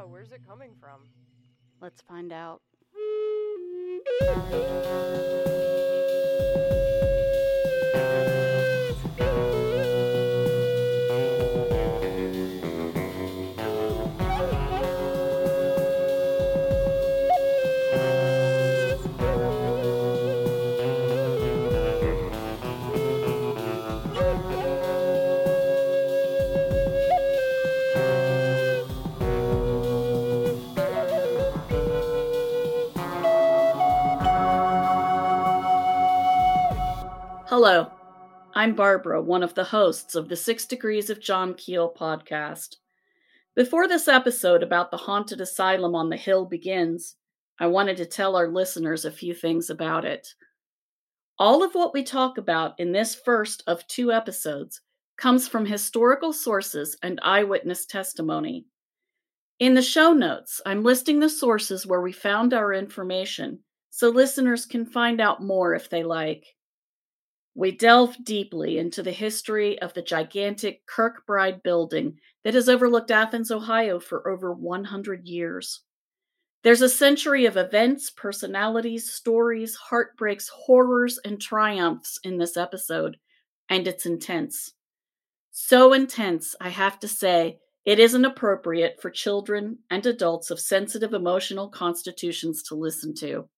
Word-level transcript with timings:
Yeah, 0.00 0.06
where's 0.06 0.32
it 0.32 0.40
coming 0.48 0.70
from? 0.80 1.02
Let's 1.82 2.00
find 2.00 2.32
out. 2.32 2.62
I'm 38.60 38.74
Barbara, 38.74 39.22
one 39.22 39.42
of 39.42 39.54
the 39.54 39.64
hosts 39.64 40.14
of 40.14 40.28
the 40.28 40.36
Six 40.36 40.66
Degrees 40.66 41.08
of 41.08 41.18
John 41.18 41.54
Keel 41.54 41.90
podcast. 41.98 42.76
Before 43.56 43.88
this 43.88 44.06
episode 44.06 44.62
about 44.62 44.90
the 44.90 44.98
haunted 44.98 45.40
asylum 45.40 45.94
on 45.94 46.10
the 46.10 46.18
hill 46.18 46.44
begins, 46.44 47.16
I 47.58 47.68
wanted 47.68 47.96
to 47.96 48.04
tell 48.04 48.36
our 48.36 48.48
listeners 48.48 49.06
a 49.06 49.10
few 49.10 49.32
things 49.32 49.70
about 49.70 50.04
it. 50.04 50.28
All 51.38 51.62
of 51.62 51.72
what 51.72 51.94
we 51.94 52.02
talk 52.02 52.36
about 52.36 52.78
in 52.78 52.92
this 52.92 53.14
first 53.14 53.62
of 53.66 53.86
two 53.86 54.12
episodes 54.12 54.82
comes 55.16 55.48
from 55.48 55.64
historical 55.64 56.34
sources 56.34 56.98
and 57.02 57.18
eyewitness 57.22 57.86
testimony. 57.86 58.66
In 59.58 59.72
the 59.72 59.80
show 59.80 60.12
notes, 60.12 60.60
I'm 60.66 60.82
listing 60.82 61.20
the 61.20 61.30
sources 61.30 61.86
where 61.86 62.02
we 62.02 62.12
found 62.12 62.52
our 62.52 62.74
information 62.74 63.60
so 63.88 64.10
listeners 64.10 64.66
can 64.66 64.84
find 64.84 65.18
out 65.18 65.42
more 65.42 65.74
if 65.74 65.88
they 65.88 66.02
like. 66.02 66.44
We 67.60 67.72
delve 67.72 68.16
deeply 68.24 68.78
into 68.78 69.02
the 69.02 69.12
history 69.12 69.78
of 69.82 69.92
the 69.92 70.00
gigantic 70.00 70.80
Kirkbride 70.86 71.62
building 71.62 72.18
that 72.42 72.54
has 72.54 72.70
overlooked 72.70 73.10
Athens, 73.10 73.50
Ohio 73.50 74.00
for 74.00 74.26
over 74.26 74.54
100 74.54 75.28
years. 75.28 75.82
There's 76.62 76.80
a 76.80 76.88
century 76.88 77.44
of 77.44 77.58
events, 77.58 78.08
personalities, 78.08 79.12
stories, 79.12 79.74
heartbreaks, 79.74 80.48
horrors, 80.48 81.18
and 81.22 81.38
triumphs 81.38 82.18
in 82.24 82.38
this 82.38 82.56
episode, 82.56 83.18
and 83.68 83.86
it's 83.86 84.06
intense. 84.06 84.72
So 85.50 85.92
intense, 85.92 86.56
I 86.62 86.70
have 86.70 86.98
to 87.00 87.08
say, 87.08 87.58
it 87.84 87.98
isn't 87.98 88.24
appropriate 88.24 89.02
for 89.02 89.10
children 89.10 89.80
and 89.90 90.06
adults 90.06 90.50
of 90.50 90.60
sensitive 90.60 91.12
emotional 91.12 91.68
constitutions 91.68 92.62
to 92.68 92.74
listen 92.74 93.14
to. 93.16 93.50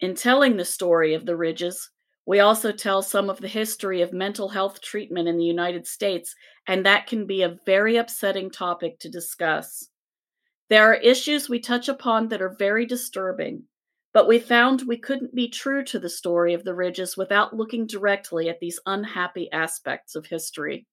In 0.00 0.14
telling 0.14 0.58
the 0.58 0.66
story 0.66 1.14
of 1.14 1.24
the 1.24 1.34
Ridges, 1.34 1.88
we 2.26 2.40
also 2.40 2.70
tell 2.70 3.02
some 3.02 3.28
of 3.28 3.40
the 3.40 3.48
history 3.48 4.00
of 4.00 4.12
mental 4.12 4.48
health 4.48 4.80
treatment 4.80 5.28
in 5.28 5.38
the 5.38 5.44
United 5.44 5.86
States, 5.86 6.34
and 6.66 6.86
that 6.86 7.06
can 7.06 7.26
be 7.26 7.42
a 7.42 7.56
very 7.66 7.96
upsetting 7.96 8.50
topic 8.50 8.98
to 9.00 9.08
discuss. 9.08 9.88
There 10.68 10.90
are 10.90 10.94
issues 10.94 11.48
we 11.48 11.60
touch 11.60 11.88
upon 11.88 12.28
that 12.28 12.40
are 12.40 12.56
very 12.58 12.86
disturbing, 12.86 13.64
but 14.14 14.28
we 14.28 14.38
found 14.38 14.82
we 14.82 14.96
couldn't 14.98 15.34
be 15.34 15.48
true 15.48 15.84
to 15.84 15.98
the 15.98 16.08
story 16.08 16.54
of 16.54 16.64
the 16.64 16.74
Ridges 16.74 17.16
without 17.16 17.56
looking 17.56 17.86
directly 17.86 18.48
at 18.48 18.60
these 18.60 18.80
unhappy 18.86 19.50
aspects 19.52 20.14
of 20.14 20.26
history. 20.26 20.86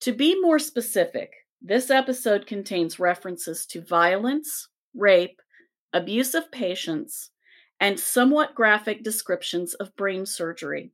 To 0.00 0.12
be 0.12 0.40
more 0.40 0.58
specific, 0.58 1.30
this 1.60 1.90
episode 1.90 2.46
contains 2.46 2.98
references 2.98 3.66
to 3.66 3.80
violence, 3.80 4.68
rape, 4.94 5.40
abuse 5.92 6.34
of 6.34 6.50
patients, 6.50 7.30
and 7.82 7.98
somewhat 7.98 8.54
graphic 8.54 9.02
descriptions 9.02 9.74
of 9.74 9.96
brain 9.96 10.24
surgery. 10.24 10.92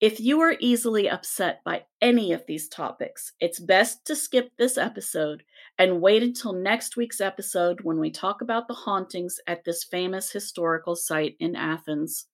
If 0.00 0.18
you 0.18 0.40
are 0.40 0.56
easily 0.58 1.08
upset 1.08 1.62
by 1.64 1.84
any 2.02 2.32
of 2.32 2.44
these 2.48 2.68
topics, 2.68 3.34
it's 3.38 3.60
best 3.60 4.04
to 4.06 4.16
skip 4.16 4.50
this 4.58 4.76
episode 4.76 5.44
and 5.78 6.00
wait 6.00 6.24
until 6.24 6.52
next 6.52 6.96
week's 6.96 7.20
episode 7.20 7.82
when 7.82 8.00
we 8.00 8.10
talk 8.10 8.40
about 8.40 8.66
the 8.66 8.74
hauntings 8.74 9.38
at 9.46 9.64
this 9.64 9.84
famous 9.84 10.32
historical 10.32 10.96
site 10.96 11.36
in 11.38 11.54
Athens. 11.54 12.26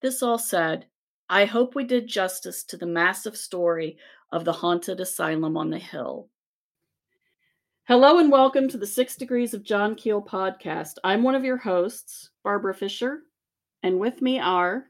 This 0.00 0.22
all 0.22 0.38
said, 0.38 0.86
I 1.28 1.46
hope 1.46 1.74
we 1.74 1.82
did 1.82 2.06
justice 2.06 2.62
to 2.66 2.76
the 2.76 2.86
massive 2.86 3.36
story 3.36 3.98
of 4.30 4.44
the 4.44 4.52
haunted 4.52 5.00
asylum 5.00 5.56
on 5.56 5.70
the 5.70 5.80
hill. 5.80 6.28
Hello 7.88 8.18
and 8.18 8.32
welcome 8.32 8.68
to 8.70 8.76
the 8.76 8.84
Six 8.84 9.14
Degrees 9.14 9.54
of 9.54 9.62
John 9.62 9.94
Keel 9.94 10.20
podcast. 10.20 10.94
I'm 11.04 11.22
one 11.22 11.36
of 11.36 11.44
your 11.44 11.56
hosts, 11.56 12.30
Barbara 12.42 12.74
Fisher, 12.74 13.20
and 13.84 14.00
with 14.00 14.20
me 14.20 14.40
are 14.40 14.86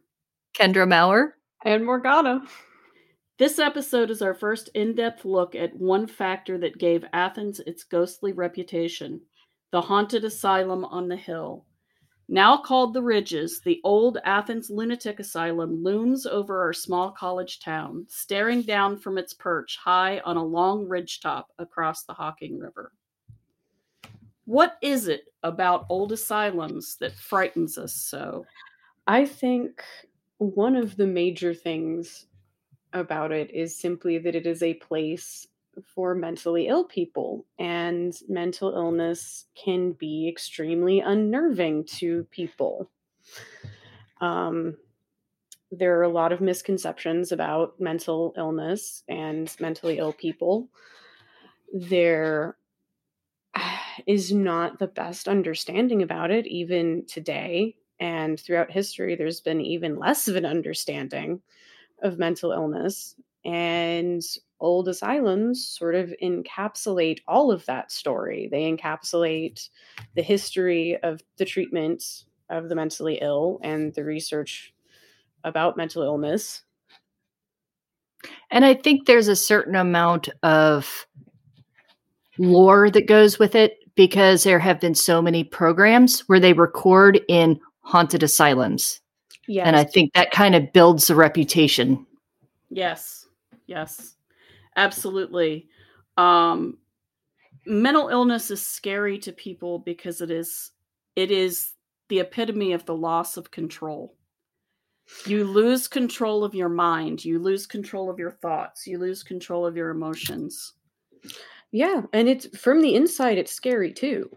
Kendra 0.58 0.88
Maurer 0.88 1.34
and 1.62 1.84
Morgana. 1.84 2.40
This 3.38 3.58
episode 3.58 4.10
is 4.10 4.22
our 4.22 4.32
first 4.32 4.70
in 4.72 4.94
depth 4.94 5.26
look 5.26 5.54
at 5.54 5.76
one 5.76 6.06
factor 6.06 6.56
that 6.56 6.78
gave 6.78 7.04
Athens 7.12 7.60
its 7.60 7.84
ghostly 7.84 8.32
reputation 8.32 9.20
the 9.72 9.82
haunted 9.82 10.24
asylum 10.24 10.86
on 10.86 11.06
the 11.06 11.16
hill. 11.16 11.65
Now 12.28 12.56
called 12.56 12.92
the 12.92 13.02
Ridges, 13.02 13.60
the 13.60 13.80
old 13.84 14.18
Athens 14.24 14.68
lunatic 14.68 15.20
asylum 15.20 15.84
looms 15.84 16.26
over 16.26 16.60
our 16.60 16.72
small 16.72 17.12
college 17.12 17.60
town, 17.60 18.04
staring 18.08 18.62
down 18.62 18.96
from 18.96 19.16
its 19.16 19.32
perch 19.32 19.76
high 19.76 20.18
on 20.20 20.36
a 20.36 20.44
long 20.44 20.86
ridgetop 20.88 21.44
across 21.60 22.02
the 22.02 22.14
Hocking 22.14 22.58
River. 22.58 22.92
What 24.44 24.76
is 24.82 25.06
it 25.06 25.32
about 25.44 25.86
old 25.88 26.10
asylums 26.10 26.96
that 26.96 27.14
frightens 27.14 27.78
us 27.78 27.94
so? 27.94 28.44
I 29.06 29.24
think 29.24 29.82
one 30.38 30.74
of 30.74 30.96
the 30.96 31.06
major 31.06 31.54
things 31.54 32.26
about 32.92 33.30
it 33.30 33.52
is 33.52 33.78
simply 33.78 34.18
that 34.18 34.34
it 34.34 34.46
is 34.46 34.62
a 34.64 34.74
place 34.74 35.46
for 35.84 36.14
mentally 36.14 36.68
ill 36.68 36.84
people, 36.84 37.46
and 37.58 38.18
mental 38.28 38.72
illness 38.74 39.46
can 39.54 39.92
be 39.92 40.28
extremely 40.28 41.00
unnerving 41.00 41.84
to 41.84 42.24
people. 42.30 42.90
Um, 44.20 44.76
there 45.70 45.98
are 45.98 46.02
a 46.02 46.08
lot 46.08 46.32
of 46.32 46.40
misconceptions 46.40 47.32
about 47.32 47.80
mental 47.80 48.32
illness 48.36 49.02
and 49.08 49.54
mentally 49.60 49.98
ill 49.98 50.12
people. 50.12 50.68
There 51.72 52.56
is 54.06 54.32
not 54.32 54.78
the 54.78 54.86
best 54.86 55.28
understanding 55.28 56.02
about 56.02 56.30
it, 56.30 56.46
even 56.46 57.04
today. 57.06 57.76
And 57.98 58.38
throughout 58.38 58.70
history, 58.70 59.16
there's 59.16 59.40
been 59.40 59.60
even 59.60 59.98
less 59.98 60.28
of 60.28 60.36
an 60.36 60.44
understanding 60.44 61.40
of 62.02 62.18
mental 62.18 62.52
illness. 62.52 63.14
And 63.44 64.22
old 64.60 64.88
asylums 64.88 65.66
sort 65.66 65.94
of 65.94 66.14
encapsulate 66.22 67.20
all 67.28 67.50
of 67.50 67.64
that 67.66 67.92
story. 67.92 68.48
They 68.50 68.70
encapsulate 68.70 69.68
the 70.14 70.22
history 70.22 70.96
of 71.02 71.22
the 71.36 71.44
treatment 71.44 72.24
of 72.48 72.68
the 72.68 72.74
mentally 72.74 73.18
ill 73.20 73.60
and 73.62 73.92
the 73.94 74.04
research 74.04 74.72
about 75.44 75.76
mental 75.76 76.02
illness. 76.02 76.62
And 78.50 78.64
I 78.64 78.74
think 78.74 79.06
there's 79.06 79.28
a 79.28 79.36
certain 79.36 79.76
amount 79.76 80.28
of 80.42 81.06
lore 82.38 82.90
that 82.90 83.06
goes 83.06 83.38
with 83.38 83.54
it 83.54 83.78
because 83.94 84.44
there 84.44 84.58
have 84.58 84.80
been 84.80 84.94
so 84.94 85.22
many 85.22 85.44
programs 85.44 86.20
where 86.28 86.40
they 86.40 86.52
record 86.52 87.20
in 87.28 87.58
haunted 87.80 88.22
asylums. 88.22 89.00
Yes. 89.48 89.66
And 89.66 89.76
I 89.76 89.84
think 89.84 90.12
that 90.14 90.32
kind 90.32 90.54
of 90.54 90.72
builds 90.72 91.08
a 91.08 91.14
reputation. 91.14 92.04
Yes. 92.68 93.26
Yes. 93.66 94.15
Absolutely. 94.76 95.68
Um, 96.16 96.78
mental 97.66 98.08
illness 98.08 98.50
is 98.50 98.64
scary 98.64 99.18
to 99.18 99.32
people 99.32 99.80
because 99.80 100.20
it 100.20 100.30
is 100.30 100.72
it 101.16 101.30
is 101.30 101.72
the 102.08 102.20
epitome 102.20 102.72
of 102.72 102.84
the 102.86 102.94
loss 102.94 103.36
of 103.36 103.50
control. 103.50 104.14
You 105.26 105.44
lose 105.44 105.88
control 105.88 106.44
of 106.44 106.54
your 106.54 106.68
mind, 106.68 107.24
you 107.24 107.38
lose 107.38 107.66
control 107.66 108.10
of 108.10 108.18
your 108.18 108.30
thoughts, 108.32 108.86
you 108.86 108.98
lose 108.98 109.22
control 109.22 109.64
of 109.66 109.76
your 109.76 109.90
emotions. 109.90 110.74
Yeah, 111.72 112.02
and 112.12 112.28
it's 112.28 112.46
from 112.58 112.80
the 112.82 112.94
inside 112.94 113.38
it's 113.38 113.52
scary 113.52 113.92
too. 113.92 114.30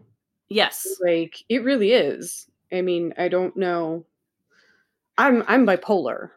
Yes. 0.50 0.88
Like 1.02 1.38
it 1.50 1.64
really 1.64 1.92
is. 1.94 2.48
I 2.72 2.82
mean, 2.82 3.14
I 3.18 3.28
don't 3.28 3.56
know. 3.58 4.06
I'm 5.18 5.44
I'm 5.48 5.66
bipolar. 5.66 6.32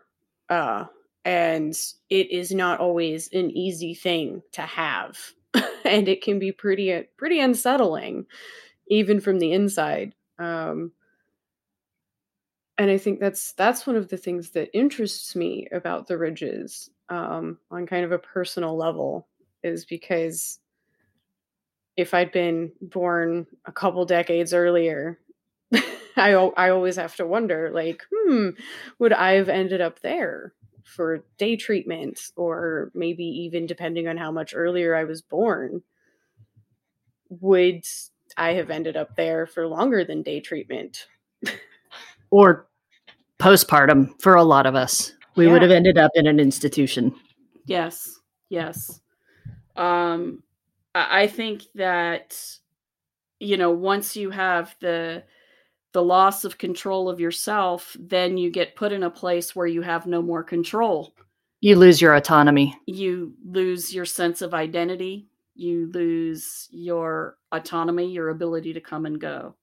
Uh 0.48 0.86
and 1.24 1.74
it 2.10 2.30
is 2.30 2.52
not 2.52 2.80
always 2.80 3.28
an 3.32 3.50
easy 3.50 3.94
thing 3.94 4.42
to 4.52 4.62
have 4.62 5.18
and 5.84 6.08
it 6.08 6.22
can 6.22 6.38
be 6.38 6.52
pretty 6.52 7.04
pretty 7.16 7.40
unsettling 7.40 8.26
even 8.88 9.20
from 9.20 9.38
the 9.38 9.52
inside 9.52 10.14
um, 10.38 10.92
and 12.78 12.90
i 12.90 12.98
think 12.98 13.20
that's 13.20 13.52
that's 13.52 13.86
one 13.86 13.96
of 13.96 14.08
the 14.08 14.16
things 14.16 14.50
that 14.50 14.76
interests 14.76 15.36
me 15.36 15.68
about 15.72 16.06
the 16.06 16.18
ridges 16.18 16.90
um, 17.08 17.58
on 17.70 17.86
kind 17.86 18.04
of 18.04 18.12
a 18.12 18.18
personal 18.18 18.76
level 18.76 19.28
is 19.62 19.84
because 19.84 20.58
if 21.96 22.14
I'd 22.14 22.32
been 22.32 22.72
born 22.80 23.46
a 23.66 23.72
couple 23.72 24.04
decades 24.04 24.54
earlier, 24.54 25.18
I 26.16 26.32
I 26.32 26.70
always 26.70 26.96
have 26.96 27.16
to 27.16 27.26
wonder 27.26 27.70
like, 27.72 28.02
hmm, 28.12 28.50
would 28.98 29.12
I 29.12 29.32
have 29.32 29.48
ended 29.48 29.80
up 29.80 30.00
there 30.00 30.54
for 30.84 31.24
day 31.38 31.56
treatment 31.56 32.20
or 32.36 32.90
maybe 32.94 33.24
even 33.24 33.66
depending 33.66 34.08
on 34.08 34.16
how 34.16 34.30
much 34.30 34.54
earlier 34.54 34.94
I 34.94 35.04
was 35.04 35.22
born, 35.22 35.82
would 37.28 37.84
I 38.36 38.52
have 38.54 38.70
ended 38.70 38.96
up 38.96 39.16
there 39.16 39.46
for 39.46 39.66
longer 39.66 40.04
than 40.04 40.22
day 40.22 40.40
treatment? 40.40 41.06
or 42.30 42.66
postpartum 43.38 44.20
for 44.20 44.34
a 44.34 44.42
lot 44.44 44.66
of 44.66 44.74
us. 44.74 45.12
We 45.36 45.46
Yeah. 45.46 45.52
would 45.52 45.62
have 45.62 45.70
ended 45.70 45.98
up 45.98 46.12
in 46.14 46.26
an 46.26 46.38
institution. 46.38 47.14
Yes, 47.66 48.20
yes. 48.48 49.00
Um, 49.76 50.42
I 50.94 51.26
think 51.26 51.62
that 51.74 52.38
you 53.40 53.56
know 53.56 53.70
once 53.70 54.14
you 54.14 54.30
have 54.30 54.76
the 54.80 55.24
the 55.92 56.02
loss 56.02 56.44
of 56.44 56.58
control 56.58 57.08
of 57.08 57.20
yourself, 57.20 57.96
then 58.00 58.36
you 58.38 58.50
get 58.50 58.76
put 58.76 58.92
in 58.92 59.02
a 59.02 59.10
place 59.10 59.54
where 59.54 59.66
you 59.66 59.82
have 59.82 60.06
no 60.06 60.22
more 60.22 60.42
control. 60.42 61.14
You 61.60 61.76
lose 61.76 62.00
your 62.00 62.14
autonomy. 62.14 62.74
You 62.86 63.34
lose 63.44 63.94
your 63.94 64.04
sense 64.04 64.42
of 64.42 64.54
identity. 64.54 65.28
You 65.54 65.90
lose 65.92 66.68
your 66.70 67.36
autonomy, 67.52 68.10
your 68.10 68.30
ability 68.30 68.72
to 68.72 68.80
come 68.80 69.06
and 69.06 69.20
go. 69.20 69.54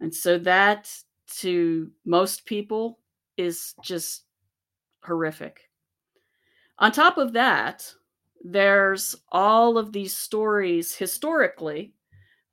And 0.00 0.14
so 0.14 0.38
that 0.38 0.90
to 1.38 1.90
most 2.04 2.46
people 2.46 2.98
is 3.36 3.74
just 3.82 4.24
horrific. 5.02 5.60
On 6.78 6.90
top 6.90 7.18
of 7.18 7.32
that, 7.34 7.88
there's 8.42 9.14
all 9.30 9.78
of 9.78 9.92
these 9.92 10.16
stories 10.16 10.94
historically 10.94 11.94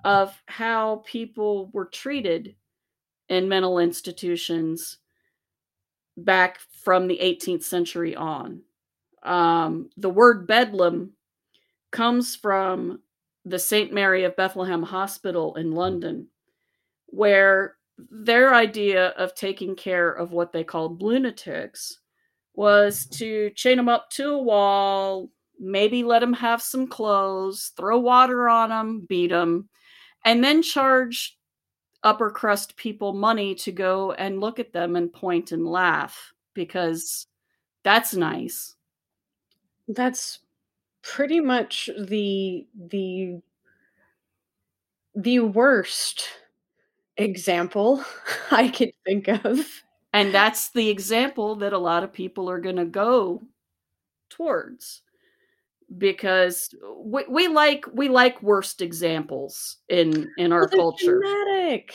of 0.03 0.39
how 0.45 1.03
people 1.05 1.69
were 1.73 1.85
treated 1.85 2.55
in 3.31 3.47
mental 3.47 3.79
institutions 3.79 4.97
back 6.17 6.59
from 6.83 7.07
the 7.07 7.17
18th 7.23 7.63
century 7.63 8.13
on. 8.13 8.61
Um, 9.23 9.89
the 9.95 10.09
word 10.09 10.45
bedlam 10.45 11.13
comes 11.91 12.35
from 12.35 12.99
the 13.45 13.57
St. 13.57 13.93
Mary 13.93 14.25
of 14.25 14.35
Bethlehem 14.35 14.83
Hospital 14.83 15.55
in 15.55 15.71
London, 15.71 16.27
where 17.05 17.77
their 17.97 18.53
idea 18.53 19.09
of 19.11 19.33
taking 19.33 19.77
care 19.77 20.11
of 20.11 20.33
what 20.33 20.51
they 20.51 20.65
called 20.65 21.01
lunatics 21.01 21.99
was 22.53 23.05
to 23.05 23.49
chain 23.51 23.77
them 23.77 23.87
up 23.87 24.09
to 24.09 24.31
a 24.31 24.43
wall, 24.43 25.29
maybe 25.57 26.03
let 26.03 26.19
them 26.19 26.33
have 26.33 26.61
some 26.61 26.85
clothes, 26.85 27.71
throw 27.77 27.97
water 27.97 28.49
on 28.49 28.69
them, 28.69 29.05
beat 29.07 29.29
them, 29.29 29.69
and 30.25 30.43
then 30.43 30.61
charge 30.61 31.37
upper 32.03 32.29
crust 32.31 32.75
people 32.75 33.13
money 33.13 33.55
to 33.55 33.71
go 33.71 34.11
and 34.13 34.39
look 34.41 34.59
at 34.59 34.73
them 34.73 34.95
and 34.95 35.11
point 35.13 35.51
and 35.51 35.65
laugh 35.67 36.33
because 36.53 37.27
that's 37.83 38.13
nice. 38.15 38.75
That's 39.87 40.39
pretty 41.03 41.39
much 41.41 41.89
the 41.97 42.67
the 42.75 43.41
the 45.15 45.39
worst 45.39 46.23
example 47.17 48.03
I 48.51 48.69
could 48.69 48.91
think 49.05 49.29
of. 49.29 49.83
And 50.13 50.33
that's 50.33 50.71
the 50.71 50.89
example 50.89 51.55
that 51.57 51.73
a 51.73 51.77
lot 51.77 52.03
of 52.03 52.13
people 52.13 52.49
are 52.49 52.59
going 52.59 52.77
to 52.77 52.85
go 52.85 53.41
towards 54.29 55.03
because 55.97 56.73
we, 56.97 57.25
we 57.29 57.47
like 57.47 57.85
we 57.93 58.09
like 58.09 58.41
worst 58.43 58.81
examples 58.81 59.77
in 59.89 60.31
in 60.37 60.51
our 60.53 60.67
Well, 60.71 60.81
culture. 60.81 61.21
Dramatic. 61.71 61.93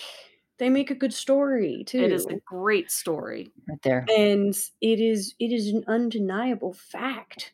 They 0.59 0.71
make 0.71 0.91
a 0.91 0.95
good 0.95 1.13
story 1.13 1.85
too. 1.87 2.01
It 2.01 2.13
is 2.13 2.25
a 2.27 2.37
great 2.47 2.91
story. 2.91 3.53
Right 3.69 3.79
there. 3.83 4.07
and 4.17 4.55
it 4.81 5.01
is 5.01 5.35
it 5.39 5.53
is 5.53 5.69
an 5.69 5.85
undeniable 5.87 6.73
fact 6.73 7.53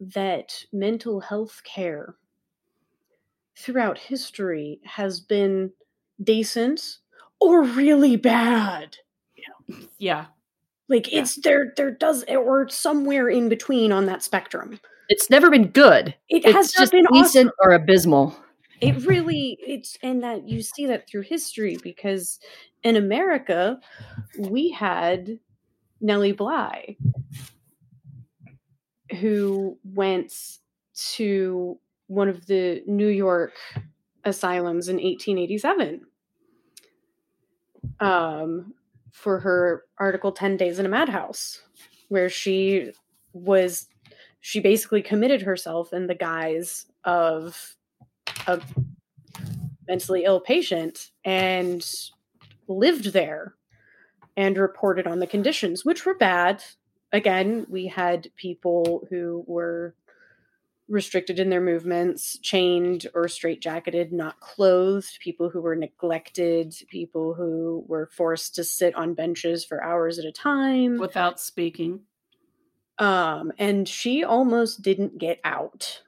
that 0.00 0.64
mental 0.72 1.20
health 1.20 1.62
care 1.64 2.16
throughout 3.56 3.98
history 3.98 4.80
has 4.84 5.20
been 5.20 5.70
decent 6.22 6.98
or 7.40 7.62
really 7.62 8.16
bad 8.16 8.96
Yeah. 9.98 10.26
like 10.88 11.12
it's 11.12 11.36
there 11.36 11.72
there 11.76 11.92
does 11.92 12.24
or 12.28 12.68
somewhere 12.68 13.28
in 13.28 13.48
between 13.48 13.92
on 13.92 14.06
that 14.06 14.22
spectrum 14.24 14.80
It's 15.08 15.30
never 15.30 15.50
been 15.50 15.68
good. 15.68 16.08
it 16.28 16.44
It's 16.44 16.52
has 16.52 16.72
just 16.72 16.90
been 16.92 17.06
decent 17.12 17.46
awesome. 17.48 17.52
or 17.60 17.72
abysmal. 17.74 18.36
It 18.80 18.92
really 19.06 19.58
it's 19.60 19.98
and 20.02 20.22
that 20.22 20.48
you 20.48 20.62
see 20.62 20.86
that 20.86 21.08
through 21.08 21.22
history 21.22 21.78
because 21.82 22.38
in 22.82 22.96
america 22.96 23.78
we 24.38 24.70
had 24.70 25.38
nellie 26.00 26.32
bly 26.32 26.96
who 29.20 29.78
went 29.84 30.32
to 30.94 31.78
one 32.06 32.28
of 32.28 32.46
the 32.46 32.82
new 32.86 33.08
york 33.08 33.52
asylums 34.24 34.88
in 34.88 34.96
1887 34.96 36.00
um, 38.00 38.74
for 39.12 39.40
her 39.40 39.84
article 39.98 40.32
10 40.32 40.56
days 40.56 40.78
in 40.78 40.86
a 40.86 40.88
madhouse 40.88 41.62
where 42.08 42.28
she 42.28 42.90
was 43.32 43.86
she 44.40 44.60
basically 44.60 45.02
committed 45.02 45.42
herself 45.42 45.92
in 45.92 46.06
the 46.06 46.14
guise 46.14 46.86
of 47.04 47.76
a 48.46 48.60
mentally 49.88 50.24
ill 50.24 50.40
patient 50.40 51.10
and 51.24 51.86
lived 52.68 53.12
there 53.12 53.54
and 54.36 54.56
reported 54.56 55.06
on 55.06 55.18
the 55.18 55.26
conditions, 55.26 55.84
which 55.84 56.04
were 56.04 56.14
bad. 56.14 56.62
Again, 57.12 57.66
we 57.68 57.86
had 57.86 58.30
people 58.36 59.06
who 59.10 59.44
were 59.46 59.94
restricted 60.88 61.38
in 61.38 61.48
their 61.48 61.60
movements, 61.60 62.38
chained 62.40 63.06
or 63.14 63.24
straitjacketed, 63.24 64.12
not 64.12 64.40
clothed, 64.40 65.18
people 65.20 65.48
who 65.48 65.62
were 65.62 65.76
neglected, 65.76 66.74
people 66.88 67.34
who 67.34 67.84
were 67.86 68.06
forced 68.12 68.54
to 68.56 68.64
sit 68.64 68.94
on 68.94 69.14
benches 69.14 69.64
for 69.64 69.82
hours 69.82 70.18
at 70.18 70.24
a 70.24 70.32
time. 70.32 70.98
Without 70.98 71.40
speaking. 71.40 72.00
Um, 72.98 73.52
and 73.58 73.88
she 73.88 74.22
almost 74.22 74.82
didn't 74.82 75.18
get 75.18 75.40
out 75.42 76.02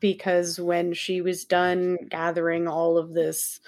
because 0.00 0.58
when 0.58 0.92
she 0.94 1.20
was 1.20 1.44
done 1.44 1.98
gathering 2.08 2.66
all 2.66 2.98
of 2.98 3.12
this 3.12 3.60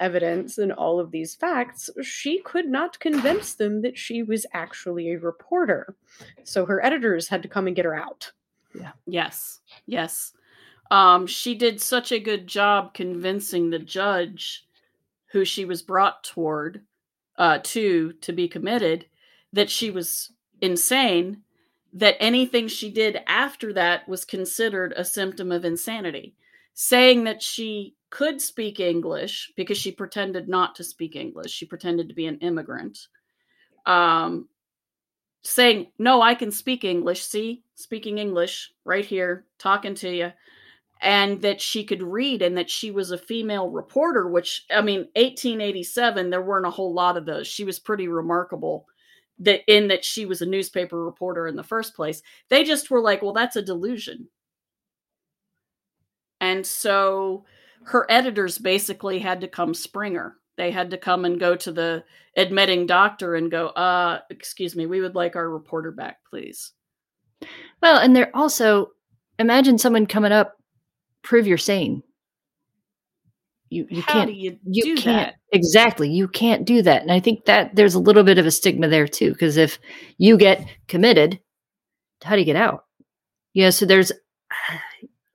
evidence 0.00 0.58
and 0.58 0.72
all 0.72 0.98
of 0.98 1.10
these 1.10 1.34
facts, 1.34 1.88
she 2.02 2.40
could 2.40 2.66
not 2.66 2.98
convince 2.98 3.54
them 3.54 3.82
that 3.82 3.96
she 3.96 4.22
was 4.22 4.44
actually 4.52 5.12
a 5.12 5.18
reporter. 5.18 5.94
So 6.42 6.66
her 6.66 6.84
editors 6.84 7.28
had 7.28 7.42
to 7.42 7.48
come 7.48 7.66
and 7.66 7.76
get 7.76 7.84
her 7.84 7.94
out. 7.94 8.32
Yeah. 8.74 8.92
Yes. 9.06 9.60
Yes. 9.86 10.32
Um, 10.90 11.26
she 11.26 11.54
did 11.54 11.80
such 11.80 12.12
a 12.12 12.20
good 12.20 12.46
job 12.46 12.94
convincing 12.94 13.70
the 13.70 13.78
judge 13.78 14.66
who 15.26 15.44
she 15.44 15.64
was 15.64 15.82
brought 15.82 16.24
toward 16.24 16.82
uh, 17.36 17.58
to 17.62 18.12
to 18.20 18.32
be 18.32 18.46
committed 18.46 19.06
that 19.52 19.70
she 19.70 19.90
was 19.90 20.30
insane 20.60 21.42
that 21.94 22.16
anything 22.18 22.66
she 22.66 22.90
did 22.90 23.20
after 23.26 23.72
that 23.72 24.08
was 24.08 24.24
considered 24.24 24.92
a 24.96 25.04
symptom 25.04 25.52
of 25.52 25.64
insanity. 25.64 26.34
Saying 26.74 27.24
that 27.24 27.40
she 27.40 27.94
could 28.10 28.40
speak 28.40 28.78
english 28.78 29.52
because 29.56 29.78
she 29.78 29.90
pretended 29.90 30.48
not 30.48 30.76
to 30.76 30.84
speak 30.84 31.16
english 31.16 31.50
she 31.50 31.66
pretended 31.66 32.08
to 32.08 32.14
be 32.14 32.26
an 32.26 32.38
immigrant. 32.38 33.08
Um, 33.86 34.48
saying 35.42 35.88
no 35.98 36.20
i 36.20 36.34
can 36.34 36.50
speak 36.50 36.84
english 36.84 37.24
see? 37.24 37.62
Speaking 37.76 38.18
english 38.18 38.72
right 38.84 39.04
here 39.04 39.46
talking 39.58 39.94
to 39.96 40.10
you 40.10 40.32
and 41.00 41.42
that 41.42 41.60
she 41.60 41.84
could 41.84 42.02
read 42.02 42.40
and 42.40 42.56
that 42.56 42.70
she 42.70 42.90
was 42.90 43.10
a 43.10 43.18
female 43.18 43.68
reporter 43.68 44.28
which 44.28 44.64
i 44.70 44.80
mean 44.80 45.00
1887 45.16 46.30
there 46.30 46.42
weren't 46.42 46.66
a 46.66 46.70
whole 46.70 46.92
lot 46.92 47.16
of 47.16 47.26
those. 47.26 47.46
She 47.46 47.64
was 47.64 47.78
pretty 47.78 48.08
remarkable 48.08 48.86
that 49.38 49.60
in 49.66 49.88
that 49.88 50.04
she 50.04 50.26
was 50.26 50.42
a 50.42 50.46
newspaper 50.46 51.04
reporter 51.04 51.46
in 51.46 51.56
the 51.56 51.62
first 51.62 51.94
place 51.94 52.22
they 52.48 52.64
just 52.64 52.90
were 52.90 53.00
like 53.00 53.22
well 53.22 53.32
that's 53.32 53.56
a 53.56 53.62
delusion. 53.62 54.28
And 56.40 56.66
so 56.66 57.44
her 57.84 58.06
editors 58.10 58.58
basically 58.58 59.18
had 59.18 59.40
to 59.40 59.48
come 59.48 59.74
springer 59.74 60.36
they 60.56 60.70
had 60.70 60.90
to 60.90 60.98
come 60.98 61.24
and 61.24 61.40
go 61.40 61.56
to 61.56 61.72
the 61.72 62.04
admitting 62.36 62.86
doctor 62.86 63.34
and 63.34 63.50
go 63.50 63.68
uh 63.68 64.20
excuse 64.30 64.76
me 64.76 64.86
we 64.86 65.00
would 65.00 65.14
like 65.14 65.36
our 65.36 65.48
reporter 65.48 65.90
back 65.90 66.18
please. 66.28 66.72
Well, 67.82 67.98
and 67.98 68.14
they're 68.14 68.34
also 68.34 68.90
imagine 69.38 69.78
someone 69.78 70.06
coming 70.06 70.32
up, 70.32 70.56
prove 71.22 71.46
you're 71.46 71.58
sane. 71.58 72.02
You 73.74 73.86
you 73.90 74.02
how 74.02 74.12
can't 74.12 74.30
do 74.30 74.34
you, 74.34 74.58
you 74.64 74.96
do 74.96 75.02
can't 75.02 75.04
that 75.04 75.34
exactly 75.52 76.10
you 76.10 76.28
can't 76.28 76.64
do 76.64 76.82
that 76.82 77.02
and 77.02 77.12
i 77.12 77.20
think 77.20 77.44
that 77.46 77.74
there's 77.74 77.94
a 77.94 77.98
little 77.98 78.22
bit 78.22 78.38
of 78.38 78.46
a 78.46 78.50
stigma 78.50 78.88
there 78.88 79.06
too 79.08 79.32
because 79.32 79.56
if 79.56 79.78
you 80.18 80.36
get 80.36 80.66
committed 80.88 81.40
how 82.22 82.34
do 82.34 82.40
you 82.40 82.44
get 82.44 82.56
out 82.56 82.84
yeah 83.52 83.70
so 83.70 83.84
there's 83.86 84.12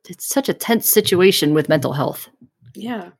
it's 0.09 0.27
such 0.27 0.49
a 0.49 0.53
tense 0.53 0.89
situation 0.89 1.53
with 1.53 1.69
mental 1.69 1.93
health. 1.93 2.29
Yeah. 2.73 3.11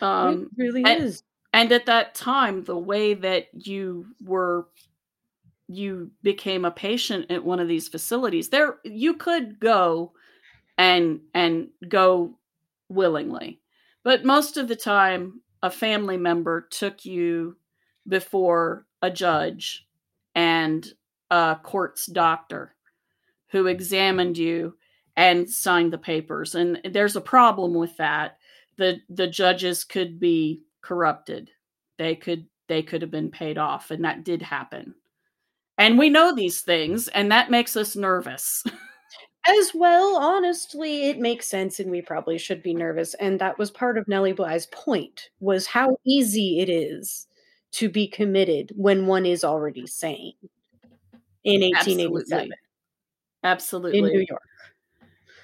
Um, 0.00 0.50
it 0.56 0.62
really 0.62 0.82
and- 0.84 1.04
is. 1.04 1.22
and 1.52 1.72
at 1.72 1.86
that 1.86 2.14
time, 2.14 2.64
the 2.64 2.76
way 2.76 3.14
that 3.14 3.46
you 3.52 4.06
were 4.22 4.66
you 5.66 6.10
became 6.22 6.66
a 6.66 6.70
patient 6.70 7.30
at 7.30 7.44
one 7.44 7.58
of 7.58 7.68
these 7.68 7.88
facilities, 7.88 8.50
there 8.50 8.78
you 8.84 9.14
could 9.14 9.58
go 9.60 10.12
and 10.76 11.20
and 11.32 11.68
go 11.88 12.34
willingly. 12.88 13.60
But 14.04 14.24
most 14.24 14.56
of 14.56 14.68
the 14.68 14.76
time 14.76 15.40
a 15.62 15.70
family 15.70 16.18
member 16.18 16.68
took 16.70 17.04
you 17.04 17.56
before 18.06 18.86
a 19.00 19.10
judge 19.10 19.86
and 20.34 20.86
a 21.30 21.56
court's 21.62 22.06
doctor 22.06 22.74
who 23.48 23.66
examined 23.66 24.36
you 24.36 24.74
and 25.16 25.48
signed 25.48 25.92
the 25.92 25.98
papers. 25.98 26.54
And 26.54 26.80
there's 26.84 27.16
a 27.16 27.20
problem 27.20 27.74
with 27.74 27.96
that. 27.96 28.38
The 28.76 29.00
the 29.08 29.26
judges 29.26 29.84
could 29.84 30.20
be 30.20 30.62
corrupted. 30.82 31.50
They 31.96 32.14
could 32.14 32.46
they 32.68 32.82
could 32.82 33.00
have 33.02 33.10
been 33.10 33.30
paid 33.30 33.56
off 33.56 33.90
and 33.90 34.04
that 34.04 34.24
did 34.24 34.42
happen. 34.42 34.94
And 35.78 35.98
we 35.98 36.10
know 36.10 36.34
these 36.34 36.60
things 36.60 37.08
and 37.08 37.32
that 37.32 37.50
makes 37.50 37.76
us 37.76 37.96
nervous. 37.96 38.64
As 39.46 39.72
well, 39.74 40.16
honestly, 40.16 41.08
it 41.10 41.18
makes 41.18 41.46
sense, 41.46 41.78
and 41.78 41.90
we 41.90 42.00
probably 42.00 42.38
should 42.38 42.62
be 42.62 42.72
nervous. 42.74 43.14
And 43.14 43.38
that 43.40 43.58
was 43.58 43.70
part 43.70 43.98
of 43.98 44.08
Nellie 44.08 44.32
Bly's 44.32 44.66
point: 44.66 45.28
was 45.40 45.66
how 45.66 45.98
easy 46.04 46.60
it 46.60 46.68
is 46.70 47.26
to 47.72 47.88
be 47.90 48.06
committed 48.08 48.72
when 48.76 49.06
one 49.06 49.26
is 49.26 49.44
already 49.44 49.86
sane. 49.86 50.34
In 51.44 51.60
1887, 51.62 52.50
Absolutely. 53.42 53.98
in 53.98 54.06
New 54.06 54.24
York, 54.28 54.42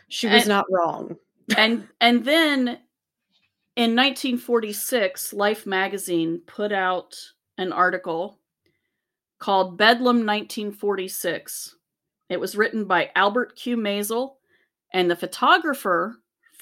she 0.09 0.27
was 0.29 0.43
And- 0.43 0.49
not 0.49 0.67
wrong. 0.71 1.17
and 1.59 1.87
and 2.01 2.25
then 2.25 2.79
in 3.77 3.95
1946 3.95 5.33
life 5.33 5.67
magazine 5.67 6.41
put 6.47 6.73
out 6.73 7.17
an 7.59 7.73
article 7.73 8.39
called 9.41 9.77
bedlam 9.77 10.25
1946 10.25 11.75
it 12.31 12.41
was 12.41 12.57
written 12.57 12.87
by 12.87 13.11
albert 13.15 13.57
q. 13.57 13.77
Maisel 13.77 14.37
and 14.93 15.11
the 15.11 15.17
photographer 15.17 16.17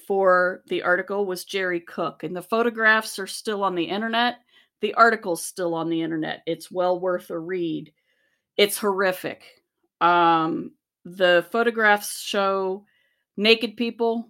for 0.06 0.62
the 0.66 0.82
article 0.82 1.26
was 1.26 1.44
jerry 1.44 1.80
cooke. 1.80 2.24
And 2.24 2.34
the 2.34 2.42
photographs 2.42 3.18
are 3.18 3.26
still 3.26 3.62
on 3.62 3.74
the 3.74 3.84
internet. 3.84 4.38
The 4.80 4.94
article's 4.94 5.44
still 5.44 5.74
on 5.74 5.88
the 5.88 6.02
internet. 6.02 6.42
It's 6.46 6.70
well 6.70 6.98
worth 6.98 7.30
a 7.30 7.38
read. 7.38 7.92
It's 8.56 8.78
horrific. 8.78 9.44
Um 10.00 10.72
the 11.04 11.46
photographs 11.52 12.20
show 12.20 12.84
naked 13.36 13.76
people 13.76 14.28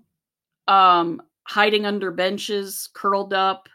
um, 0.69 1.23
hiding 1.45 1.87
under 1.87 2.11
benches, 2.11 2.89
curled 2.93 3.33
up. 3.33 3.69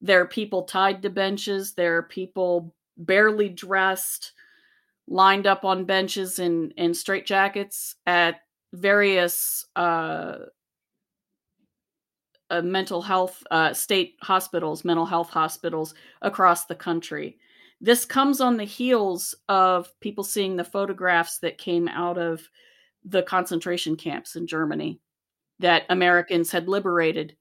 There 0.00 0.20
are 0.20 0.26
people 0.26 0.64
tied 0.64 1.00
to 1.02 1.10
benches. 1.10 1.72
There 1.72 1.96
are 1.96 2.02
people 2.02 2.74
barely 2.96 3.48
dressed, 3.48 4.32
lined 5.08 5.46
up 5.46 5.64
on 5.64 5.84
benches 5.84 6.38
in 6.38 6.72
in 6.76 6.92
straitjackets 6.92 7.94
at 8.06 8.40
various 8.72 9.66
uh, 9.76 10.36
uh, 12.50 12.62
mental 12.62 13.02
health 13.02 13.42
uh, 13.50 13.72
state 13.72 14.16
hospitals, 14.22 14.84
mental 14.84 15.06
health 15.06 15.30
hospitals 15.30 15.94
across 16.22 16.66
the 16.66 16.74
country. 16.74 17.38
This 17.80 18.04
comes 18.04 18.40
on 18.40 18.56
the 18.56 18.64
heels 18.64 19.34
of 19.48 19.88
people 20.00 20.24
seeing 20.24 20.56
the 20.56 20.64
photographs 20.64 21.38
that 21.38 21.58
came 21.58 21.88
out 21.88 22.18
of 22.18 22.48
the 23.04 23.22
concentration 23.22 23.96
camps 23.96 24.36
in 24.36 24.46
Germany 24.46 25.00
that 25.58 25.84
Americans 25.88 26.50
had 26.50 26.68
liberated, 26.68 27.36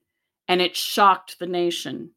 and 0.47 0.61
it 0.61 0.75
shocked 0.75 1.39
the 1.39 1.47
nation 1.47 2.11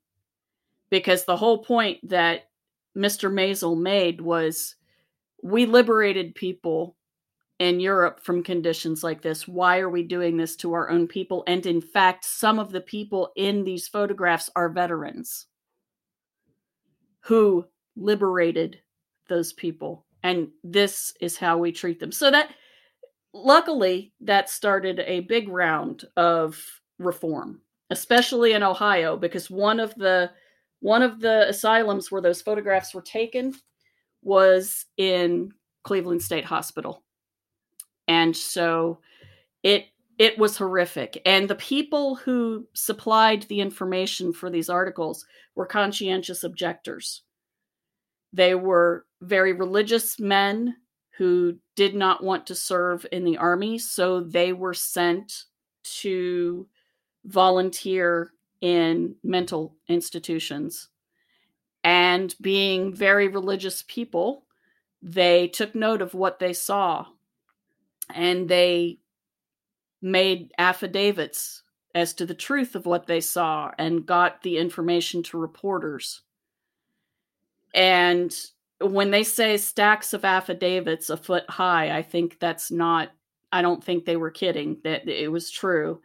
because 0.90 1.24
the 1.24 1.36
whole 1.36 1.58
point 1.58 1.98
that 2.08 2.48
Mr. 2.96 3.32
Maisel 3.32 3.78
made 3.78 4.20
was 4.20 4.76
we 5.42 5.66
liberated 5.66 6.34
people 6.34 6.96
in 7.58 7.80
Europe 7.80 8.20
from 8.22 8.42
conditions 8.42 9.02
like 9.02 9.22
this. 9.22 9.48
Why 9.48 9.78
are 9.78 9.88
we 9.88 10.02
doing 10.02 10.36
this 10.36 10.56
to 10.56 10.74
our 10.74 10.90
own 10.90 11.06
people? 11.06 11.42
And 11.46 11.64
in 11.64 11.80
fact, 11.80 12.24
some 12.24 12.58
of 12.58 12.70
the 12.70 12.80
people 12.80 13.32
in 13.36 13.64
these 13.64 13.88
photographs 13.88 14.50
are 14.54 14.68
veterans 14.68 15.46
who 17.20 17.64
liberated 17.96 18.80
those 19.28 19.52
people. 19.52 20.04
And 20.22 20.48
this 20.62 21.14
is 21.20 21.36
how 21.36 21.58
we 21.58 21.72
treat 21.72 21.98
them. 21.98 22.12
So 22.12 22.30
that 22.30 22.50
luckily 23.32 24.12
that 24.20 24.50
started 24.50 25.00
a 25.00 25.20
big 25.20 25.48
round 25.48 26.04
of 26.16 26.58
reform 26.98 27.60
especially 27.90 28.52
in 28.52 28.62
ohio 28.62 29.16
because 29.16 29.50
one 29.50 29.78
of 29.78 29.94
the 29.96 30.30
one 30.80 31.02
of 31.02 31.20
the 31.20 31.48
asylums 31.48 32.10
where 32.10 32.22
those 32.22 32.42
photographs 32.42 32.94
were 32.94 33.02
taken 33.02 33.54
was 34.26 34.86
in 34.96 35.52
cleveland 35.84 36.20
state 36.20 36.44
hospital. 36.44 37.04
And 38.08 38.36
so 38.36 38.98
it 39.62 39.86
it 40.18 40.36
was 40.38 40.56
horrific. 40.56 41.22
And 41.24 41.48
the 41.48 41.54
people 41.54 42.16
who 42.16 42.66
supplied 42.74 43.42
the 43.44 43.60
information 43.60 44.32
for 44.32 44.50
these 44.50 44.68
articles 44.68 45.26
were 45.54 45.66
conscientious 45.66 46.42
objectors. 46.42 47.22
They 48.32 48.54
were 48.54 49.04
very 49.20 49.52
religious 49.52 50.18
men 50.18 50.76
who 51.18 51.58
did 51.76 51.94
not 51.94 52.24
want 52.24 52.46
to 52.46 52.54
serve 52.54 53.06
in 53.12 53.24
the 53.24 53.36
army, 53.36 53.78
so 53.78 54.20
they 54.20 54.52
were 54.52 54.74
sent 54.74 55.44
to 56.00 56.66
volunteer 57.26 58.32
in 58.60 59.14
mental 59.22 59.76
institutions. 59.88 60.88
And 61.86 62.34
being 62.40 62.92
very 62.92 63.28
religious 63.28 63.84
people, 63.86 64.44
they 65.00 65.46
took 65.46 65.72
note 65.72 66.02
of 66.02 66.14
what 66.14 66.40
they 66.40 66.52
saw 66.52 67.06
and 68.12 68.48
they 68.48 68.98
made 70.02 70.50
affidavits 70.58 71.62
as 71.94 72.12
to 72.14 72.26
the 72.26 72.34
truth 72.34 72.74
of 72.74 72.86
what 72.86 73.06
they 73.06 73.20
saw 73.20 73.70
and 73.78 74.04
got 74.04 74.42
the 74.42 74.58
information 74.58 75.22
to 75.22 75.38
reporters. 75.38 76.22
And 77.72 78.36
when 78.80 79.12
they 79.12 79.22
say 79.22 79.56
stacks 79.56 80.12
of 80.12 80.24
affidavits 80.24 81.08
a 81.08 81.16
foot 81.16 81.48
high, 81.48 81.96
I 81.96 82.02
think 82.02 82.40
that's 82.40 82.72
not, 82.72 83.12
I 83.52 83.62
don't 83.62 83.82
think 83.82 84.04
they 84.04 84.16
were 84.16 84.32
kidding, 84.32 84.78
that 84.82 85.06
it 85.06 85.30
was 85.30 85.52
true. 85.52 86.00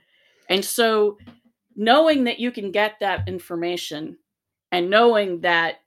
And 0.47 0.63
so 0.63 1.17
knowing 1.75 2.25
that 2.25 2.39
you 2.39 2.51
can 2.51 2.71
get 2.71 2.99
that 2.99 3.27
information 3.27 4.19
and 4.71 4.89
knowing 4.89 5.41
that 5.41 5.81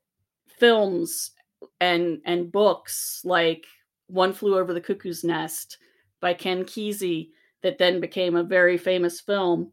films 0.59 1.33
and 1.81 2.21
and 2.25 2.53
books 2.53 3.21
like 3.25 3.67
One 4.07 4.33
Flew 4.33 4.59
Over 4.59 4.73
the 4.73 4.81
Cuckoo's 4.81 5.25
Nest 5.25 5.79
by 6.21 6.35
Ken 6.35 6.65
Kesey 6.65 7.31
that 7.63 7.79
then 7.79 8.01
became 8.01 8.37
a 8.37 8.45
very 8.45 8.77
famous 8.77 9.21
film, 9.21 9.73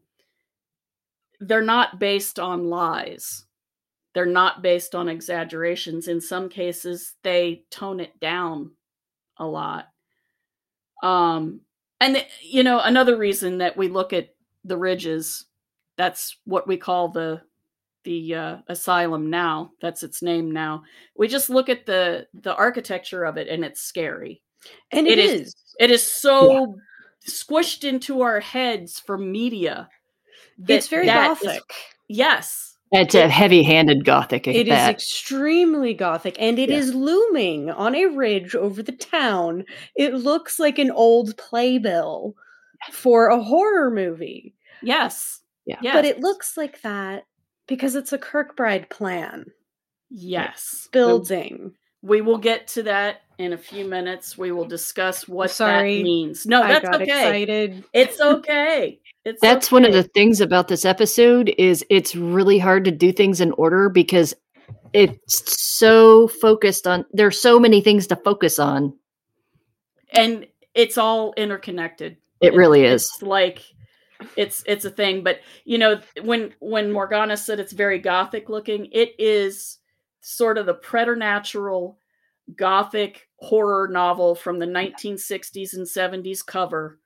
they're 1.40 1.62
not 1.62 1.98
based 1.98 2.38
on 2.38 2.70
lies. 2.70 3.44
They're 4.14 4.26
not 4.26 4.62
based 4.62 4.94
on 4.94 5.08
exaggerations. 5.08 6.08
In 6.08 6.20
some 6.20 6.48
cases 6.48 7.14
they 7.22 7.64
tone 7.70 8.00
it 8.00 8.18
down 8.20 8.72
a 9.38 9.46
lot. 9.46 9.88
Um 11.02 11.60
and 12.00 12.24
you 12.42 12.62
know 12.62 12.80
another 12.80 13.16
reason 13.16 13.58
that 13.58 13.76
we 13.76 13.88
look 13.88 14.12
at 14.12 14.34
the 14.64 14.76
ridges 14.76 15.46
that's 15.96 16.36
what 16.44 16.66
we 16.66 16.76
call 16.76 17.08
the 17.08 17.42
the 18.04 18.34
uh, 18.34 18.56
asylum 18.68 19.30
now 19.30 19.70
that's 19.80 20.02
its 20.02 20.22
name 20.22 20.50
now 20.50 20.82
we 21.16 21.28
just 21.28 21.48
look 21.50 21.68
at 21.68 21.86
the 21.86 22.26
the 22.34 22.54
architecture 22.54 23.24
of 23.24 23.36
it 23.36 23.48
and 23.48 23.64
it's 23.64 23.80
scary 23.82 24.42
And 24.92 25.06
It 25.06 25.18
it 25.18 25.24
is- 25.24 25.40
is. 25.48 25.54
it 25.80 25.90
is 25.90 26.02
so 26.02 26.74
squished 27.26 27.84
into 27.84 28.22
our 28.22 28.40
heads 28.40 28.98
from 29.00 29.30
media 29.32 29.88
that 30.58 30.74
It's 30.74 30.88
very 30.88 31.06
that 31.06 31.32
is- 31.32 31.42
gothic. 31.42 31.62
It's 31.68 31.78
yes 32.08 32.68
it's 32.94 33.14
a 33.14 33.26
heavy-handed 33.26 34.04
gothic. 34.04 34.46
At 34.46 34.54
It 34.54 34.68
is 34.68 34.74
that. 34.74 34.90
extremely 34.90 35.94
gothic, 35.94 36.36
and 36.38 36.58
it 36.58 36.68
is 36.68 36.90
Yeah. 36.90 36.96
looming 36.98 37.70
on 37.70 37.94
a 37.94 38.04
ridge 38.04 38.54
over 38.54 38.82
the 38.82 38.92
town. 38.92 39.64
It 39.96 40.12
looks 40.12 40.58
like 40.58 40.78
an 40.78 40.90
old 40.90 41.34
playbill 41.38 42.34
for 42.90 43.28
a 43.28 43.42
horror 43.42 43.90
movie, 43.90 44.52
yes 44.82 45.40
Yeah. 45.64 45.78
yes. 45.80 45.94
but 45.94 46.04
it 46.04 46.20
looks 46.20 46.58
like 46.58 46.82
that 46.82 47.24
because 47.72 47.94
it's 47.94 48.12
a 48.12 48.18
Kirkbride 48.18 48.90
plan 48.90 49.46
Yes. 50.10 50.90
building. 50.92 51.72
We 52.02 52.20
will 52.20 52.36
get 52.36 52.66
to 52.68 52.82
that 52.82 53.22
in 53.38 53.54
a 53.54 53.56
few 53.56 53.86
minutes. 53.86 54.36
We 54.36 54.52
will 54.52 54.66
discuss 54.66 55.26
what 55.26 55.50
Sorry. 55.50 55.96
that 55.96 56.02
means. 56.04 56.44
No, 56.44 56.62
I 56.62 56.68
that's 56.68 56.84
got 56.84 56.94
okay. 56.96 57.04
excited. 57.04 57.82
It's 57.94 58.20
okay. 58.20 59.00
It's 59.24 59.40
That's 59.40 59.72
one 59.72 59.86
of 59.86 59.94
the 59.94 60.02
things 60.02 60.42
about 60.42 60.68
this 60.68 60.84
episode 60.84 61.54
is 61.56 61.82
it's 61.88 62.14
really 62.14 62.58
hard 62.58 62.84
to 62.84 62.90
do 62.90 63.10
things 63.10 63.40
in 63.40 63.52
order 63.52 63.88
because 63.88 64.34
it's 64.92 65.50
so 65.58 66.28
focused 66.28 66.86
on 66.86 67.06
there's 67.14 67.40
so 67.40 67.58
many 67.58 67.80
things 67.80 68.06
to 68.08 68.16
focus 68.16 68.58
on. 68.58 68.92
and 70.10 70.46
it's 70.74 70.98
all 70.98 71.32
interconnected. 71.38 72.18
It 72.42 72.52
really 72.52 72.84
is. 72.84 73.04
It's 73.14 73.22
like 73.22 73.62
it's 74.36 74.62
it's 74.66 74.84
a 74.84 74.90
thing. 74.90 75.22
But 75.22 75.40
you 75.64 75.78
know, 75.78 76.00
when 76.22 76.54
when 76.60 76.92
Morgana 76.92 77.36
said 77.36 77.60
it's 77.60 77.72
very 77.72 77.98
gothic 77.98 78.48
looking, 78.48 78.88
it 78.92 79.14
is 79.18 79.78
sort 80.20 80.58
of 80.58 80.66
the 80.66 80.74
preternatural 80.74 81.98
gothic 82.56 83.28
horror 83.36 83.88
novel 83.88 84.34
from 84.34 84.58
the 84.58 84.66
1960s 84.66 85.74
and 85.74 85.86
70s 85.86 86.44
cover. 86.44 87.00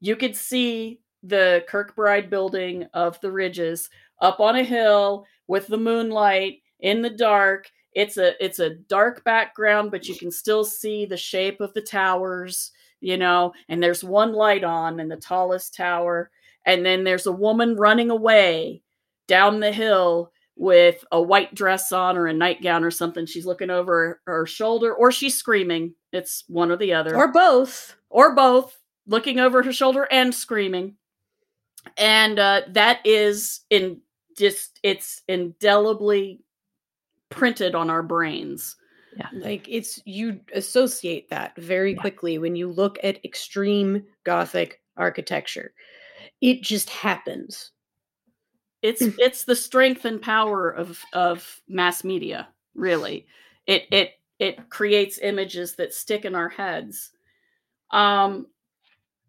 You 0.00 0.16
could 0.16 0.36
see 0.36 1.00
the 1.22 1.64
Kirkbride 1.68 2.28
building 2.28 2.86
of 2.92 3.20
the 3.20 3.32
Ridges 3.32 3.88
up 4.20 4.40
on 4.40 4.56
a 4.56 4.64
hill 4.64 5.26
with 5.46 5.66
the 5.66 5.78
moonlight 5.78 6.58
in 6.80 7.02
the 7.02 7.10
dark. 7.10 7.70
It's 7.92 8.16
a 8.16 8.42
it's 8.44 8.58
a 8.58 8.74
dark 8.74 9.24
background, 9.24 9.90
but 9.90 10.06
you 10.06 10.16
can 10.16 10.30
still 10.30 10.64
see 10.64 11.06
the 11.06 11.16
shape 11.16 11.60
of 11.60 11.72
the 11.74 11.80
towers, 11.80 12.72
you 13.00 13.16
know, 13.16 13.52
and 13.68 13.82
there's 13.82 14.04
one 14.04 14.32
light 14.32 14.64
on 14.64 15.00
in 15.00 15.08
the 15.08 15.16
tallest 15.16 15.74
tower, 15.74 16.30
and 16.66 16.84
then 16.84 17.04
there's 17.04 17.26
a 17.26 17.32
woman 17.32 17.76
running 17.76 18.10
away 18.10 18.82
down 19.28 19.60
the 19.60 19.72
hill 19.72 20.30
with 20.56 21.04
a 21.10 21.20
white 21.20 21.54
dress 21.54 21.90
on 21.90 22.16
or 22.16 22.26
a 22.26 22.32
nightgown 22.32 22.84
or 22.84 22.90
something. 22.90 23.26
She's 23.26 23.46
looking 23.46 23.70
over 23.70 24.20
her 24.26 24.46
shoulder 24.46 24.94
or 24.94 25.10
she's 25.10 25.36
screaming. 25.36 25.94
It's 26.12 26.44
one 26.46 26.70
or 26.70 26.76
the 26.76 26.92
other. 26.92 27.16
Or 27.16 27.32
both. 27.32 27.96
Or 28.08 28.34
both, 28.34 28.78
looking 29.06 29.40
over 29.40 29.62
her 29.62 29.72
shoulder 29.72 30.06
and 30.10 30.32
screaming. 30.32 30.94
And 31.96 32.38
uh, 32.38 32.62
that 32.68 33.00
is 33.04 33.60
in 33.68 34.00
just, 34.38 34.78
it's 34.82 35.22
indelibly 35.28 36.40
printed 37.30 37.74
on 37.74 37.90
our 37.90 38.02
brains. 38.02 38.76
Yeah. 39.16 39.28
Like 39.32 39.66
it's, 39.68 40.00
you 40.04 40.40
associate 40.54 41.30
that 41.30 41.56
very 41.56 41.94
yeah. 41.94 42.00
quickly 42.00 42.38
when 42.38 42.54
you 42.54 42.70
look 42.70 42.98
at 43.02 43.24
extreme 43.24 44.04
Gothic 44.24 44.80
architecture. 44.96 45.72
It 46.40 46.62
just 46.62 46.90
happens. 46.90 47.70
It's 48.82 49.02
it's 49.18 49.44
the 49.44 49.56
strength 49.56 50.04
and 50.04 50.20
power 50.20 50.70
of 50.70 51.02
of 51.12 51.62
mass 51.68 52.04
media 52.04 52.48
really. 52.74 53.26
It 53.66 53.84
it 53.90 54.10
it 54.38 54.68
creates 54.68 55.18
images 55.18 55.76
that 55.76 55.94
stick 55.94 56.24
in 56.24 56.34
our 56.34 56.50
heads. 56.50 57.10
Um 57.90 58.46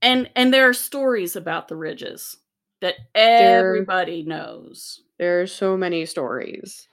and 0.01 0.29
and 0.35 0.53
there 0.53 0.67
are 0.67 0.73
stories 0.73 1.35
about 1.35 1.67
the 1.67 1.75
ridges 1.77 2.37
that 2.81 2.95
everybody 3.15 4.23
there, 4.23 4.37
knows. 4.37 5.01
There 5.17 5.41
are 5.41 5.47
so 5.47 5.77
many 5.77 6.05
stories. 6.05 6.87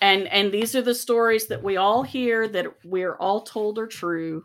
And 0.00 0.28
and 0.28 0.52
these 0.52 0.74
are 0.76 0.82
the 0.82 0.94
stories 0.94 1.48
that 1.48 1.62
we 1.62 1.76
all 1.76 2.02
hear 2.04 2.46
that 2.48 2.66
we're 2.84 3.16
all 3.16 3.42
told 3.42 3.78
are 3.78 3.86
true. 3.86 4.44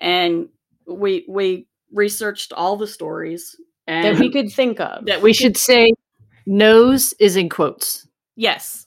And 0.00 0.48
we 0.86 1.24
we 1.28 1.68
researched 1.92 2.52
all 2.52 2.76
the 2.76 2.88
stories 2.88 3.56
and 3.86 4.16
that 4.16 4.20
we 4.20 4.30
could 4.30 4.50
think 4.50 4.80
of 4.80 5.04
that 5.06 5.20
we 5.22 5.32
should 5.32 5.56
say 5.56 5.92
Knows 6.46 7.14
is 7.18 7.36
in 7.36 7.48
quotes. 7.48 8.06
Yes. 8.36 8.86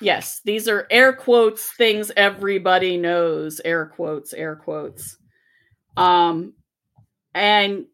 Yes. 0.00 0.40
These 0.44 0.68
are 0.68 0.86
air 0.90 1.12
quotes 1.12 1.72
things 1.72 2.12
everybody 2.16 2.96
knows. 2.96 3.60
Air 3.64 3.86
quotes, 3.86 4.32
air 4.32 4.56
quotes. 4.56 5.16
Um 5.96 6.54
and 7.34 7.86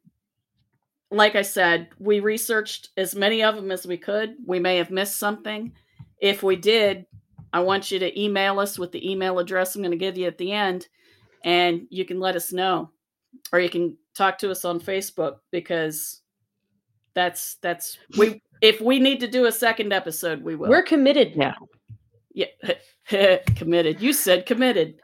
like 1.10 1.36
I 1.36 1.42
said, 1.42 1.88
we 1.98 2.20
researched 2.20 2.90
as 2.96 3.14
many 3.14 3.42
of 3.42 3.54
them 3.54 3.70
as 3.70 3.86
we 3.86 3.96
could. 3.96 4.34
We 4.46 4.58
may 4.58 4.76
have 4.76 4.90
missed 4.90 5.16
something. 5.16 5.72
If 6.21 6.42
we 6.42 6.56
did, 6.56 7.06
I 7.52 7.60
want 7.60 7.90
you 7.90 7.99
to 7.99 8.21
email 8.21 8.58
us 8.58 8.78
with 8.78 8.92
the 8.92 9.10
email 9.10 9.38
address 9.38 9.75
I'm 9.75 9.82
going 9.82 9.90
to 9.90 9.99
give 9.99 10.16
you 10.16 10.26
at 10.26 10.38
the 10.38 10.52
end, 10.52 10.88
and 11.45 11.86
you 11.90 12.06
can 12.06 12.18
let 12.18 12.34
us 12.34 12.50
know, 12.50 12.90
or 13.52 13.60
you 13.60 13.68
can 13.68 13.99
talk 14.14 14.38
to 14.38 14.50
us 14.50 14.64
on 14.64 14.80
Facebook 14.80 15.40
because 15.50 16.22
that's 17.14 17.56
that's 17.62 17.98
we 18.18 18.42
if 18.60 18.80
we 18.80 18.98
need 18.98 19.20
to 19.20 19.28
do 19.28 19.46
a 19.46 19.52
second 19.52 19.92
episode, 19.92 20.42
we 20.42 20.54
will. 20.54 20.68
We're 20.68 20.82
committed 20.82 21.36
now. 21.36 21.54
Yeah, 22.34 22.46
committed. 23.56 24.00
You 24.00 24.12
said 24.12 24.46
committed. 24.46 24.94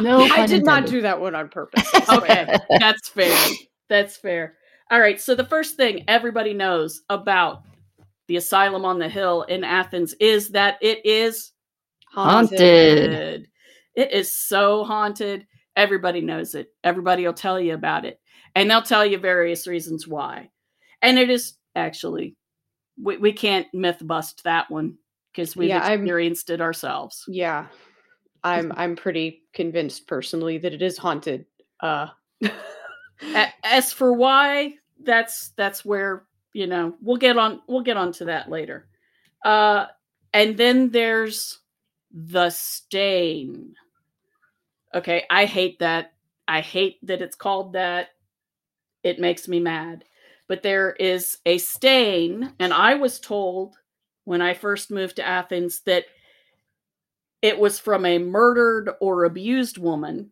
No, 0.00 0.20
I 0.20 0.46
did 0.46 0.64
not 0.64 0.86
do 0.86 1.00
that 1.02 1.20
one 1.20 1.34
on 1.34 1.48
purpose. 1.48 1.88
okay, 2.08 2.56
that's 2.78 3.08
fair. 3.08 3.54
That's 3.88 4.16
fair. 4.16 4.54
All 4.90 5.00
right. 5.00 5.20
So 5.20 5.34
the 5.34 5.44
first 5.44 5.76
thing 5.76 6.04
everybody 6.08 6.54
knows 6.54 7.02
about 7.10 7.62
the 8.26 8.36
asylum 8.36 8.84
on 8.84 8.98
the 8.98 9.08
hill 9.08 9.42
in 9.42 9.64
Athens 9.64 10.14
is 10.20 10.50
that 10.50 10.78
it 10.80 11.04
is 11.04 11.52
haunted. 12.12 13.10
haunted. 13.10 13.48
It 13.94 14.12
is 14.12 14.34
so 14.34 14.84
haunted. 14.84 15.46
Everybody 15.76 16.20
knows 16.20 16.54
it. 16.54 16.68
Everybody 16.84 17.26
will 17.26 17.32
tell 17.32 17.60
you 17.60 17.74
about 17.74 18.04
it, 18.04 18.20
and 18.54 18.70
they'll 18.70 18.82
tell 18.82 19.04
you 19.04 19.18
various 19.18 19.66
reasons 19.66 20.06
why. 20.06 20.50
And 21.02 21.18
it 21.18 21.30
is 21.30 21.54
actually 21.74 22.36
we, 23.00 23.16
we 23.16 23.32
can't 23.32 23.66
myth 23.72 23.98
bust 24.02 24.42
that 24.44 24.70
one 24.70 24.96
because 25.32 25.56
we've 25.56 25.68
yeah, 25.68 25.86
experienced 25.88 26.50
I'm, 26.50 26.54
it 26.54 26.60
ourselves. 26.60 27.24
Yeah. 27.28 27.66
I'm 28.44 28.72
I'm 28.76 28.96
pretty 28.96 29.42
convinced 29.52 30.06
personally 30.06 30.58
that 30.58 30.72
it 30.72 30.82
is 30.82 30.96
haunted. 30.96 31.46
Uh 31.80 32.08
as 33.64 33.92
for 33.92 34.12
why, 34.12 34.74
that's 35.02 35.50
that's 35.50 35.84
where, 35.84 36.24
you 36.52 36.66
know, 36.66 36.94
we'll 37.02 37.16
get 37.16 37.36
on 37.36 37.62
we'll 37.66 37.82
get 37.82 37.96
onto 37.96 38.24
that 38.26 38.48
later. 38.48 38.88
Uh 39.44 39.86
and 40.32 40.56
then 40.56 40.90
there's 40.90 41.58
the 42.12 42.50
stain. 42.50 43.74
Okay, 44.94 45.24
I 45.30 45.44
hate 45.44 45.78
that. 45.80 46.12
I 46.46 46.60
hate 46.60 46.98
that 47.06 47.22
it's 47.22 47.36
called 47.36 47.74
that. 47.74 48.10
It 49.02 49.18
makes 49.18 49.48
me 49.48 49.60
mad 49.60 50.04
but 50.48 50.62
there 50.62 50.92
is 50.92 51.38
a 51.46 51.58
stain. 51.58 52.52
And 52.58 52.72
I 52.72 52.94
was 52.94 53.20
told 53.20 53.76
when 54.24 54.42
I 54.42 54.54
first 54.54 54.90
moved 54.90 55.16
to 55.16 55.26
Athens 55.26 55.80
that 55.80 56.06
it 57.40 57.58
was 57.58 57.78
from 57.78 58.04
a 58.04 58.18
murdered 58.18 58.90
or 59.00 59.24
abused 59.24 59.78
woman. 59.78 60.30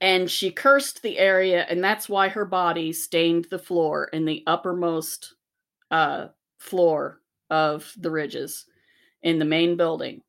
And 0.00 0.30
she 0.30 0.50
cursed 0.50 1.02
the 1.02 1.18
area, 1.18 1.66
and 1.68 1.82
that's 1.82 2.08
why 2.08 2.28
her 2.28 2.44
body 2.44 2.92
stained 2.92 3.46
the 3.50 3.58
floor 3.58 4.04
in 4.12 4.24
the 4.24 4.42
uppermost 4.46 5.34
uh, 5.90 6.28
floor 6.58 7.20
of 7.48 7.90
the 7.96 8.10
ridges 8.10 8.66
in 9.22 9.38
the 9.38 9.44
main 9.44 9.76
building. 9.76 10.20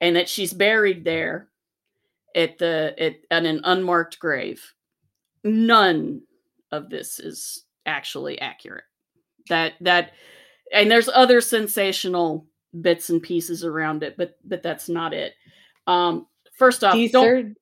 And 0.00 0.16
that 0.16 0.28
she's 0.28 0.52
buried 0.52 1.04
there 1.04 1.48
at 2.34 2.58
the 2.58 2.94
at, 2.98 3.16
at 3.30 3.44
an 3.44 3.60
unmarked 3.62 4.18
grave. 4.18 4.74
None 5.44 6.22
of 6.72 6.90
this 6.90 7.20
is 7.20 7.64
actually 7.86 8.40
accurate. 8.40 8.84
That 9.48 9.74
that 9.80 10.12
and 10.72 10.90
there's 10.90 11.08
other 11.08 11.40
sensational 11.40 12.46
bits 12.80 13.10
and 13.10 13.22
pieces 13.22 13.64
around 13.64 14.02
it, 14.02 14.16
but 14.16 14.36
but 14.44 14.62
that's 14.62 14.88
not 14.88 15.12
it. 15.12 15.34
Um 15.86 16.26
first 16.56 16.84
off, 16.84 16.96
don't, 17.10 17.56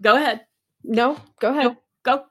go 0.00 0.16
ahead. 0.16 0.46
No, 0.82 1.18
go 1.40 1.50
ahead. 1.50 1.64
No, 1.64 1.76
go. 2.04 2.24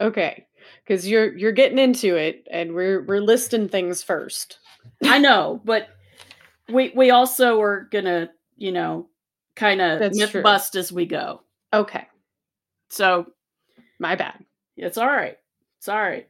Okay. 0.00 0.46
Cuz 0.86 1.06
you're 1.06 1.36
you're 1.36 1.52
getting 1.52 1.78
into 1.78 2.16
it 2.16 2.46
and 2.50 2.74
we're 2.74 3.02
we're 3.04 3.20
listing 3.20 3.68
things 3.68 4.02
first. 4.02 4.58
I 5.04 5.18
know, 5.18 5.60
but 5.64 5.88
we 6.68 6.92
we 6.94 7.10
also 7.10 7.60
are 7.60 7.88
going 7.90 8.04
to, 8.06 8.30
you 8.56 8.72
know, 8.72 9.08
kind 9.56 9.80
of 9.80 10.12
myth 10.14 10.30
true. 10.30 10.42
bust 10.42 10.76
as 10.76 10.92
we 10.92 11.06
go. 11.06 11.42
Okay. 11.72 12.06
So, 12.90 13.26
my 13.98 14.14
bad. 14.14 14.44
It's 14.76 14.98
all 14.98 15.06
right. 15.06 15.36
It's 15.78 15.88
all 15.88 16.00
right. 16.00 16.28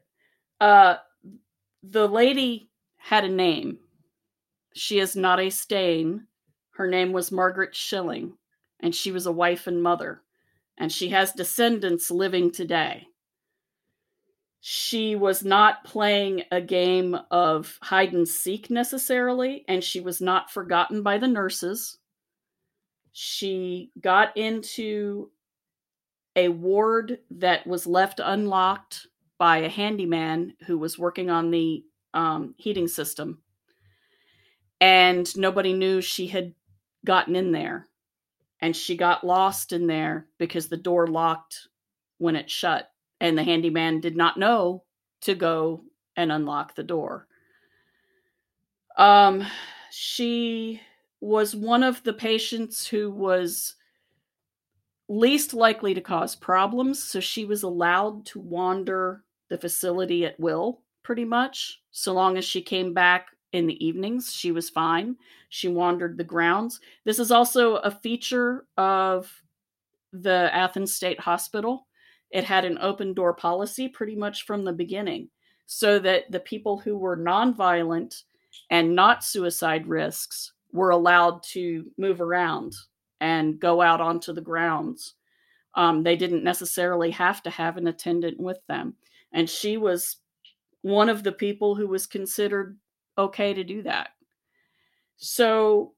Uh, 0.60 0.96
the 1.82 2.08
lady 2.08 2.70
had 2.96 3.24
a 3.24 3.28
name. 3.28 3.78
She 4.74 4.98
is 4.98 5.14
not 5.14 5.40
a 5.40 5.50
stain. 5.50 6.26
Her 6.72 6.86
name 6.86 7.12
was 7.12 7.30
Margaret 7.30 7.74
Schilling, 7.74 8.34
and 8.80 8.94
she 8.94 9.12
was 9.12 9.26
a 9.26 9.32
wife 9.32 9.66
and 9.66 9.82
mother, 9.82 10.22
and 10.78 10.90
she 10.90 11.10
has 11.10 11.32
descendants 11.32 12.10
living 12.10 12.50
today. 12.50 13.08
She 14.60 15.14
was 15.14 15.44
not 15.44 15.84
playing 15.84 16.44
a 16.50 16.60
game 16.60 17.16
of 17.30 17.78
hide 17.82 18.14
and 18.14 18.26
seek 18.26 18.70
necessarily, 18.70 19.64
and 19.68 19.84
she 19.84 20.00
was 20.00 20.22
not 20.22 20.50
forgotten 20.50 21.02
by 21.02 21.18
the 21.18 21.28
nurses. 21.28 21.98
She 23.12 23.90
got 24.00 24.34
into 24.36 25.30
a 26.34 26.48
ward 26.48 27.18
that 27.30 27.66
was 27.66 27.86
left 27.86 28.20
unlocked 28.24 29.06
by 29.38 29.58
a 29.58 29.68
handyman 29.68 30.54
who 30.66 30.78
was 30.78 30.98
working 30.98 31.30
on 31.30 31.50
the 31.50 31.84
um, 32.12 32.54
heating 32.56 32.88
system. 32.88 33.42
And 34.80 35.36
nobody 35.36 35.72
knew 35.72 36.00
she 36.00 36.26
had 36.26 36.54
gotten 37.04 37.36
in 37.36 37.52
there. 37.52 37.86
And 38.60 38.74
she 38.74 38.96
got 38.96 39.24
lost 39.24 39.72
in 39.72 39.86
there 39.86 40.26
because 40.38 40.68
the 40.68 40.76
door 40.76 41.06
locked 41.06 41.68
when 42.18 42.36
it 42.36 42.50
shut. 42.50 42.90
And 43.20 43.36
the 43.36 43.44
handyman 43.44 44.00
did 44.00 44.16
not 44.16 44.38
know 44.38 44.84
to 45.22 45.34
go 45.34 45.84
and 46.16 46.30
unlock 46.30 46.74
the 46.74 46.82
door. 46.82 47.26
Um, 48.96 49.44
she 49.90 50.80
was 51.20 51.56
one 51.56 51.82
of 51.82 52.02
the 52.04 52.12
patients 52.12 52.86
who 52.86 53.10
was 53.10 53.74
least 55.08 55.54
likely 55.54 55.94
to 55.94 56.00
cause 56.00 56.34
problems, 56.34 57.02
so 57.02 57.20
she 57.20 57.44
was 57.44 57.62
allowed 57.62 58.24
to 58.26 58.40
wander 58.40 59.22
the 59.50 59.58
facility 59.58 60.24
at 60.24 60.38
will 60.40 60.80
pretty 61.02 61.24
much. 61.24 61.80
So 61.90 62.12
long 62.12 62.38
as 62.38 62.44
she 62.44 62.62
came 62.62 62.94
back 62.94 63.28
in 63.52 63.66
the 63.66 63.84
evenings, 63.84 64.32
she 64.32 64.50
was 64.50 64.70
fine. 64.70 65.16
She 65.50 65.68
wandered 65.68 66.16
the 66.16 66.24
grounds. 66.24 66.80
This 67.04 67.18
is 67.18 67.30
also 67.30 67.76
a 67.76 67.90
feature 67.90 68.66
of 68.76 69.30
the 70.12 70.50
Athens 70.52 70.94
State 70.94 71.20
Hospital. 71.20 71.86
It 72.30 72.44
had 72.44 72.64
an 72.64 72.78
open 72.80 73.14
door 73.14 73.34
policy 73.34 73.88
pretty 73.88 74.16
much 74.16 74.44
from 74.44 74.64
the 74.64 74.72
beginning, 74.72 75.28
so 75.66 75.98
that 76.00 76.30
the 76.32 76.40
people 76.40 76.78
who 76.78 76.96
were 76.96 77.16
nonviolent 77.16 78.22
and 78.70 78.94
not 78.94 79.22
suicide 79.22 79.86
risks 79.86 80.52
were 80.72 80.90
allowed 80.90 81.42
to 81.42 81.90
move 81.98 82.20
around 82.20 82.74
and 83.24 83.58
go 83.58 83.80
out 83.80 84.02
onto 84.02 84.34
the 84.34 84.42
grounds. 84.42 85.14
Um, 85.74 86.02
they 86.02 86.14
didn't 86.14 86.44
necessarily 86.44 87.10
have 87.12 87.42
to 87.44 87.50
have 87.50 87.78
an 87.78 87.86
attendant 87.86 88.38
with 88.38 88.58
them. 88.68 88.96
And 89.32 89.48
she 89.48 89.78
was 89.78 90.18
one 90.82 91.08
of 91.08 91.22
the 91.22 91.32
people 91.32 91.74
who 91.74 91.88
was 91.88 92.06
considered 92.06 92.76
okay 93.16 93.54
to 93.54 93.64
do 93.64 93.82
that. 93.84 94.10
So 95.16 95.94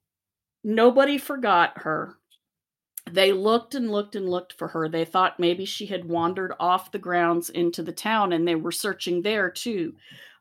nobody 0.62 1.18
forgot 1.18 1.78
her. 1.78 2.14
They 3.10 3.32
looked 3.32 3.74
and 3.74 3.90
looked 3.90 4.14
and 4.14 4.28
looked 4.28 4.52
for 4.52 4.68
her. 4.68 4.88
They 4.88 5.04
thought 5.04 5.40
maybe 5.40 5.64
she 5.64 5.86
had 5.86 6.04
wandered 6.04 6.52
off 6.60 6.92
the 6.92 7.00
grounds 7.00 7.50
into 7.50 7.82
the 7.82 7.92
town 7.92 8.32
and 8.32 8.46
they 8.46 8.54
were 8.54 8.70
searching 8.70 9.22
there 9.22 9.50
too. 9.50 9.94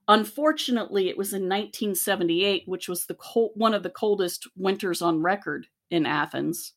Unfortunately, 0.07 1.09
it 1.09 1.17
was 1.17 1.33
in 1.33 1.49
1978, 1.49 2.67
which 2.67 2.87
was 2.87 3.07
the 3.07 3.15
cold, 3.15 3.53
one 3.55 3.73
of 3.73 3.81
the 3.81 3.89
coldest 3.89 4.47
winters 4.55 5.01
on 5.01 5.23
record 5.23 5.65
in 5.89 6.05
Athens. 6.05 6.74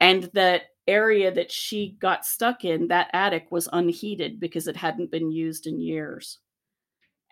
And 0.00 0.24
that 0.34 0.62
area 0.86 1.32
that 1.32 1.50
she 1.50 1.96
got 2.00 2.24
stuck 2.24 2.64
in, 2.64 2.88
that 2.88 3.10
attic 3.12 3.48
was 3.50 3.68
unheated 3.72 4.40
because 4.40 4.66
it 4.66 4.76
hadn't 4.76 5.10
been 5.10 5.30
used 5.30 5.66
in 5.66 5.80
years. 5.80 6.38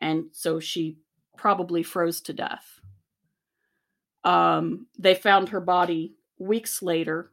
And 0.01 0.27
so 0.33 0.61
she 0.61 0.99
probably 1.37 1.83
froze 1.83 2.21
to 2.23 2.33
death. 2.33 2.81
Um, 4.25 4.87
they 4.99 5.15
found 5.15 5.51
her 5.51 5.61
body 5.61 6.15
weeks 6.39 6.83
later. 6.83 7.31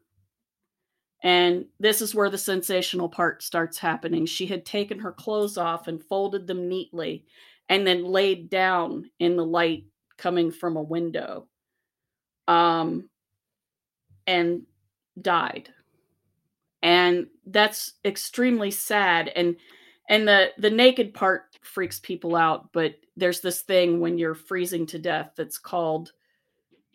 And 1.24 1.66
this 1.80 2.02
is 2.02 2.14
where 2.14 2.30
the 2.30 2.38
sensational 2.38 3.10
part 3.10 3.42
starts 3.42 3.80
happening. 3.80 4.26
She 4.26 4.46
had 4.46 4.66
taken 4.66 5.00
her 5.00 5.12
clothes 5.12 5.58
off 5.58 5.88
and 5.88 6.04
folded 6.04 6.48
them 6.48 6.68
neatly 6.68 7.26
and 7.70 7.88
then 7.88 8.04
laid 8.04 8.50
down 8.50 9.10
in 9.20 9.38
the 9.38 9.46
light 9.46 9.86
coming 10.18 10.52
from 10.52 10.76
a 10.76 10.82
window 10.82 11.48
um, 12.48 13.10
and 14.28 14.64
died. 15.22 15.70
And 16.82 17.28
that's 17.46 17.94
extremely 18.04 18.72
sad. 18.72 19.30
And 19.36 19.56
and 20.10 20.28
the 20.28 20.52
the 20.58 20.70
naked 20.70 21.14
part 21.14 21.58
freaks 21.62 22.00
people 22.00 22.36
out 22.36 22.72
but 22.74 22.96
there's 23.16 23.42
this 23.42 23.62
thing 23.62 24.00
when 24.00 24.18
you're 24.18 24.36
freezing 24.36 24.86
to 24.86 25.00
death 25.00 25.32
that's 25.36 25.58
called 25.58 26.12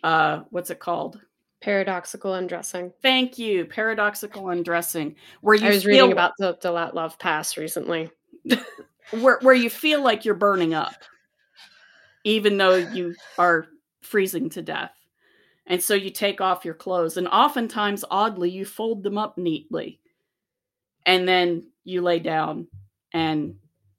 uh 0.04 0.40
what's 0.50 0.70
it 0.70 0.78
called 0.78 1.20
paradoxical 1.60 2.34
undressing 2.34 2.92
thank 3.02 3.38
you 3.38 3.64
paradoxical 3.64 4.50
undressing 4.50 5.16
where 5.40 5.56
you 5.56 5.66
i 5.66 5.70
was 5.70 5.86
reading 5.86 6.12
about 6.12 6.32
the 6.38 6.54
Dyatlov 6.54 7.18
Pass 7.18 7.56
recently 7.56 8.10
where, 9.10 9.38
where 9.40 9.54
you 9.54 9.70
feel 9.70 10.02
like 10.02 10.24
you're 10.24 10.34
burning 10.34 10.74
up 10.74 10.94
even 12.24 12.58
though 12.58 12.76
you 12.76 13.14
are 13.38 13.66
freezing 14.02 14.50
to 14.50 14.62
death 14.62 14.92
and 15.68 15.82
so 15.82 15.94
you 15.94 16.10
take 16.10 16.40
off 16.40 16.64
your 16.64 16.74
clothes 16.74 17.16
and 17.18 17.28
oftentimes 17.28 18.04
oddly 18.10 18.50
you 18.50 18.64
fold 18.64 19.02
them 19.02 19.18
up 19.18 19.38
neatly 19.38 20.00
and 21.06 21.28
then 21.28 21.70
you 21.84 22.00
lay 22.02 22.18
down 22.18 22.66
and 23.12 23.54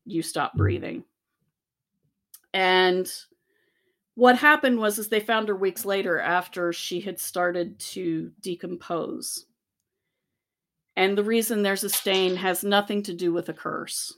you 0.05 0.21
stop 0.21 0.55
breathing. 0.55 1.03
And 2.53 3.11
what 4.15 4.37
happened 4.37 4.79
was 4.79 4.97
is 4.97 5.07
they 5.07 5.19
found 5.19 5.47
her 5.47 5.55
weeks 5.55 5.85
later 5.85 6.19
after 6.19 6.73
she 6.73 6.99
had 6.99 7.19
started 7.19 7.79
to 7.79 8.31
decompose. 8.41 9.45
And 10.95 11.17
the 11.17 11.23
reason 11.23 11.61
there's 11.61 11.83
a 11.83 11.89
stain 11.89 12.35
has 12.35 12.63
nothing 12.63 13.03
to 13.03 13.13
do 13.13 13.31
with 13.31 13.49
a 13.49 13.53
curse. 13.53 14.13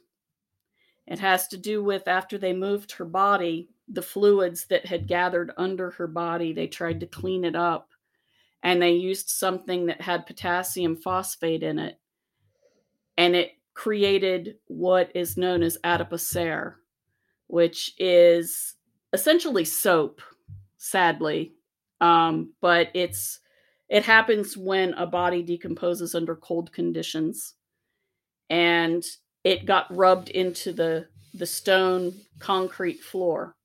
It 1.08 1.20
has 1.20 1.48
to 1.50 1.58
do 1.58 1.84
with 1.84 2.08
after 2.08 2.38
they 2.38 2.54
moved 2.54 2.94
her 2.94 3.06
body, 3.06 3.70
the 3.92 4.02
fluids 4.02 4.66
that 4.68 4.86
had 4.86 5.08
gathered 5.08 5.52
under 5.58 5.92
her 5.92 6.08
body, 6.08 6.54
they 6.54 6.68
tried 6.68 7.00
to 7.02 7.08
clean 7.08 7.44
it 7.44 7.56
up 7.56 7.90
and 8.64 8.82
they 8.82 8.92
used 8.92 9.30
something 9.30 9.88
that 9.88 10.02
had 10.02 10.26
potassium 10.26 10.96
phosphate 10.96 11.64
in 11.64 11.80
it. 11.80 12.00
And 13.18 13.36
it 13.36 13.52
created 13.74 14.56
what 14.68 15.12
is 15.16 15.38
known 15.38 15.64
as 15.64 15.78
adipocere, 15.84 16.76
which 17.48 17.94
is 17.98 18.76
essentially 19.14 19.66
soap, 19.66 20.22
sadly. 20.78 21.54
Um, 22.00 22.54
but 22.62 22.90
it's 22.94 23.40
it 23.90 24.04
happens 24.04 24.56
when 24.56 24.94
a 24.94 25.06
body 25.06 25.44
decomposes 25.44 26.16
under 26.16 26.36
cold 26.36 26.72
conditions, 26.72 27.56
and 28.50 29.04
it 29.44 29.66
got 29.66 29.96
rubbed 29.96 30.30
into 30.30 30.72
the 30.72 31.08
the 31.34 31.46
stone 31.46 32.14
concrete 32.40 33.02
floor. 33.02 33.56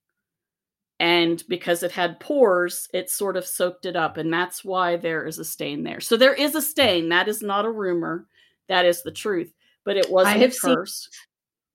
And 0.98 1.42
because 1.48 1.82
it 1.82 1.92
had 1.92 2.20
pores, 2.20 2.88
it 2.94 3.10
sort 3.10 3.36
of 3.36 3.46
soaked 3.46 3.84
it 3.84 3.96
up, 3.96 4.16
and 4.16 4.32
that's 4.32 4.64
why 4.64 4.96
there 4.96 5.26
is 5.26 5.38
a 5.38 5.44
stain 5.44 5.82
there. 5.82 6.00
So 6.00 6.16
there 6.16 6.32
is 6.32 6.54
a 6.54 6.62
stain. 6.62 7.10
That 7.10 7.28
is 7.28 7.42
not 7.42 7.66
a 7.66 7.70
rumor. 7.70 8.26
That 8.68 8.86
is 8.86 9.02
the 9.02 9.12
truth 9.12 9.52
but 9.86 9.96
it 9.96 10.10
wasn't 10.10 10.36
I 10.36 10.40
have 10.40 10.54
curse. 10.60 11.08
Seen- 11.10 11.26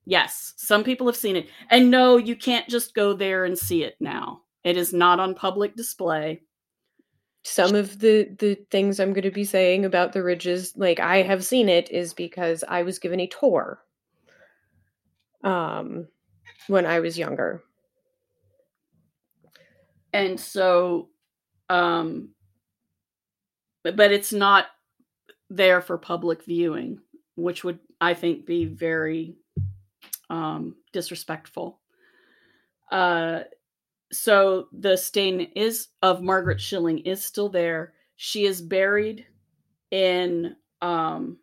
yes, 0.05 0.53
some 0.57 0.83
people 0.83 1.07
have 1.07 1.15
seen 1.15 1.37
it. 1.37 1.47
And 1.71 1.89
no, 1.89 2.17
you 2.17 2.35
can't 2.35 2.67
just 2.67 2.93
go 2.93 3.13
there 3.13 3.45
and 3.45 3.57
see 3.57 3.83
it 3.83 3.95
now. 3.99 4.41
It 4.63 4.77
is 4.77 4.93
not 4.93 5.19
on 5.19 5.33
public 5.33 5.75
display. 5.75 6.43
Some 7.43 7.73
of 7.73 7.97
the 7.97 8.35
the 8.37 8.55
things 8.69 8.99
I'm 8.99 9.13
going 9.13 9.23
to 9.23 9.31
be 9.31 9.45
saying 9.45 9.85
about 9.85 10.13
the 10.13 10.21
ridges, 10.21 10.73
like 10.75 10.99
I 10.99 11.23
have 11.23 11.43
seen 11.43 11.69
it, 11.69 11.89
is 11.89 12.13
because 12.13 12.63
I 12.67 12.83
was 12.83 12.99
given 12.99 13.19
a 13.19 13.27
tour. 13.27 13.81
Um, 15.43 16.07
when 16.67 16.85
I 16.85 16.99
was 16.99 17.17
younger, 17.17 17.63
and 20.13 20.39
so, 20.39 21.09
um, 21.69 22.29
but 23.83 24.11
it's 24.11 24.33
not 24.33 24.67
there 25.49 25.81
for 25.81 25.97
public 25.97 26.43
viewing, 26.45 26.99
which 27.35 27.63
would 27.63 27.79
I 28.01 28.15
think, 28.15 28.47
be 28.47 28.65
very 28.65 29.35
um, 30.31 30.75
disrespectful. 30.91 31.79
Uh, 32.91 33.41
so 34.11 34.67
the 34.73 34.97
stain 34.97 35.41
is 35.55 35.89
of 36.01 36.23
Margaret 36.23 36.59
Schilling 36.59 36.97
is 36.99 37.23
still 37.23 37.47
there. 37.47 37.93
She 38.17 38.45
is 38.45 38.59
buried 38.59 39.25
in 39.91 40.55
um, 40.81 41.37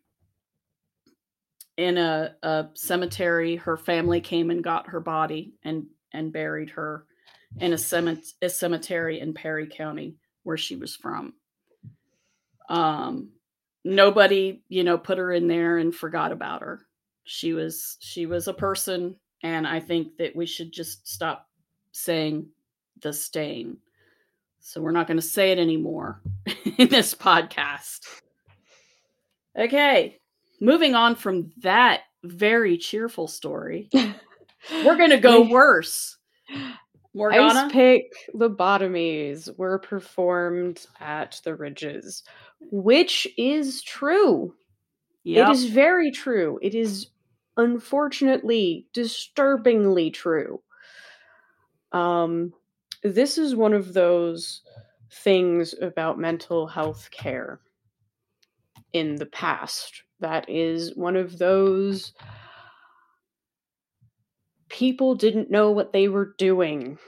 in 1.77 1.97
a, 1.97 2.35
a 2.43 2.67
cemetery. 2.75 3.55
Her 3.55 3.77
family 3.77 4.21
came 4.21 4.51
and 4.51 4.63
got 4.63 4.89
her 4.89 5.01
body 5.01 5.55
and 5.63 5.87
and 6.13 6.33
buried 6.33 6.71
her 6.71 7.07
in 7.59 7.73
a, 7.73 7.77
cemet- 7.77 8.35
a 8.43 8.49
cemetery 8.49 9.21
in 9.21 9.35
Perry 9.35 9.67
County 9.67 10.17
where 10.43 10.57
she 10.57 10.77
was 10.77 10.95
from. 10.95 11.35
Um, 12.69 13.31
nobody, 13.85 14.63
you 14.69 14.85
know, 14.85 14.99
put 14.99 15.19
her 15.19 15.33
in 15.33 15.49
there 15.49 15.79
and 15.79 15.95
forgot 15.95 16.33
about 16.33 16.61
her. 16.61 16.81
She 17.25 17.53
was 17.53 17.97
she 18.01 18.27
was 18.27 18.49
a 18.49 18.55
person 18.55 19.17
and 19.43 19.67
I 19.67 19.81
think 19.81 20.17
that 20.19 20.35
we 20.35 20.47
should 20.47 20.73
just 20.73 21.07
stop 21.07 21.49
saying 21.93 22.49
the 23.03 23.13
stain. 23.13 23.79
So 24.61 24.81
we're 24.81 24.93
not 24.93 25.07
going 25.07 25.19
to 25.19 25.23
say 25.23 25.53
it 25.53 25.59
anymore 25.59 26.21
in 26.79 26.89
this 26.89 27.15
podcast. 27.15 28.01
Okay, 29.57 30.19
moving 30.61 30.95
on 30.95 31.15
from 31.15 31.51
that 31.63 32.03
very 32.23 32.77
cheerful 32.77 33.29
story, 33.29 33.89
we're 33.95 34.97
going 34.97 35.11
to 35.11 35.19
go 35.19 35.43
worse. 35.43 36.17
Morgana? 37.19 37.67
Ice 37.67 37.73
pick 37.73 38.13
lobotomies 38.35 39.57
were 39.59 39.79
performed 39.79 40.87
at 41.01 41.41
the 41.45 41.55
ridges 41.55 42.23
which 42.61 43.27
is 43.37 43.83
true. 43.83 44.55
Yep. 45.25 45.49
It 45.49 45.53
is 45.53 45.65
very 45.67 46.11
true. 46.11 46.59
It 46.63 46.75
is 46.75 47.09
unfortunately 47.57 48.87
disturbingly 48.93 50.11
true. 50.11 50.63
Um, 51.93 52.53
this 53.03 53.39
is 53.39 53.55
one 53.55 53.75
of 53.75 53.95
those 53.95 54.63
things 55.11 55.75
about 55.81 56.19
mental 56.19 56.67
health 56.67 57.09
care 57.11 57.61
in 58.93 59.17
the 59.17 59.27
past 59.27 60.03
that 60.21 60.49
is 60.49 60.97
one 60.97 61.17
of 61.17 61.39
those 61.39 62.13
people 64.69 65.15
didn't 65.15 65.51
know 65.51 65.71
what 65.71 65.93
they 65.93 66.09
were 66.09 66.35
doing 66.39 66.99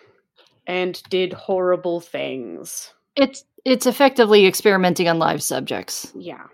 and 0.66 1.02
did 1.10 1.32
horrible 1.32 2.00
things. 2.00 2.92
It's 3.16 3.44
it's 3.64 3.86
effectively 3.86 4.46
experimenting 4.46 5.08
on 5.08 5.18
live 5.18 5.42
subjects. 5.42 6.12
Yeah. 6.14 6.44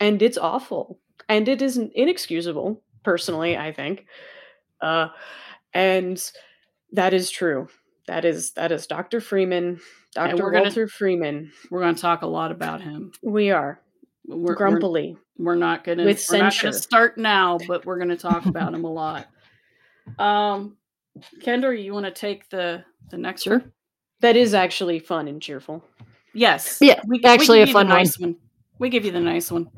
And 0.00 0.20
it's 0.22 0.36
awful. 0.38 0.98
And 1.28 1.48
it 1.48 1.62
is 1.62 1.76
inexcusable, 1.78 2.82
personally, 3.02 3.56
I 3.56 3.72
think. 3.72 4.06
Uh, 4.80 5.08
And 5.74 6.22
that 6.92 7.12
is 7.14 7.30
true. 7.30 7.68
That 8.06 8.24
is 8.24 8.52
that 8.52 8.72
is 8.72 8.86
Dr. 8.86 9.20
Freeman, 9.20 9.64
And 10.16 10.30
Dr. 10.32 10.42
we're 10.42 10.50
gonna- 10.50 10.64
Walter 10.64 10.88
Freeman. 10.88 11.52
We're 11.70 11.80
going 11.80 11.94
to 11.94 12.00
talk 12.00 12.22
a 12.22 12.26
lot 12.26 12.50
about 12.50 12.80
him. 12.80 13.12
We 13.22 13.50
are 13.50 13.80
We're, 14.26 14.36
we're, 14.36 14.54
grumpily. 14.54 15.16
we're 15.38 15.54
not 15.56 15.84
going 15.84 15.98
to 15.98 16.04
With 16.04 16.24
we're 16.30 16.38
not 16.38 16.42
going 16.44 16.50
censure. 16.52 16.72
to 16.72 16.72
start 16.78 17.18
now, 17.18 17.58
but 17.68 17.84
we're 17.86 17.98
going 17.98 18.08
to 18.08 18.16
talk 18.16 18.46
about 18.46 18.72
him 18.74 18.84
a 18.84 18.90
lot. 18.92 19.26
Um, 20.18 20.76
Kendra, 21.42 21.82
you 21.82 21.92
want 21.92 22.06
to 22.06 22.12
take 22.12 22.48
the 22.50 22.84
the 23.10 23.18
next 23.18 23.42
Sure. 23.42 23.58
one? 23.58 23.72
That 24.20 24.36
is 24.36 24.54
actually 24.54 24.98
fun 24.98 25.28
and 25.28 25.40
cheerful. 25.40 25.84
Yes. 26.34 26.78
Yeah, 26.80 27.00
we, 27.06 27.20
actually 27.24 27.58
we 27.58 27.64
a 27.64 27.72
fun 27.72 27.88
one. 27.88 27.98
nice 27.98 28.18
one. 28.18 28.36
We 28.78 28.90
give 28.90 29.04
you 29.04 29.10
the 29.12 29.20
nice 29.20 29.50
one. 29.50 29.68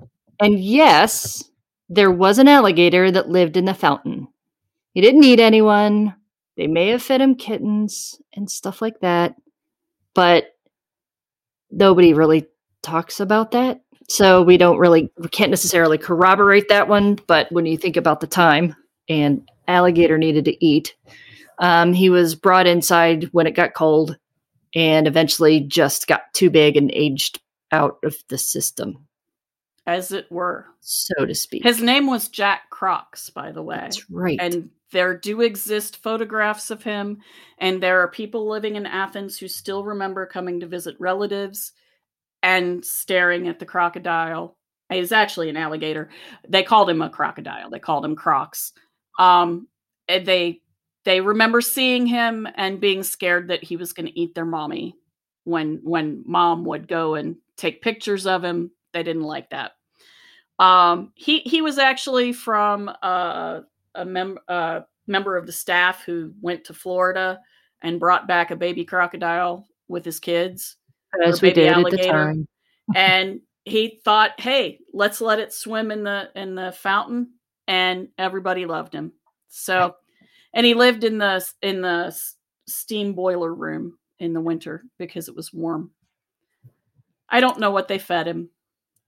And 0.40 0.58
yes, 0.58 1.44
there 1.88 2.10
was 2.10 2.38
an 2.38 2.48
alligator 2.48 3.10
that 3.10 3.28
lived 3.28 3.56
in 3.56 3.64
the 3.64 3.74
fountain. 3.74 4.28
He 4.92 5.00
didn't 5.00 5.24
eat 5.24 5.40
anyone. 5.40 6.14
They 6.56 6.66
may 6.66 6.88
have 6.88 7.02
fed 7.02 7.20
him 7.20 7.34
kittens 7.34 8.20
and 8.34 8.50
stuff 8.50 8.82
like 8.82 9.00
that, 9.00 9.34
but 10.14 10.46
nobody 11.70 12.12
really 12.12 12.48
talks 12.82 13.20
about 13.20 13.52
that. 13.52 13.80
So 14.08 14.42
we 14.42 14.56
don't 14.56 14.78
really, 14.78 15.10
we 15.18 15.28
can't 15.28 15.50
necessarily 15.50 15.98
corroborate 15.98 16.68
that 16.68 16.88
one. 16.88 17.18
But 17.26 17.50
when 17.52 17.64
you 17.66 17.76
think 17.78 17.96
about 17.96 18.20
the 18.20 18.26
time 18.26 18.74
and 19.10 19.46
alligator 19.68 20.16
needed 20.16 20.46
to 20.46 20.64
eat, 20.64 20.96
um, 21.58 21.92
he 21.92 22.08
was 22.08 22.34
brought 22.34 22.66
inside 22.66 23.24
when 23.32 23.46
it 23.46 23.54
got 23.54 23.74
cold 23.74 24.16
and 24.74 25.06
eventually 25.06 25.60
just 25.60 26.06
got 26.06 26.32
too 26.32 26.48
big 26.48 26.76
and 26.76 26.90
aged 26.94 27.40
out 27.72 27.98
of 28.04 28.16
the 28.28 28.38
system, 28.38 29.06
As 29.86 30.12
it 30.12 30.30
were. 30.30 30.66
so 30.80 31.26
to 31.26 31.34
speak. 31.34 31.62
His 31.62 31.82
name 31.82 32.06
was 32.06 32.28
Jack 32.28 32.70
Crocs, 32.70 33.30
by 33.30 33.52
the 33.52 33.62
way. 33.62 33.76
That's 33.76 34.08
right. 34.10 34.38
And 34.40 34.70
there 34.92 35.16
do 35.16 35.40
exist 35.42 36.02
photographs 36.02 36.70
of 36.70 36.82
him, 36.82 37.18
and 37.58 37.82
there 37.82 38.00
are 38.00 38.08
people 38.08 38.48
living 38.48 38.76
in 38.76 38.86
Athens 38.86 39.38
who 39.38 39.46
still 39.48 39.84
remember 39.84 40.26
coming 40.26 40.60
to 40.60 40.66
visit 40.66 40.96
relatives 40.98 41.72
and 42.42 42.84
staring 42.84 43.46
at 43.48 43.58
the 43.58 43.66
crocodile. 43.66 44.56
He 44.90 44.98
was 44.98 45.12
actually 45.12 45.48
an 45.50 45.56
alligator. 45.56 46.10
They 46.48 46.62
called 46.64 46.90
him 46.90 47.02
a 47.02 47.10
crocodile. 47.10 47.70
They 47.70 47.78
called 47.78 48.04
him 48.04 48.16
Crocs. 48.16 48.72
Um, 49.20 49.68
they 50.09 50.62
they 51.04 51.20
remember 51.20 51.61
seeing 51.61 52.06
him 52.06 52.48
and 52.56 52.80
being 52.80 53.02
scared 53.02 53.48
that 53.48 53.62
he 53.62 53.76
was 53.76 53.92
going 53.92 54.06
to 54.06 54.18
eat 54.18 54.35
their 54.35 54.44
mommy 54.44 54.96
when 55.44 55.80
when 55.83 56.22
mom 56.26 56.64
would 56.64 56.88
go 56.88 57.14
and 57.14 57.37
take 57.56 57.83
pictures 57.83 58.26
of 58.26 58.42
him. 58.42 58.70
They 58.92 59.02
didn't 59.02 59.22
like 59.22 59.50
that. 59.50 59.72
Um, 60.59 61.12
he 61.14 61.40
he 61.40 61.62
was 61.62 61.78
actually 61.78 62.33
from 62.33 62.90
uh, 63.02 63.61
a 63.94 64.04
mem- 64.04 64.38
uh, 64.48 64.80
member 65.06 65.37
of 65.37 65.46
the 65.46 65.52
staff 65.52 66.02
who 66.04 66.33
went 66.40 66.64
to 66.64 66.74
Florida 66.74 67.40
and 67.83 68.00
brought 68.00 68.26
back 68.26 68.50
a 68.50 68.56
baby 68.56 68.85
crocodile 68.85 69.66
with 69.88 70.04
his 70.04 70.20
kids, 70.20 70.76
as 71.22 71.40
we 71.40 71.52
did 71.52 71.72
at 71.72 71.90
the 71.90 71.96
time. 72.09 72.48
and 72.94 73.40
he 73.64 74.00
thought, 74.04 74.38
"Hey, 74.38 74.80
let's 74.92 75.20
let 75.20 75.38
it 75.38 75.52
swim 75.52 75.90
in 75.90 76.04
the 76.04 76.30
in 76.35 76.54
the 76.54 76.72
fountain," 76.72 77.33
and 77.70 78.09
everybody 78.18 78.66
loved 78.66 78.92
him. 78.92 79.12
So, 79.48 79.94
and 80.52 80.66
he 80.66 80.74
lived 80.74 81.04
in 81.04 81.18
the 81.18 81.42
in 81.62 81.80
the 81.80 82.14
steam 82.66 83.14
boiler 83.14 83.54
room 83.54 83.96
in 84.18 84.33
the 84.33 84.40
winter 84.40 84.83
because 84.98 85.28
it 85.28 85.37
was 85.37 85.52
warm. 85.52 85.92
I 87.28 87.40
don't 87.40 87.61
know 87.61 87.70
what 87.70 87.88
they 87.88 87.98
fed 87.98 88.26
him. 88.26 88.50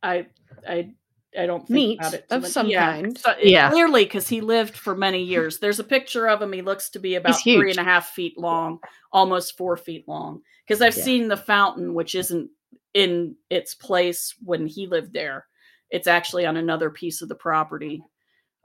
I 0.03 0.27
I 0.67 0.93
I 1.37 1.47
don't 1.47 1.61
think 1.61 1.71
Meat 1.71 1.99
about 1.99 2.15
it 2.15 2.27
of 2.31 2.43
much. 2.43 2.51
some 2.51 2.69
Yeah, 2.69 2.93
kind. 2.93 3.19
so- 3.19 3.35
Yeah. 3.43 3.71
clearly 3.71 4.05
because 4.05 4.29
he 4.29 4.41
lived 4.41 4.77
for 4.77 4.95
many 4.95 5.23
years. 5.35 5.59
There's 5.59 5.81
a 5.81 5.85
picture 5.85 6.29
of 6.29 6.41
him. 6.43 6.53
He 6.53 6.63
looks 6.63 6.91
to 6.91 6.99
be 7.01 7.15
about 7.17 7.35
He's 7.37 7.43
three 7.43 7.69
huge. 7.69 7.79
and 7.79 7.87
a 7.87 7.91
half 7.91 8.11
feet 8.11 8.39
long, 8.39 8.79
almost 9.13 9.57
four 9.57 9.77
feet 9.77 10.07
long. 10.07 10.43
Because 10.67 10.83
I've 10.83 10.97
Yeah. 10.97 11.05
seen 11.05 11.29
the 11.29 11.37
fountain, 11.37 11.95
which 11.95 12.15
isn't 12.15 12.51
in 12.95 13.35
its 13.51 13.75
place 13.75 14.35
when 14.45 14.67
he 14.67 14.87
lived 14.87 15.15
there. 15.15 15.47
It's 15.91 16.07
actually 16.07 16.45
on 16.47 16.57
another 16.59 16.91
piece 16.91 17.23
of 17.23 17.29
the 17.31 17.35
property 17.35 18.05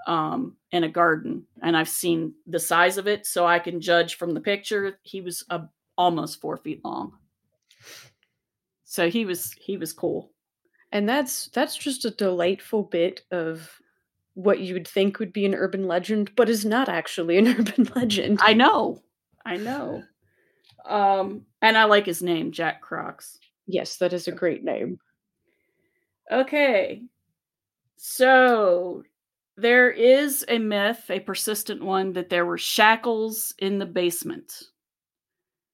um, 0.05 0.55
in 0.71 0.83
a 0.83 0.89
garden, 0.89 1.45
and 1.63 1.75
I've 1.75 1.89
seen 1.89 2.33
the 2.45 2.59
size 2.59 2.97
of 2.97 3.07
it, 3.07 3.25
so 3.25 3.45
I 3.45 3.59
can 3.59 3.81
judge 3.81 4.15
from 4.15 4.33
the 4.33 4.41
picture. 4.41 4.99
He 5.03 5.21
was 5.21 5.43
uh, 5.49 5.65
almost 5.97 6.39
four 6.39 6.57
feet 6.57 6.83
long, 6.85 7.13
so 8.83 9.09
he 9.09 9.25
was 9.25 9.51
he 9.53 9.77
was 9.77 9.93
cool. 9.93 10.31
And 10.91 11.07
that's 11.07 11.47
that's 11.47 11.75
just 11.75 12.05
a 12.05 12.11
delightful 12.11 12.83
bit 12.83 13.23
of 13.31 13.69
what 14.35 14.59
you 14.59 14.73
would 14.73 14.87
think 14.87 15.19
would 15.19 15.33
be 15.33 15.45
an 15.45 15.55
urban 15.55 15.87
legend, 15.87 16.31
but 16.35 16.49
is 16.49 16.63
not 16.63 16.87
actually 16.87 17.37
an 17.37 17.47
urban 17.59 17.89
legend. 17.95 18.39
I 18.41 18.53
know, 18.53 19.01
I 19.45 19.57
know, 19.57 20.03
um, 20.85 21.45
and 21.61 21.77
I 21.77 21.85
like 21.85 22.05
his 22.05 22.21
name, 22.21 22.51
Jack 22.51 22.81
Crocs. 22.81 23.39
yes, 23.65 23.97
that 23.97 24.13
is 24.13 24.27
a 24.27 24.31
great 24.31 24.63
name. 24.63 24.99
Okay. 26.31 27.03
So 27.97 29.03
there 29.57 29.89
is 29.89 30.45
a 30.47 30.59
myth, 30.59 31.09
a 31.09 31.19
persistent 31.19 31.83
one, 31.83 32.13
that 32.13 32.29
there 32.29 32.45
were 32.45 32.59
shackles 32.59 33.53
in 33.57 33.79
the 33.79 33.85
basement. 33.87 34.53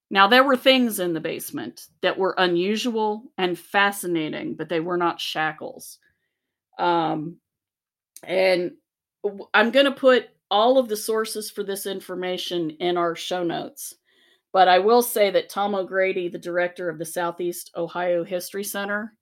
Now, 0.10 0.28
there 0.28 0.44
were 0.44 0.56
things 0.56 1.00
in 1.00 1.14
the 1.14 1.20
basement 1.20 1.88
that 2.02 2.18
were 2.18 2.36
unusual 2.38 3.24
and 3.38 3.60
fascinating, 3.60 4.56
but 4.56 4.70
they 4.70 4.80
were 4.80 4.98
not 4.98 5.20
shackles. 5.20 6.00
Um, 6.80 7.38
and 8.24 8.72
I'm 9.54 9.72
going 9.72 9.86
to 9.86 9.92
put 9.92 10.30
all 10.50 10.78
of 10.78 10.88
the 10.88 10.96
sources 10.98 11.52
for 11.52 11.64
this 11.64 11.86
information 11.86 12.70
in 12.80 12.96
our 12.96 13.16
show 13.16 13.44
notes. 13.44 13.96
But 14.54 14.68
I 14.68 14.80
will 14.80 15.02
say 15.02 15.32
that 15.32 15.50
Tom 15.50 15.74
O'Grady, 15.74 16.30
the 16.30 16.38
director 16.38 16.90
of 16.90 17.00
the 17.00 17.06
Southeast 17.06 17.72
Ohio 17.76 18.24
History 18.24 18.64
Center, 18.64 19.14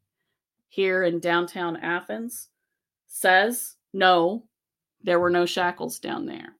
here 0.67 1.03
in 1.03 1.19
downtown 1.19 1.77
Athens 1.77 2.49
says 3.07 3.75
no, 3.93 4.43
there 5.03 5.19
were 5.19 5.29
no 5.29 5.45
shackles 5.45 5.99
down 5.99 6.25
there. 6.25 6.55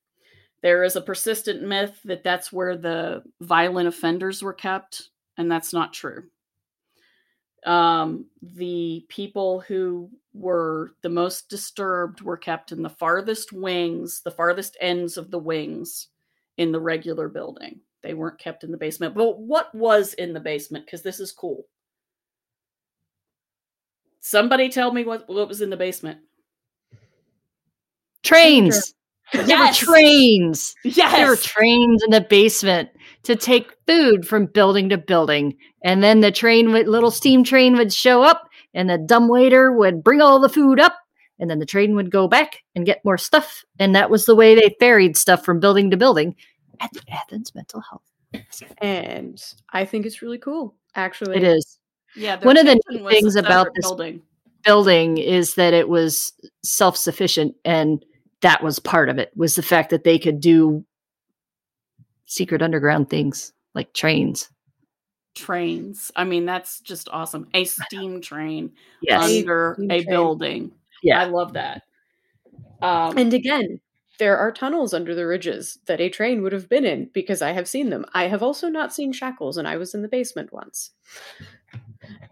There 0.62 0.84
is 0.84 0.96
a 0.96 1.02
persistent 1.02 1.64
myth 1.64 2.00
that 2.06 2.24
that's 2.24 2.54
where 2.54 2.78
the 2.78 3.24
violent 3.42 3.88
offenders 3.88 4.44
were 4.44 4.54
kept, 4.54 5.10
and 5.38 5.52
that's 5.52 5.74
not 5.74 5.94
true. 5.94 6.24
Um, 7.66 8.26
the 8.42 9.06
people 9.10 9.62
who 9.62 10.10
were 10.34 10.94
the 11.02 11.10
most 11.10 11.50
disturbed 11.50 12.22
were 12.22 12.38
kept 12.38 12.72
in 12.72 12.82
the 12.82 12.90
farthest 12.90 13.52
wings, 13.52 14.22
the 14.22 14.32
farthest 14.32 14.78
ends 14.80 15.18
of 15.18 15.32
the 15.32 15.40
wings 15.40 16.08
in 16.58 16.72
the 16.72 16.80
regular 16.80 17.28
building. 17.28 17.80
They 18.02 18.14
weren't 18.14 18.40
kept 18.40 18.64
in 18.64 18.72
the 18.72 18.78
basement. 18.78 19.16
But 19.16 19.40
what 19.40 19.74
was 19.76 20.14
in 20.14 20.34
the 20.34 20.40
basement? 20.40 20.86
Because 20.86 21.02
this 21.02 21.20
is 21.20 21.32
cool. 21.32 21.66
Somebody 24.22 24.70
tell 24.70 24.92
me 24.92 25.04
what, 25.04 25.28
what 25.28 25.48
was 25.48 25.62
in 25.62 25.70
the 25.70 25.78
basement. 25.78 26.20
Trains. 28.32 28.94
There 29.34 29.60
were 29.60 29.74
trains. 29.74 30.76
Yes. 30.84 31.14
There 31.16 31.28
were 31.28 31.36
trains 31.38 32.04
in 32.04 32.12
the 32.12 32.22
basement 32.22 32.90
to 33.24 33.36
take 33.36 33.72
food 33.88 34.28
from 34.28 34.46
building 34.48 34.90
to 34.90 34.98
building. 34.98 35.56
And 35.84 36.04
then 36.04 36.22
the 36.22 36.32
train 36.32 36.72
would 36.74 36.88
little 36.88 37.12
steam 37.12 37.44
train 37.44 37.76
would 37.78 37.94
show 37.94 38.24
up 38.24 38.50
and 38.74 38.90
the 38.90 38.98
dumb 38.98 39.28
waiter 39.30 39.72
would 39.72 40.04
bring 40.04 40.22
all 40.22 40.40
the 40.40 40.50
food 40.50 40.80
up 40.80 40.98
and 41.40 41.50
then 41.50 41.60
the 41.60 41.66
train 41.66 41.96
would 41.96 42.12
go 42.12 42.28
back 42.28 42.58
and 42.76 42.86
get 42.86 43.04
more 43.06 43.18
stuff. 43.18 43.64
And 43.80 43.96
that 43.96 44.10
was 44.10 44.26
the 44.26 44.36
way 44.36 44.54
they 44.56 44.76
ferried 44.80 45.16
stuff 45.18 45.46
from 45.46 45.60
building 45.60 45.92
to 45.92 45.98
building 45.98 46.36
at 46.80 46.92
the 46.94 47.02
Athens 47.10 47.56
Mental 47.56 47.82
Health. 47.82 48.04
And 48.80 49.42
I 49.72 49.86
think 49.86 50.06
it's 50.06 50.22
really 50.22 50.38
cool, 50.40 50.76
actually. 50.96 51.38
It 51.38 51.44
is. 51.44 51.80
yeah. 52.16 52.38
one 52.44 52.58
of 52.58 52.66
the 52.66 52.74
kitchen 52.74 52.84
neat 52.96 53.04
was 53.04 53.14
a 53.14 53.20
things 53.20 53.36
about 53.36 53.68
this- 53.76 53.86
building. 53.86 54.22
building 54.66 55.18
is 55.18 55.56
that 55.56 55.74
it 55.74 55.88
was 55.90 56.34
self-sufficient 56.64 57.56
and 57.66 58.04
that 58.42 58.64
was 58.64 58.80
part 58.80 59.10
of 59.10 59.18
it 59.18 59.32
was 59.36 59.56
the 59.56 59.62
fact 59.64 59.90
that 59.92 60.04
they 60.04 60.20
could 60.20 60.40
do 60.40 60.84
secret 62.26 62.62
underground 62.62 63.10
things 63.10 63.54
like 63.74 63.94
trains 63.94 64.50
trains. 65.36 66.12
I 66.16 66.24
mean, 66.24 66.46
that's 66.46 66.80
just 66.82 67.08
awesome. 67.12 67.48
A 67.54 67.64
steam 67.64 68.22
train 68.22 68.74
yes 69.02 69.24
under 69.24 69.76
steam 69.78 69.92
a 69.92 70.04
train. 70.04 70.10
building. 70.10 70.72
Yeah. 71.04 71.22
I 71.22 71.26
love 71.26 71.54
that. 71.54 71.84
Um, 72.82 73.18
And 73.18 73.34
again, 73.34 73.80
there 74.18 74.38
are 74.38 74.52
tunnels 74.52 74.94
under 74.94 75.16
the 75.16 75.26
ridges 75.26 75.80
that 75.86 76.02
a 76.02 76.10
train 76.10 76.42
would 76.42 76.52
have 76.54 76.70
been 76.70 76.86
in 76.86 77.10
because 77.14 77.42
I 77.42 77.52
have 77.52 77.68
seen 77.68 77.90
them. 77.90 78.06
I 78.14 78.28
have 78.28 78.44
also 78.44 78.70
not 78.70 78.94
seen 78.94 79.14
shackles, 79.14 79.58
and 79.58 79.68
I 79.68 79.78
was 79.78 79.94
in 79.94 80.02
the 80.02 80.08
basement 80.08 80.52
once. 80.52 80.92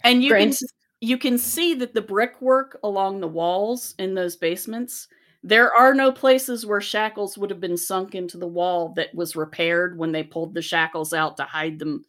and 0.04 0.24
you 0.24 0.34
can 0.34 0.54
you 1.02 1.17
can 1.17 1.38
see 1.38 1.74
that 1.76 1.93
the 1.93 2.02
brickwork 2.02 2.78
along 2.84 3.22
the 3.22 3.28
walls 3.28 3.95
in 3.98 4.13
those 4.13 4.36
basements 4.36 5.08
there 5.43 5.73
are 5.73 5.93
no 5.93 6.12
places 6.12 6.65
where 6.65 6.82
shackles 6.82 7.38
would 7.38 7.49
have 7.49 7.62
been 7.62 7.78
sunk 7.78 8.13
into 8.15 8.38
the 8.38 8.47
wall 8.47 8.93
that 8.95 9.13
was 9.15 9.36
repaired 9.36 9.97
when 9.97 10.12
they 10.12 10.23
pulled 10.23 10.54
the 10.54 10.62
shackles 10.62 11.13
out 11.13 11.38
to 11.38 11.43
hide 11.43 11.80
them 11.80 12.04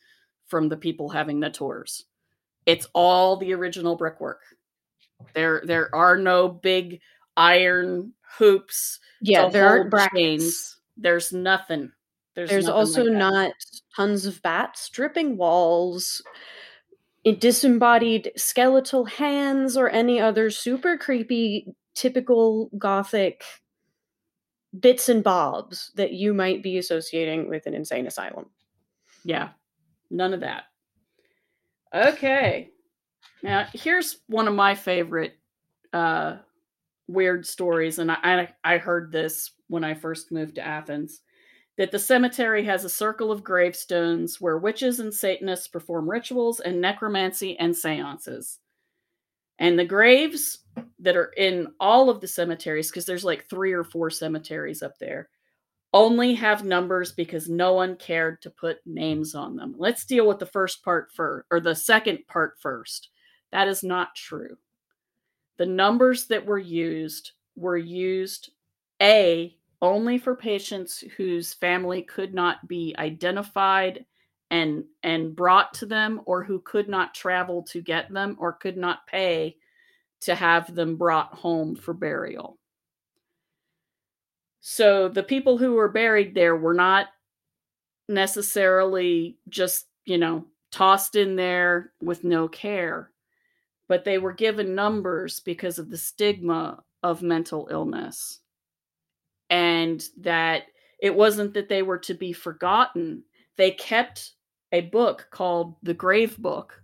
from 0.47 0.69
the 0.69 0.77
people 0.77 1.09
having 1.09 1.38
the 1.40 1.51
tours 1.51 2.07
it's 2.66 2.88
all 2.93 3.37
the 3.37 3.53
original 3.53 3.97
brickwork 3.97 4.40
there 5.35 5.62
there 5.64 5.95
are 5.95 6.16
no 6.16 6.49
big 6.49 7.01
iron 7.37 8.12
hoops 8.38 8.99
Yeah, 9.21 9.49
there 9.49 9.69
aren't 9.69 9.90
brackets. 9.90 10.14
chains. 10.16 10.77
there's 10.97 11.33
nothing 11.33 11.93
There's, 12.35 12.51
There's 12.51 12.64
nothing 12.66 12.79
also 12.79 13.05
like 13.05 13.12
not 13.19 13.53
tons 13.95 14.27
of 14.27 14.40
bats 14.43 14.88
dripping 14.88 15.37
walls, 15.37 16.23
disembodied 17.38 18.33
skeletal 18.37 19.05
hands, 19.05 19.77
or 19.77 19.88
any 19.88 20.21
other 20.21 20.51
super 20.51 20.97
creepy, 20.97 21.66
typical 22.01 22.71
gothic 22.79 23.45
bits 24.79 25.11
and 25.11 25.23
bobs 25.23 25.93
that 25.97 26.13
you 26.13 26.33
might 26.33 26.63
be 26.63 26.79
associating 26.79 27.51
with 27.51 27.67
an 27.67 27.75
insane 27.75 28.07
asylum. 28.07 28.47
Yeah, 29.23 29.51
none 30.11 30.33
of 30.33 30.41
that. 30.41 30.63
Okay. 31.95 32.71
Now, 33.43 33.67
here's 33.75 34.21
one 34.29 34.49
of 34.49 34.55
my 34.55 34.75
favorite 34.75 35.35
uh, 35.93 36.37
weird 37.07 37.47
stories, 37.47 37.99
and 37.99 38.11
I, 38.11 38.17
I, 38.23 38.49
I 38.65 38.79
heard 38.79 39.13
this 39.13 39.51
when 39.69 39.85
I 39.85 39.93
first 39.93 40.33
moved 40.33 40.55
to 40.55 40.67
Athens 40.67 41.21
that 41.77 41.91
the 41.91 41.99
cemetery 41.99 42.65
has 42.65 42.85
a 42.85 42.89
circle 42.89 43.31
of 43.31 43.45
gravestones 43.45 44.41
where 44.41 44.57
witches 44.57 45.01
and 45.01 45.13
Satanists 45.13 45.69
perform 45.69 46.09
rituals 46.09 46.61
and 46.61 46.81
necromancy 46.81 47.59
and 47.59 47.77
seances. 47.77 48.60
And 49.61 49.79
the 49.79 49.85
graves 49.85 50.59
that 50.99 51.16
are 51.16 51.33
in 51.37 51.68
all 51.79 52.11
of 52.11 52.20
the 52.20 52.27
cemeteries, 52.27 52.90
because 52.90 53.05
there's 53.05 53.25
like 53.25 53.49
three 53.49 53.73
or 53.73 53.85
four 53.85 54.11
cemeteries 54.11 54.83
up 54.83 54.99
there, 54.99 55.29
only 55.92 56.35
have 56.35 56.64
numbers 56.64 57.12
because 57.12 57.49
no 57.49 57.75
one 57.75 57.96
cared 57.96 58.40
to 58.42 58.51
put 58.51 58.79
names 58.87 59.35
on 59.35 59.57
them. 59.57 59.75
Let's 59.77 60.07
deal 60.07 60.27
with 60.27 60.38
the 60.38 60.46
first 60.46 60.83
part 60.83 61.12
first, 61.12 61.46
or 61.51 61.61
the 61.61 61.75
second 61.75 62.20
part 62.27 62.55
first. 62.61 63.11
That 63.53 63.68
is 63.68 63.83
not 63.83 64.14
true. 64.16 64.57
The 65.59 65.66
numbers 65.66 66.27
that 66.29 66.46
were 66.46 66.59
used 66.59 67.33
were 67.55 67.77
used 67.77 68.51
A, 69.03 69.59
only 69.83 70.16
for 70.16 70.35
patients 70.35 71.05
whose 71.16 71.53
family 71.53 72.03
could 72.03 72.33
not 72.33 72.66
be 72.66 72.94
identified 72.99 74.07
and 74.51 74.85
and 75.03 75.35
brought 75.37 75.73
to 75.75 75.87
them 75.87 76.21
or 76.27 76.43
who 76.43 76.61
could 76.61 76.89
not 76.89 77.15
travel 77.15 77.63
to 77.63 77.81
get 77.81 78.13
them 78.13 78.37
or 78.39 78.53
could 78.53 78.77
not 78.77 79.07
pay 79.07 79.57
to 80.21 80.35
have 80.35 80.75
them 80.75 80.97
brought 80.97 81.33
home 81.33 81.75
for 81.75 81.95
burial. 81.95 82.59
So 84.61 85.09
the 85.09 85.23
people 85.23 85.57
who 85.57 85.73
were 85.73 85.89
buried 85.89 86.35
there 86.35 86.57
were 86.57 86.75
not 86.75 87.07
necessarily 88.09 89.39
just, 89.49 89.87
you 90.05 90.19
know, 90.19 90.45
tossed 90.71 91.17
in 91.17 91.37
there 91.37 91.93
with 92.03 92.25
no 92.25 92.47
care, 92.49 93.11
but 93.89 94.05
they 94.05 94.19
were 94.19 94.33
given 94.33 94.75
numbers 94.75 95.41
because 95.41 95.79
of 95.79 95.91
the 95.91 95.97
stigma 95.97 96.83
of 97.03 97.23
mental 97.23 97.69
illness. 97.71 98.41
And 99.49 100.05
that 100.19 100.65
it 101.01 101.15
wasn't 101.15 101.55
that 101.55 101.69
they 101.69 101.83
were 101.83 101.99
to 101.99 102.15
be 102.15 102.33
forgotten. 102.33 103.25
They 103.57 103.73
kept 103.73 104.35
a 104.73 104.83
book 104.83 105.29
called 105.31 105.77
The 105.83 105.95
Grave 105.95 106.37
Book, 106.39 106.83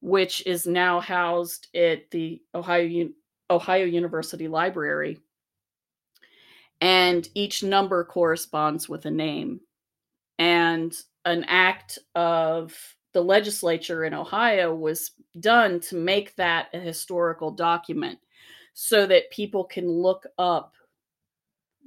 which 0.00 0.46
is 0.46 0.66
now 0.66 1.00
housed 1.00 1.68
at 1.74 2.10
the 2.10 2.42
Ohio 2.54 3.08
Ohio 3.50 3.84
University 3.84 4.48
Library 4.48 5.18
and 6.82 7.28
each 7.34 7.62
number 7.62 8.02
corresponds 8.04 8.88
with 8.88 9.06
a 9.06 9.10
name. 9.10 9.60
And 10.38 10.92
an 11.24 11.44
act 11.44 12.00
of 12.16 12.76
the 13.12 13.22
legislature 13.22 14.04
in 14.04 14.12
Ohio 14.12 14.74
was 14.74 15.12
done 15.38 15.78
to 15.78 15.96
make 15.96 16.34
that 16.34 16.68
a 16.74 16.80
historical 16.80 17.52
document 17.52 18.18
so 18.74 19.06
that 19.06 19.30
people 19.30 19.62
can 19.62 19.88
look 19.88 20.26
up 20.38 20.74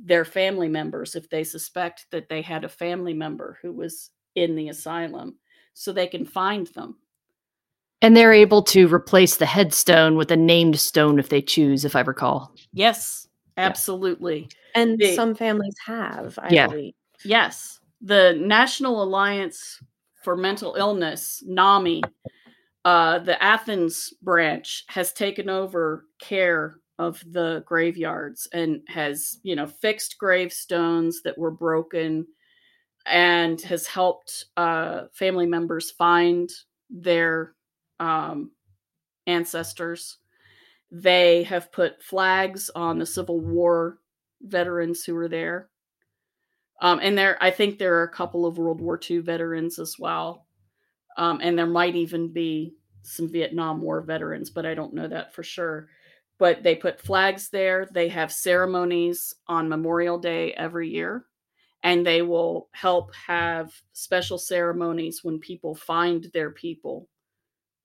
their 0.01 0.23
family 0.23 0.69
members 0.69 1.15
if 1.15 1.29
they 1.29 1.43
suspect 1.43 2.05
that 2.11 2.29
they 2.29 2.41
had 2.41 2.63
a 2.63 2.69
family 2.69 3.13
member 3.13 3.57
who 3.61 3.73
was 3.73 4.11
in 4.35 4.55
the 4.55 4.69
asylum 4.69 5.35
so 5.73 5.91
they 5.91 6.07
can 6.07 6.25
find 6.25 6.67
them. 6.67 6.97
And 8.01 8.15
they're 8.15 8.33
able 8.33 8.61
to 8.63 8.87
replace 8.93 9.37
the 9.37 9.45
headstone 9.45 10.15
with 10.15 10.29
a 10.31 10.37
named 10.37 10.79
stone 10.79 11.17
if 11.17 11.29
they 11.29 11.41
choose, 11.41 11.85
if 11.85 11.95
I 11.95 12.01
recall. 12.01 12.53
Yes, 12.73 13.27
absolutely. 13.57 14.49
And 14.75 14.99
They- 14.99 15.15
some 15.15 15.33
families 15.33 15.75
have, 15.85 16.37
I 16.41 16.49
Yeah. 16.49 16.67
believe. 16.67 16.93
Yes, 17.23 17.79
the 18.01 18.33
National 18.39 19.01
Alliance 19.01 19.81
for 20.23 20.35
Mental 20.35 20.75
Illness, 20.75 21.41
NAMI, 21.47 22.03
uh, 22.83 23.19
the 23.19 23.41
Athens 23.41 24.13
branch 24.21 24.83
has 24.87 25.13
taken 25.13 25.49
over 25.49 26.05
care 26.19 26.79
of 26.99 27.23
the 27.31 27.63
graveyards 27.65 28.47
and 28.53 28.81
has, 28.87 29.39
you 29.43 29.55
know, 29.55 29.67
fixed 29.67 30.17
gravestones 30.17 31.21
that 31.23 31.37
were 31.37 31.51
broken 31.51 32.27
and 33.05 33.61
has 33.61 33.87
helped 33.87 34.45
uh, 34.57 35.03
family 35.13 35.45
members 35.45 35.91
find 35.91 36.49
their 36.89 37.53
um, 37.99 38.51
ancestors. 39.27 40.17
They 40.91 41.43
have 41.43 41.71
put 41.71 42.01
flags 42.01 42.69
on 42.73 42.99
the 42.99 43.05
Civil 43.05 43.39
War 43.39 43.99
veterans 44.41 45.03
who 45.03 45.13
were 45.15 45.27
there. 45.27 45.69
Um, 46.81 46.99
and 47.01 47.17
there, 47.17 47.37
I 47.41 47.51
think 47.51 47.77
there 47.77 47.95
are 47.95 48.03
a 48.03 48.11
couple 48.11 48.45
of 48.45 48.57
World 48.57 48.81
War 48.81 48.99
II 49.09 49.19
veterans 49.19 49.79
as 49.79 49.97
well. 49.97 50.45
Um, 51.17 51.39
and 51.41 51.57
there 51.57 51.65
might 51.65 51.95
even 51.95 52.33
be 52.33 52.75
some 53.01 53.29
Vietnam 53.29 53.81
War 53.81 54.01
veterans, 54.01 54.49
but 54.49 54.65
I 54.65 54.73
don't 54.73 54.93
know 54.93 55.07
that 55.07 55.33
for 55.33 55.43
sure. 55.43 55.87
But 56.37 56.63
they 56.63 56.75
put 56.75 56.99
flags 56.99 57.49
there. 57.49 57.87
They 57.93 58.09
have 58.09 58.31
ceremonies 58.31 59.33
on 59.47 59.69
Memorial 59.69 60.17
Day 60.17 60.53
every 60.53 60.89
year. 60.89 61.25
And 61.85 62.05
they 62.05 62.23
will 62.23 62.67
help 62.73 63.13
have 63.15 63.71
special 63.93 64.39
ceremonies 64.39 65.23
when 65.23 65.39
people 65.39 65.75
find 65.75 66.25
their 66.33 66.49
people 66.49 67.07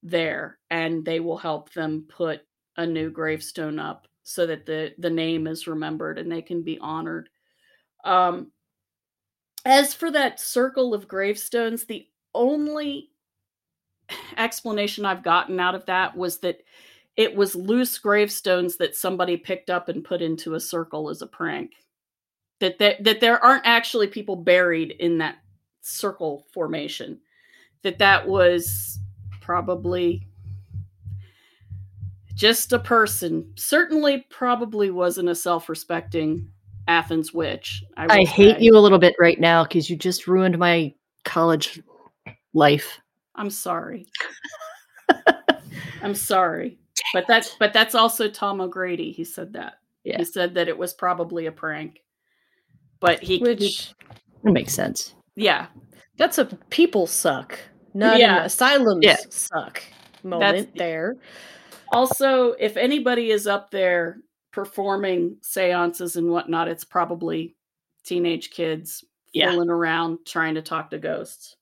there. 0.03 0.59
And 0.71 1.05
they 1.05 1.21
will 1.21 1.37
help 1.37 1.73
them 1.75 2.07
put 2.09 2.41
a 2.79 2.87
new 2.87 3.11
gravestone 3.11 3.79
up 3.79 4.09
so 4.23 4.47
that 4.47 4.65
the, 4.65 4.95
the 4.99 5.11
name 5.11 5.47
is 5.47 5.67
remembered 5.67 6.19
and 6.19 6.33
they 6.33 6.41
can 6.41 6.63
be 6.63 6.79
honored. 6.79 7.29
Um, 8.03 8.51
as 9.67 9.93
for 9.93 10.11
that 10.11 10.41
circle 10.41 10.95
of 10.95 11.07
gravestones, 11.07 11.85
the 11.85 12.09
only 12.35 13.11
explanation 14.39 15.05
I've 15.05 15.23
gotten 15.23 15.61
out 15.61 15.75
of 15.75 15.85
that 15.87 16.17
was 16.17 16.39
that 16.39 16.63
it 17.17 17.37
was 17.37 17.55
loose 17.55 17.99
gravestones 17.99 18.79
that 18.79 18.97
somebody 18.97 19.37
picked 19.37 19.69
up 19.69 19.91
and 19.91 20.03
put 20.03 20.23
into 20.23 20.55
a 20.55 20.61
circle 20.61 21.11
as 21.11 21.21
a 21.21 21.27
prank. 21.27 21.73
That 22.61 22.79
that, 22.79 23.03
that 23.05 23.21
there 23.21 23.43
aren't 23.43 23.67
actually 23.67 24.07
people 24.07 24.37
buried 24.37 24.93
in 24.93 25.19
that 25.19 25.37
circle 25.81 26.47
formation. 26.53 27.19
That 27.83 27.99
that 27.99 28.29
was 28.29 28.99
probably 29.41 30.27
just 32.35 32.73
a 32.73 32.79
person. 32.79 33.53
Certainly, 33.57 34.27
probably 34.31 34.91
wasn't 34.91 35.29
a 35.29 35.35
self-respecting 35.35 36.49
Athens 36.89 37.33
witch. 37.33 37.85
I 37.97 38.07
will 38.07 38.27
hate 38.27 38.57
say. 38.57 38.63
you 38.63 38.77
a 38.77 38.81
little 38.81 38.99
bit 38.99 39.15
right 39.19 39.39
now 39.41 39.65
because 39.65 39.89
you 39.89 39.97
just 39.97 40.27
ruined 40.27 40.59
my 40.59 40.95
college 41.25 41.83
life. 42.53 43.01
I'm 43.35 43.51
sorry. 43.51 44.07
I'm 46.03 46.15
sorry. 46.15 46.79
But 47.13 47.27
that's 47.27 47.57
but 47.59 47.73
that's 47.73 47.95
also 47.95 48.29
Tom 48.29 48.61
O'Grady. 48.61 49.13
He 49.13 49.25
said 49.25 49.53
that. 49.55 49.75
Yeah. 50.05 50.19
He 50.19 50.25
said 50.25 50.55
that 50.55 50.69
it 50.69 50.77
was 50.77 50.95
probably 50.95 51.47
a 51.47 51.53
prank. 51.53 52.03
But 53.01 53.23
he, 53.23 53.39
he- 53.39 53.43
Which 53.43 53.93
It 54.45 54.53
makes 54.53 54.75
sense. 54.75 55.15
yeah. 55.37 55.67
that's 56.17 56.39
a 56.39 56.45
people 56.69 57.07
suck, 57.07 57.59
not 57.95 58.19
Yeah. 58.19 58.41
an 58.41 58.47
asylums 58.47 59.05
Yeah. 59.05 59.17
suck 59.31 59.83
moment 60.23 60.77
there. 60.77 61.17
Also, 61.93 62.53
if 62.53 62.77
anybody 62.77 63.31
is 63.31 63.47
up 63.47 63.71
there 63.71 64.19
performing 64.53 65.37
seances 65.43 66.17
and 66.17 66.29
whatnot, 66.31 66.69
it's 66.69 66.85
probably 66.85 67.57
teenage 68.05 68.51
kids 68.51 69.05
Yeah. 69.33 69.51
fooling 69.53 69.71
around 69.71 70.19
trying 70.27 70.55
to 70.57 70.63
talk 70.63 70.91
to 70.91 70.99
ghosts. 70.99 71.57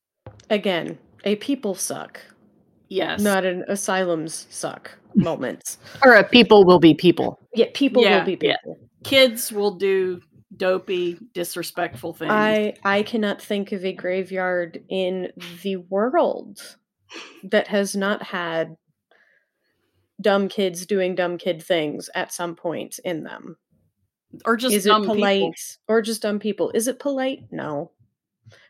Again, 0.51 0.99
a 1.25 1.37
people 1.37 1.75
suck, 1.75 2.21
Yes. 2.89 3.21
not 3.21 3.45
an 3.45 3.65
asylums 3.69 4.47
suck 4.51 4.91
moment. 5.15 5.77
Or 6.05 6.17
uh, 6.17 6.23
people 6.25 6.65
will 6.65 6.79
be 6.81 6.95
people. 6.95 7.39
Yeah, 7.55 7.67
people 7.75 8.03
Yeah, 8.03 8.19
will 8.19 8.25
be 8.37 8.39
yeah. 8.47 8.57
people. 8.65 8.79
Kids 9.05 9.53
will 9.53 9.73
do 9.77 10.21
dopey, 10.59 11.19
disrespectful 11.33 12.13
things. 12.13 12.31
I 12.33 12.75
I 12.85 13.03
cannot 13.03 13.41
think 13.41 13.73
of 13.73 13.85
a 13.85 13.93
graveyard 13.93 14.83
in 14.89 15.33
the 15.63 15.77
world 15.77 16.77
that 17.45 17.69
has 17.69 17.97
not 17.97 18.23
had 18.23 18.77
dumb 20.21 20.49
kids 20.49 20.85
doing 20.85 21.15
dumb 21.15 21.39
kid 21.39 21.63
things 21.63 22.11
at 22.15 22.33
some 22.33 22.57
point 22.57 22.99
in 23.05 23.23
them. 23.23 23.57
or 24.45 24.57
just 24.57 24.75
Is 24.75 24.87
it 24.87 24.91
polite 24.91 25.41
people. 25.41 25.53
or 25.87 26.03
just 26.03 26.23
dumb 26.23 26.39
people? 26.39 26.71
Is 26.75 26.89
it 26.89 26.99
polite? 26.99 27.45
No. 27.51 27.93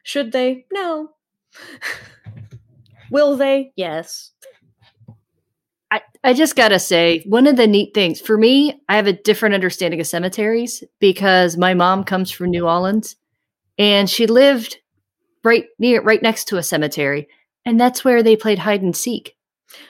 Should 0.03 0.33
they? 0.33 0.67
No. 0.73 1.11
Will 3.11 3.37
they? 3.37 3.73
Yes. 3.77 4.33
I, 5.91 6.03
I 6.23 6.35
just 6.35 6.55
gotta 6.57 6.79
say, 6.79 7.23
one 7.27 7.47
of 7.47 7.57
the 7.57 7.67
neat 7.67 7.95
things 7.95 8.21
for 8.21 8.37
me, 8.37 8.81
I 8.89 8.97
have 8.97 9.07
a 9.07 9.13
different 9.13 9.55
understanding 9.55 10.01
of 10.01 10.07
cemeteries 10.07 10.85
because 11.01 11.57
my 11.57 11.73
mom 11.75 12.05
comes 12.05 12.31
from 12.31 12.51
New 12.51 12.67
Orleans 12.67 13.17
and 13.79 14.09
she 14.11 14.27
lived 14.27 14.79
right 15.45 15.65
near, 15.79 16.03
right 16.03 16.23
next 16.23 16.45
to 16.49 16.59
a 16.59 16.63
cemetery, 16.63 17.29
and 17.65 17.81
that's 17.81 18.05
where 18.05 18.23
they 18.23 18.37
played 18.37 18.59
hide 18.59 18.83
and 18.83 18.95
seek 18.95 19.37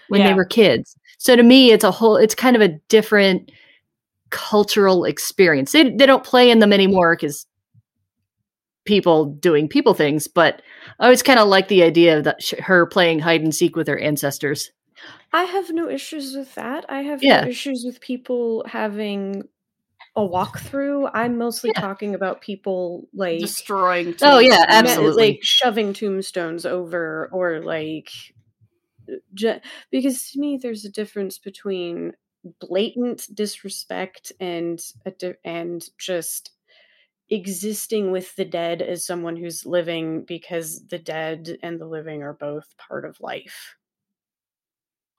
when 0.08 0.20
Yeah. 0.20 0.28
they 0.28 0.34
were 0.34 0.44
kids. 0.44 0.96
So 1.18 1.34
to 1.34 1.42
me, 1.42 1.72
it's 1.72 1.84
a 1.84 1.90
whole. 1.90 2.16
It's 2.16 2.34
kind 2.34 2.54
of 2.54 2.62
a 2.62 2.78
different 2.88 3.50
cultural 4.30 5.04
experience. 5.04 5.72
They 5.72 5.90
they 5.90 6.06
don't 6.06 6.22
play 6.22 6.50
in 6.50 6.60
them 6.60 6.72
anymore 6.72 7.16
because 7.16 7.44
people 8.84 9.26
doing 9.26 9.68
people 9.68 9.94
things. 9.94 10.28
But 10.28 10.62
I 11.00 11.04
always 11.04 11.22
kind 11.22 11.38
of 11.40 11.48
like 11.48 11.68
the 11.68 11.82
idea 11.82 12.18
of 12.18 12.24
that 12.24 12.42
sh- 12.42 12.54
her 12.60 12.86
playing 12.86 13.18
hide 13.20 13.42
and 13.42 13.54
seek 13.54 13.74
with 13.74 13.88
her 13.88 13.98
ancestors. 13.98 14.70
I 15.32 15.44
have 15.44 15.70
no 15.70 15.88
issues 15.88 16.34
with 16.36 16.54
that. 16.54 16.84
I 16.88 17.02
have 17.02 17.22
Yeah. 17.22 17.42
no 17.42 17.48
issues 17.48 17.84
with 17.84 18.00
people 18.00 18.64
having 18.66 19.42
a 20.16 20.20
walkthrough. 20.20 21.10
I'm 21.14 21.38
mostly 21.38 21.70
Yeah. 21.74 21.80
talking 21.80 22.14
about 22.14 22.40
people 22.40 23.08
like 23.14 23.40
Destroying. 23.40 24.14
Oh, 24.22 24.38
yeah, 24.40 24.64
absolutely. 24.68 25.32
like 25.32 25.38
shoving 25.42 25.92
tombstones 25.92 26.66
over 26.66 27.28
or 27.32 27.60
like 27.60 28.10
uh, 29.10 29.16
ju- 29.34 29.60
because 29.90 30.30
to 30.32 30.40
me 30.40 30.58
there's 30.60 30.84
a 30.84 30.90
difference 30.90 31.38
between 31.38 32.14
blatant 32.60 33.26
disrespect 33.34 34.32
and 34.40 34.80
di- 35.18 35.34
and 35.44 35.88
just 35.98 36.52
existing 37.30 38.10
with 38.10 38.34
the 38.36 38.44
dead 38.44 38.80
as 38.82 39.04
someone 39.04 39.36
who's 39.36 39.66
living 39.66 40.24
because 40.24 40.86
the 40.88 40.98
dead 40.98 41.58
and 41.62 41.80
the 41.80 41.86
living 41.86 42.22
are 42.22 42.32
both 42.32 42.74
part 42.78 43.04
of 43.04 43.20
life. 43.20 43.76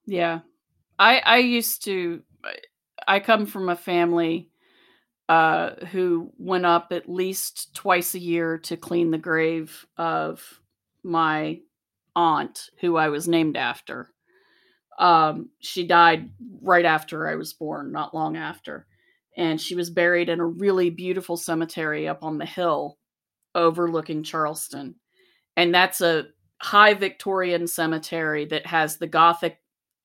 Yeah. 0.10 0.40
I 0.98 1.20
I 1.20 1.38
used 1.38 1.84
to 1.86 2.24
I 3.08 3.20
come 3.20 3.46
from 3.46 3.70
a 3.70 3.76
family 3.76 4.50
uh 5.30 5.86
who 5.92 6.32
went 6.38 6.66
up 6.66 6.90
at 6.92 7.10
least 7.10 7.76
twice 7.76 8.16
a 8.16 8.20
year 8.20 8.58
to 8.60 8.78
clean 8.78 9.12
the 9.12 9.18
grave 9.20 9.86
of 9.98 10.62
my 11.04 11.62
aunt 12.16 12.70
who 12.82 12.98
I 12.98 13.10
was 13.10 13.28
named 13.28 13.58
after. 13.58 14.12
Um 15.00 15.50
she 15.60 15.88
died 15.88 16.32
right 16.62 16.86
after 16.86 17.28
I 17.30 17.36
was 17.36 17.54
born, 17.54 17.92
not 17.92 18.16
long 18.16 18.38
after. 18.38 18.88
And 19.38 19.62
she 19.62 19.76
was 19.76 19.90
buried 19.92 20.30
in 20.30 20.40
a 20.42 20.46
really 20.46 20.90
beautiful 20.90 21.38
cemetery 21.38 22.08
up 22.08 22.24
on 22.24 22.40
the 22.40 22.46
hill 22.46 22.98
overlooking 23.56 24.24
Charleston. 24.24 24.96
And 25.58 25.74
that's 25.74 26.02
a 26.02 26.28
high 26.62 26.94
Victorian 26.96 27.68
cemetery 27.68 28.46
that 28.46 28.66
has 28.68 28.98
the 28.98 29.08
Gothic 29.08 29.60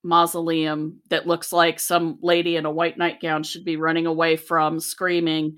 mausoleum 0.04 1.00
that 1.10 1.26
looks 1.26 1.52
like 1.52 1.80
some 1.80 2.18
lady 2.22 2.56
in 2.56 2.66
a 2.66 2.70
white 2.70 2.98
nightgown 2.98 3.42
should 3.42 3.64
be 3.64 3.76
running 3.76 4.06
away 4.06 4.36
from, 4.36 4.78
screaming, 4.80 5.56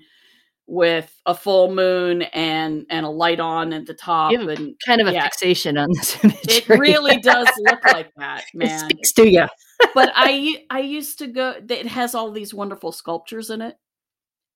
with 0.65 1.13
a 1.25 1.33
full 1.33 1.73
moon 1.73 2.23
and 2.23 2.85
and 2.89 3.05
a 3.05 3.09
light 3.09 3.39
on 3.39 3.71
at 3.73 3.85
the 3.85 3.93
top. 3.93 4.33
And 4.33 4.75
Kind 4.85 5.01
of 5.01 5.07
a 5.07 5.13
Yeah. 5.13 5.23
fixation 5.23 5.77
on 5.77 5.87
this 5.93 6.23
image. 6.23 6.39
it 6.49 6.67
really 6.69 7.17
does 7.19 7.47
look 7.59 7.79
like 7.85 8.11
that, 8.17 8.43
It 8.53 8.59
man. 8.59 8.79
speaks 8.79 9.11
to 9.13 9.29
you. 9.29 9.45
but 9.93 10.11
I 10.15 10.65
I 10.69 10.79
used 10.79 11.19
to 11.19 11.27
go. 11.27 11.55
It 11.69 11.87
has 11.87 12.15
all 12.15 12.31
these 12.31 12.53
wonderful 12.53 12.91
sculptures 12.91 13.49
in 13.49 13.61
it, 13.61 13.75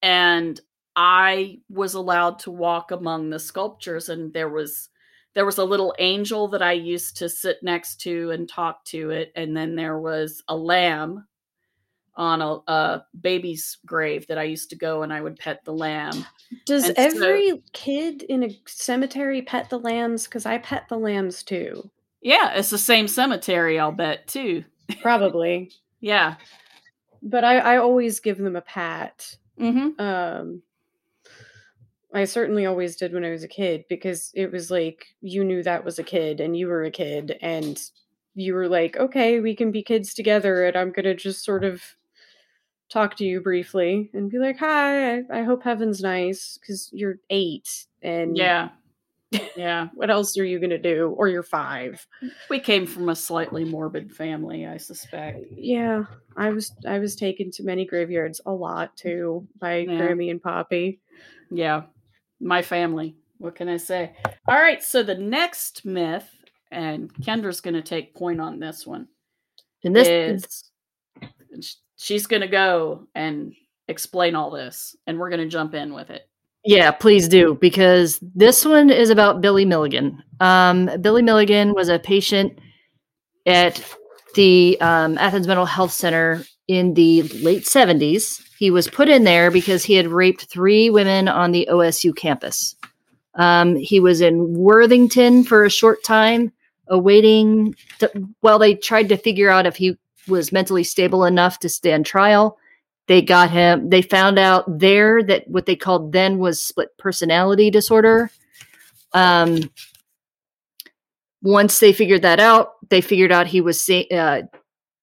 and 0.02 0.60
I 0.96 1.60
was 1.70 1.94
allowed 1.94 2.40
to 2.40 2.52
walk 2.52 2.92
among 2.92 3.30
the 3.30 3.40
sculptures, 3.40 4.10
and 4.10 4.34
there 4.34 4.50
was 4.50 4.90
there 5.34 5.46
was 5.46 5.58
a 5.58 5.64
little 5.66 5.96
angel 6.00 6.48
that 6.50 6.62
I 6.62 6.74
used 6.74 7.18
to 7.18 7.30
sit 7.30 7.58
next 7.64 8.02
to 8.02 8.32
and 8.32 8.48
talk 8.50 8.84
to 8.86 9.12
it, 9.12 9.32
and 9.36 9.56
then 9.56 9.76
there 9.76 10.00
was 10.00 10.44
a 10.48 10.56
lamb 10.56 11.26
on 12.16 12.42
a, 12.42 12.58
a 12.68 13.06
baby's 13.20 13.78
grave 13.86 14.28
that 14.28 14.38
I 14.38 14.44
used 14.44 14.70
to 14.72 14.76
go 14.76 15.02
and 15.02 15.14
I 15.14 15.22
would 15.22 15.38
pet 15.40 15.64
the 15.64 15.72
lamb. 15.74 16.26
Does 16.66 16.90
And 16.90 17.14
so- 17.14 17.24
every 17.26 17.64
kid 17.72 18.24
in 18.24 18.44
a 18.44 18.50
cemetery 18.68 19.42
pet 19.42 19.70
the 19.70 19.80
lambs? 19.80 20.26
Because 20.26 20.46
I 20.46 20.58
pet 20.58 20.84
the 20.90 20.98
lambs 20.98 21.42
too. 21.42 21.90
Yeah, 22.22 22.52
it's 22.56 22.70
the 22.70 22.78
same 22.78 23.08
cemetery, 23.08 23.80
I'll 23.80 23.94
bet 23.94 24.28
too. 24.28 24.66
Probably. 25.02 25.72
Yeah. 26.04 26.36
but 27.22 27.44
I, 27.44 27.60
I 27.60 27.78
always 27.78 28.20
give 28.22 28.40
them 28.40 28.56
a 28.56 28.62
pat. 28.62 29.38
Mm-hmm. 29.60 30.02
Um, 30.02 30.64
I 32.14 32.26
certainly 32.26 32.66
always 32.66 32.96
did 32.98 33.14
when 33.14 33.24
I 33.24 33.30
was 33.32 33.44
a 33.44 33.48
kid 33.48 33.86
because 33.90 34.32
it 34.34 34.52
was 34.52 34.70
like 34.70 35.06
you 35.22 35.44
knew 35.44 35.64
that 35.64 35.86
was 35.86 35.98
a 35.98 36.04
kid 36.04 36.40
and 36.42 36.58
you 36.58 36.68
were 36.68 36.84
a 36.84 36.92
kid 36.92 37.38
and 37.42 37.80
you 38.36 38.54
were 38.54 38.68
like, 38.68 38.98
okay, 38.98 39.40
we 39.40 39.56
can 39.56 39.72
be 39.72 39.82
kids 39.84 40.14
together 40.14 40.66
and 40.66 40.76
I'm 40.76 40.92
gonna 40.92 41.16
just 41.16 41.44
sort 41.46 41.64
of 41.64 41.82
talk 42.90 43.16
to 43.18 43.26
you 43.26 43.40
briefly 43.40 44.10
and 44.14 44.30
be 44.30 44.38
like, 44.40 44.58
hi, 44.58 45.20
I, 45.30 45.44
hope 45.44 45.64
heaven's 45.64 46.02
nice 46.02 46.58
because 46.60 46.90
you're 46.92 47.20
eight 47.30 47.86
and 48.02 48.36
Yeah. 48.38 48.70
Yeah. 49.56 49.88
what 49.94 50.10
else 50.10 50.38
are 50.38 50.44
you 50.44 50.60
gonna 50.60 50.78
do? 50.78 51.14
Or 51.18 51.30
you're 51.30 51.44
five. 51.44 52.06
We 52.50 52.60
came 52.60 52.86
from 52.86 53.08
a 53.08 53.16
slightly 53.16 53.64
morbid 53.64 54.14
family, 54.14 54.66
I 54.68 54.76
suspect. 54.76 55.38
Uh, 55.40 55.56
yeah, 55.56 56.04
I 56.36 56.50
was 56.50 56.74
I 56.86 57.00
was 57.00 57.16
taken 57.16 57.50
to 57.52 57.64
many 57.64 57.86
graveyards 57.86 58.42
a 58.46 58.52
lot 58.52 58.98
too 58.98 59.48
by 59.58 59.78
Yeah. 59.78 59.92
Grammy 59.92 60.30
and 60.30 60.42
Poppy. 60.44 61.00
Yeah, 61.50 61.84
my 62.42 62.62
family. 62.62 63.16
What 63.38 63.56
can 63.56 63.68
I 63.70 63.78
say? 63.78 64.14
All 64.48 64.60
right, 64.60 64.84
so 64.84 65.04
the 65.04 65.16
next 65.16 65.86
myth, 65.86 66.30
and 66.72 67.14
Kendra's 67.14 67.62
going 67.62 67.74
to 67.74 67.82
take 67.82 68.16
point 68.16 68.40
on 68.40 68.60
this 68.60 68.86
one, 68.86 69.08
And 69.84 69.96
this 69.96 70.08
is 70.08 70.72
sh- 71.62 71.76
she's 71.98 72.28
going 72.28 72.42
to 72.42 72.48
go 72.48 73.08
and 73.16 73.54
explain 73.88 74.36
all 74.36 74.52
this, 74.52 74.96
and 75.08 75.20
we're 75.20 75.30
going 75.30 75.42
to 75.42 75.48
jump 75.48 75.74
in 75.74 75.94
with 75.94 76.10
it. 76.10 76.28
Yeah, 76.64 76.92
please 76.92 77.28
do 77.28 77.58
because 77.60 78.20
this 78.36 78.64
one 78.64 78.92
is 78.92 79.10
about 79.10 79.42
Billy 79.42 79.66
Milligan. 79.66 80.22
Um, 80.40 80.90
Billy 81.02 81.24
Milligan 81.24 81.74
was 81.74 81.90
a 81.90 81.98
patient 81.98 82.60
at 83.48 83.84
the 84.36 84.80
um, 84.80 85.18
Athens 85.18 85.48
Mental 85.48 85.66
Health 85.66 85.92
Center 85.92 86.46
in 86.68 86.94
the 86.94 87.24
late 87.24 87.64
70s. 87.64 88.46
He 88.62 88.70
was 88.70 88.88
put 88.88 89.10
in 89.10 89.24
there 89.24 89.50
because 89.50 89.84
he 89.84 89.96
had 89.96 90.06
raped 90.06 90.46
three 90.46 90.92
women 90.92 91.28
on 91.28 91.52
the 91.52 91.68
OSU 91.72 92.16
campus. 92.16 92.76
Um, 93.34 93.76
he 93.76 94.00
was 94.00 94.22
in 94.22 94.54
Worthington 94.54 95.44
for 95.44 95.66
a 95.66 95.70
short 95.72 96.04
time, 96.04 96.52
awaiting. 96.88 97.74
To, 97.98 98.12
well, 98.44 98.60
they 98.60 98.76
tried 98.76 99.10
to 99.10 99.18
figure 99.18 99.50
out 99.50 99.66
if 99.66 99.78
he 99.78 99.98
was 100.28 100.52
mentally 100.52 100.84
stable 100.84 101.26
enough 101.26 101.58
to 101.62 101.70
stand 101.70 102.06
trial 102.06 102.56
they 103.08 103.20
got 103.20 103.50
him 103.50 103.90
they 103.90 104.04
found 104.04 104.38
out 104.38 104.64
there 104.80 105.24
that 105.24 105.48
what 105.48 105.66
they 105.66 105.76
called 105.76 106.12
then 106.14 106.38
was 106.38 106.62
split 106.62 106.96
personality 107.00 107.72
disorder 107.72 108.30
um 109.14 109.58
once 111.42 111.80
they 111.80 111.92
figured 111.92 112.22
that 112.22 112.40
out 112.40 112.74
they 112.90 113.02
figured 113.02 113.32
out 113.32 113.48
he 113.48 113.60
was 113.60 113.84
sa- 113.84 114.08
uh, 114.14 114.44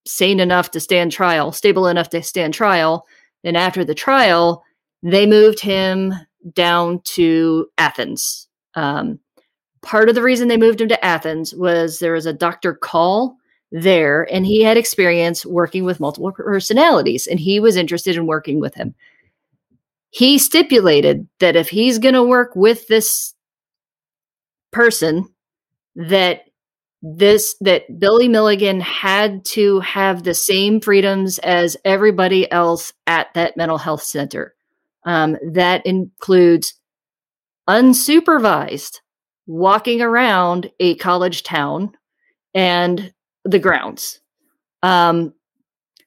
sane 0.06 0.38
enough 0.38 0.70
to 0.70 0.78
stand 0.78 1.10
trial 1.10 1.50
stable 1.50 1.88
enough 1.88 2.08
to 2.08 2.22
stand 2.22 2.54
trial 2.54 3.04
and 3.44 3.56
after 3.56 3.84
the 3.84 3.94
trial 3.94 4.64
they 5.02 5.26
moved 5.26 5.60
him 5.60 6.12
down 6.52 7.00
to 7.04 7.66
athens 7.78 8.48
um, 8.74 9.18
part 9.82 10.08
of 10.08 10.14
the 10.14 10.22
reason 10.22 10.48
they 10.48 10.56
moved 10.56 10.80
him 10.80 10.88
to 10.88 11.04
athens 11.04 11.54
was 11.54 11.98
there 11.98 12.12
was 12.12 12.26
a 12.26 12.32
dr 12.32 12.74
Caul 12.76 13.36
there 13.70 14.26
and 14.32 14.46
he 14.46 14.62
had 14.62 14.76
experience 14.76 15.44
working 15.44 15.84
with 15.84 16.00
multiple 16.00 16.32
personalities 16.32 17.26
and 17.26 17.38
he 17.38 17.60
was 17.60 17.76
interested 17.76 18.16
in 18.16 18.26
working 18.26 18.60
with 18.60 18.74
him. 18.74 18.94
He 20.10 20.38
stipulated 20.38 21.28
that 21.40 21.56
if 21.56 21.68
he's 21.68 21.98
going 21.98 22.14
to 22.14 22.22
work 22.22 22.56
with 22.56 22.88
this 22.88 23.34
person 24.72 25.28
that 25.96 26.47
this 27.02 27.54
that 27.60 27.98
Billy 27.98 28.28
Milligan 28.28 28.80
had 28.80 29.44
to 29.46 29.80
have 29.80 30.22
the 30.22 30.34
same 30.34 30.80
freedoms 30.80 31.38
as 31.38 31.76
everybody 31.84 32.50
else 32.50 32.92
at 33.06 33.32
that 33.34 33.56
mental 33.56 33.78
health 33.78 34.02
center. 34.02 34.54
Um, 35.04 35.36
that 35.52 35.86
includes 35.86 36.74
unsupervised 37.68 39.00
walking 39.46 40.02
around 40.02 40.70
a 40.80 40.96
college 40.96 41.42
town 41.42 41.92
and 42.52 43.12
the 43.44 43.58
grounds. 43.58 44.20
Um, 44.82 45.34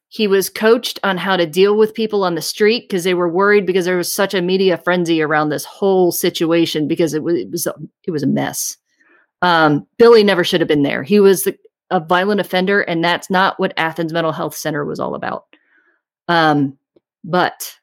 he 0.09 0.27
was 0.27 0.49
coached 0.49 0.99
on 1.03 1.17
how 1.17 1.37
to 1.37 1.47
deal 1.47 1.77
with 1.77 1.93
people 1.93 2.25
on 2.25 2.35
the 2.35 2.41
street 2.41 2.81
because 2.81 3.05
they 3.05 3.13
were 3.13 3.29
worried 3.29 3.65
because 3.65 3.85
there 3.85 3.95
was 3.95 4.13
such 4.13 4.33
a 4.33 4.41
media 4.41 4.77
frenzy 4.77 5.21
around 5.21 5.49
this 5.49 5.63
whole 5.63 6.11
situation 6.11 6.87
because 6.87 7.13
it 7.13 7.23
was 7.23 7.35
it 7.35 7.49
was 7.49 7.65
a, 7.65 7.73
it 8.03 8.11
was 8.11 8.21
a 8.21 8.27
mess. 8.27 8.75
Um, 9.41 9.87
Billy 9.97 10.23
never 10.23 10.43
should 10.43 10.61
have 10.61 10.67
been 10.67 10.83
there. 10.83 11.03
He 11.03 11.19
was 11.19 11.47
a 11.89 11.99
violent 11.99 12.39
offender, 12.39 12.81
and 12.81 13.03
that's 13.03 13.29
not 13.29 13.59
what 13.59 13.73
Athens 13.77 14.13
Mental 14.13 14.31
Health 14.31 14.55
Center 14.55 14.85
was 14.85 14.99
all 14.99 15.15
about. 15.15 15.45
Um, 16.27 16.77
but 17.23 17.75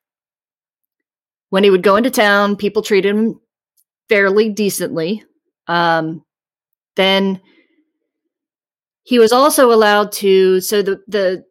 when 1.50 1.64
he 1.64 1.70
would 1.70 1.82
go 1.82 1.96
into 1.96 2.10
town, 2.10 2.56
people 2.56 2.82
treated 2.82 3.14
him 3.14 3.40
fairly 4.08 4.48
decently. 4.48 5.24
Um, 5.66 6.24
then 6.96 7.40
he 9.02 9.18
was 9.18 9.32
also 9.32 9.72
allowed 9.72 10.12
to 10.12 10.60
so 10.60 10.82
the 10.82 11.00
the 11.08 11.44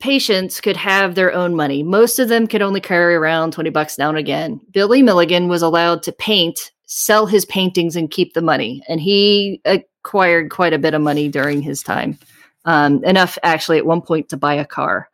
patients 0.00 0.60
could 0.60 0.76
have 0.76 1.14
their 1.14 1.32
own 1.32 1.54
money. 1.54 1.82
Most 1.82 2.18
of 2.18 2.28
them 2.28 2.48
could 2.48 2.60
only 2.60 2.80
carry 2.80 3.14
around 3.14 3.52
20 3.52 3.70
bucks 3.70 3.96
now 3.96 4.08
and 4.08 4.18
again. 4.18 4.60
Billy 4.72 5.00
Milligan 5.00 5.46
was 5.46 5.62
allowed 5.62 6.02
to 6.02 6.12
paint, 6.12 6.71
sell 6.94 7.24
his 7.24 7.46
paintings, 7.46 7.96
and 7.96 8.10
keep 8.10 8.34
the 8.34 8.42
money. 8.42 8.82
And 8.86 9.00
he 9.00 9.62
acquired 9.64 10.50
quite 10.50 10.74
a 10.74 10.78
bit 10.78 10.92
of 10.92 11.00
money 11.00 11.28
during 11.28 11.62
his 11.62 11.82
time, 11.82 12.18
um, 12.66 13.02
enough 13.04 13.38
actually 13.42 13.78
at 13.78 13.86
one 13.86 14.02
point 14.02 14.28
to 14.28 14.36
buy 14.36 14.54
a 14.54 14.66
car. 14.66 15.08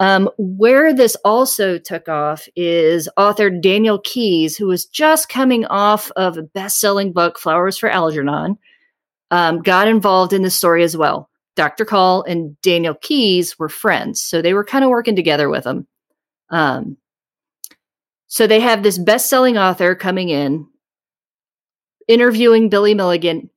Um, 0.00 0.28
where 0.36 0.92
this 0.92 1.16
also 1.24 1.78
took 1.78 2.08
off 2.08 2.48
is 2.56 3.08
author 3.16 3.48
Daniel 3.48 4.00
Keyes, 4.00 4.56
who 4.56 4.66
was 4.66 4.84
just 4.84 5.28
coming 5.28 5.64
off 5.66 6.10
of 6.16 6.36
a 6.36 6.42
best 6.42 6.80
selling 6.80 7.12
book, 7.12 7.38
Flowers 7.38 7.78
for 7.78 7.88
Algernon, 7.88 8.58
um, 9.30 9.62
got 9.62 9.88
involved 9.88 10.32
in 10.32 10.42
the 10.42 10.50
story 10.50 10.82
as 10.82 10.96
well. 10.96 11.30
Dr. 11.54 11.84
Caul 11.84 12.22
and 12.24 12.60
Daniel 12.62 12.94
Keyes 12.94 13.58
were 13.58 13.68
friends, 13.68 14.20
so 14.20 14.42
they 14.42 14.54
were 14.54 14.64
kind 14.64 14.84
of 14.84 14.90
working 14.90 15.16
together 15.16 15.48
with 15.48 15.64
him. 15.64 15.86
Um, 16.50 16.96
so 18.26 18.46
they 18.46 18.60
have 18.60 18.82
this 18.82 18.98
best 18.98 19.30
selling 19.30 19.56
author 19.56 19.94
coming 19.94 20.30
in, 20.30 20.66
interviewing 22.08 22.68
Billy 22.68 22.94
Milligan, 22.94 23.50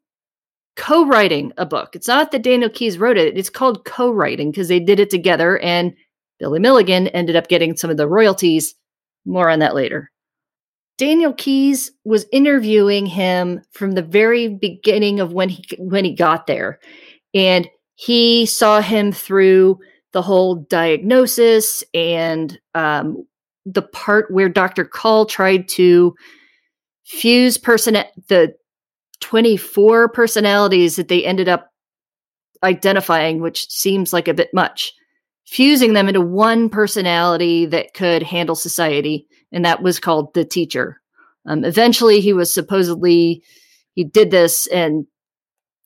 co 0.76 1.06
writing 1.06 1.54
a 1.58 1.66
book. 1.66 1.96
It's 1.96 2.08
not 2.08 2.32
that 2.32 2.44
Daniel 2.44 2.70
Keyes 2.70 2.98
wrote 2.98 3.18
it, 3.18 3.38
it's 3.38 3.50
called 3.50 3.86
co 3.86 4.12
writing 4.12 4.52
because 4.52 4.68
they 4.68 4.80
did 4.80 5.00
it 5.00 5.10
together, 5.10 5.60
and 5.60 5.94
Billy 6.40 6.60
Milligan 6.60 7.08
ended 7.10 7.36
up 7.36 7.48
getting 7.48 7.76
some 7.76 7.90
of 7.90 7.98
the 7.98 8.08
royalties. 8.08 8.76
More 9.26 9.50
on 9.50 9.60
that 9.60 9.74
later. 9.74 10.12
Daniel 10.98 11.34
Keyes 11.34 11.92
was 12.06 12.26
interviewing 12.32 13.06
him 13.06 13.62
from 13.72 13.92
the 13.92 14.02
very 14.02 14.48
beginning 14.48 15.20
of 15.20 15.34
when 15.34 15.50
he 15.50 15.66
when 15.78 16.06
he 16.06 16.14
got 16.14 16.48
there. 16.48 16.80
And 17.34 17.70
he 17.96 18.46
saw 18.46 18.82
him 18.82 19.12
through 19.12 19.80
the 20.14 20.22
whole 20.22 20.56
diagnosis 20.56 21.84
and 21.94 22.58
um, 22.74 23.26
the 23.66 23.82
part 23.82 24.32
where 24.32 24.48
Dr. 24.48 24.86
Caul 24.86 25.26
tried 25.26 25.68
to 25.70 26.16
fuse 27.06 27.58
person 27.58 27.98
the 28.28 28.54
24 29.22 30.10
personalities 30.10 30.96
that 30.98 31.08
they 31.08 31.24
ended 31.24 31.48
up 31.48 31.72
identifying, 32.64 33.42
which 33.42 33.70
seems 33.70 34.12
like 34.12 34.28
a 34.28 34.34
bit 34.34 34.54
much, 34.54 34.94
fusing 35.46 35.94
them 35.94 36.08
into 36.08 36.22
one 36.22 36.70
personality 36.70 37.66
that 37.68 37.94
could 37.94 38.24
handle 38.24 38.56
society, 38.56 39.28
and 39.52 39.64
that 39.64 39.82
was 39.82 40.00
called 40.00 40.34
the 40.34 40.44
teacher. 40.44 41.02
Um, 41.46 41.64
eventually, 41.64 42.22
he 42.22 42.34
was 42.34 42.54
supposedly 42.54 43.44
he 43.94 44.04
did 44.04 44.32
this 44.32 44.68
and 44.68 45.06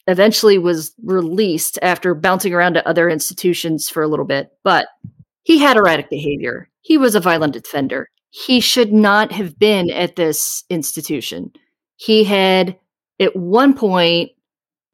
eventually 0.07 0.57
was 0.57 0.93
released 1.03 1.77
after 1.81 2.15
bouncing 2.15 2.53
around 2.53 2.73
to 2.73 2.87
other 2.87 3.09
institutions 3.09 3.89
for 3.89 4.01
a 4.01 4.07
little 4.07 4.25
bit, 4.25 4.49
but 4.63 4.87
he 5.43 5.59
had 5.59 5.77
erratic 5.77 6.09
behavior. 6.09 6.69
He 6.81 6.97
was 6.97 7.13
a 7.13 7.19
violent 7.19 7.55
offender. 7.55 8.09
He 8.31 8.59
should 8.59 8.93
not 8.93 9.31
have 9.31 9.57
been 9.57 9.89
at 9.89 10.15
this 10.15 10.63
institution. 10.69 11.51
He 11.97 12.23
had, 12.23 12.77
at 13.19 13.35
one 13.35 13.73
point, 13.73 14.31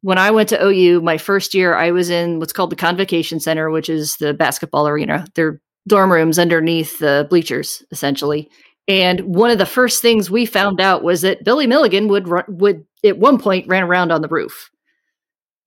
when 0.02 0.18
I 0.18 0.30
went 0.30 0.48
to 0.50 0.64
OU, 0.64 1.00
my 1.02 1.18
first 1.18 1.54
year, 1.54 1.74
I 1.74 1.90
was 1.90 2.10
in 2.10 2.38
what's 2.38 2.52
called 2.52 2.70
the 2.70 2.76
Convocation 2.76 3.40
Center, 3.40 3.70
which 3.70 3.88
is 3.88 4.16
the 4.16 4.32
basketball 4.32 4.88
arena. 4.88 5.26
They're 5.34 5.60
dorm 5.88 6.10
rooms 6.10 6.38
underneath 6.38 6.98
the 6.98 7.26
bleachers, 7.28 7.82
essentially. 7.90 8.50
And 8.88 9.20
one 9.20 9.50
of 9.50 9.58
the 9.58 9.66
first 9.66 10.00
things 10.00 10.30
we 10.30 10.46
found 10.46 10.80
out 10.80 11.02
was 11.02 11.22
that 11.22 11.44
Billy 11.44 11.66
Milligan 11.66 12.08
would 12.08 12.28
would 12.48 12.84
at 13.04 13.18
one 13.18 13.38
point 13.38 13.66
ran 13.68 13.82
around 13.82 14.12
on 14.12 14.22
the 14.22 14.28
roof 14.28 14.70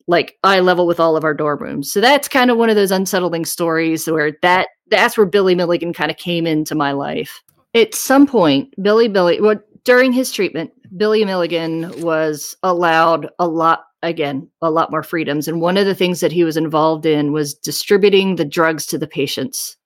like 0.10 0.38
eye 0.44 0.60
level 0.60 0.88
with 0.88 1.00
all 1.00 1.16
of 1.16 1.24
our 1.24 1.36
dorm 1.36 1.60
rooms. 1.60 1.92
So 1.92 2.02
that's 2.02 2.28
kind 2.28 2.50
of 2.50 2.58
one 2.58 2.70
of 2.70 2.76
those 2.76 2.90
unsettling 2.90 3.46
stories 3.46 4.08
where 4.08 4.32
that 4.42 4.70
that's 4.90 5.16
where 5.16 5.28
Billy 5.28 5.54
Milligan 5.54 5.94
kind 5.94 6.10
of 6.10 6.18
came 6.18 6.48
into 6.48 6.74
my 6.74 6.94
life. 6.94 7.44
At 7.74 7.94
some 7.94 8.26
point, 8.26 8.74
Billy 8.82 9.08
Billy 9.08 9.40
well, 9.40 9.60
during 9.84 10.12
his 10.12 10.32
treatment, 10.32 10.72
Billy 10.98 11.24
Milligan 11.24 12.02
was 12.02 12.56
allowed 12.64 13.30
a 13.38 13.48
lot 13.48 13.86
again, 14.02 14.50
a 14.62 14.72
lot 14.72 14.92
more 14.92 15.04
freedoms. 15.04 15.48
And 15.48 15.62
one 15.62 15.78
of 15.78 15.86
the 15.86 15.96
things 15.96 16.22
that 16.22 16.32
he 16.32 16.44
was 16.44 16.58
involved 16.58 17.06
in 17.06 17.32
was 17.32 17.54
distributing 17.54 18.36
the 18.36 18.46
drugs 18.46 18.86
to 18.88 18.98
the 18.98 19.08
patients. 19.08 19.78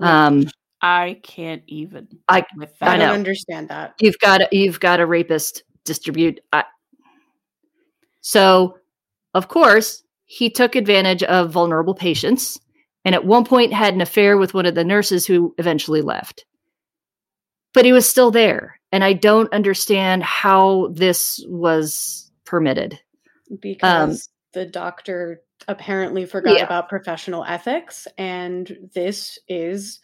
Um 0.00 0.46
I 0.82 1.20
can't 1.22 1.62
even. 1.66 2.08
I, 2.28 2.46
I, 2.58 2.66
I 2.80 2.96
don't 2.96 3.12
understand 3.12 3.68
that. 3.68 3.94
You've 4.00 4.18
got 4.18 4.52
you've 4.52 4.80
got 4.80 5.00
a 5.00 5.06
rapist 5.06 5.62
distribute. 5.84 6.40
I, 6.52 6.64
so 8.22 8.78
of 9.34 9.48
course, 9.48 10.02
he 10.24 10.50
took 10.50 10.74
advantage 10.74 11.22
of 11.24 11.50
vulnerable 11.50 11.94
patients 11.94 12.58
and 13.04 13.14
at 13.14 13.24
one 13.24 13.44
point 13.44 13.72
had 13.72 13.94
an 13.94 14.00
affair 14.00 14.36
with 14.36 14.54
one 14.54 14.66
of 14.66 14.74
the 14.74 14.84
nurses 14.84 15.26
who 15.26 15.54
eventually 15.58 16.02
left. 16.02 16.44
But 17.72 17.84
he 17.84 17.92
was 17.92 18.08
still 18.08 18.30
there. 18.30 18.80
And 18.92 19.04
I 19.04 19.12
don't 19.12 19.52
understand 19.52 20.24
how 20.24 20.88
this 20.92 21.44
was 21.48 22.30
permitted. 22.44 22.98
Because 23.60 24.10
um, 24.10 24.18
the 24.52 24.66
doctor 24.66 25.42
apparently 25.68 26.26
forgot 26.26 26.56
yeah. 26.56 26.64
about 26.64 26.88
professional 26.88 27.44
ethics. 27.44 28.08
And 28.18 28.90
this 28.94 29.38
is 29.48 30.00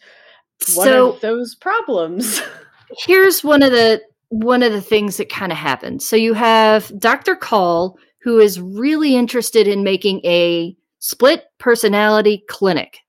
one 0.75 0.87
so, 0.87 1.13
of 1.13 1.21
those 1.21 1.55
problems. 1.55 2.41
here's 3.05 3.43
one 3.43 3.63
of 3.63 3.71
the 3.71 4.01
one 4.29 4.61
of 4.61 4.73
the 4.73 4.81
things 4.81 5.17
that 5.17 5.29
kind 5.29 5.51
of 5.51 5.57
happened. 5.57 6.01
So 6.01 6.15
you 6.15 6.33
have 6.33 6.91
Dr. 6.99 7.35
Caul 7.35 7.97
who 8.21 8.39
is 8.39 8.59
really 8.59 9.15
interested 9.15 9.67
in 9.67 9.83
making 9.83 10.19
a 10.25 10.75
split 10.99 11.45
personality 11.59 12.43
clinic 12.49 12.99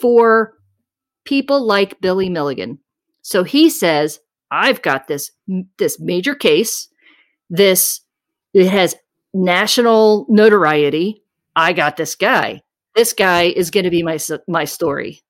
for 0.00 0.52
people 1.24 1.64
like 1.64 2.00
Billy 2.00 2.28
Milligan. 2.28 2.78
So 3.26 3.42
he 3.42 3.70
says, 3.70 4.20
I've 4.52 4.82
got 4.82 5.08
this 5.08 5.32
this 5.78 5.98
major 5.98 6.36
case. 6.36 6.86
This 7.50 8.02
it 8.54 8.68
has 8.68 8.94
national 9.34 10.26
notoriety. 10.28 11.24
I 11.56 11.72
got 11.72 11.96
this 11.96 12.14
guy. 12.14 12.62
This 12.94 13.12
guy 13.12 13.46
is 13.46 13.72
going 13.72 13.82
to 13.82 13.90
be 13.90 14.04
my 14.04 14.16
my 14.46 14.64
story. 14.64 15.22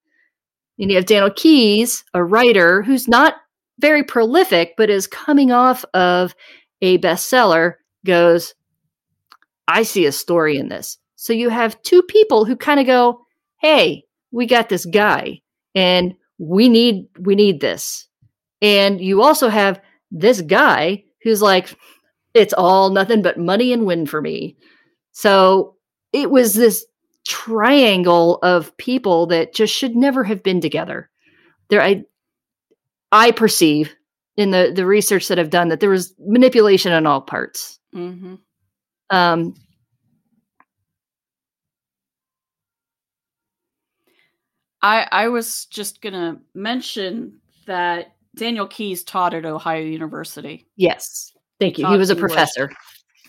And 0.79 0.91
you 0.91 0.97
have 0.97 1.07
Daniel 1.07 1.31
Keyes, 1.31 2.05
a 2.13 2.23
writer 2.23 2.83
who's 2.83 3.09
not 3.09 3.37
very 3.81 4.05
prolific, 4.05 4.75
but 4.77 4.91
is 4.91 5.07
coming 5.07 5.51
off 5.51 5.83
of 5.95 6.35
a 6.83 6.99
bestseller, 6.99 7.77
goes, 8.05 8.53
I 9.69 9.85
see 9.85 10.05
a 10.05 10.13
story 10.13 10.59
in 10.59 10.69
this. 10.69 10.99
So 11.15 11.33
you 11.33 11.49
have 11.49 11.81
two 11.81 12.03
people 12.03 12.45
who 12.45 12.57
kind 12.57 12.79
of 12.79 12.85
go, 12.85 13.23
"Hey, 13.57 14.05
we 14.33 14.45
got 14.45 14.69
this 14.69 14.85
guy 14.85 15.41
and 15.75 16.15
we 16.39 16.69
need 16.69 17.07
we 17.21 17.35
need 17.35 17.61
this." 17.61 18.07
And 18.63 19.01
you 19.01 19.23
also 19.23 19.49
have 19.49 19.81
this 20.11 20.41
guy 20.41 21.05
who's 21.23 21.43
like, 21.43 21.77
"It's 22.35 22.55
all 22.55 22.91
nothing 22.91 23.23
but 23.23 23.39
money 23.39 23.73
and 23.73 23.87
win 23.87 24.07
for 24.07 24.21
me." 24.21 24.57
So 25.13 25.77
it 26.13 26.31
was 26.31 26.55
this 26.55 26.85
triangle 27.27 28.39
of 28.43 28.77
people 28.77 29.27
that 29.27 29.53
just 29.55 29.75
should 29.75 29.97
never 29.97 30.23
have 30.25 30.43
been 30.43 30.61
together. 30.61 31.11
There 31.69 31.83
I 31.83 32.05
I 33.13 33.31
perceive 33.33 33.95
in 34.37 34.51
the 34.51 34.73
the 34.75 34.87
research 34.87 35.29
that 35.29 35.39
I've 35.39 35.51
done 35.51 35.69
that 35.69 35.81
there 35.81 35.91
was 35.91 36.15
manipulation 36.19 36.93
on 36.93 37.07
all 37.07 37.21
parts. 37.21 37.79
Mm-hmm. 37.95 38.35
Um, 39.11 39.55
I 44.87 45.09
I 45.11 45.29
was 45.29 45.67
just 45.67 46.01
gonna 46.01 46.39
mention 46.55 47.41
that 47.67 48.15
Daniel 48.37 48.67
Keyes 48.67 49.03
taught 49.03 49.35
at 49.35 49.45
Ohio 49.45 49.83
University. 49.83 50.69
Yes, 50.77 51.33
thank 51.59 51.79
you. 51.79 51.87
He 51.87 51.97
was 51.97 52.11
a 52.11 52.15
English. 52.15 52.31
professor. 52.31 52.71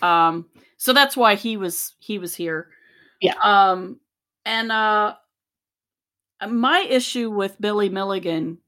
Um, 0.00 0.46
so 0.76 0.92
that's 0.92 1.16
why 1.16 1.34
he 1.34 1.56
was 1.56 1.94
he 1.98 2.18
was 2.18 2.34
here. 2.34 2.68
Yeah. 3.20 3.34
Um, 3.42 3.98
and 4.44 4.70
uh, 4.70 5.16
my 6.48 6.80
issue 6.80 7.30
with 7.30 7.60
Billy 7.60 7.88
Milligan 7.88 8.58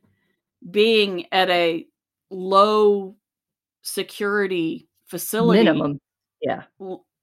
being 0.68 1.26
at 1.32 1.48
a 1.50 1.86
low 2.30 3.16
security 3.82 4.88
facility 5.06 5.64
minimum 5.64 6.00
yeah. 6.42 6.62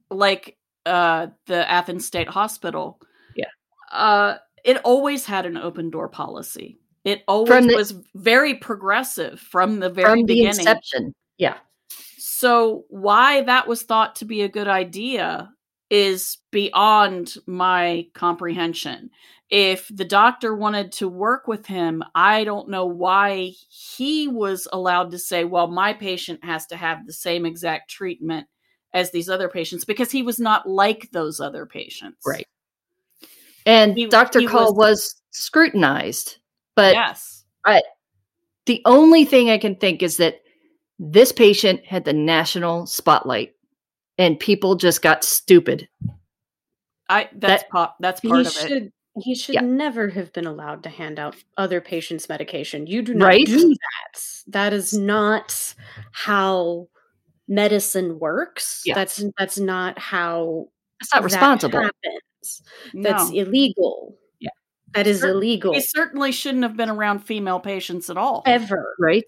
Like 0.10 0.58
uh 0.86 1.28
the 1.48 1.70
Athens 1.70 2.06
State 2.06 2.30
Hospital. 2.30 3.00
Yeah. 3.36 3.50
Uh 3.92 4.38
it 4.68 4.78
always 4.84 5.26
had 5.26 5.46
an 5.46 5.58
open 5.58 5.90
door 5.90 6.10
policy. 6.10 6.78
It 7.06 7.24
always 7.26 7.66
the, 7.66 7.76
was 7.76 7.96
very 8.16 8.56
progressive 8.56 9.40
from 9.40 9.80
the 9.80 9.90
very 9.90 10.20
from 10.20 10.26
beginning. 10.26 10.52
The 10.52 10.60
inception. 10.60 11.16
Yeah. 11.38 11.56
So 12.18 12.84
why 12.90 13.44
that 13.44 13.68
was 13.68 13.84
thought 13.84 14.18
to 14.18 14.26
be 14.26 14.42
a 14.42 14.50
good 14.50 14.68
idea 14.68 15.50
is 15.90 16.40
beyond 16.52 17.36
my 17.48 18.08
comprehension. 18.14 19.10
If 19.50 19.88
the 19.88 20.04
doctor 20.04 20.54
wanted 20.54 20.92
to 20.94 21.08
work 21.08 21.48
with 21.48 21.66
him, 21.66 22.04
I 22.14 22.44
don't 22.44 22.68
know 22.68 22.86
why 22.86 23.54
he 23.70 24.28
was 24.28 24.68
allowed 24.74 25.12
to 25.12 25.18
say, 25.18 25.46
well, 25.46 25.68
my 25.68 25.94
patient 25.94 26.44
has 26.44 26.68
to 26.68 26.76
have 26.76 27.08
the 27.08 27.14
same 27.14 27.46
exact 27.46 27.90
treatment 27.90 28.48
as 28.94 29.12
these 29.12 29.30
other 29.30 29.48
patients 29.48 29.86
because 29.86 30.12
he 30.12 30.24
was 30.24 30.42
not 30.42 30.68
like 30.68 31.10
those 31.12 31.40
other 31.40 31.66
patients. 31.66 32.20
Right. 32.26 32.46
And 33.68 33.96
he, 33.98 34.08
Dr. 34.08 34.42
Caul 34.48 34.74
was, 34.74 34.78
was, 34.78 35.16
scrutinized. 35.32 36.38
But 36.76 36.96
yes. 36.96 37.44
the 38.66 38.82
only 38.86 39.26
thing 39.26 39.50
I 39.50 39.58
can 39.58 39.76
think 39.76 40.02
is 40.02 40.18
that 40.18 40.42
this 41.00 41.32
patient 41.32 41.86
had 41.86 42.06
the 42.06 42.14
national 42.14 42.86
spotlight 42.88 43.54
and 44.18 44.40
people 44.40 44.76
just 44.76 45.02
got 45.02 45.24
stupid. 45.24 45.88
I 47.10 47.30
that's 47.36 47.64
That- 47.64 47.70
pop 47.70 47.96
that's 48.00 48.20
part 48.22 48.42
he 48.42 48.42
of 48.42 48.48
it. 48.48 48.68
should 48.68 48.92
he 49.20 49.34
should 49.36 49.56
Yeah. 49.56 49.62
never 49.62 50.10
have 50.10 50.32
been 50.34 50.46
allowed 50.46 50.84
to 50.84 50.90
hand 50.90 51.18
out 51.20 51.36
other 51.58 51.82
patients 51.82 52.30
medication. 52.30 52.86
You 52.88 53.02
do 53.02 53.14
not 53.16 53.26
Right? 53.28 53.46
do 53.46 53.70
that. 53.70 54.22
That 54.48 54.74
is 54.74 54.94
not 54.94 55.74
how 56.12 56.88
medicine 57.48 58.20
works. 58.20 58.82
Yeah. 58.86 58.96
That's 58.96 59.24
that's 59.38 59.58
not 59.60 59.98
how 60.00 60.68
It's 61.00 61.14
not 61.14 61.22
that 61.22 61.26
responsible. 61.26 61.80
happens. 61.82 62.22
That's 62.94 63.30
No. 63.32 63.36
illegal. 63.38 64.18
Yeah. 64.40 64.50
That 64.94 65.08
is 65.08 65.22
Cer- 65.22 65.30
illegal. 65.30 65.74
He 65.74 65.82
certainly 65.82 66.32
shouldn't 66.32 66.64
have 66.64 66.78
been 66.78 66.90
around 66.90 67.20
female 67.20 67.60
patients 67.60 68.10
at 68.10 68.18
all. 68.18 68.44
Ever. 68.46 68.96
Right? 69.00 69.26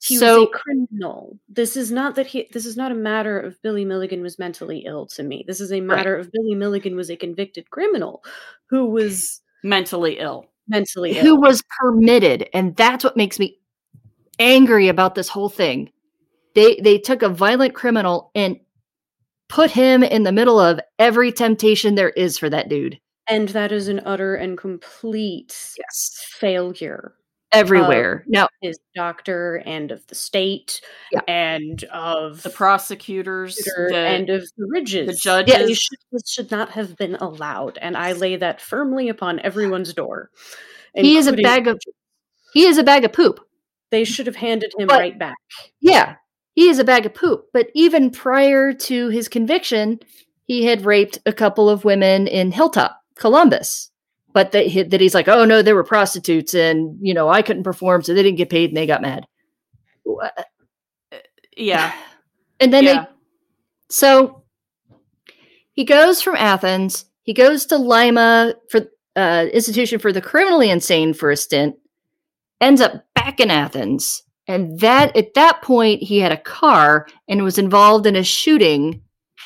He 0.00 0.16
so 0.16 0.40
was 0.42 0.48
a 0.54 0.58
criminal. 0.58 1.38
This 1.48 1.76
is 1.76 1.90
not 1.90 2.14
that 2.14 2.26
he 2.28 2.48
this 2.52 2.64
is 2.66 2.76
not 2.76 2.92
a 2.92 2.94
matter 2.94 3.38
of 3.40 3.60
Billy 3.62 3.84
Milligan 3.84 4.22
was 4.22 4.38
mentally 4.38 4.84
ill 4.86 5.06
to 5.06 5.22
me. 5.24 5.44
This 5.46 5.60
is 5.60 5.72
a 5.72 5.80
matter 5.80 6.14
of 6.16 6.30
Billy 6.30 6.54
Milligan 6.54 6.94
was 6.94 7.10
a 7.10 7.16
convicted 7.16 7.68
criminal 7.70 8.22
who 8.70 8.86
was 8.86 9.40
Mentally 9.64 10.18
ill. 10.20 10.46
mentally 10.68 11.18
Ill. 11.18 11.24
who 11.24 11.40
was 11.40 11.62
permitted 11.80 12.48
and 12.54 12.76
that's 12.76 13.02
what 13.02 13.16
makes 13.16 13.40
me 13.40 13.58
angry 14.38 14.86
about 14.86 15.16
this 15.16 15.28
whole 15.28 15.48
thing 15.48 15.90
they 16.54 16.76
they 16.76 16.96
took 16.98 17.22
a 17.22 17.28
violent 17.28 17.74
criminal 17.74 18.30
and 18.36 18.60
put 19.48 19.70
him 19.70 20.02
in 20.02 20.22
the 20.24 20.32
middle 20.32 20.60
of 20.60 20.80
every 20.98 21.32
temptation 21.32 21.94
there 21.94 22.10
is 22.10 22.38
for 22.38 22.50
that 22.50 22.68
dude 22.68 22.98
And 23.28 23.48
that 23.50 23.72
is 23.72 23.88
an 23.88 24.00
utter 24.04 24.34
and 24.34 24.56
complete 24.58 25.54
yes 25.78 26.16
failure. 26.38 27.14
everywhere 27.52 28.24
now 28.28 28.48
His 28.60 28.78
doctor 28.94 29.62
and 29.64 29.90
of 29.90 30.06
the 30.08 30.14
state 30.14 30.80
Yeah. 31.12 31.20
and 31.28 31.82
of 31.84 32.42
The 32.42 32.50
prosecutors, 32.50 33.56
the, 33.56 33.96
and 33.96 34.28
of 34.30 34.42
the 34.56 34.66
ridges. 34.68 35.20
judges. 35.20 35.54
They 35.56 35.74
should, 35.74 35.98
this 36.12 36.28
should 36.30 36.50
not 36.50 36.70
have 36.70 36.96
been 36.96 37.14
allowed. 37.16 37.78
And 37.80 37.96
I 37.96 38.12
lay 38.12 38.36
that 38.36 38.60
firmly 38.60 39.08
upon 39.08 39.40
everyone's 39.40 39.94
door. 39.94 40.30
he 40.94 41.16
is 41.16 41.26
a 41.26 41.32
bag 41.32 41.66
of 41.68 41.78
he 42.52 42.64
is 42.66 42.76
a 42.78 42.82
bag 42.82 43.04
of 43.04 43.12
poop 43.12 43.40
They 43.90 44.04
should 44.04 44.26
have 44.26 44.36
handed 44.36 44.72
him 44.78 44.88
But- 44.88 44.98
right 45.00 45.18
back. 45.18 45.36
yeah 45.80 46.16
he 46.58 46.68
is 46.68 46.80
a 46.80 46.84
bag 46.84 47.06
of 47.06 47.14
poop 47.14 47.46
but 47.52 47.70
even 47.72 48.10
prior 48.10 48.72
to 48.72 49.08
his 49.10 49.28
conviction 49.28 50.00
he 50.46 50.64
had 50.64 50.84
raped 50.84 51.20
a 51.24 51.32
couple 51.32 51.70
of 51.70 51.84
women 51.84 52.26
in 52.26 52.50
hilltop 52.50 53.00
columbus 53.14 53.92
but 54.32 54.50
that, 54.50 54.66
he, 54.66 54.82
that 54.82 55.00
he's 55.00 55.14
like 55.14 55.28
oh 55.28 55.44
no 55.44 55.62
they 55.62 55.72
were 55.72 55.84
prostitutes 55.84 56.54
and 56.54 56.98
you 57.00 57.14
know 57.14 57.28
i 57.28 57.42
couldn't 57.42 57.62
perform 57.62 58.02
so 58.02 58.12
they 58.12 58.24
didn't 58.24 58.38
get 58.38 58.50
paid 58.50 58.70
and 58.70 58.76
they 58.76 58.86
got 58.86 59.02
mad 59.02 59.24
Wha- 60.04 60.30
yeah. 61.56 61.94
and 62.60 62.72
then 62.72 62.82
yeah. 62.82 63.02
they 63.02 63.08
so 63.90 64.42
he 65.74 65.84
goes 65.84 66.20
from 66.20 66.34
athens 66.34 67.04
he 67.22 67.34
goes 67.34 67.66
to 67.66 67.76
lima 67.78 68.54
for 68.68 68.80
uh, 69.14 69.46
institution 69.52 70.00
for 70.00 70.12
the 70.12 70.20
criminally 70.20 70.70
insane 70.70 71.14
for 71.14 71.30
a 71.30 71.36
stint 71.36 71.76
ends 72.60 72.80
up 72.80 73.04
back 73.14 73.38
in 73.38 73.48
athens 73.48 74.24
and 74.48 74.80
that 74.80 75.14
at 75.14 75.34
that 75.34 75.60
point 75.62 76.02
he 76.02 76.18
had 76.18 76.32
a 76.32 76.38
car 76.38 77.06
and 77.28 77.44
was 77.44 77.58
involved 77.58 78.06
in 78.06 78.16
a 78.16 78.24
shooting 78.24 79.00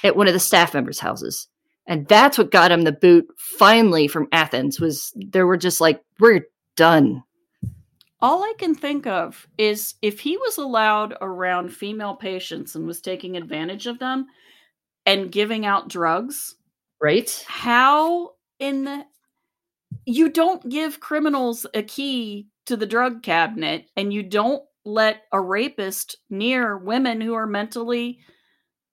at 0.04 0.16
one 0.16 0.28
of 0.28 0.32
the 0.32 0.40
staff 0.40 0.72
members 0.72 1.00
houses. 1.00 1.48
And 1.86 2.06
that's 2.06 2.38
what 2.38 2.52
got 2.52 2.70
him 2.70 2.82
the 2.82 2.92
boot 2.92 3.26
finally 3.36 4.06
from 4.06 4.28
athens 4.30 4.80
was 4.80 5.12
there 5.16 5.46
were 5.46 5.56
just 5.56 5.80
like 5.80 6.00
we're 6.20 6.46
done. 6.76 7.22
All 8.20 8.44
I 8.44 8.54
can 8.56 8.76
think 8.76 9.08
of 9.08 9.48
is 9.58 9.94
if 10.00 10.20
he 10.20 10.36
was 10.36 10.56
allowed 10.56 11.16
around 11.20 11.70
female 11.70 12.14
patients 12.14 12.76
and 12.76 12.86
was 12.86 13.00
taking 13.00 13.36
advantage 13.36 13.88
of 13.88 13.98
them 13.98 14.26
and 15.04 15.32
giving 15.32 15.66
out 15.66 15.88
drugs, 15.88 16.54
right. 17.00 17.44
how 17.48 18.34
in 18.60 18.84
the 18.84 19.04
you 20.04 20.30
don't 20.30 20.68
give 20.68 21.00
criminals 21.00 21.66
a 21.74 21.82
key 21.82 22.46
to 22.66 22.76
the 22.76 22.86
drug 22.86 23.22
cabinet 23.22 23.86
and 23.96 24.12
you 24.12 24.22
don't 24.22 24.62
let 24.84 25.22
a 25.32 25.40
rapist 25.40 26.16
near 26.30 26.76
women 26.76 27.20
who 27.20 27.34
are 27.34 27.46
mentally 27.46 28.18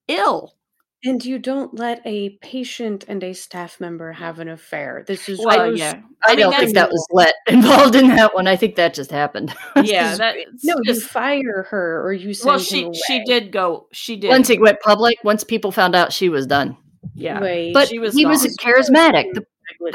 ill. 0.08 0.54
And 1.02 1.24
you 1.24 1.38
don't 1.38 1.72
let 1.78 2.02
a 2.04 2.36
patient 2.42 3.06
and 3.08 3.24
a 3.24 3.32
staff 3.32 3.80
member 3.80 4.12
have 4.12 4.38
an 4.38 4.48
affair. 4.48 5.02
This 5.06 5.30
is 5.30 5.38
Well, 5.42 5.56
gross. 5.68 5.78
yeah. 5.78 6.00
i, 6.24 6.32
I 6.32 6.36
mean, 6.36 6.40
don't 6.40 6.54
think 6.56 6.74
that 6.74 6.90
was 6.90 7.06
let 7.10 7.34
involved 7.48 7.94
in 7.94 8.08
that 8.08 8.34
one 8.34 8.46
i 8.46 8.54
think 8.54 8.74
that 8.76 8.92
just 8.92 9.10
happened 9.10 9.54
Yeah, 9.82 10.12
is- 10.12 10.18
that 10.18 10.36
No, 10.62 10.76
you 10.82 11.00
fire 11.00 11.66
her 11.70 12.06
or 12.06 12.12
you 12.12 12.34
send 12.34 12.46
well 12.48 12.58
him 12.58 12.64
she 12.64 12.82
away. 12.84 12.92
she 13.06 13.24
did 13.24 13.50
go 13.50 13.86
she 13.92 14.16
did 14.16 14.28
once 14.28 14.50
it 14.50 14.60
went 14.60 14.78
public, 14.80 15.16
once 15.24 15.42
people 15.42 15.72
found 15.72 15.94
out 15.94 16.12
she 16.12 16.28
was 16.28 16.46
done. 16.46 16.76
yeah. 17.14 17.40
Wait, 17.40 17.72
But 17.72 17.88
She 17.88 17.98
was 17.98 18.14
he 18.14 18.26
was 18.26 18.44
charismatic. 18.58 19.24
The, 19.32 19.44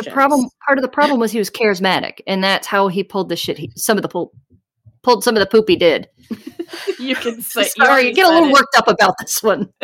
the 0.04 0.10
problem, 0.10 0.48
part 0.66 0.80
of 0.80 0.82
the 0.82 0.88
problem 0.90 1.20
was 1.20 1.32
he 1.32 1.38
was 1.38 1.52
charismatic, 1.52 2.20
and 2.26 2.44
that's 2.44 2.66
how 2.66 2.88
he 2.88 3.04
pulled 3.04 3.30
the 3.30 3.36
shit. 3.36 3.58
He, 3.60 3.72
some 3.76 3.98
of 3.98 4.02
the 4.02 4.08
pull, 4.08 4.32
pulled 5.06 5.24
some 5.24 5.36
of 5.36 5.40
the 5.40 5.46
poop 5.46 5.70
he 5.70 5.76
did. 5.76 6.10
You 7.00 7.16
can 7.16 7.40
say 7.42 7.62
you 7.78 7.86
Sorry, 7.86 8.08
you 8.08 8.14
get 8.16 8.26
a 8.26 8.34
little 8.34 8.50
it. 8.50 8.54
worked 8.54 8.76
up 8.76 8.88
about 8.88 9.14
this 9.20 9.42
one 9.44 9.72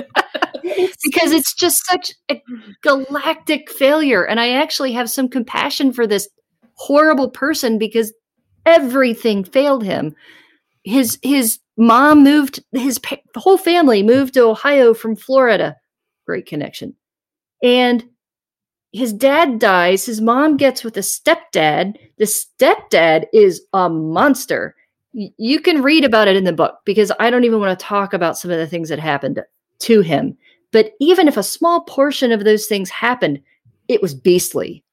because 0.63 1.31
it's 1.31 1.53
just 1.53 1.85
such 1.85 2.11
a 2.29 2.41
galactic 2.81 3.69
failure, 3.69 4.25
and 4.25 4.39
I 4.39 4.49
actually 4.53 4.91
have 4.93 5.09
some 5.09 5.29
compassion 5.29 5.93
for 5.93 6.07
this 6.07 6.27
horrible 6.73 7.29
person 7.29 7.77
because 7.77 8.11
everything 8.65 9.43
failed 9.43 9.83
him. 9.83 10.15
His 10.83 11.19
his 11.21 11.59
mom 11.77 12.23
moved 12.23 12.63
his 12.71 12.97
pa- 12.97 13.17
whole 13.35 13.57
family 13.57 14.01
moved 14.01 14.33
to 14.33 14.41
Ohio 14.45 14.95
from 14.95 15.15
Florida. 15.15 15.77
Great 16.25 16.47
connection. 16.47 16.95
And 17.63 18.03
his 18.91 19.13
dad 19.13 19.59
dies. 19.59 20.05
His 20.05 20.19
mom 20.19 20.57
gets 20.57 20.83
with 20.83 20.97
a 20.97 21.01
stepdad. 21.01 21.95
The 22.17 22.25
stepdad 22.25 23.25
is 23.31 23.61
a 23.71 23.87
monster. 23.89 24.75
You 25.13 25.59
can 25.59 25.81
read 25.81 26.05
about 26.05 26.27
it 26.27 26.35
in 26.37 26.45
the 26.45 26.53
book 26.53 26.79
because 26.85 27.11
I 27.19 27.29
don't 27.29 27.43
even 27.43 27.59
want 27.59 27.77
to 27.77 27.85
talk 27.85 28.13
about 28.13 28.37
some 28.37 28.51
of 28.51 28.57
the 28.57 28.67
things 28.67 28.89
that 28.89 28.99
happened 28.99 29.41
to 29.79 30.01
him. 30.01 30.37
But 30.71 30.93
even 31.01 31.27
if 31.27 31.35
a 31.37 31.43
small 31.43 31.81
portion 31.81 32.31
of 32.31 32.43
those 32.43 32.65
things 32.65 32.89
happened, 32.89 33.41
it 33.87 34.01
was 34.01 34.13
beastly. 34.13 34.83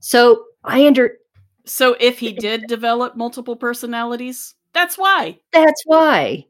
So 0.00 0.44
I 0.64 0.86
under 0.86 1.16
So 1.64 1.96
if 1.98 2.18
he 2.18 2.32
did 2.32 2.66
develop 2.66 3.16
multiple 3.16 3.56
personalities, 3.56 4.54
that's 4.72 4.98
why. 4.98 5.38
that's 5.52 5.82
why. 5.86 6.46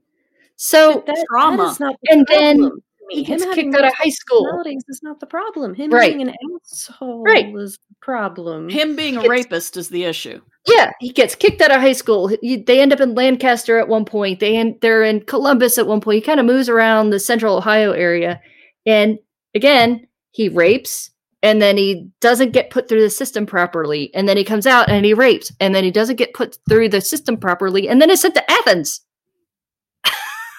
So 0.56 1.04
that, 1.06 1.24
trauma. 1.30 1.76
That 1.78 1.80
not 1.80 1.96
the 2.02 2.12
And 2.12 2.26
then 2.28 2.56
problem 2.58 2.80
to 2.80 2.85
me. 3.06 3.16
he 3.16 3.24
gets 3.24 3.42
Him 3.42 3.48
having 3.50 3.72
kicked 3.72 3.82
out 3.82 3.88
of 3.88 3.94
high 3.94 4.08
school. 4.10 4.44
personalities 4.44 4.84
is 4.88 5.00
not 5.02 5.20
the 5.20 5.26
problem. 5.26 5.74
Him 5.74 5.90
Right. 5.90 6.14
being 6.16 6.28
an 6.28 6.34
asshole 6.64 7.22
Right. 7.22 7.54
is 7.56 7.78
the 7.88 7.94
problem. 8.02 8.68
Him 8.68 8.96
being 8.96 9.16
a 9.16 9.28
rapist 9.28 9.76
is 9.76 9.88
the 9.88 10.04
issue. 10.04 10.40
Yeah, 10.66 10.90
he 11.00 11.10
gets 11.12 11.34
kicked 11.34 11.60
out 11.62 11.70
of 11.70 11.80
high 11.80 11.92
school. 11.92 12.28
He- 12.42 12.56
They 12.56 12.80
end 12.80 12.92
up 12.92 13.00
in 13.00 13.14
Lancaster 13.14 13.78
at 13.78 13.88
one 13.88 14.04
point. 14.04 14.40
They 14.40 14.56
end, 14.56 14.76
they're 14.80 15.02
in 15.04 15.20
Columbus 15.20 15.78
at 15.78 15.86
one 15.86 16.00
point. 16.00 16.16
He 16.16 16.20
kind 16.22 16.40
of 16.40 16.46
moves 16.46 16.68
around 16.68 17.10
the 17.10 17.20
central 17.20 17.56
Ohio 17.56 17.92
area, 17.92 18.40
and 18.84 19.18
again, 19.54 20.06
he 20.32 20.48
rapes, 20.48 21.10
and 21.42 21.62
then 21.62 21.76
he 21.76 22.08
doesn't 22.20 22.50
get 22.52 22.70
put 22.70 22.88
through 22.88 23.02
the 23.02 23.10
system 23.10 23.46
properly, 23.46 24.10
and 24.14 24.28
then 24.28 24.36
he 24.36 24.42
comes 24.44 24.66
out 24.66 24.88
and 24.90 25.04
he 25.06 25.14
rapes, 25.14 25.52
and 25.60 25.74
then 25.74 25.84
he 25.84 25.90
doesn't 25.92 26.16
get 26.16 26.34
put 26.34 26.58
through 26.68 26.88
the 26.88 27.00
system 27.00 27.36
properly, 27.36 27.88
and 27.88 28.02
then 28.02 28.10
is 28.10 28.20
sent 28.20 28.34
to 28.34 28.50
Athens, 28.50 29.00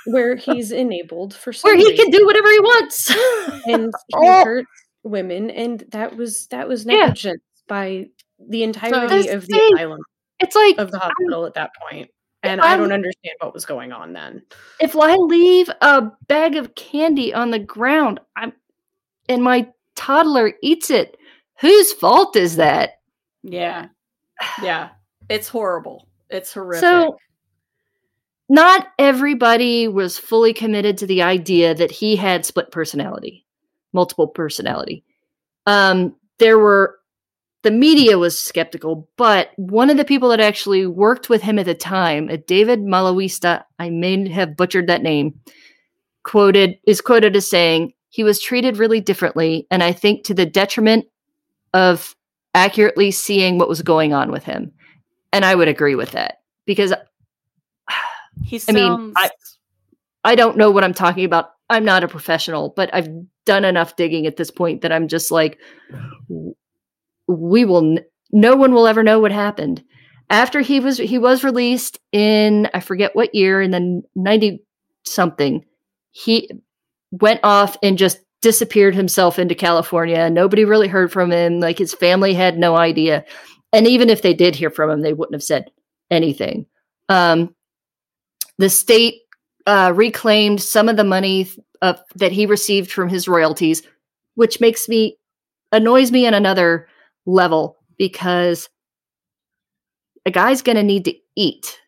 where 0.08 0.36
he's 0.36 0.72
enabled 0.72 1.34
for 1.34 1.54
where 1.62 1.76
he 1.76 1.84
reason. 1.90 2.06
can 2.06 2.12
do 2.12 2.26
whatever 2.26 2.50
he 2.50 2.60
wants. 2.60 3.10
and 3.68 3.94
he 4.08 4.14
Oh. 4.16 4.44
hurt 4.44 4.66
women, 5.04 5.50
and 5.50 5.82
that 5.90 6.16
was 6.18 6.48
that 6.48 6.68
was 6.68 6.86
Yeah. 6.86 7.14
by 7.68 8.08
the 8.40 8.64
entirety 8.64 9.08
That's 9.24 9.34
of 9.34 9.48
the 9.48 9.58
thing. 9.58 9.74
asylum 9.76 10.00
it's 10.40 10.56
like 10.56 10.78
of 10.78 10.92
the 10.92 11.00
hospital 11.00 11.46
at 11.46 11.56
that 11.56 11.72
point. 11.90 12.10
And 12.44 12.62
I'm- 12.62 12.74
I 12.76 12.78
don't 12.78 12.92
understand 12.92 13.34
what 13.40 13.54
was 13.54 13.66
going 13.66 13.92
on 13.92 14.14
then. 14.14 14.44
if 14.80 14.96
I 14.96 15.16
leave 15.16 15.70
a 15.82 16.04
bag 16.28 16.56
of 16.56 16.76
candy 16.76 17.34
on 17.34 17.50
the 17.52 17.58
ground, 17.60 18.20
I'm 18.36 18.54
and 19.28 19.44
my 19.44 19.68
toddler 19.96 20.54
eats 20.62 20.90
it, 20.92 21.18
whose 21.60 21.92
fault 21.94 22.36
is 22.36 22.56
that? 22.58 23.00
Yeah. 23.44 23.88
Yeah. 24.62 24.90
It's 25.30 25.48
horrible. 25.50 26.08
It's 26.30 26.54
horrific. 26.54 26.82
So 26.82 27.18
not 28.50 28.88
everybody 28.98 29.88
was 29.88 30.18
fully 30.18 30.54
committed 30.54 30.98
to 30.98 31.08
the 31.08 31.22
idea 31.22 31.76
that 31.76 31.92
he 31.92 32.16
had 32.16 32.46
split 32.46 32.72
personality, 32.72 33.46
multiple 33.94 34.28
personality. 34.28 35.04
Um, 35.66 36.16
there 36.40 36.58
were 36.58 36.98
the 37.64 37.72
media 37.72 38.18
was 38.18 38.42
skeptical, 38.42 39.10
but 39.18 39.50
one 39.58 39.90
of 39.90 39.98
the 39.98 40.06
people 40.06 40.30
that 40.30 40.40
actually 40.40 40.86
worked 40.86 41.28
with 41.28 41.42
him 41.42 41.60
at 41.60 41.66
the 41.66 41.76
time, 41.76 42.30
uh, 42.32 42.38
David 42.48 42.80
Malawista, 42.80 43.64
I 43.80 43.90
may 43.90 44.30
have 44.30 44.56
butchered 44.56 44.88
that 44.88 45.02
name, 45.02 45.38
quoted 46.24 46.78
is 46.86 47.02
quoted 47.02 47.36
as 47.36 47.50
saying 47.50 47.94
he 48.10 48.24
was 48.24 48.40
treated 48.40 48.78
really 48.78 49.02
differently, 49.02 49.68
and 49.70 49.84
I 49.84 49.92
think 49.92 50.24
to 50.26 50.34
the 50.34 50.46
detriment 50.46 51.06
of 51.74 52.16
accurately 52.54 53.12
seeing 53.12 53.58
what 53.58 53.70
was 53.70 53.82
going 53.82 54.14
on 54.14 54.32
with 54.32 54.44
him. 54.44 54.72
And 55.34 55.44
I 55.44 55.54
would 55.54 55.68
agree 55.68 55.96
with 55.96 56.12
that 56.12 56.42
because 56.66 56.94
He 58.48 58.62
I 58.68 58.72
mean, 58.72 59.14
I- 59.16 59.30
I 60.24 60.36
don't 60.36 60.58
know 60.58 60.72
what 60.72 60.84
I'm 60.84 60.94
talking 60.94 61.26
about. 61.26 61.52
I'm 61.70 61.86
not 61.86 62.04
a 62.04 62.08
professional, 62.08 62.74
but 62.76 62.90
I've 62.94 63.08
done 63.46 63.64
enough 63.66 63.96
digging 63.96 64.26
at 64.26 64.36
this 64.38 64.52
point 64.52 64.82
that 64.82 64.92
I'm 64.92 65.08
just 65.08 65.32
like, 65.32 65.58
we 67.28 67.66
will, 67.66 67.98
n- 67.98 68.06
no 68.32 68.56
one 68.56 68.74
will 68.74 68.88
ever 68.88 69.04
know 69.04 69.20
what 69.20 69.32
happened. 69.32 69.84
After 70.30 70.60
he 70.60 70.80
was, 70.80 70.98
he 70.98 71.18
was 71.18 71.44
released 71.44 72.00
in, 72.12 72.70
I 72.74 72.80
forget 72.82 73.16
what 73.16 73.34
year, 73.36 73.62
in 73.62 73.72
the 73.72 74.02
90 74.16 74.64
something, 75.06 75.64
he 76.12 76.50
went 77.12 77.40
off 77.44 77.78
and 77.82 77.98
just 77.98 78.20
disappeared 78.42 78.96
himself 78.96 79.40
into 79.40 79.56
California. 79.56 80.30
Nobody 80.30 80.66
really 80.66 80.88
heard 80.88 81.12
from 81.12 81.32
him. 81.32 81.60
Like 81.60 81.78
his 81.78 81.94
family 81.94 82.34
had 82.34 82.58
no 82.58 82.76
idea. 82.76 83.24
And 83.72 83.88
even 83.88 84.10
if 84.10 84.22
they 84.22 84.34
did 84.34 84.56
hear 84.56 84.70
from 84.70 84.90
him, 84.90 85.02
they 85.02 85.14
wouldn't 85.14 85.36
have 85.36 85.44
said 85.44 85.72
anything. 86.12 86.66
Um, 87.10 87.56
the 88.58 88.70
state 88.70 89.22
uh, 89.66 89.92
reclaimed 89.96 90.62
some 90.62 90.90
of 90.90 90.98
the 90.98 91.04
money 91.04 91.50
uh, 91.82 91.94
that 92.16 92.32
he 92.32 92.46
received 92.46 92.92
from 92.92 93.10
his 93.10 93.28
royalties, 93.28 93.84
which 94.36 94.60
makes 94.60 94.88
me 94.88 95.18
annoys 95.72 96.12
me 96.12 96.26
on 96.26 96.34
another 96.34 96.88
level 97.26 97.78
because 97.98 98.70
a 100.26 100.32
guy's 100.32 100.62
going 100.62 100.78
to 100.78 100.84
need 100.84 101.06
to 101.06 101.14
eat, 101.36 101.80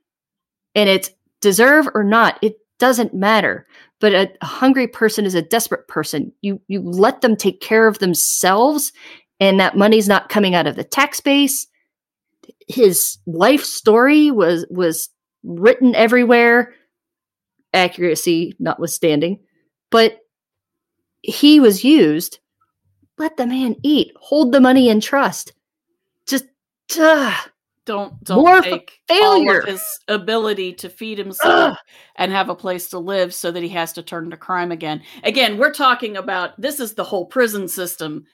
and 0.75 0.89
it's 0.89 1.09
deserve 1.41 1.87
or 1.93 2.03
not, 2.03 2.37
it 2.41 2.55
doesn't 2.79 3.13
matter. 3.13 3.65
But 4.01 4.13
a, 4.13 4.31
a 4.41 4.45
hungry 4.45 4.87
person 4.87 5.25
is 5.25 5.35
a 5.35 5.41
desperate 5.41 5.87
person. 5.87 6.31
You 6.41 6.61
you 6.67 6.81
let 6.81 7.21
them 7.21 7.35
take 7.35 7.61
care 7.61 7.87
of 7.87 7.99
themselves, 7.99 8.91
and 9.39 9.59
that 9.59 9.77
money's 9.77 10.07
not 10.07 10.29
coming 10.29 10.55
out 10.55 10.67
of 10.67 10.75
the 10.75 10.83
tax 10.83 11.19
base. 11.19 11.67
His 12.67 13.17
life 13.25 13.63
story 13.63 14.31
was 14.31 14.65
was 14.69 15.09
written 15.43 15.95
everywhere 15.95 16.73
accuracy 17.73 18.55
notwithstanding, 18.59 19.39
but 19.89 20.19
he 21.21 21.59
was 21.59 21.83
used. 21.83 22.39
Let 23.17 23.37
the 23.37 23.45
man 23.45 23.75
eat. 23.83 24.13
Hold 24.19 24.51
the 24.51 24.61
money 24.61 24.89
in 24.89 25.01
trust. 25.01 25.53
Just 26.25 26.45
uh, 26.99 27.35
don't 27.85 28.23
don't 28.23 28.45
more 28.45 28.61
take 28.61 28.99
all 29.09 29.37
failure. 29.37 29.59
of 29.59 29.67
his 29.67 29.99
ability 30.07 30.73
to 30.73 30.89
feed 30.89 31.17
himself 31.17 31.71
Ugh. 31.71 31.77
and 32.15 32.31
have 32.31 32.49
a 32.49 32.55
place 32.55 32.89
to 32.89 32.99
live 32.99 33.33
so 33.33 33.51
that 33.51 33.63
he 33.63 33.69
has 33.69 33.93
to 33.93 34.03
turn 34.03 34.29
to 34.29 34.37
crime 34.37 34.71
again. 34.71 35.01
Again, 35.23 35.57
we're 35.57 35.73
talking 35.73 36.15
about 36.15 36.59
this 36.61 36.79
is 36.79 36.93
the 36.93 37.03
whole 37.03 37.25
prison 37.25 37.67
system 37.67 38.25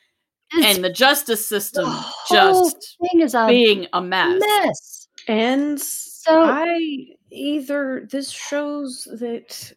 this 0.53 0.75
and 0.75 0.83
the 0.83 0.91
justice 0.91 1.47
system 1.47 1.85
whole 1.87 2.69
just 2.69 2.97
thing 3.01 3.21
is 3.21 3.33
a 3.33 3.47
being 3.47 3.87
a 3.93 4.01
mess. 4.01 4.39
mess. 4.39 5.07
And 5.27 5.79
So 6.26 6.41
I 6.43 7.07
either 7.30 8.07
this 8.09 8.32
shows 8.32 9.07
that 9.19 9.73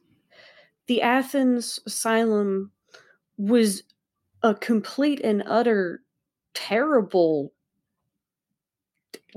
the 0.86 1.02
Athens 1.02 1.78
asylum 1.86 2.72
was 3.36 3.82
a 4.42 4.54
complete 4.54 5.20
and 5.20 5.42
utter 5.46 6.02
terrible 6.54 7.52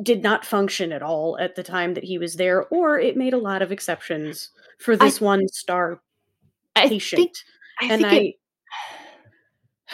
did 0.02 0.24
not 0.24 0.46
function 0.46 0.92
at 0.92 1.04
all 1.04 1.38
at 1.40 1.56
the 1.56 1.64
time 1.64 1.94
that 1.94 2.04
he 2.04 2.18
was 2.18 2.36
there 2.36 2.66
or 2.68 3.00
it 3.00 3.18
made 3.18 3.34
a 3.34 3.38
lot 3.38 3.62
of 3.62 3.72
exceptions 3.72 4.50
for 4.80 4.94
I- 4.94 4.98
this 4.98 5.20
one 5.22 5.48
star 5.50 6.02
I 6.76 6.88
patient 6.88 7.20
think 7.20 7.34
I 7.82 7.86
and 7.94 8.02
think 8.02 8.38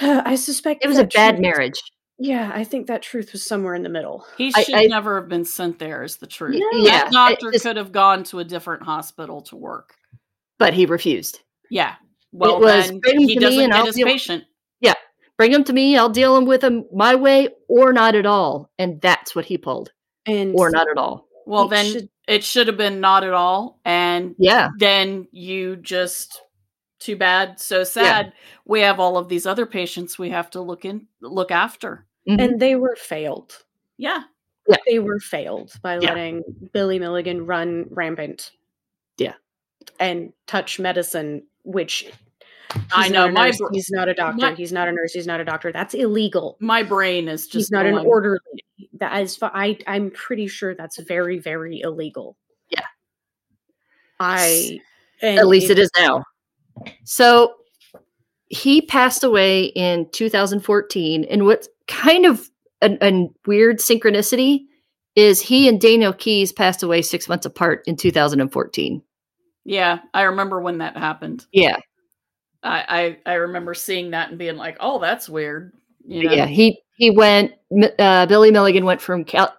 I 0.01 0.05
it, 0.07 0.25
I 0.27 0.35
suspect 0.35 0.83
it 0.83 0.87
was 0.87 0.99
a 0.99 1.05
bad 1.07 1.39
marriage. 1.39 1.79
Yeah, 2.19 2.51
I 2.53 2.63
think 2.63 2.87
that 2.87 3.03
truth 3.03 3.31
was 3.31 3.43
somewhere 3.45 3.75
in 3.75 3.83
the 3.83 3.89
middle. 3.89 4.25
He 4.37 4.51
should 4.51 4.73
I- 4.73 4.85
never 4.85 5.19
have 5.19 5.29
been 5.29 5.45
sent 5.45 5.77
there 5.79 6.03
is 6.03 6.17
the 6.17 6.25
truth. 6.27 6.55
Yeah. 6.55 6.79
Yeah, 6.79 7.03
that 7.03 7.11
doctor 7.11 7.51
just- 7.51 7.63
could 7.63 7.77
have 7.77 7.91
gone 7.91 8.23
to 8.25 8.39
a 8.39 8.43
different 8.43 8.83
hospital 8.83 9.41
to 9.41 9.55
work. 9.55 9.93
but 10.59 10.73
he 10.73 10.87
refused. 10.87 11.39
Yeah. 11.69 11.93
Well, 12.31 12.59
was, 12.59 12.87
then 12.89 12.99
"Bring 12.99 13.21
him 13.21 13.27
he 13.27 13.35
to 13.35 13.39
me 13.39 13.45
doesn't 13.45 13.63
and 13.65 13.71
get 13.73 13.79
I'll 13.79 13.85
his 13.85 13.95
deal- 13.95 14.07
patient. 14.07 14.43
Yeah, 14.81 14.95
bring 15.37 15.53
him 15.53 15.63
to 15.65 15.73
me. 15.73 15.95
I'll 15.97 16.09
deal 16.09 16.35
him 16.35 16.45
with 16.45 16.63
him 16.63 16.85
my 16.91 17.13
way 17.13 17.49
or 17.69 17.93
not 17.93 18.15
at 18.15 18.25
all. 18.25 18.71
And 18.79 18.99
that's 18.99 19.35
what 19.35 19.45
he 19.45 19.57
pulled, 19.59 19.91
And 20.25 20.55
or 20.55 20.71
not 20.71 20.87
at 20.89 20.97
all. 20.97 21.27
Well, 21.45 21.65
It 21.65 21.69
then 21.69 21.85
should- 21.91 22.09
it 22.27 22.43
should 22.43 22.65
have 22.67 22.75
been 22.77 22.99
not 22.99 23.23
at 23.23 23.33
all. 23.33 23.79
And 23.85 24.33
Yeah, 24.39 24.69
then 24.79 25.27
you 25.31 25.75
just 25.77 26.41
too 26.99 27.15
bad, 27.15 27.59
so 27.59 27.83
sad. 27.83 28.33
We 28.65 28.81
have 28.81 28.99
all 28.99 29.17
of 29.17 29.29
these 29.29 29.45
other 29.45 29.65
patients 29.65 30.17
we 30.17 30.29
have 30.31 30.49
to 30.51 30.61
look 30.61 30.85
in 30.85 31.07
look 31.21 31.51
after. 31.51 32.05
Mhm. 32.27 32.41
and 32.41 32.59
they 32.59 32.75
were 32.75 32.95
failed. 32.97 33.63
Yeah. 33.97 34.23
They 34.85 34.99
were 34.99 35.19
failed 35.19 35.71
by 35.81 35.93
Yeah. 35.99 36.09
letting 36.09 36.43
Billy 36.73 36.99
Milligan 36.99 37.45
run 37.45 37.85
rampant. 37.89 38.51
Yeah. 39.17 39.35
And 39.99 40.33
touch 40.45 40.77
medicine, 40.77 41.43
which 41.63 42.11
I 42.91 43.07
know, 43.07 43.29
my 43.31 43.51
br- 43.57 43.67
he's 43.71 43.89
not 43.89 44.09
a 44.09 44.13
doctor. 44.13 44.41
my- 44.47 44.55
he's 44.55 44.73
not 44.73 44.89
a 44.89 44.91
nurse. 44.91 45.13
He's 45.13 45.25
not 45.25 45.39
a 45.39 45.45
doctor. 45.45 45.71
That's 45.71 45.93
illegal. 45.93 46.57
My 46.59 46.83
brain 46.83 47.29
is 47.29 47.43
just 47.47 47.53
he's 47.67 47.71
not 47.71 47.85
an 47.85 47.97
orderly. 47.97 48.39
That 48.99 49.21
is, 49.21 49.37
fi- 49.37 49.51
I 49.53 49.79
I'm 49.87 50.11
pretty 50.11 50.47
sure 50.47 50.75
that's 50.75 50.97
very 50.99 51.39
very 51.39 51.79
illegal. 51.79 52.35
Yeah. 52.69 52.81
I 54.19 54.81
and 55.21 55.39
at 55.39 55.47
least 55.47 55.65
if- 55.65 55.71
it 55.77 55.79
is 55.79 55.91
now. 55.97 56.23
So 57.03 57.53
he 58.47 58.81
passed 58.81 59.23
away 59.23 59.65
in 59.65 60.09
2014. 60.11 61.25
And 61.25 61.45
what's 61.45 61.67
kind 61.87 62.25
of 62.25 62.49
a, 62.81 62.97
a 63.01 63.29
weird 63.45 63.79
synchronicity 63.79 64.65
is 65.15 65.41
he 65.41 65.67
and 65.67 65.81
Daniel 65.81 66.13
Keyes 66.13 66.51
passed 66.51 66.83
away 66.83 67.01
six 67.01 67.27
months 67.27 67.45
apart 67.45 67.83
in 67.87 67.95
2014. 67.95 69.01
Yeah, 69.65 69.99
I 70.13 70.21
remember 70.23 70.61
when 70.61 70.77
that 70.77 70.95
happened. 70.95 71.45
Yeah. 71.51 71.77
I, 72.63 73.17
I 73.25 73.31
I 73.31 73.33
remember 73.35 73.73
seeing 73.73 74.11
that 74.11 74.29
and 74.29 74.37
being 74.37 74.55
like, 74.55 74.77
"Oh, 74.79 74.99
that's 74.99 75.29
weird." 75.29 75.73
You 76.05 76.23
know? 76.23 76.33
Yeah. 76.33 76.45
He, 76.45 76.81
he 76.95 77.11
went, 77.11 77.53
uh, 77.99 78.25
Billy 78.25 78.49
Milligan 78.49 78.85
went 78.85 79.01
from 79.01 79.25
Cal- 79.25 79.55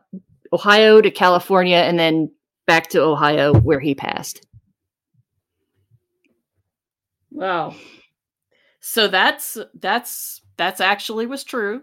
Ohio 0.53 1.01
to 1.01 1.11
California 1.11 1.77
and 1.77 1.99
then 1.99 2.33
back 2.67 2.89
to 2.91 3.03
Ohio 3.03 3.55
where 3.55 3.81
he 3.81 3.95
passed. 3.95 4.47
Wow. 7.39 7.77
So 8.81 9.07
that's 9.07 9.57
that's 9.75 10.41
that's 10.57 10.81
actually 10.81 11.27
was 11.27 11.45
true. 11.45 11.83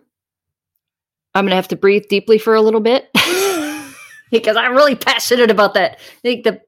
I'm 1.34 1.46
going 1.46 1.52
to 1.52 1.56
have 1.56 1.70
to 1.70 1.78
breathe 1.78 2.06
deeply 2.10 2.38
for 2.38 2.56
a 2.56 2.62
little 2.62 2.82
bit 2.82 3.10
because 4.32 4.58
I'm 4.58 4.74
really 4.74 4.96
passionate 4.96 5.50
about 5.50 5.74
that. 5.76 5.94
I 5.94 6.22
think 6.22 6.44
the 6.44 6.60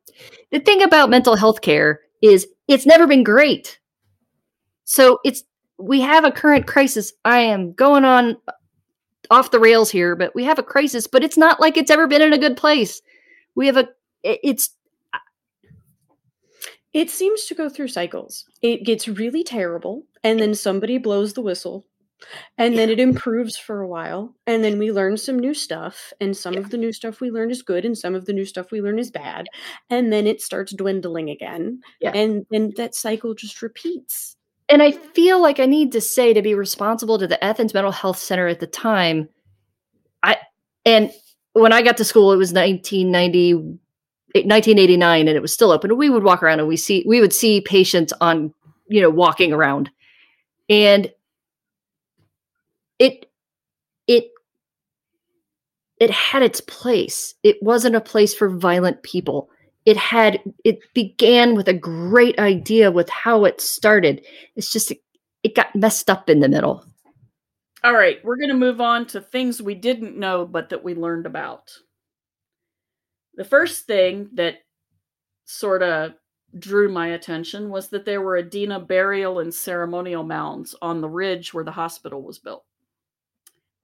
the 0.51 0.59
thing 0.61 0.83
about 0.83 1.09
mental 1.09 1.35
health 1.35 1.59
care 1.59 1.99
is 2.21 2.47
it's 2.69 2.85
never 2.85 3.07
been 3.07 3.25
great. 3.25 3.77
So 4.85 5.19
it's 5.25 5.43
we 5.77 5.99
have 5.99 6.23
a 6.23 6.31
current 6.31 6.65
crisis. 6.65 7.11
I 7.25 7.39
am 7.39 7.73
going 7.73 8.05
on 8.05 8.37
uh, 8.47 8.53
off 9.29 9.51
the 9.51 9.59
rails 9.59 9.91
here, 9.91 10.15
but 10.15 10.33
we 10.33 10.45
have 10.45 10.59
a 10.59 10.63
crisis, 10.63 11.07
but 11.07 11.25
it's 11.25 11.37
not 11.37 11.59
like 11.59 11.75
it's 11.75 11.91
ever 11.91 12.07
been 12.07 12.21
in 12.21 12.31
a 12.31 12.37
good 12.37 12.55
place. 12.55 13.01
We 13.55 13.67
have 13.67 13.75
a 13.75 13.89
it's 14.23 14.69
It 16.97 17.09
seems 17.11 17.45
to 17.45 17.53
go 17.55 17.69
through 17.69 17.89
cycles. 17.89 18.45
It 18.61 18.83
gets 18.83 19.07
really 19.07 19.43
terrible, 19.43 20.03
and 20.23 20.39
then 20.39 20.55
somebody 20.55 20.97
blows 20.97 21.33
the 21.33 21.41
whistle, 21.43 21.85
and 22.57 22.75
then 22.75 22.89
it 22.89 22.99
improves 22.99 23.55
for 23.55 23.81
a 23.81 23.87
while, 23.87 24.33
and 24.47 24.63
then 24.63 24.79
we 24.79 24.91
learn 24.91 25.17
some 25.17 25.37
new 25.37 25.53
stuff, 25.53 26.11
and 26.19 26.35
some 26.35 26.55
of 26.55 26.71
the 26.71 26.77
new 26.77 26.91
stuff 26.91 27.21
we 27.21 27.29
learn 27.29 27.51
is 27.51 27.61
good, 27.61 27.85
and 27.85 27.95
some 27.95 28.15
of 28.15 28.25
the 28.25 28.33
new 28.33 28.45
stuff 28.45 28.71
we 28.71 28.81
learn 28.81 28.97
is 28.97 29.11
bad, 29.11 29.45
and 29.91 30.11
then 30.11 30.25
it 30.25 30.41
starts 30.41 30.73
dwindling 30.73 31.29
again, 31.29 31.81
Yeah. 32.01 32.13
and 32.15 32.47
then 32.49 32.73
that 32.77 32.95
cycle 32.95 33.35
just 33.35 33.61
repeats. 33.61 34.35
and 34.69 34.81
I 34.83 34.91
feel 34.91 35.39
like 35.41 35.59
I 35.61 35.65
need 35.65 35.91
to 35.93 36.01
say 36.01 36.33
to 36.33 36.41
be 36.41 36.53
responsible 36.55 37.17
to 37.19 37.27
the 37.27 37.41
Athens 37.41 37.73
Mental 37.73 37.91
Health 37.91 38.17
Center 38.17 38.47
at 38.47 38.59
the 38.59 38.67
time. 38.67 39.29
I 40.23 40.37
and 40.83 41.11
when 41.53 41.71
I 41.71 41.81
got 41.83 41.95
to 41.97 42.03
school, 42.03 42.33
it 42.33 42.37
was 42.37 42.51
1990, 42.51 43.79
1989, 44.45 45.27
and 45.27 45.37
it 45.37 45.41
was 45.41 45.53
still 45.53 45.71
open. 45.71 45.97
We 45.97 46.09
would 46.09 46.23
walk 46.23 46.43
around 46.43 46.59
and 46.59 46.67
we 46.67 46.77
see 46.77 47.03
we 47.07 47.21
would 47.21 47.33
see 47.33 47.61
patients 47.61 48.13
on 48.21 48.53
you 48.87 49.01
know 49.01 49.09
walking 49.09 49.53
around, 49.53 49.89
and 50.69 51.11
it 52.99 53.29
it 54.07 54.31
it 55.99 56.11
had 56.11 56.43
its 56.43 56.61
place. 56.61 57.33
It 57.43 57.61
wasn't 57.61 57.95
a 57.95 58.01
place 58.01 58.33
for 58.33 58.49
violent 58.49 59.03
people. 59.03 59.49
It 59.85 59.97
had 59.97 60.41
it 60.63 60.79
began 60.93 61.55
with 61.55 61.67
a 61.67 61.73
great 61.73 62.37
idea 62.39 62.91
with 62.91 63.09
how 63.09 63.45
it 63.45 63.61
started. 63.61 64.25
It's 64.55 64.71
just 64.71 64.91
it, 64.91 65.01
it 65.43 65.55
got 65.55 65.75
messed 65.75 66.09
up 66.09 66.29
in 66.29 66.39
the 66.39 66.49
middle. 66.49 66.83
All 67.83 67.93
right, 67.93 68.17
we're 68.23 68.37
going 68.37 68.49
to 68.49 68.55
move 68.55 68.81
on 68.81 69.05
to 69.07 69.21
things 69.21 69.61
we 69.61 69.75
didn't 69.75 70.17
know 70.17 70.45
but 70.45 70.69
that 70.69 70.83
we 70.83 70.95
learned 70.95 71.25
about. 71.25 71.71
The 73.37 73.45
first 73.45 73.85
thing 73.85 74.29
that 74.33 74.55
sort 75.45 75.81
of 75.81 76.13
drew 76.59 76.89
my 76.89 77.09
attention 77.09 77.69
was 77.69 77.87
that 77.89 78.03
there 78.03 78.21
were 78.21 78.41
Adena 78.41 78.85
burial 78.85 79.39
and 79.39 79.53
ceremonial 79.53 80.23
mounds 80.23 80.75
on 80.81 81.01
the 81.01 81.09
ridge 81.09 81.53
where 81.53 81.63
the 81.63 81.71
hospital 81.71 82.21
was 82.21 82.39
built. 82.39 82.65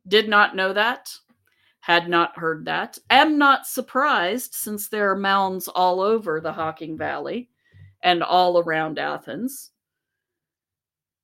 Did 0.07 0.27
not 0.27 0.55
know 0.55 0.73
that. 0.73 1.15
Had 1.79 2.09
not 2.09 2.37
heard 2.37 2.65
that. 2.65 2.97
Am 3.09 3.37
not 3.37 3.67
surprised 3.67 4.53
since 4.55 4.89
there 4.89 5.11
are 5.11 5.15
mounds 5.17 5.67
all 5.67 6.01
over 6.01 6.41
the 6.41 6.51
Hocking 6.53 6.97
Valley 6.97 7.49
and 8.01 8.23
all 8.23 8.59
around 8.59 8.99
Athens. 8.99 9.71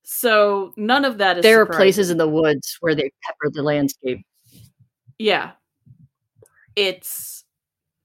So 0.03 0.73
none 0.77 1.05
of 1.05 1.17
that 1.17 1.37
is 1.37 1.43
There 1.43 1.61
are 1.61 1.65
places 1.65 2.09
in 2.09 2.17
the 2.17 2.27
woods 2.27 2.77
where 2.79 2.95
they 2.95 3.11
pepper 3.23 3.51
the 3.53 3.63
landscape. 3.63 4.25
yeah 5.17 5.51
it's 6.75 7.43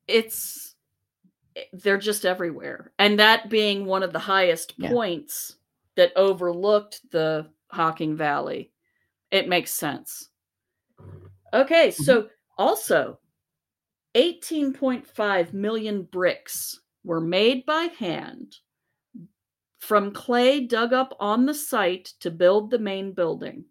it's 0.09 0.75
they're 1.73 1.99
just 1.99 2.25
everywhere. 2.25 2.93
And 2.99 3.19
that 3.21 3.49
being 3.49 3.87
one 3.87 4.03
of 4.03 4.13
the 4.13 4.19
highest 4.19 4.75
Yeah. 4.77 4.91
points 4.91 5.57
that 5.97 6.13
overlooked 6.17 7.01
the 7.11 7.51
hocking 7.69 8.17
valley 8.17 8.71
it 9.31 9.49
makes 9.49 9.73
sense. 9.73 10.31
Okay 11.53 11.89
mm-hmm. 11.89 12.03
so 12.03 12.29
also 12.57 13.19
18.5 14.15 15.53
million 15.53 16.03
bricks 16.05 16.81
were 17.03 17.21
made 17.21 17.67
by 17.67 17.85
hand 17.99 18.57
from 19.81 20.13
clay 20.13 20.61
dug 20.61 20.93
up 20.93 21.15
on 21.21 21.47
the 21.47 21.55
site 21.55 22.07
to 22.21 22.31
build 22.31 22.71
the 22.71 22.79
main 22.79 23.13
building. 23.13 23.65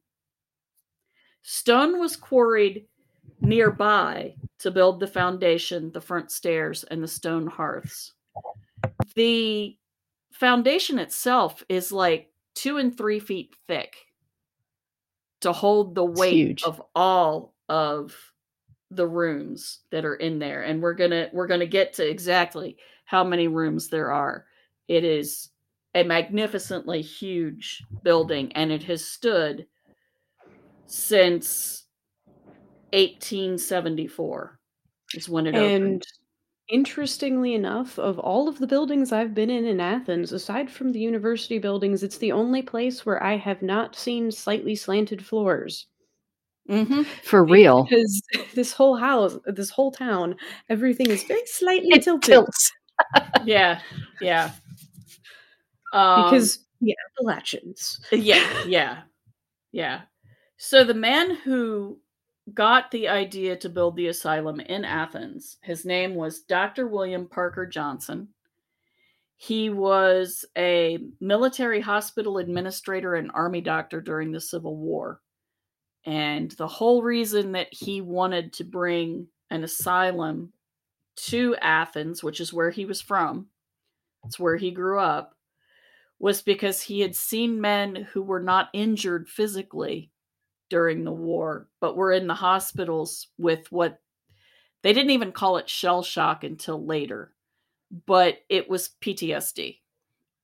Stone 1.42 2.00
was 2.00 2.16
quarried 2.16 2.86
nearby 3.44 4.36
to 4.60 4.72
build 4.72 5.00
the 5.00 5.08
foundation, 5.08 5.92
the 5.92 6.02
front 6.02 6.32
stairs, 6.32 6.84
and 6.86 7.04
the 7.04 7.08
stone 7.08 7.48
hearths. 7.48 8.14
The 9.16 9.78
foundation 10.32 11.00
itself 11.00 11.64
is 11.70 11.92
like 11.92 12.32
two 12.56 12.78
and 12.78 12.96
three 12.96 13.20
feet 13.20 13.56
thick 13.68 13.96
to 15.42 15.52
hold 15.52 15.94
the 15.94 16.06
weight 16.06 16.64
of 16.66 16.82
all 16.96 17.54
of 17.70 18.16
the 18.92 19.08
rooms 19.08 19.80
that 19.92 20.06
are 20.06 20.16
in 20.16 20.38
there 20.40 20.64
and 20.64 20.82
we're 20.82 20.94
gonna 20.94 21.28
we're 21.34 21.48
gonna 21.48 21.66
get 21.66 21.94
to 21.94 22.08
exactly 22.08 22.78
how 23.06 23.24
many 23.24 23.48
rooms 23.48 23.90
there 23.90 24.12
are 24.12 24.46
it 24.88 25.04
is 25.04 25.50
a 25.96 26.04
magnificently 26.04 27.02
huge 27.02 27.84
building 28.04 28.52
and 28.54 28.72
it 28.72 28.84
has 28.84 29.04
stood 29.04 29.66
since 30.86 31.83
1874 32.94 34.60
is 35.16 35.28
when 35.30 35.48
it 35.48 35.56
And 35.56 35.84
opened. 35.84 36.08
interestingly 36.70 37.54
enough, 37.56 37.98
of 38.00 38.20
all 38.20 38.48
of 38.48 38.60
the 38.60 38.68
buildings 38.68 39.12
I've 39.12 39.34
been 39.34 39.50
in 39.50 39.66
in 39.66 39.80
Athens, 39.80 40.32
aside 40.32 40.70
from 40.72 40.92
the 40.92 41.00
university 41.00 41.60
buildings, 41.60 42.04
it's 42.04 42.18
the 42.20 42.32
only 42.32 42.62
place 42.62 43.06
where 43.06 43.22
I 43.22 43.36
have 43.38 43.62
not 43.62 43.96
seen 43.96 44.32
slightly 44.32 44.76
slanted 44.76 45.26
floors. 45.26 45.88
Mhm. 46.70 47.06
For 47.24 47.44
real. 47.44 47.84
Because 47.84 48.22
this 48.56 48.72
whole 48.74 48.96
house, 48.96 49.38
this 49.48 49.70
whole 49.70 49.92
town, 49.92 50.36
everything 50.70 51.10
is 51.10 51.24
very 51.24 51.46
slightly 51.46 51.90
It 51.96 52.04
tilted. 52.04 52.32
tilts. 52.32 52.72
Yeah, 53.46 53.82
yeah. 54.22 54.52
Um, 55.94 56.24
because 56.24 56.60
the 56.80 56.96
Appalachians. 57.20 58.00
yeah, 58.12 58.64
yeah, 58.66 59.02
yeah. 59.72 60.02
So 60.58 60.84
the 60.84 60.94
man 60.94 61.36
who 61.36 62.00
got 62.54 62.92
the 62.92 63.08
idea 63.08 63.56
to 63.58 63.70
build 63.70 63.96
the 63.96 64.08
asylum 64.08 64.60
in 64.60 64.84
Athens, 64.84 65.58
his 65.62 65.86
name 65.86 66.16
was 66.16 66.42
Dr. 66.42 66.88
William 66.88 67.28
Parker 67.28 67.66
Johnson. 67.66 68.30
He 69.38 69.70
was 69.70 70.46
a 70.58 71.00
military 71.20 71.82
hospital 71.82 72.38
administrator 72.38 73.16
and 73.16 73.32
army 73.34 73.62
doctor 73.62 74.02
during 74.02 74.32
the 74.32 74.42
Civil 74.42 74.78
War. 74.78 75.22
And 76.06 76.52
the 76.52 76.68
whole 76.68 77.02
reason 77.02 77.54
that 77.54 77.68
he 77.72 78.02
wanted 78.02 78.54
to 78.54 78.64
bring 78.64 79.28
an 79.50 79.64
asylum 79.64 80.52
to 81.16 81.56
Athens, 81.62 82.24
which 82.24 82.40
is 82.40 82.54
where 82.54 82.72
he 82.72 82.86
was 82.86 83.02
from, 83.02 83.48
it's 84.26 84.40
where 84.40 84.58
he 84.58 84.72
grew 84.72 85.00
up, 85.00 85.36
was 86.20 86.42
because 86.42 86.82
he 86.82 87.02
had 87.02 87.16
seen 87.16 87.60
men 87.60 88.08
who 88.14 88.22
were 88.22 88.42
not 88.42 88.70
injured 88.74 89.30
physically 89.30 90.13
during 90.70 91.04
the 91.04 91.12
war, 91.12 91.68
but 91.80 91.96
were 91.96 92.12
in 92.12 92.28
the 92.28 92.34
hospitals 92.34 93.28
with 93.38 93.72
what 93.72 94.00
they 94.82 94.94
didn't 94.94 95.12
even 95.12 95.32
call 95.32 95.58
it 95.58 95.70
shell 95.70 96.04
shock 96.04 96.44
until 96.44 96.86
later, 96.86 97.34
but 98.06 98.40
it 98.50 98.70
was 98.70 98.92
PTSD. 99.02 99.80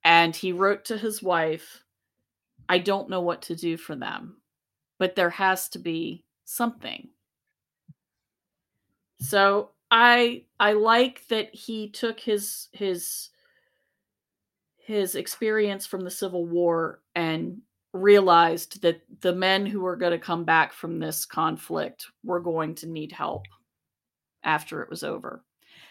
And 0.04 0.36
he 0.36 0.54
wrote 0.54 0.86
to 0.86 0.98
his 0.98 1.22
wife, 1.22 1.84
I 2.70 2.78
don't 2.78 3.10
know 3.10 3.22
what 3.22 3.42
to 3.44 3.56
do 3.56 3.76
for 3.76 3.96
them, 3.96 4.38
but 4.98 5.16
there 5.16 5.30
has 5.30 5.68
to 5.70 5.80
be 5.80 6.24
something. 6.46 7.10
So 9.20 9.72
I 9.92 10.46
I 10.60 10.74
like 10.74 11.28
that 11.28 11.54
he 11.54 11.90
took 11.90 12.20
his 12.20 12.70
his 12.72 13.30
his 14.78 15.16
experience 15.16 15.86
from 15.86 16.02
the 16.02 16.12
Civil 16.12 16.46
War 16.46 17.02
and 17.16 17.62
realized 17.94 18.82
that 18.82 19.02
the 19.22 19.34
men 19.34 19.66
who 19.66 19.82
were 19.82 19.96
going 19.96 20.12
to 20.12 20.20
come 20.20 20.44
back 20.44 20.74
from 20.74 21.00
this 21.00 21.26
conflict 21.26 22.06
were 22.24 22.40
going 22.40 22.76
to 22.76 22.88
need 22.88 23.12
help 23.12 23.46
after 24.44 24.82
it 24.82 24.90
was 24.90 25.04
over. 25.04 25.44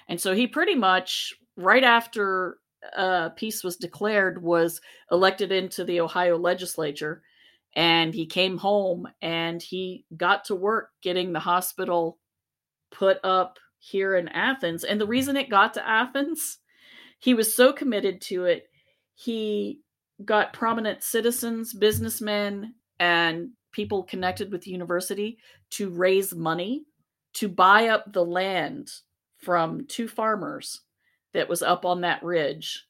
And 0.09 0.21
so 0.21 0.35
he 0.35 0.47
pretty 0.47 0.75
much, 0.75 1.35
right 1.57 1.85
after 1.85 2.59
uh, 2.97 3.31
peace 3.31 3.65
was 3.65 3.77
declared, 3.77 4.43
was 4.43 4.81
elected 5.11 5.53
into 5.53 5.85
the 5.85 6.01
Ohio 6.01 6.39
legislature. 6.39 7.23
And 7.75 8.15
he 8.15 8.27
came 8.27 8.59
home 8.59 9.07
and 9.21 9.63
he 9.63 10.05
got 10.17 10.45
to 10.47 10.55
work 10.55 10.91
getting 11.03 11.33
the 11.33 11.41
hospital 11.41 12.19
put 12.91 13.19
up 13.23 13.59
here 13.79 14.17
in 14.17 14.29
Athens. 14.29 14.85
And 14.85 15.01
the 15.01 15.07
reason 15.07 15.37
it 15.37 15.51
got 15.51 15.75
to 15.75 15.87
Athens, 15.87 16.59
he 17.19 17.35
was 17.35 17.55
so 17.55 17.73
committed 17.73 18.21
to 18.23 18.45
it, 18.45 18.69
he 19.15 19.81
got 20.25 20.53
prominent 20.53 21.03
citizens, 21.03 21.73
businessmen, 21.73 22.75
and 22.99 23.51
people 23.73 24.03
connected 24.03 24.51
with 24.51 24.63
the 24.63 24.71
university 24.71 25.39
to 25.71 25.91
raise 25.91 26.35
money 26.35 26.85
to 27.35 27.49
buy 27.49 27.89
up 27.89 28.13
the 28.13 28.25
land 28.25 28.91
from 29.37 29.87
two 29.87 30.09
farmers 30.09 30.81
that 31.35 31.49
was 31.49 31.63
up 31.63 31.85
on 31.85 32.01
that 32.01 32.23
ridge. 32.23 32.85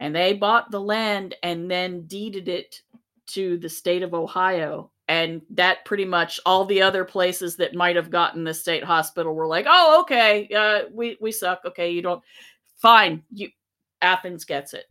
And 0.00 0.14
they 0.14 0.32
bought 0.34 0.70
the 0.70 0.80
land 0.80 1.34
and 1.42 1.70
then 1.70 2.06
deeded 2.06 2.48
it 2.48 2.82
to 3.28 3.58
the 3.58 3.68
state 3.68 4.02
of 4.02 4.14
Ohio. 4.14 4.90
And 5.08 5.42
that 5.50 5.84
pretty 5.84 6.04
much 6.04 6.40
all 6.46 6.64
the 6.64 6.82
other 6.82 7.04
places 7.04 7.56
that 7.56 7.74
might 7.74 7.96
have 7.96 8.10
gotten 8.10 8.44
the 8.44 8.54
state 8.54 8.84
hospital 8.84 9.34
were 9.34 9.46
like, 9.46 9.66
oh, 9.68 10.00
okay, 10.02 10.48
uh, 10.54 10.88
we, 10.92 11.16
we 11.20 11.32
suck. 11.32 11.60
Okay, 11.64 11.90
you 11.90 12.02
don't, 12.02 12.22
fine. 12.76 13.22
You, 13.32 13.48
Athens 14.02 14.44
gets 14.44 14.74
it. 14.74 14.84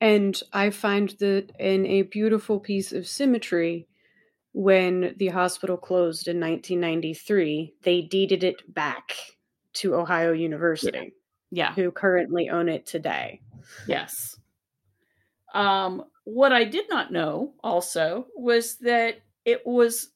And 0.00 0.40
I 0.52 0.70
find 0.70 1.10
that 1.20 1.50
in 1.58 1.86
a 1.86 2.02
beautiful 2.02 2.60
piece 2.60 2.92
of 2.92 3.06
symmetry, 3.06 3.88
when 4.52 5.14
the 5.18 5.28
hospital 5.28 5.76
closed 5.76 6.28
in 6.28 6.40
1993, 6.40 7.74
they 7.82 8.02
deeded 8.02 8.44
it 8.44 8.72
back 8.72 9.14
to 9.74 9.94
Ohio 9.94 10.32
University, 10.32 11.12
Yeah. 11.50 11.72
who 11.74 11.90
currently 11.90 12.48
own 12.48 12.68
it 12.68 12.86
today. 12.86 13.40
Yes. 13.86 14.38
Um, 15.54 16.04
what 16.24 16.52
I 16.52 16.64
did 16.64 16.88
not 16.88 17.12
know 17.12 17.54
also 17.62 18.26
was 18.34 18.76
that 18.78 19.20
it 19.44 19.62
was 19.66 20.10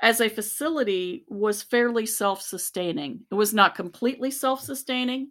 as 0.00 0.20
a 0.20 0.28
facility 0.28 1.24
was 1.28 1.62
fairly 1.62 2.06
self-sustaining. 2.06 3.20
It 3.30 3.34
was 3.34 3.54
not 3.54 3.74
completely 3.76 4.30
self-sustaining, 4.30 5.30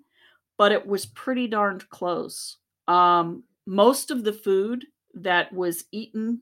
but 0.58 0.72
it 0.72 0.88
was 0.88 1.06
pretty 1.06 1.48
darned 1.48 1.90
close. 1.90 2.58
Um, 2.88 3.44
most 3.66 4.12
of 4.12 4.24
the 4.24 4.34
food 4.34 4.86
that 5.14 5.54
was 5.54 5.86
eaten 5.92 6.42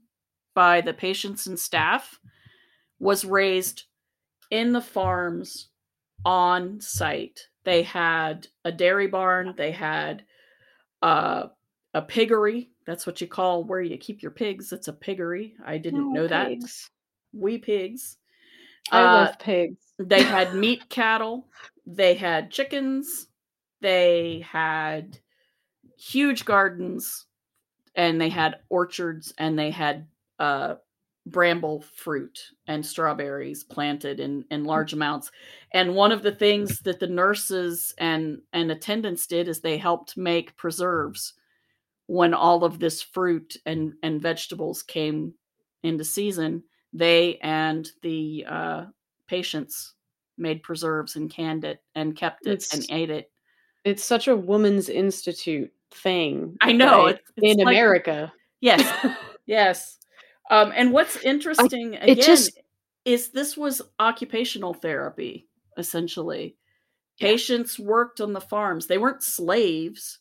by 0.53 0.81
the 0.81 0.93
patients 0.93 1.47
and 1.47 1.59
staff 1.59 2.19
was 2.99 3.25
raised 3.25 3.83
in 4.51 4.73
the 4.73 4.81
farms 4.81 5.69
on 6.25 6.81
site. 6.81 7.49
They 7.63 7.83
had 7.83 8.47
a 8.65 8.71
dairy 8.71 9.07
barn, 9.07 9.55
they 9.57 9.71
had 9.71 10.25
uh, 11.01 11.47
a 11.93 12.01
piggery. 12.01 12.71
That's 12.85 13.05
what 13.07 13.21
you 13.21 13.27
call 13.27 13.63
where 13.63 13.81
you 13.81 13.97
keep 13.97 14.21
your 14.21 14.31
pigs. 14.31 14.73
It's 14.73 14.87
a 14.87 14.93
piggery. 14.93 15.55
I 15.65 15.77
didn't 15.77 15.99
Oh, 16.01 16.13
know 16.13 16.27
that. 16.27 16.51
We 17.33 17.57
pigs. 17.57 18.17
I 18.91 19.05
Uh, 19.05 19.05
love 19.05 19.39
pigs. 19.39 19.93
they 19.99 20.23
had 20.23 20.55
meat 20.55 20.89
cattle, 20.89 21.49
they 21.85 22.15
had 22.15 22.51
chickens, 22.51 23.27
they 23.81 24.39
had 24.41 25.19
huge 25.99 26.45
gardens, 26.45 27.25
and 27.95 28.19
they 28.19 28.29
had 28.29 28.59
orchards, 28.69 29.33
and 29.37 29.57
they 29.59 29.71
had 29.71 30.07
uh, 30.39 30.75
bramble 31.25 31.81
fruit 31.95 32.39
and 32.67 32.83
strawberries 32.85 33.63
planted 33.63 34.19
in, 34.19 34.45
in 34.49 34.63
large 34.63 34.93
amounts. 34.93 35.29
And 35.73 35.93
one 35.95 36.11
of 36.11 36.23
the 36.23 36.31
things 36.31 36.79
that 36.79 36.99
the 36.99 37.07
nurses 37.07 37.93
and, 37.97 38.41
and 38.53 38.71
attendants 38.71 39.27
did 39.27 39.47
is 39.47 39.59
they 39.59 39.77
helped 39.77 40.17
make 40.17 40.55
preserves 40.57 41.33
when 42.07 42.33
all 42.33 42.63
of 42.63 42.79
this 42.79 43.01
fruit 43.01 43.57
and, 43.65 43.93
and 44.01 44.21
vegetables 44.21 44.81
came 44.81 45.33
into 45.83 46.03
season. 46.03 46.63
they 46.93 47.37
and 47.43 47.91
the 48.01 48.45
uh, 48.47 48.85
patients 49.27 49.93
made 50.37 50.63
preserves 50.63 51.15
and 51.17 51.29
canned 51.29 51.63
it 51.65 51.83
and 51.93 52.15
kept 52.15 52.47
it 52.47 52.51
It's- 52.53 52.73
and 52.73 52.85
ate 52.89 53.09
it. 53.11 53.31
It's 53.85 54.03
such 54.03 54.27
a 54.27 54.35
woman's 54.35 54.89
institute 54.89 55.71
thing. 55.91 56.57
I 56.61 56.71
know, 56.73 57.05
right, 57.05 57.15
it's- 57.15 57.31
it's 57.37 57.59
in 57.59 57.65
like- 57.65 57.73
America. 57.75 58.31
Yes, 58.61 59.07
yes. 59.45 59.97
Um, 60.51 60.71
and 60.75 60.91
what's 60.91 61.17
interesting 61.23 61.93
it 61.93 62.09
again 62.09 62.25
just- 62.25 62.59
is 63.05 63.29
this 63.29 63.55
was 63.55 63.81
occupational 63.99 64.73
therapy 64.73 65.47
essentially. 65.77 66.55
Yeah. 67.17 67.29
Patients 67.29 67.79
worked 67.79 68.19
on 68.21 68.33
the 68.33 68.41
farms. 68.41 68.87
They 68.87 68.97
weren't 68.97 69.23
slaves. 69.23 70.19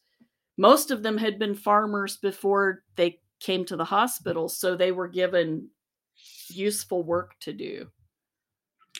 Most 0.56 0.90
of 0.90 1.02
them 1.02 1.16
had 1.18 1.38
been 1.38 1.54
farmers 1.54 2.16
before 2.16 2.82
they 2.96 3.20
came 3.40 3.64
to 3.66 3.76
the 3.76 3.84
hospital, 3.84 4.48
so 4.48 4.74
they 4.76 4.92
were 4.92 5.08
given 5.08 5.68
useful 6.48 7.02
work 7.02 7.32
to 7.40 7.52
do. 7.52 7.88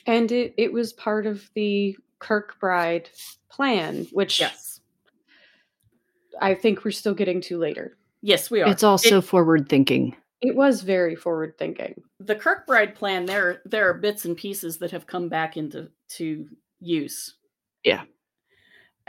and 0.07 0.31
it, 0.33 0.55
it 0.57 0.73
was 0.73 0.93
part 0.93 1.27
of 1.27 1.49
the 1.55 1.97
Kirkbride 2.21 3.09
plan, 3.51 4.07
which 4.13 4.39
Yes. 4.41 4.68
I 6.41 6.55
think 6.55 6.85
we're 6.85 6.91
still 6.91 7.15
getting 7.15 7.41
to 7.43 7.59
later. 7.59 7.97
Yes, 8.23 8.51
we 8.51 8.63
are. 8.63 8.69
It's 8.71 8.83
also 8.83 9.19
It- 9.19 9.25
forward 9.25 9.69
thinking. 9.69 10.17
It 10.41 10.55
was 10.55 10.83
very 10.83 11.17
forward 11.17 11.59
thinking. 11.59 12.01
the 12.21 12.37
Kirkbride 12.37 12.95
plan. 12.95 13.27
There, 13.27 13.61
there 13.65 13.89
are 13.89 13.95
bits 13.95 14.25
and 14.25 14.37
pieces 14.37 14.79
that 14.79 14.93
have 14.93 15.07
come 15.07 15.29
back 15.29 15.57
into 15.57 15.91
to 16.11 16.47
use. 16.81 17.35
Yeah. 17.83 18.05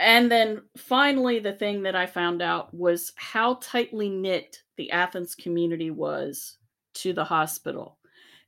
And 0.00 0.30
then 0.30 0.62
finally, 0.76 1.38
the 1.38 1.52
thing 1.52 1.82
that 1.82 1.94
I 1.94 2.06
found 2.06 2.42
out 2.42 2.72
was 2.74 3.12
how 3.16 3.54
tightly 3.62 4.08
knit 4.08 4.62
the 4.76 4.90
Athens 4.90 5.34
community 5.36 5.90
was 5.92 6.56
to 6.94 7.12
the 7.12 7.24
hospital. 7.24 7.98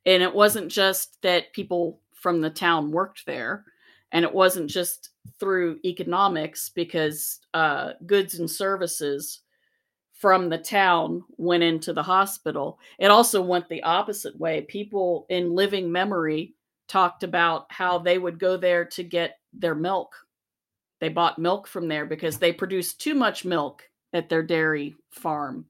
And 0.05 0.21
it 0.21 0.33
wasn't 0.33 0.69
just 0.69 1.21
that 1.21 1.53
people 1.53 2.01
from 2.15 2.41
the 2.41 2.49
town 2.49 2.91
worked 2.91 3.25
there, 3.25 3.63
and 4.11 4.25
it 4.25 4.33
wasn't 4.33 4.69
just 4.69 5.09
through 5.39 5.79
economics 5.85 6.69
because 6.69 7.39
uh, 7.53 7.93
goods 8.05 8.39
and 8.39 8.49
services 8.49 9.41
from 10.13 10.49
the 10.49 10.57
town 10.57 11.23
went 11.37 11.63
into 11.63 11.91
the 11.91 12.03
hospital. 12.03 12.79
It 12.97 13.11
also 13.11 13.41
went 13.41 13.67
the 13.67 13.83
opposite 13.83 14.37
way. 14.39 14.61
People 14.61 15.25
in 15.29 15.53
living 15.53 15.91
memory 15.91 16.55
talked 16.87 17.23
about 17.23 17.65
how 17.69 17.97
they 17.97 18.17
would 18.17 18.39
go 18.39 18.55
there 18.55 18.85
to 18.85 19.03
get 19.03 19.39
their 19.51 19.75
milk. 19.75 20.15
They 20.99 21.09
bought 21.09 21.39
milk 21.39 21.67
from 21.67 21.87
there 21.87 22.05
because 22.05 22.37
they 22.37 22.53
produced 22.53 23.01
too 23.01 23.15
much 23.15 23.43
milk 23.43 23.83
at 24.13 24.29
their 24.29 24.43
dairy 24.43 24.95
farm. 25.11 25.65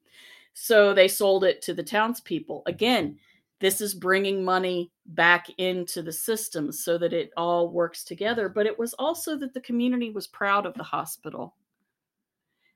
So 0.54 0.94
they 0.94 1.08
sold 1.08 1.44
it 1.44 1.62
to 1.64 1.74
the 1.74 1.82
townspeople. 1.82 2.64
Again, 2.68 3.18
this 3.60 3.80
is 3.82 3.94
bringing 3.94 4.44
money 4.44 4.92
back 5.06 5.48
into 5.58 6.02
the 6.02 6.12
system 6.12 6.72
so 6.72 6.98
that 6.98 7.14
it 7.14 7.32
all 7.38 7.70
works 7.70 8.04
together. 8.04 8.50
But 8.50 8.66
it 8.66 8.78
was 8.78 8.94
also 8.96 9.38
that 9.38 9.54
the 9.54 9.62
community 9.62 10.10
was 10.12 10.28
proud 10.28 10.66
of 10.66 10.74
the 10.76 10.84
hospital. 10.84 11.56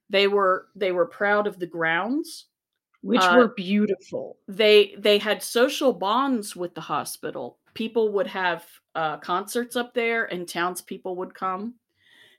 They 0.09 0.28
were 0.28 0.69
they 0.75 0.91
were 0.91 1.05
proud 1.07 1.47
of 1.47 1.59
the 1.59 1.67
grounds 1.67 2.45
Which 3.01 3.21
Uh, 3.21 3.36
were 3.38 3.49
beautiful. 3.49 4.38
they 4.47 4.95
they 4.97 5.17
had 5.17 5.43
social 5.43 5.93
bonds 5.93 6.55
with 6.55 6.73
the 6.75 6.82
hospital. 6.82 7.59
People 7.73 8.11
would 8.13 8.28
have 8.28 8.65
uh, 8.95 9.17
concerts 9.17 9.75
up 9.75 9.93
there, 9.93 10.25
and 10.34 10.47
townspeople 10.47 11.15
would 11.17 11.34
come. 11.36 11.75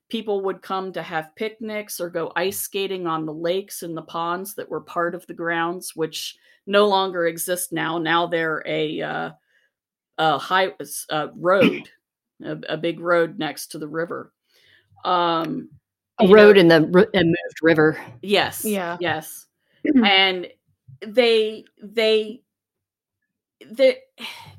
People 0.09 0.41
would 0.43 0.63
come 0.63 0.93
to 0.93 1.03
have 1.03 1.35
picnics 1.37 2.01
or 2.01 2.11
go 2.11 2.33
ice 2.37 2.61
skating 2.61 3.07
on 3.07 3.27
the 3.27 3.33
lakes 3.35 3.83
and 3.83 3.97
the 3.97 4.03
ponds 4.03 4.55
that 4.55 4.69
were 4.69 4.81
part 4.81 5.15
of 5.15 5.27
the 5.27 5.35
grounds, 5.35 5.95
which 5.95 6.37
no 6.69 6.87
longer 6.87 7.27
exist 7.27 7.73
now. 7.73 7.99
Now 7.99 8.27
they're 8.27 8.63
a 8.67 9.01
uh, 9.01 9.31
a 10.19 10.39
high 10.39 10.73
uh, 11.11 11.29
road, 11.35 11.89
a, 12.45 12.59
a 12.69 12.77
big 12.77 13.01
road 13.01 13.39
next 13.39 13.69
to 13.69 13.79
the 13.79 13.89
river. 13.89 14.33
Um, 15.05 15.71
A 16.21 16.25
you 16.25 16.29
know- 16.29 16.35
road 16.35 16.57
in 16.57 16.69
the 16.69 16.83
ri- 16.83 17.07
a 17.21 17.25
moved 17.25 17.59
river. 17.63 17.99
Yes. 18.23 18.65
Yeah. 18.65 18.97
Yes. 19.01 19.47
and 20.05 20.47
they 21.07 21.65
they 21.83 22.43
there 23.71 23.95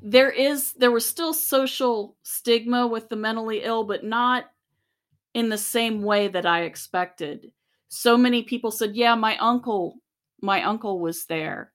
there 0.02 0.30
is 0.30 0.72
there 0.74 0.90
was 0.90 1.06
still 1.06 1.32
social 1.32 2.16
stigma 2.22 2.86
with 2.86 3.08
the 3.08 3.16
mentally 3.16 3.62
ill 3.62 3.82
but 3.84 4.04
not 4.04 4.44
in 5.34 5.48
the 5.48 5.58
same 5.58 6.02
way 6.02 6.28
that 6.28 6.44
I 6.46 6.62
expected. 6.62 7.52
So 7.88 8.16
many 8.16 8.42
people 8.42 8.70
said, 8.70 8.94
"Yeah, 8.96 9.14
my 9.14 9.36
uncle 9.38 10.00
my 10.42 10.62
uncle 10.64 10.98
was 11.00 11.24
there." 11.26 11.72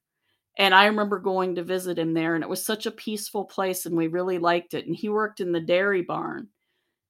And 0.58 0.74
I 0.74 0.86
remember 0.86 1.18
going 1.18 1.56
to 1.56 1.62
visit 1.62 1.98
him 1.98 2.14
there 2.14 2.34
and 2.34 2.42
it 2.42 2.50
was 2.50 2.64
such 2.64 2.86
a 2.86 2.90
peaceful 2.90 3.44
place 3.44 3.84
and 3.84 3.96
we 3.96 4.06
really 4.06 4.38
liked 4.38 4.74
it 4.74 4.86
and 4.86 4.96
he 4.96 5.08
worked 5.08 5.40
in 5.40 5.52
the 5.52 5.60
dairy 5.60 6.02
barn. 6.02 6.48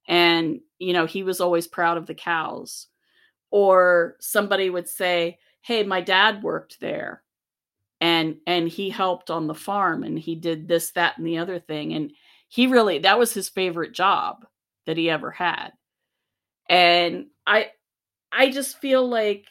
And 0.07 0.59
you 0.79 0.93
know, 0.93 1.05
he 1.05 1.23
was 1.23 1.41
always 1.41 1.67
proud 1.67 1.97
of 1.97 2.07
the 2.07 2.15
cows. 2.15 2.87
Or 3.49 4.17
somebody 4.19 4.69
would 4.69 4.89
say, 4.89 5.37
hey 5.67 5.83
my 5.83 5.99
dad 5.99 6.41
worked 6.43 6.79
there 6.79 7.21
and 7.99 8.37
and 8.47 8.69
he 8.69 8.89
helped 8.89 9.29
on 9.29 9.47
the 9.47 9.53
farm 9.53 10.03
and 10.03 10.17
he 10.17 10.33
did 10.33 10.67
this 10.67 10.91
that 10.91 11.17
and 11.17 11.27
the 11.27 11.37
other 11.37 11.59
thing 11.59 11.93
and 11.93 12.11
he 12.47 12.67
really 12.67 12.99
that 12.99 13.19
was 13.19 13.33
his 13.33 13.49
favorite 13.49 13.91
job 13.93 14.45
that 14.85 14.95
he 14.95 15.09
ever 15.09 15.29
had 15.29 15.71
and 16.69 17.25
i 17.45 17.67
i 18.31 18.49
just 18.49 18.79
feel 18.79 19.07
like 19.07 19.45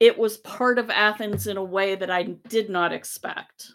it 0.00 0.18
was 0.18 0.36
part 0.38 0.78
of 0.78 0.90
athens 0.90 1.46
in 1.46 1.56
a 1.56 1.64
way 1.64 1.94
that 1.94 2.10
i 2.10 2.22
did 2.22 2.68
not 2.68 2.92
expect 2.92 3.72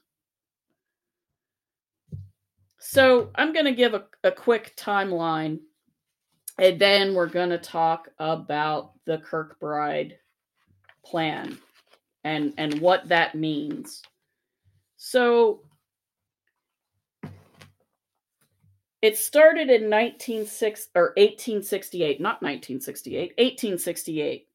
so 2.80 3.30
i'm 3.36 3.53
going 3.53 3.65
to 3.65 3.74
give 3.74 3.93
a, 3.93 4.03
a 4.24 4.32
quick 4.32 4.76
timeline 4.76 5.59
and 6.59 6.80
then 6.80 7.13
we're 7.13 7.28
going 7.28 7.49
to 7.49 7.57
talk 7.57 8.09
about 8.20 8.91
the 9.05 9.17
kirkbride 9.17 10.13
plan 11.05 11.57
and 12.24 12.53
and 12.57 12.80
what 12.82 13.07
that 13.07 13.34
means. 13.34 14.01
So 14.97 15.61
it 19.01 19.17
started 19.17 19.70
in 19.70 19.84
196 19.84 20.89
or 20.93 21.13
1868, 21.15 22.20
not 22.20 22.41
1968, 22.41 23.34
1868. 23.38 24.48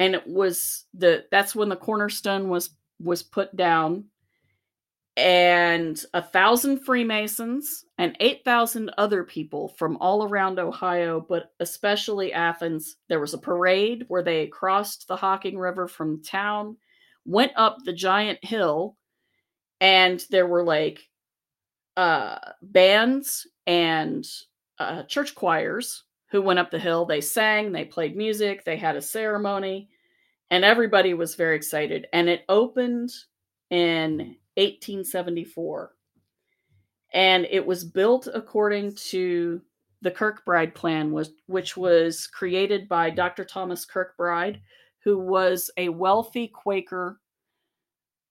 And 0.00 0.14
it 0.14 0.26
was 0.26 0.86
the 0.94 1.26
that's 1.30 1.54
when 1.54 1.68
the 1.68 1.76
cornerstone 1.76 2.48
was 2.48 2.70
was 2.98 3.22
put 3.22 3.54
down 3.54 4.06
and 5.16 6.02
a 6.14 6.22
thousand 6.22 6.78
Freemasons 6.78 7.84
and 7.98 8.16
8,000 8.20 8.90
other 8.96 9.22
people 9.22 9.68
from 9.68 9.98
all 9.98 10.24
around 10.24 10.58
Ohio, 10.58 11.20
but 11.20 11.52
especially 11.60 12.32
Athens. 12.32 12.96
There 13.08 13.20
was 13.20 13.34
a 13.34 13.38
parade 13.38 14.04
where 14.08 14.22
they 14.22 14.46
crossed 14.46 15.08
the 15.08 15.16
Hocking 15.16 15.58
River 15.58 15.86
from 15.88 16.22
town, 16.22 16.78
went 17.26 17.52
up 17.56 17.78
the 17.84 17.92
giant 17.92 18.42
hill, 18.42 18.96
and 19.80 20.24
there 20.30 20.46
were 20.46 20.64
like 20.64 21.06
uh, 21.98 22.38
bands 22.62 23.46
and 23.66 24.26
uh, 24.78 25.02
church 25.02 25.34
choirs 25.34 26.04
who 26.30 26.42
went 26.42 26.58
up 26.58 26.70
the 26.70 26.78
hill. 26.78 27.04
They 27.04 27.20
sang, 27.20 27.72
they 27.72 27.84
played 27.84 28.16
music, 28.16 28.64
they 28.64 28.76
had 28.76 28.96
a 28.96 29.02
ceremony, 29.02 29.88
and 30.50 30.64
everybody 30.64 31.14
was 31.14 31.34
very 31.34 31.56
excited. 31.56 32.06
And 32.12 32.28
it 32.28 32.44
opened 32.48 33.10
in 33.70 34.36
1874. 34.56 35.92
And 37.12 37.46
it 37.50 37.64
was 37.66 37.84
built 37.84 38.28
according 38.32 38.94
to 38.94 39.60
the 40.02 40.10
Kirkbride 40.10 40.74
plan, 40.74 41.10
was, 41.12 41.32
which 41.46 41.76
was 41.76 42.26
created 42.26 42.88
by 42.88 43.10
Dr. 43.10 43.44
Thomas 43.44 43.84
Kirkbride, 43.84 44.60
who 45.02 45.18
was 45.18 45.70
a 45.76 45.88
wealthy 45.88 46.46
Quaker. 46.48 47.20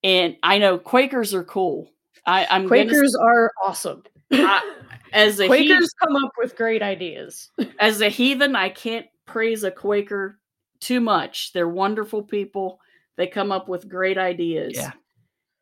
And 0.03 0.37
I 0.43 0.57
know 0.57 0.77
Quakers 0.77 1.33
are 1.33 1.43
cool. 1.43 1.91
I, 2.25 2.45
I'm 2.49 2.67
gonna- 2.67 2.85
Quakers 2.85 3.15
are 3.15 3.51
awesome. 3.63 4.03
I- 4.31 4.75
as 5.13 5.39
a 5.39 5.47
Quakers 5.47 5.67
heathen, 5.69 5.87
come 6.01 6.15
up 6.15 6.31
with 6.37 6.55
great 6.55 6.81
ideas. 6.81 7.51
as 7.79 8.01
a 8.01 8.09
heathen, 8.09 8.55
I 8.55 8.69
can't 8.69 9.05
praise 9.25 9.63
a 9.63 9.71
Quaker 9.71 10.39
too 10.79 10.99
much. 10.99 11.53
They're 11.53 11.69
wonderful 11.69 12.23
people. 12.23 12.79
They 13.15 13.27
come 13.27 13.51
up 13.51 13.67
with 13.67 13.89
great 13.89 14.17
ideas. 14.17 14.73
Yeah. 14.75 14.91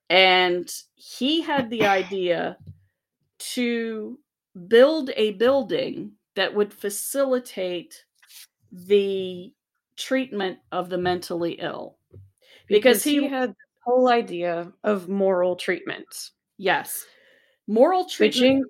And 0.10 0.72
he 0.96 1.42
had 1.42 1.70
the 1.70 1.86
idea 1.86 2.58
to 3.40 4.20
build 4.68 5.12
a 5.16 5.32
building 5.32 6.14
that 6.36 6.54
would 6.54 6.74
facilitate 6.74 8.06
the 8.72 9.52
treatment 9.96 10.60
of 10.72 10.90
the 10.90 10.98
mentally 10.98 11.54
ill. 11.54 11.98
Because 12.68 13.04
he- 13.04 13.28
had 13.28 13.50
the 13.50 13.56
whole 13.86 14.10
idea 14.10 14.72
of 14.84 15.10
moral 15.10 15.56
treatment. 15.56 16.32
Yes. 16.58 17.06
Moral 17.68 18.06
treatment. 18.06 18.66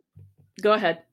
Go 0.61 0.73
ahead. 0.73 1.03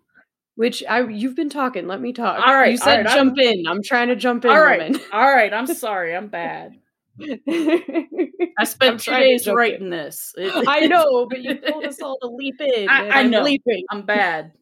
which 0.56 0.82
I 0.88 1.06
you've 1.08 1.36
been 1.36 1.50
talking. 1.50 1.86
Let 1.86 2.00
me 2.00 2.12
talk. 2.12 2.46
All 2.46 2.54
right, 2.54 2.72
you 2.72 2.76
said 2.78 2.98
all 2.98 3.04
right, 3.04 3.14
jump 3.14 3.38
in. 3.38 3.66
I'm 3.66 3.82
trying 3.82 4.08
to 4.08 4.16
jump 4.16 4.44
in. 4.44 4.50
All 4.50 4.60
right. 4.60 4.90
woman. 4.92 5.00
All 5.12 5.30
right. 5.32 5.52
I'm 5.52 5.66
sorry. 5.74 6.14
I'm 6.14 6.28
bad. 6.28 6.78
I 7.48 8.64
spent 8.64 9.00
two 9.00 9.12
days 9.12 9.46
writing 9.46 9.90
this. 9.90 10.34
I 10.66 10.86
know, 10.86 11.26
but 11.28 11.42
you 11.42 11.54
told 11.56 11.84
us 11.84 12.00
all 12.02 12.18
to 12.20 12.28
leap 12.28 12.60
in. 12.60 12.88
I, 12.88 13.08
I 13.08 13.20
I'm 13.20 13.30
know. 13.30 13.42
leaping. 13.42 13.84
I'm 13.90 14.02
bad. 14.02 14.52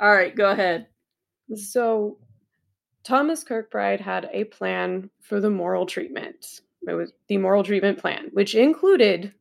All 0.00 0.10
right, 0.12 0.34
go 0.34 0.50
ahead. 0.50 0.86
So, 1.54 2.18
Thomas 3.04 3.44
Kirkbride 3.44 4.00
had 4.00 4.30
a 4.32 4.44
plan 4.44 5.10
for 5.20 5.40
the 5.40 5.50
moral 5.50 5.86
treatment. 5.86 6.60
It 6.86 6.94
was 6.94 7.12
the 7.28 7.36
moral 7.38 7.64
treatment 7.64 7.98
plan, 7.98 8.28
which 8.32 8.54
included, 8.54 9.32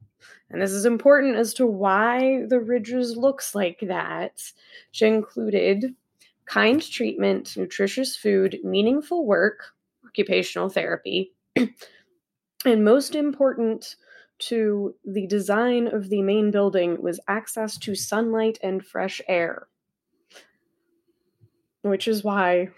and 0.50 0.62
this 0.62 0.72
is 0.72 0.86
important 0.86 1.36
as 1.36 1.54
to 1.56 1.66
why 1.66 2.46
the 2.48 2.60
Ridges 2.60 3.18
looks 3.18 3.54
like 3.54 3.80
that, 3.82 4.42
which 4.92 5.02
included 5.02 5.94
kind 6.46 6.82
treatment, 6.82 7.58
nutritious 7.58 8.16
food, 8.16 8.58
meaningful 8.64 9.26
work, 9.26 9.74
occupational 10.06 10.70
therapy, 10.70 11.34
and 12.66 12.86
most 12.86 13.14
important 13.14 13.98
to 14.40 14.96
the 15.04 15.28
design 15.28 15.88
of 15.88 16.10
the 16.10 16.22
main 16.22 16.52
building 16.52 17.02
was 17.02 17.20
access 17.28 17.78
to 17.78 17.96
sunlight 17.96 18.58
and 18.64 18.86
fresh 18.86 19.20
air. 19.28 19.68
Which 21.82 22.08
is 22.08 22.24
why 22.24 22.70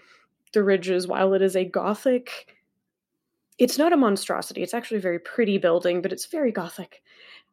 the 0.52 0.64
Ridges, 0.64 1.06
while 1.06 1.34
it 1.34 1.42
is 1.42 1.54
a 1.54 1.64
gothic, 1.64 2.56
it's 3.58 3.78
not 3.78 3.92
a 3.92 3.96
monstrosity. 3.96 4.62
It's 4.62 4.74
actually 4.74 4.98
a 4.98 5.02
very 5.02 5.18
pretty 5.18 5.58
building, 5.58 6.00
but 6.02 6.12
it's 6.12 6.26
very 6.26 6.50
gothic. 6.50 7.02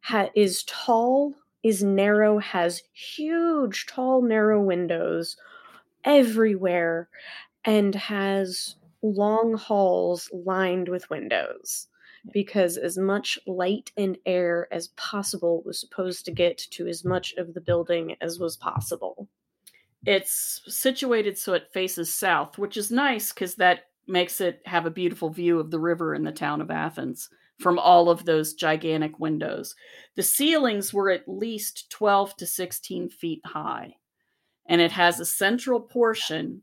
Ha- 0.01 0.29
is 0.35 0.63
tall, 0.63 1.35
is 1.63 1.83
narrow, 1.83 2.39
has 2.39 2.83
huge, 2.93 3.85
tall, 3.87 4.21
narrow 4.21 4.61
windows 4.61 5.37
everywhere, 6.03 7.09
and 7.65 7.93
has 7.95 8.75
long 9.01 9.55
halls 9.55 10.29
lined 10.33 10.89
with 10.89 11.09
windows 11.09 11.87
because 12.31 12.77
as 12.77 12.97
much 12.97 13.39
light 13.47 13.91
and 13.97 14.17
air 14.25 14.67
as 14.71 14.89
possible 14.89 15.61
was 15.65 15.79
supposed 15.79 16.25
to 16.25 16.31
get 16.31 16.57
to 16.57 16.87
as 16.87 17.05
much 17.05 17.33
of 17.35 17.53
the 17.53 17.61
building 17.61 18.15
as 18.21 18.39
was 18.39 18.57
possible. 18.57 19.27
It's 20.05 20.61
situated 20.67 21.37
so 21.37 21.53
it 21.53 21.71
faces 21.71 22.13
south, 22.13 22.57
which 22.57 22.77
is 22.77 22.91
nice 22.91 23.31
because 23.33 23.55
that 23.55 23.87
makes 24.07 24.39
it 24.39 24.61
have 24.65 24.85
a 24.85 24.91
beautiful 24.91 25.29
view 25.29 25.59
of 25.59 25.71
the 25.71 25.79
river 25.79 26.13
in 26.15 26.23
the 26.23 26.31
town 26.31 26.61
of 26.61 26.71
Athens 26.71 27.29
from 27.59 27.79
all 27.79 28.09
of 28.09 28.25
those 28.25 28.53
gigantic 28.53 29.19
windows. 29.19 29.75
The 30.15 30.23
ceilings 30.23 30.93
were 30.93 31.09
at 31.09 31.27
least 31.27 31.89
12 31.89 32.35
to 32.37 32.45
16 32.45 33.09
feet 33.09 33.41
high, 33.45 33.95
and 34.67 34.81
it 34.81 34.91
has 34.91 35.19
a 35.19 35.25
central 35.25 35.79
portion 35.79 36.61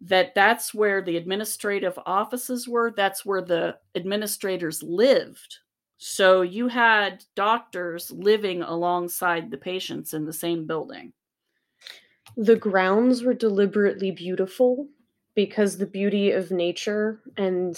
that 0.00 0.34
that's 0.34 0.72
where 0.72 1.02
the 1.02 1.16
administrative 1.16 1.98
offices 2.06 2.68
were. 2.68 2.92
That's 2.96 3.24
where 3.24 3.42
the 3.42 3.78
administrators 3.94 4.82
lived. 4.82 5.58
So 5.98 6.42
you 6.42 6.68
had 6.68 7.24
doctors 7.34 8.10
living 8.12 8.62
alongside 8.62 9.50
the 9.50 9.56
patients 9.56 10.14
in 10.14 10.24
the 10.24 10.32
same 10.32 10.66
building. 10.66 11.12
The 12.36 12.56
grounds 12.56 13.24
were 13.24 13.34
deliberately 13.34 14.12
beautiful 14.12 14.86
because 15.34 15.76
the 15.76 15.86
beauty 15.86 16.30
of 16.30 16.52
nature 16.52 17.20
and 17.36 17.76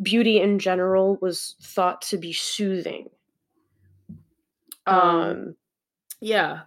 beauty 0.00 0.40
in 0.40 0.58
general 0.58 1.18
was 1.20 1.56
thought 1.60 2.02
to 2.02 2.16
be 2.18 2.32
soothing. 2.32 3.08
um, 4.86 4.98
Um, 4.98 5.56
yeah. 6.20 6.60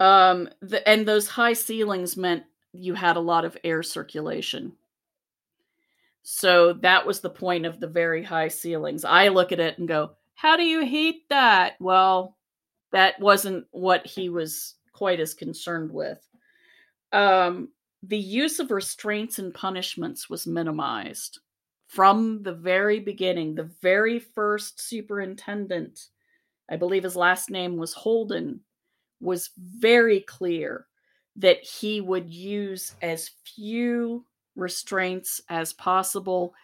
Um 0.00 0.48
the, 0.60 0.86
and 0.88 1.06
those 1.06 1.28
high 1.28 1.52
ceilings 1.52 2.16
meant 2.16 2.44
you 2.72 2.94
had 2.94 3.16
a 3.16 3.20
lot 3.20 3.44
of 3.44 3.56
air 3.64 3.82
circulation. 3.82 4.72
So 6.22 6.72
that 6.74 7.06
was 7.06 7.20
the 7.20 7.30
point 7.30 7.66
of 7.66 7.80
the 7.80 7.88
very 7.88 8.22
high 8.22 8.48
ceilings. 8.48 9.04
I 9.04 9.28
look 9.28 9.52
at 9.52 9.60
it 9.60 9.78
and 9.78 9.88
go 9.88 10.12
how 10.34 10.56
do 10.56 10.64
you 10.64 10.84
heat 10.84 11.28
that? 11.28 11.74
Well 11.80 12.36
that 12.92 13.18
wasn't 13.20 13.66
what 13.70 14.06
he 14.06 14.28
was 14.28 14.74
quite 14.92 15.20
as 15.20 15.34
concerned 15.34 15.90
with. 15.92 16.26
Um 17.12 17.68
the 18.02 18.18
use 18.18 18.58
of 18.58 18.70
restraints 18.72 19.38
and 19.38 19.54
punishments 19.54 20.28
was 20.28 20.46
minimized 20.46 21.38
from 21.92 22.42
the 22.42 22.54
very 22.54 23.00
beginning 23.00 23.54
the 23.54 23.70
very 23.82 24.18
first 24.18 24.80
superintendent 24.80 26.08
i 26.70 26.76
believe 26.76 27.02
his 27.02 27.16
last 27.16 27.50
name 27.50 27.76
was 27.76 27.92
holden 27.92 28.60
was 29.20 29.50
very 29.56 30.20
clear 30.20 30.86
that 31.36 31.62
he 31.62 32.00
would 32.00 32.30
use 32.30 32.94
as 33.00 33.30
few 33.44 34.26
restraints 34.56 35.40
as 35.48 35.72
possible, 35.72 36.54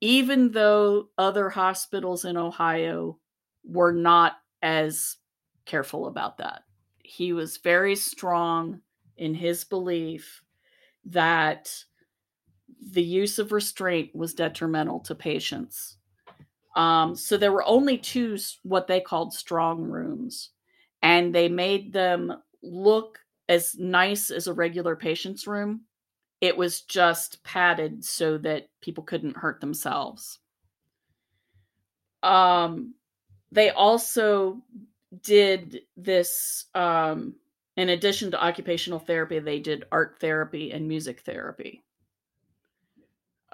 even 0.00 0.50
though 0.50 1.08
other 1.18 1.50
hospitals 1.50 2.24
in 2.24 2.36
Ohio 2.36 3.18
were 3.64 3.92
not 3.92 4.38
as 4.62 5.16
careful 5.66 6.06
about 6.06 6.38
that. 6.38 6.62
He 7.02 7.32
was 7.32 7.58
very 7.58 7.96
strong 7.96 8.80
in 9.16 9.34
his 9.34 9.64
belief 9.64 10.42
that 11.04 11.70
the 12.92 13.02
use 13.02 13.38
of 13.38 13.52
restraint 13.52 14.14
was 14.14 14.34
detrimental 14.34 15.00
to 15.00 15.14
patients. 15.14 15.96
Um, 16.76 17.14
so 17.14 17.36
there 17.36 17.52
were 17.52 17.64
only 17.64 17.98
two 17.98 18.36
what 18.62 18.86
they 18.86 19.00
called 19.00 19.32
strong 19.32 19.82
rooms, 19.82 20.50
and 21.02 21.34
they 21.34 21.48
made 21.48 21.92
them 21.92 22.36
look 22.62 23.20
as 23.48 23.78
nice 23.78 24.30
as 24.30 24.46
a 24.46 24.52
regular 24.52 24.96
patient's 24.96 25.46
room. 25.46 25.82
It 26.40 26.56
was 26.56 26.82
just 26.82 27.42
padded 27.44 28.04
so 28.04 28.38
that 28.38 28.68
people 28.80 29.04
couldn't 29.04 29.36
hurt 29.36 29.60
themselves. 29.60 30.40
Um, 32.22 32.94
they 33.52 33.70
also 33.70 34.62
did 35.22 35.82
this 35.96 36.64
um, 36.74 37.34
in 37.76 37.88
addition 37.88 38.30
to 38.30 38.42
occupational 38.42 38.98
therapy, 38.98 39.38
they 39.38 39.58
did 39.58 39.84
art 39.90 40.18
therapy 40.20 40.72
and 40.72 40.86
music 40.86 41.20
therapy. 41.20 41.83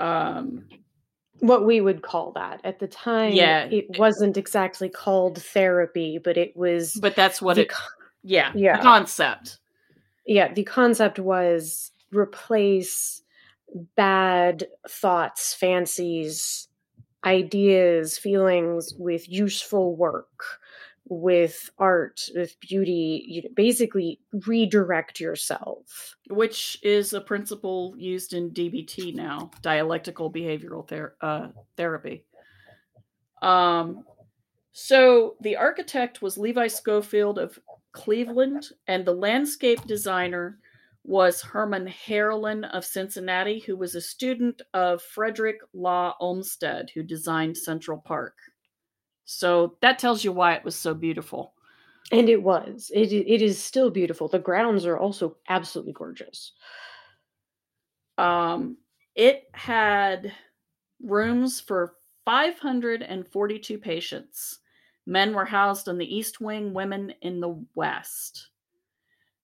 Um, 0.00 0.64
what 1.40 1.64
we 1.64 1.80
would 1.80 2.02
call 2.02 2.32
that 2.32 2.60
at 2.64 2.78
the 2.80 2.86
time, 2.88 3.32
Yeah. 3.32 3.64
it 3.64 3.98
wasn't 3.98 4.36
exactly 4.36 4.88
called 4.88 5.42
therapy, 5.42 6.18
but 6.18 6.36
it 6.36 6.56
was. 6.56 6.94
but 7.00 7.14
that's 7.16 7.40
what 7.40 7.54
the 7.54 7.62
it, 7.62 7.72
yeah, 8.22 8.52
Yeah. 8.54 8.76
the 8.76 8.82
concept. 8.82 9.58
yeah, 10.26 10.52
the 10.52 10.64
concept 10.64 11.18
was 11.18 11.92
replace 12.12 13.22
bad 13.96 14.66
thoughts, 14.88 15.54
fancies, 15.54 16.68
ideas, 17.24 18.18
feelings 18.18 18.94
with 18.98 19.28
useful 19.28 19.94
work, 19.96 20.59
with 21.10 21.68
art, 21.76 22.22
with 22.36 22.58
beauty. 22.60 23.24
You 23.26 23.42
basically 23.54 24.20
redirect 24.46 25.20
yourself. 25.20 26.14
which 26.30 26.78
is 26.82 27.12
a 27.12 27.20
principle 27.20 27.94
used 27.98 28.32
in 28.32 28.52
DBT 28.52 29.14
now, 29.16 29.50
dialectical 29.62 30.32
behavioral 30.32 30.86
ther- 30.86 31.16
uh, 31.20 31.48
therapy. 31.76 32.24
Um, 33.42 34.04
so 34.70 35.34
the 35.40 35.56
architect 35.56 36.22
was 36.22 36.38
Levi 36.38 36.68
Scofield 36.68 37.38
of 37.38 37.58
Cleveland, 37.90 38.68
and 38.86 39.04
the 39.04 39.12
landscape 39.12 39.84
designer 39.86 40.60
was 41.02 41.42
Herman 41.42 41.88
Haerlin 41.88 42.70
of 42.70 42.84
Cincinnati, 42.84 43.58
who 43.58 43.76
was 43.76 43.96
a 43.96 44.00
student 44.00 44.62
of 44.72 45.02
Frederick 45.02 45.58
Law 45.72 46.14
Olmsted, 46.20 46.90
who 46.94 47.02
designed 47.02 47.56
Central 47.56 47.98
Park. 47.98 48.36
So 49.32 49.76
that 49.80 50.00
tells 50.00 50.24
you 50.24 50.32
why 50.32 50.54
it 50.54 50.64
was 50.64 50.74
so 50.74 50.92
beautiful. 50.92 51.54
And 52.10 52.28
it 52.28 52.42
was. 52.42 52.90
It, 52.92 53.12
it 53.12 53.40
is 53.40 53.62
still 53.62 53.88
beautiful. 53.88 54.26
The 54.26 54.40
grounds 54.40 54.84
are 54.86 54.98
also 54.98 55.36
absolutely 55.48 55.92
gorgeous. 55.92 56.50
Um, 58.18 58.76
it 59.14 59.44
had 59.52 60.32
rooms 61.00 61.60
for 61.60 61.94
542 62.24 63.78
patients. 63.78 64.58
Men 65.06 65.32
were 65.32 65.44
housed 65.44 65.88
on 65.88 65.96
the 65.96 66.12
east 66.12 66.40
wing, 66.40 66.74
women 66.74 67.14
in 67.22 67.38
the 67.38 67.64
west. 67.76 68.48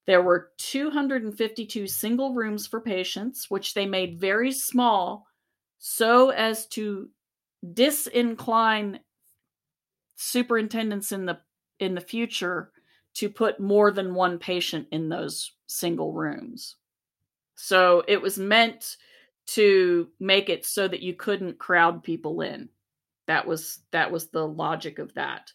There 0.09 0.23
were 0.23 0.51
252 0.59 1.87
single 1.87 2.35
rooms 2.35 2.67
for 2.67 2.81
patients, 2.81 3.49
which 3.51 3.75
they 3.75 3.87
made 3.87 4.19
very 4.19 4.51
small 4.51 5.29
so 5.79 6.31
as 6.31 6.67
to 6.69 7.09
disincline 7.65 8.99
superintendents 10.17 11.13
in 11.13 11.27
the 11.27 11.39
in 11.79 11.95
the 11.95 12.01
future 12.01 12.73
to 13.15 13.29
put 13.29 13.61
more 13.61 13.91
than 13.91 14.15
one 14.15 14.39
patient 14.39 14.89
in 14.91 15.09
those 15.09 15.53
single 15.67 16.13
rooms. 16.13 16.77
So 17.55 18.03
it 18.09 18.21
was 18.21 18.39
meant 18.39 18.97
to 19.47 20.09
make 20.21 20.49
it 20.49 20.65
so 20.65 20.89
that 20.89 21.01
you 21.01 21.15
couldn't 21.15 21.59
crowd 21.59 22.03
people 22.03 22.41
in. 22.41 22.69
That 23.27 23.47
was 23.47 23.81
that 23.91 24.11
was 24.11 24.29
the 24.29 24.47
logic 24.47 24.99
of 24.99 25.15
that. 25.15 25.53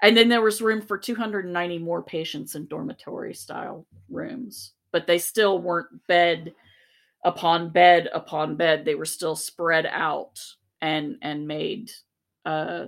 And 0.00 0.16
then 0.16 0.28
there 0.28 0.42
was 0.42 0.60
room 0.60 0.82
for 0.82 0.98
290 0.98 1.78
more 1.78 2.02
patients 2.02 2.56
in 2.56 2.66
dormitory 2.66 3.34
style 3.34 3.86
rooms, 4.10 4.72
but 4.90 5.06
they 5.06 5.18
still 5.18 5.60
weren't 5.60 6.06
bed 6.08 6.54
upon 7.24 7.70
bed 7.70 8.08
upon 8.12 8.56
bed. 8.56 8.84
They 8.84 8.94
were 8.94 9.04
still 9.04 9.36
spread 9.36 9.86
out 9.86 10.40
and 10.80 11.16
and 11.22 11.46
made 11.46 11.90
uh, 12.44 12.86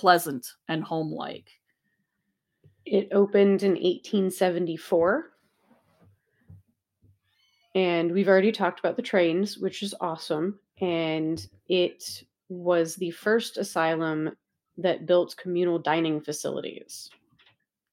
pleasant 0.00 0.54
and 0.66 0.82
homelike. 0.82 1.50
It 2.86 3.08
opened 3.12 3.62
in 3.62 3.72
1874. 3.72 5.30
And 7.74 8.10
we've 8.10 8.28
already 8.28 8.50
talked 8.50 8.80
about 8.80 8.96
the 8.96 9.02
trains, 9.02 9.58
which 9.58 9.82
is 9.82 9.94
awesome. 10.00 10.58
And 10.80 11.46
it 11.68 12.24
was 12.48 12.96
the 12.96 13.10
first 13.10 13.58
asylum 13.58 14.30
that 14.78 15.04
built 15.04 15.36
communal 15.36 15.78
dining 15.78 16.22
facilities. 16.22 17.10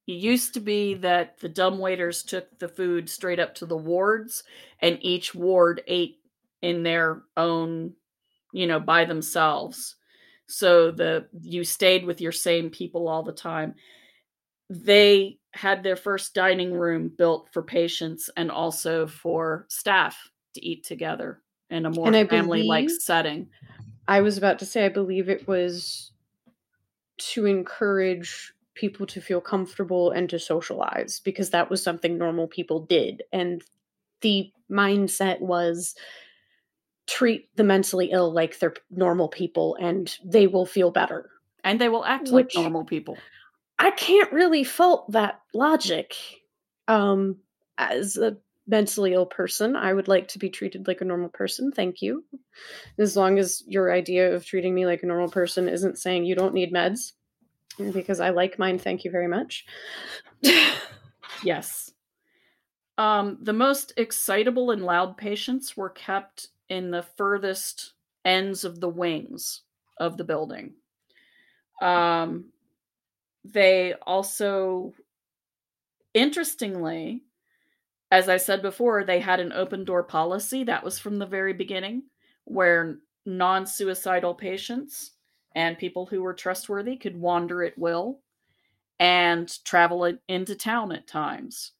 It 0.07 0.13
used 0.13 0.53
to 0.53 0.61
be 0.61 0.93
that 0.93 1.37
the 1.41 1.49
dumb 1.49 1.77
waiters 1.77 2.23
took 2.23 2.57
the 2.57 2.69
food 2.69 3.09
straight 3.09 3.41
up 3.41 3.53
to 3.55 3.65
the 3.65 3.75
wards, 3.75 4.45
and 4.79 4.97
each 5.01 5.35
ward 5.35 5.83
ate 5.87 6.19
in 6.61 6.83
their 6.83 7.23
own, 7.35 7.95
you 8.53 8.65
know, 8.65 8.79
by 8.79 9.03
themselves. 9.03 9.96
So 10.47 10.91
the 10.91 11.27
you 11.41 11.63
stayed 11.63 12.05
with 12.05 12.21
your 12.21 12.31
same 12.31 12.69
people 12.69 13.07
all 13.07 13.23
the 13.23 13.33
time. 13.33 13.75
Mm-hmm. 14.71 14.85
They 14.85 15.37
had 15.51 15.83
their 15.83 15.95
first 15.95 16.33
dining 16.33 16.73
room 16.73 17.11
built 17.15 17.49
for 17.51 17.61
patients 17.61 18.29
and 18.35 18.51
also 18.51 19.07
for 19.07 19.65
staff 19.69 20.29
to 20.53 20.65
eat 20.65 20.83
together 20.83 21.41
in 21.69 21.85
a 21.85 21.89
more 21.89 22.11
family 22.27 22.63
like 22.63 22.89
setting. 22.89 23.47
I 24.07 24.21
was 24.21 24.37
about 24.37 24.59
to 24.59 24.65
say, 24.65 24.85
I 24.85 24.89
believe 24.89 25.29
it 25.29 25.47
was 25.47 26.11
to 27.17 27.45
encourage 27.45 28.53
people 28.73 29.07
to 29.07 29.19
feel 29.19 29.41
comfortable 29.41 30.11
and 30.11 30.29
to 30.29 30.39
socialize 30.39 31.19
because 31.19 31.49
that 31.49 31.69
was 31.69 31.81
something 31.81 32.17
normal 32.17 32.47
people 32.47 32.85
did. 32.85 33.23
And 33.33 33.63
the 34.21 34.51
mindset 34.71 35.41
was 35.41 35.95
treat 37.07 37.55
the 37.55 37.63
mentally 37.63 38.11
ill 38.11 38.31
like 38.31 38.59
they're 38.59 38.75
normal 38.91 39.29
people 39.29 39.77
and 39.79 40.15
they 40.23 40.45
will 40.45 40.65
feel 40.65 40.91
better. 40.91 41.29
And 41.63 41.81
they 41.81 41.89
will 41.89 42.05
act 42.05 42.29
Which, 42.29 42.55
like 42.55 42.63
normal 42.63 42.85
people. 42.85 43.17
I 43.79 43.91
can't 43.91 44.31
really 44.31 44.63
fault 44.63 45.11
that 45.11 45.41
logic. 45.53 46.13
Um, 46.87 47.37
as 47.77 48.17
a 48.17 48.37
mentally 48.67 49.13
ill 49.13 49.25
person, 49.25 49.75
I 49.75 49.93
would 49.93 50.07
like 50.07 50.29
to 50.29 50.39
be 50.39 50.49
treated 50.49 50.87
like 50.87 51.01
a 51.01 51.05
normal 51.05 51.29
person. 51.29 51.71
Thank 51.71 52.01
you. 52.01 52.23
As 52.97 53.15
long 53.15 53.39
as 53.39 53.63
your 53.65 53.91
idea 53.91 54.33
of 54.33 54.45
treating 54.45 54.73
me 54.73 54.85
like 54.85 55.03
a 55.03 55.07
normal 55.07 55.29
person 55.29 55.69
isn't 55.69 55.97
saying 55.97 56.25
you 56.25 56.35
don't 56.35 56.53
need 56.53 56.73
meds, 56.73 57.13
because 57.93 58.19
I 58.19 58.29
like 58.29 58.59
mine. 58.59 58.79
Thank 58.79 59.05
you 59.05 59.11
very 59.11 59.27
much. 59.27 59.65
yes. 61.43 61.91
Um, 62.97 63.37
the 63.41 63.53
most 63.53 63.93
excitable 63.97 64.71
and 64.71 64.83
loud 64.83 65.17
patients 65.17 65.77
were 65.77 65.89
kept 65.89 66.49
in 66.69 66.91
the 66.91 67.03
furthest 67.03 67.93
ends 68.25 68.63
of 68.63 68.79
the 68.79 68.89
wings 68.89 69.61
of 69.99 70.17
the 70.17 70.23
building. 70.23 70.73
Um, 71.81 72.51
they 73.43 73.93
also, 74.05 74.93
interestingly, 76.13 77.23
as 78.11 78.29
I 78.29 78.37
said 78.37 78.61
before, 78.61 79.03
they 79.03 79.19
had 79.19 79.39
an 79.39 79.53
open 79.53 79.83
door 79.85 80.03
policy 80.03 80.63
that 80.65 80.83
was 80.83 80.99
from 80.99 81.17
the 81.17 81.25
very 81.25 81.53
beginning 81.53 82.03
where 82.45 82.97
non 83.25 83.65
suicidal 83.65 84.33
patients 84.33 85.11
and 85.55 85.77
people 85.77 86.05
who 86.05 86.21
were 86.21 86.33
trustworthy 86.33 86.95
could 86.95 87.17
wander 87.17 87.63
at 87.63 87.77
will 87.77 88.19
and 88.99 89.63
travel 89.63 90.11
into 90.27 90.55
town 90.55 90.91
at 90.91 91.07
times. 91.07 91.73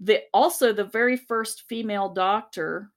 The, 0.00 0.22
also, 0.32 0.72
the 0.72 0.84
very 0.84 1.16
first 1.16 1.62
female 1.68 2.08
doctor 2.08 2.90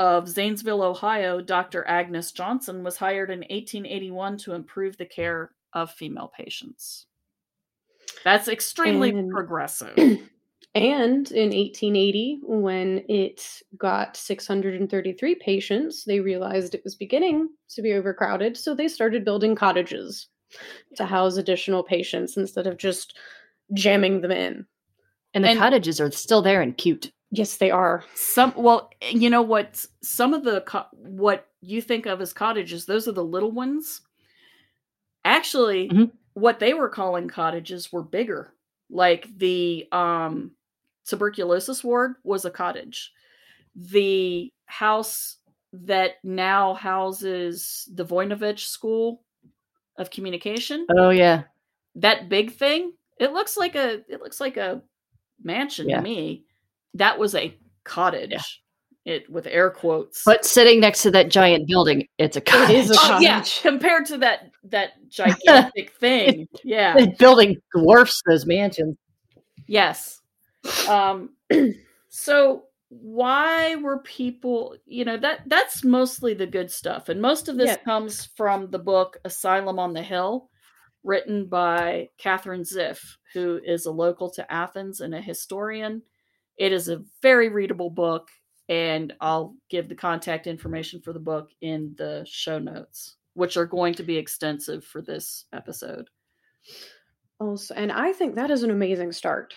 of 0.00 0.26
Zanesville, 0.26 0.82
Ohio, 0.82 1.42
Dr. 1.42 1.86
Agnes 1.86 2.32
Johnson, 2.32 2.82
was 2.82 2.96
hired 2.96 3.28
in 3.28 3.40
1881 3.40 4.38
to 4.38 4.54
improve 4.54 4.96
the 4.96 5.04
care 5.04 5.50
of 5.74 5.90
female 5.90 6.32
patients. 6.34 7.04
That's 8.24 8.48
extremely 8.48 9.10
and, 9.10 9.30
progressive. 9.30 9.96
And 10.72 11.28
in 11.32 11.48
1880, 11.48 12.42
when 12.44 13.04
it 13.08 13.44
got 13.76 14.16
633 14.16 15.34
patients, 15.34 16.04
they 16.04 16.20
realized 16.20 16.76
it 16.76 16.84
was 16.84 16.94
beginning 16.94 17.48
to 17.70 17.82
be 17.82 17.94
overcrowded. 17.94 18.56
So 18.56 18.76
they 18.76 18.86
started 18.86 19.24
building 19.24 19.56
cottages 19.56 20.28
to 20.94 21.06
house 21.06 21.38
additional 21.38 21.82
patients 21.82 22.36
instead 22.36 22.68
of 22.68 22.78
just 22.78 23.18
jamming 23.74 24.20
them 24.20 24.30
in. 24.30 24.64
And 25.34 25.42
the 25.42 25.48
and, 25.48 25.58
cottages 25.58 26.00
are 26.00 26.12
still 26.12 26.40
there 26.40 26.62
and 26.62 26.76
cute. 26.76 27.10
Yes, 27.30 27.56
they 27.56 27.70
are. 27.70 28.04
Some 28.14 28.52
well, 28.56 28.90
you 29.02 29.30
know 29.30 29.42
what? 29.42 29.86
Some 30.02 30.34
of 30.34 30.44
the 30.44 30.62
co- 30.62 30.86
what 30.92 31.46
you 31.60 31.80
think 31.80 32.06
of 32.06 32.20
as 32.20 32.32
cottages, 32.32 32.86
those 32.86 33.06
are 33.06 33.12
the 33.12 33.24
little 33.24 33.52
ones. 33.52 34.00
Actually, 35.24 35.88
mm-hmm 35.88 36.16
what 36.34 36.58
they 36.58 36.74
were 36.74 36.88
calling 36.88 37.28
cottages 37.28 37.92
were 37.92 38.02
bigger. 38.02 38.54
Like 38.88 39.26
the 39.36 39.86
um, 39.92 40.52
tuberculosis 41.06 41.84
ward 41.84 42.14
was 42.24 42.44
a 42.44 42.50
cottage. 42.50 43.12
The 43.74 44.52
house 44.66 45.36
that 45.72 46.14
now 46.24 46.74
houses 46.74 47.88
the 47.94 48.04
Voinovich 48.04 48.66
School 48.66 49.22
of 49.96 50.10
Communication. 50.10 50.86
Oh 50.96 51.10
yeah. 51.10 51.44
That 51.96 52.28
big 52.28 52.52
thing, 52.52 52.92
it 53.18 53.32
looks 53.32 53.56
like 53.56 53.74
a 53.74 54.02
it 54.08 54.20
looks 54.20 54.40
like 54.40 54.56
a 54.56 54.82
mansion 55.42 55.88
yeah. 55.88 55.96
to 55.96 56.02
me. 56.02 56.44
That 56.94 57.18
was 57.18 57.34
a 57.34 57.56
cottage. 57.84 58.32
Yeah 58.32 58.42
it 59.04 59.30
with 59.30 59.46
air 59.46 59.70
quotes. 59.70 60.22
But 60.24 60.44
sitting 60.44 60.80
next 60.80 61.02
to 61.02 61.10
that 61.12 61.30
giant 61.30 61.66
building, 61.66 62.06
it's 62.18 62.36
a 62.36 62.40
cottage. 62.40 62.76
It 62.76 62.78
is 62.78 62.90
a 62.90 62.94
cottage. 62.94 63.18
Oh, 63.18 63.20
yeah, 63.20 63.44
compared 63.62 64.06
to 64.06 64.18
that 64.18 64.50
that 64.64 64.92
gigantic 65.08 65.92
thing. 65.92 66.48
Yeah. 66.64 66.94
The 66.94 67.14
building 67.18 67.56
dwarfs 67.74 68.20
those 68.26 68.46
mansions. 68.46 68.96
Yes. 69.66 70.20
Um 70.88 71.30
so 72.08 72.64
why 72.88 73.76
were 73.76 74.00
people, 74.00 74.76
you 74.84 75.04
know, 75.04 75.16
that 75.16 75.42
that's 75.46 75.84
mostly 75.84 76.34
the 76.34 76.46
good 76.46 76.70
stuff. 76.70 77.08
And 77.08 77.22
most 77.22 77.48
of 77.48 77.56
this 77.56 77.68
yeah. 77.68 77.76
comes 77.76 78.26
from 78.36 78.70
the 78.70 78.80
book 78.80 79.18
Asylum 79.24 79.78
on 79.78 79.92
the 79.92 80.02
Hill, 80.02 80.50
written 81.04 81.46
by 81.46 82.08
Katherine 82.18 82.64
Ziff, 82.64 83.16
who 83.32 83.60
is 83.64 83.86
a 83.86 83.92
local 83.92 84.30
to 84.32 84.52
Athens 84.52 85.00
and 85.00 85.14
a 85.14 85.20
historian. 85.20 86.02
It 86.60 86.74
is 86.74 86.90
a 86.90 87.02
very 87.22 87.48
readable 87.48 87.88
book 87.88 88.28
and 88.68 89.14
I'll 89.18 89.56
give 89.70 89.88
the 89.88 89.94
contact 89.94 90.46
information 90.46 91.00
for 91.00 91.14
the 91.14 91.18
book 91.18 91.48
in 91.62 91.94
the 91.96 92.26
show 92.28 92.58
notes, 92.58 93.16
which 93.32 93.56
are 93.56 93.64
going 93.64 93.94
to 93.94 94.02
be 94.02 94.18
extensive 94.18 94.84
for 94.84 95.00
this 95.00 95.46
episode. 95.54 96.10
Also, 97.40 97.72
and 97.74 97.90
I 97.90 98.12
think 98.12 98.34
that 98.34 98.50
is 98.50 98.62
an 98.62 98.70
amazing 98.70 99.12
start. 99.12 99.54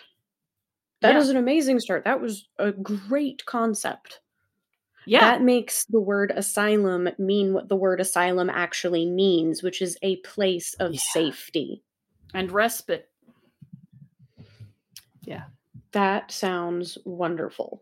That 1.01 1.15
yeah. 1.15 1.19
is 1.19 1.27
an 1.27 1.35
amazing 1.35 1.81
start. 1.81 2.05
That 2.05 2.21
was 2.21 2.47
a 2.57 2.71
great 2.71 3.45
concept. 3.45 4.21
Yeah. 5.05 5.19
That 5.19 5.41
makes 5.41 5.84
the 5.89 5.99
word 5.99 6.31
asylum 6.34 7.09
mean 7.19 7.53
what 7.53 7.67
the 7.67 7.75
word 7.75 7.99
asylum 7.99 8.49
actually 8.49 9.05
means, 9.05 9.61
which 9.61 9.81
is 9.81 9.97
a 10.01 10.15
place 10.21 10.73
of 10.75 10.93
yeah. 10.93 10.99
safety 11.11 11.84
and 12.34 12.49
respite. 12.49 13.09
Yeah. 15.23 15.43
That 15.93 16.31
sounds 16.31 16.97
wonderful. 17.05 17.81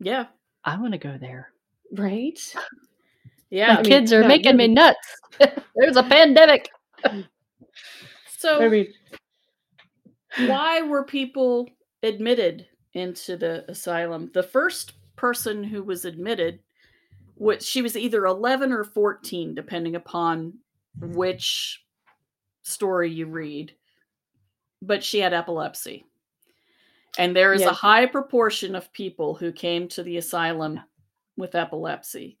Yeah. 0.00 0.26
I 0.64 0.78
want 0.78 0.92
to 0.92 0.98
go 0.98 1.16
there. 1.18 1.50
Right? 1.92 2.38
Yeah. 3.50 3.80
The 3.80 3.88
kids 3.88 4.10
mean, 4.10 4.20
are 4.20 4.22
no, 4.24 4.28
making 4.28 4.56
me 4.58 4.68
nuts. 4.68 5.16
There's 5.74 5.96
a 5.96 6.02
pandemic. 6.02 6.68
So, 8.36 8.62
I 8.62 8.68
mean, 8.68 8.92
why 10.46 10.82
were 10.82 11.04
people 11.04 11.66
admitted 12.02 12.66
into 12.92 13.38
the 13.38 13.64
asylum? 13.70 14.30
The 14.34 14.42
first 14.42 14.92
person 15.16 15.64
who 15.64 15.82
was 15.82 16.04
admitted, 16.04 16.60
which 17.36 17.62
she 17.62 17.80
was 17.80 17.96
either 17.96 18.26
11 18.26 18.70
or 18.70 18.84
14, 18.84 19.54
depending 19.54 19.96
upon 19.96 20.58
which 21.00 21.82
story 22.64 23.10
you 23.10 23.28
read, 23.28 23.72
but 24.82 25.02
she 25.02 25.20
had 25.20 25.32
epilepsy. 25.32 26.04
And 27.18 27.34
there 27.34 27.52
is 27.52 27.62
a 27.62 27.72
high 27.72 28.06
proportion 28.06 28.76
of 28.76 28.92
people 28.92 29.34
who 29.34 29.50
came 29.50 29.88
to 29.88 30.04
the 30.04 30.18
asylum 30.18 30.80
with 31.36 31.56
epilepsy. 31.56 32.38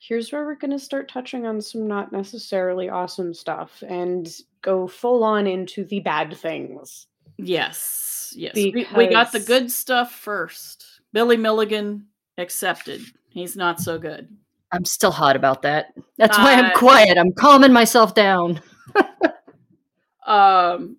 Here's 0.00 0.30
where 0.30 0.46
we're 0.46 0.54
going 0.54 0.70
to 0.70 0.78
start 0.78 1.10
touching 1.10 1.46
on 1.46 1.60
some 1.60 1.88
not 1.88 2.12
necessarily 2.12 2.88
awesome 2.88 3.34
stuff 3.34 3.82
and 3.86 4.32
go 4.62 4.86
full 4.86 5.24
on 5.24 5.48
into 5.48 5.84
the 5.84 6.00
bad 6.00 6.36
things. 6.36 7.08
Yes. 7.38 8.32
Yes. 8.36 8.54
Because... 8.54 8.92
We, 8.92 9.06
we 9.06 9.12
got 9.12 9.32
the 9.32 9.40
good 9.40 9.70
stuff 9.70 10.12
first. 10.12 10.86
Billy 11.12 11.36
Milligan 11.36 12.06
accepted. 12.38 13.02
He's 13.30 13.56
not 13.56 13.80
so 13.80 13.98
good. 13.98 14.28
I'm 14.72 14.84
still 14.84 15.10
hot 15.10 15.34
about 15.34 15.62
that. 15.62 15.92
That's 16.18 16.38
uh, 16.38 16.42
why 16.42 16.54
I'm 16.54 16.72
quiet. 16.76 17.18
I'm 17.18 17.32
calming 17.32 17.72
myself 17.72 18.14
down. 18.14 18.60
um 20.26 20.96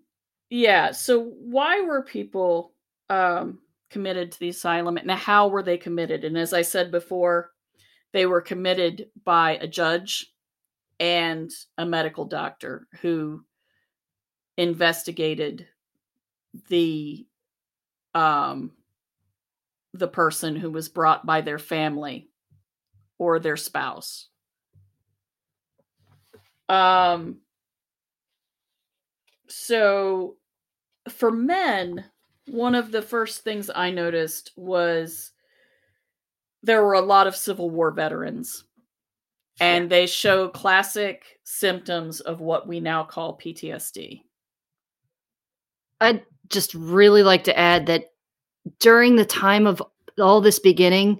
yeah, 0.49 0.91
so 0.91 1.31
why 1.39 1.79
were 1.79 2.03
people 2.03 2.73
um, 3.11 3.59
committed 3.89 4.31
to 4.31 4.39
the 4.39 4.49
asylum 4.49 4.95
and 4.95 5.11
how 5.11 5.49
were 5.49 5.61
they 5.61 5.77
committed? 5.77 6.23
And 6.23 6.38
as 6.38 6.53
I 6.53 6.61
said 6.61 6.91
before, 6.91 7.51
they 8.13 8.25
were 8.25 8.41
committed 8.41 9.09
by 9.25 9.57
a 9.57 9.67
judge 9.67 10.33
and 10.99 11.51
a 11.77 11.85
medical 11.85 12.25
doctor 12.25 12.88
who 13.01 13.43
investigated 14.57 15.67
the 16.69 17.25
um 18.13 18.71
the 19.93 20.07
person 20.07 20.55
who 20.55 20.69
was 20.69 20.89
brought 20.89 21.25
by 21.25 21.41
their 21.41 21.57
family 21.57 22.29
or 23.17 23.39
their 23.39 23.55
spouse 23.55 24.27
um 26.67 27.38
so 29.47 30.35
for 31.09 31.31
men 31.31 32.03
one 32.51 32.75
of 32.75 32.91
the 32.91 33.01
first 33.01 33.43
things 33.43 33.69
i 33.75 33.89
noticed 33.89 34.51
was 34.55 35.31
there 36.63 36.83
were 36.83 36.93
a 36.93 37.01
lot 37.01 37.27
of 37.27 37.35
civil 37.35 37.69
war 37.69 37.91
veterans 37.91 38.65
and 39.61 39.89
they 39.91 40.07
show 40.07 40.47
classic 40.49 41.39
symptoms 41.43 42.19
of 42.19 42.41
what 42.41 42.67
we 42.67 42.79
now 42.79 43.03
call 43.03 43.37
PTSD. 43.37 44.23
I'd 45.99 46.23
just 46.49 46.73
really 46.73 47.21
like 47.21 47.43
to 47.43 47.57
add 47.57 47.85
that 47.85 48.11
during 48.79 49.15
the 49.15 49.25
time 49.25 49.67
of 49.67 49.81
all 50.19 50.41
this 50.41 50.57
beginning, 50.57 51.19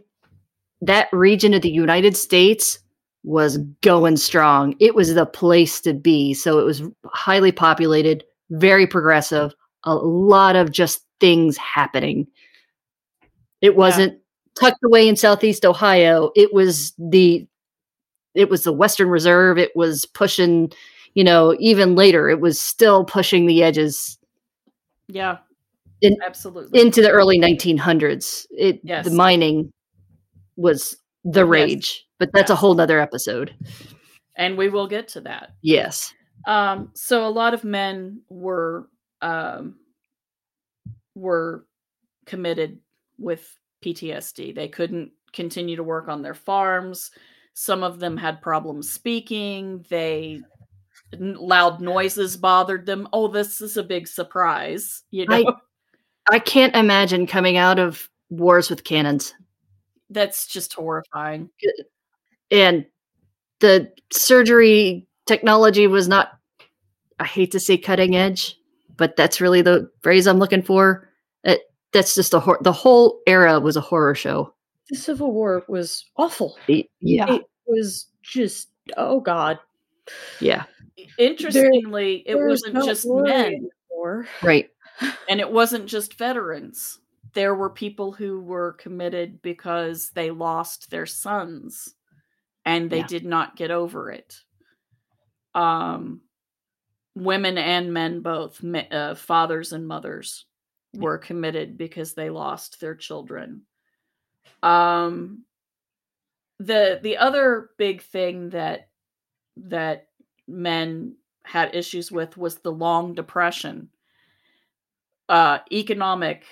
that 0.82 1.08
region 1.14 1.54
of 1.54 1.62
the 1.62 1.70
United 1.70 2.18
States 2.18 2.80
was 3.24 3.60
going 3.82 4.18
strong. 4.18 4.76
It 4.80 4.96
was 4.96 5.14
the 5.14 5.28
place 5.28 5.80
to 5.82 5.94
be. 5.94 6.34
So 6.34 6.58
it 6.58 6.64
was 6.64 6.82
highly 7.06 7.52
populated, 7.52 8.24
very 8.50 8.88
progressive, 8.88 9.54
a 9.84 9.94
lot 9.94 10.56
of 10.56 10.72
just 10.72 11.06
things 11.22 11.56
happening. 11.56 12.28
It 13.62 13.78
wasn't 13.78 14.14
yeah. 14.14 14.20
tucked 14.60 14.84
away 14.84 15.08
in 15.08 15.16
Southeast 15.16 15.66
Ohio. 15.66 16.32
It 16.36 16.54
was 16.54 16.94
the 16.98 17.48
it 18.34 18.50
was 18.50 18.64
the 18.64 18.74
Western 18.74 19.10
Reserve. 19.10 19.58
It 19.58 19.72
was 19.76 20.06
pushing, 20.06 20.72
you 21.14 21.24
know, 21.24 21.56
even 21.60 21.96
later, 21.96 22.30
it 22.30 22.42
was 22.42 22.60
still 22.60 23.06
pushing 23.06 23.46
the 23.46 23.64
edges. 23.64 24.18
Yeah, 25.08 25.38
in, 26.02 26.18
absolutely 26.26 26.80
into 26.80 27.02
the 27.02 27.12
early 27.12 27.40
1900s. 27.40 28.48
It 28.52 28.82
yes. 28.84 29.06
the 29.06 29.12
mining 29.12 29.72
was 30.56 30.98
the 31.24 31.46
rage, 31.46 31.92
yes. 31.92 32.16
but 32.20 32.30
that's 32.34 32.50
yes. 32.50 32.58
a 32.58 32.60
whole 32.60 32.74
nother 32.74 33.00
episode. 33.00 33.54
And 34.36 34.58
we 34.58 34.70
will 34.70 34.88
get 34.88 35.08
to 35.10 35.22
that. 35.22 35.52
Yes. 35.62 36.14
Um, 36.48 36.90
so 36.96 37.28
a 37.28 37.30
lot 37.30 37.54
of 37.54 37.64
men 37.64 38.22
were 38.30 38.88
um, 39.22 39.76
were 41.22 41.66
committed 42.26 42.80
with 43.18 43.58
PTSD. 43.84 44.54
They 44.54 44.68
couldn't 44.68 45.12
continue 45.32 45.76
to 45.76 45.84
work 45.84 46.10
on 46.10 46.22
their 46.22 46.34
farms 46.34 47.12
some 47.54 47.84
of 47.84 48.00
them 48.00 48.18
had 48.18 48.42
problems 48.42 48.90
speaking. 48.90 49.86
They 49.90 50.42
loud 51.14 51.82
noises 51.82 52.38
bothered 52.38 52.86
them. 52.86 53.08
Oh, 53.12 53.28
this 53.28 53.62
is 53.62 53.78
a 53.78 53.84
big 53.84 54.08
surprise. 54.08 55.04
You 55.12 55.26
know, 55.28 55.36
I, 56.30 56.36
I 56.36 56.40
can't 56.40 56.76
imagine 56.76 57.28
coming 57.28 57.58
out 57.58 57.80
of 57.80 58.10
wars 58.30 58.70
with 58.70 58.84
cannons. 58.84 59.34
That's 60.10 60.48
just 60.48 60.74
horrifying. 60.74 61.50
And 62.50 62.86
the 63.60 63.92
surgery 64.12 65.08
technology 65.26 65.88
was 65.88 66.08
not, 66.08 66.32
I 67.20 67.26
hate 67.26 67.52
to 67.52 67.60
say 67.60 67.78
cutting 67.78 68.16
edge, 68.16 68.58
but 68.98 69.16
that's 69.16 69.42
really 69.42 69.62
the 69.62 69.90
phrase 70.02 70.28
I'm 70.28 70.40
looking 70.40 70.64
for. 70.64 71.10
It, 71.92 71.98
that's 71.98 72.16
just 72.16 72.34
a 72.34 72.40
hor- 72.40 72.60
the 72.62 72.74
whole 72.74 73.20
era 73.28 73.60
was 73.60 73.76
a 73.76 73.82
horror 73.82 74.16
show 74.16 74.54
the 74.92 74.98
Civil 74.98 75.32
War 75.32 75.64
was 75.68 76.06
awful. 76.18 76.58
Yeah. 77.00 77.36
It 77.36 77.46
was 77.66 78.08
just, 78.22 78.70
oh 78.98 79.22
God. 79.22 79.58
Yeah. 80.42 80.66
Interestingly, 81.18 82.24
there, 82.28 82.46
it 82.46 82.50
wasn't 82.50 82.74
no 82.74 82.86
just 82.86 83.06
men. 83.08 83.70
Anymore. 83.90 84.28
Right. 84.44 84.70
And 85.28 85.40
it 85.40 85.52
wasn't 85.52 85.88
just 85.88 86.20
veterans. 86.20 87.00
There 87.34 87.56
were 87.56 87.72
people 87.72 88.12
who 88.12 88.40
were 88.40 88.74
committed 88.74 89.42
because 89.42 90.12
they 90.12 90.30
lost 90.30 90.92
their 90.92 91.08
sons 91.08 91.96
and 92.66 92.88
they 92.88 93.00
yeah. 93.00 93.08
did 93.08 93.26
not 93.26 93.56
get 93.56 93.72
over 93.72 94.12
it. 94.12 94.42
Um, 95.56 96.22
women 97.16 97.58
and 97.58 97.92
men 97.92 98.22
both, 98.22 98.64
uh, 98.64 99.16
fathers 99.16 99.74
and 99.74 99.88
mothers, 99.88 100.46
were 100.94 101.18
committed 101.18 101.78
because 101.78 102.14
they 102.14 102.30
lost 102.30 102.80
their 102.80 102.96
children. 102.96 103.62
Um, 104.64 105.46
the 106.60 107.00
the 107.02 107.18
other 107.18 107.72
big 107.78 108.02
thing 108.02 108.50
that 108.52 108.90
that 109.58 110.08
men 110.48 111.16
had 111.44 111.76
issues 111.76 112.12
with 112.12 112.38
was 112.38 112.58
the 112.58 112.72
long 112.72 113.14
depression. 113.16 113.90
Uh, 115.28 115.60
economic 115.72 116.44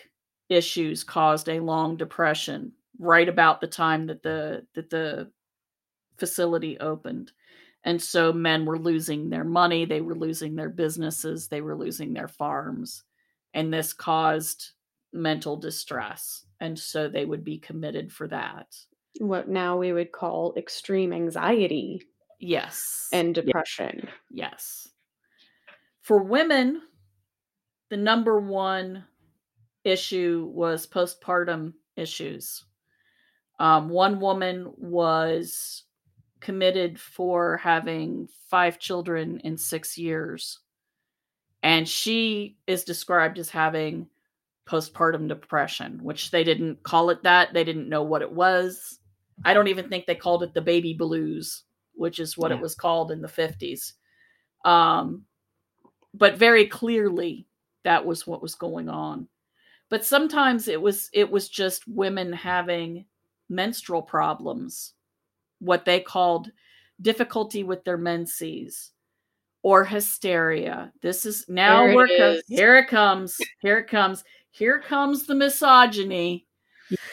issues 0.49 1.03
caused 1.03 1.48
a 1.49 1.60
long 1.60 1.98
depression 1.98 2.72
right 2.98 3.30
about 3.30 3.61
the 3.61 3.68
time 3.68 4.07
that 4.07 4.24
the 4.24 4.66
that 4.74 4.90
the 4.90 5.32
facility 6.18 6.80
opened. 6.80 7.32
And 7.84 8.02
so 8.02 8.34
men 8.34 8.66
were 8.66 8.80
losing 8.80 9.30
their 9.30 9.45
money, 9.45 9.86
they 9.86 10.02
were 10.02 10.16
losing 10.16 10.56
their 10.56 10.70
businesses, 10.70 11.48
they 11.48 11.61
were 11.61 11.78
losing 11.78 12.14
their 12.14 12.28
farms. 12.28 13.03
And 13.54 13.74
this 13.74 13.94
caused 13.94 14.72
mental 15.12 15.58
distress 15.58 16.46
and 16.60 16.78
so 16.78 17.08
they 17.08 17.26
would 17.26 17.44
be 17.44 17.58
committed 17.58 18.12
for 18.12 18.28
that. 18.28 18.76
What 19.20 19.50
now 19.50 19.78
we 19.78 19.92
would 19.92 20.12
call 20.12 20.54
extreme 20.56 21.14
anxiety 21.14 22.04
yes. 22.40 23.08
and 23.12 23.34
depression. 23.34 24.08
Yes. 24.30 24.88
For 26.02 26.22
women 26.22 26.82
the 27.90 27.98
number 27.98 28.40
one 28.40 29.06
issue 29.84 30.48
was 30.54 30.86
postpartum 30.86 31.74
issues. 31.96 32.64
Um, 33.60 33.90
one 33.90 34.20
woman 34.20 34.72
was 34.78 35.84
committed 36.40 37.00
for 37.00 37.58
having 37.58 38.30
five 38.50 38.80
children 38.80 39.42
in 39.44 39.58
six 39.58 39.98
years 39.98 40.60
and 41.64 41.88
she 41.88 42.57
is 42.68 42.84
described 42.84 43.38
as 43.38 43.49
having 43.49 44.07
postpartum 44.68 45.27
depression, 45.27 45.99
which 46.03 46.31
they 46.31 46.44
didn't 46.44 46.81
call 46.84 47.10
it 47.10 47.23
that. 47.23 47.53
They 47.53 47.64
didn't 47.64 47.90
know 47.90 48.03
what 48.03 48.22
it 48.22 48.31
was. 48.31 48.99
I 49.44 49.53
don't 49.53 49.68
even 49.68 49.90
think 49.90 50.06
they 50.06 50.15
called 50.15 50.44
it 50.44 50.53
the 50.53 50.61
baby 50.61 50.94
blues, 50.94 51.64
which 51.94 52.19
is 52.19 52.38
what 52.38 52.52
yeah. 52.52 52.57
it 52.57 52.61
was 52.61 52.76
called 52.76 53.11
in 53.11 53.22
the 53.22 53.27
50s. 53.27 53.94
Um, 54.64 55.26
but 56.14 56.38
very 56.38 56.65
clearly 56.65 57.48
that 57.84 58.06
was 58.06 58.27
what 58.27 58.41
was 58.41 58.56
going 58.56 58.90
on. 58.90 59.27
But 59.90 60.06
sometimes 60.06 60.68
it 60.68 60.81
was 60.81 61.10
it 61.14 61.30
was 61.30 61.49
just 61.49 61.88
women 61.88 62.31
having 62.31 63.06
menstrual 63.49 64.03
problems, 64.03 64.94
what 65.60 65.84
they 65.84 65.99
called 65.99 66.52
difficulty 67.02 67.64
with 67.64 67.84
their 67.84 67.98
menses 67.98 68.91
or 69.64 69.84
hysteria. 69.84 70.91
This 71.02 71.26
is 71.26 71.45
now 71.48 71.94
we're 71.94 72.07
here 72.48 72.77
it 72.77 72.88
comes. 72.88 73.38
Here 73.61 73.77
it 73.77 73.88
comes 73.88 74.23
here 74.52 74.80
comes 74.80 75.26
the 75.26 75.36
misogyny. 75.36 76.45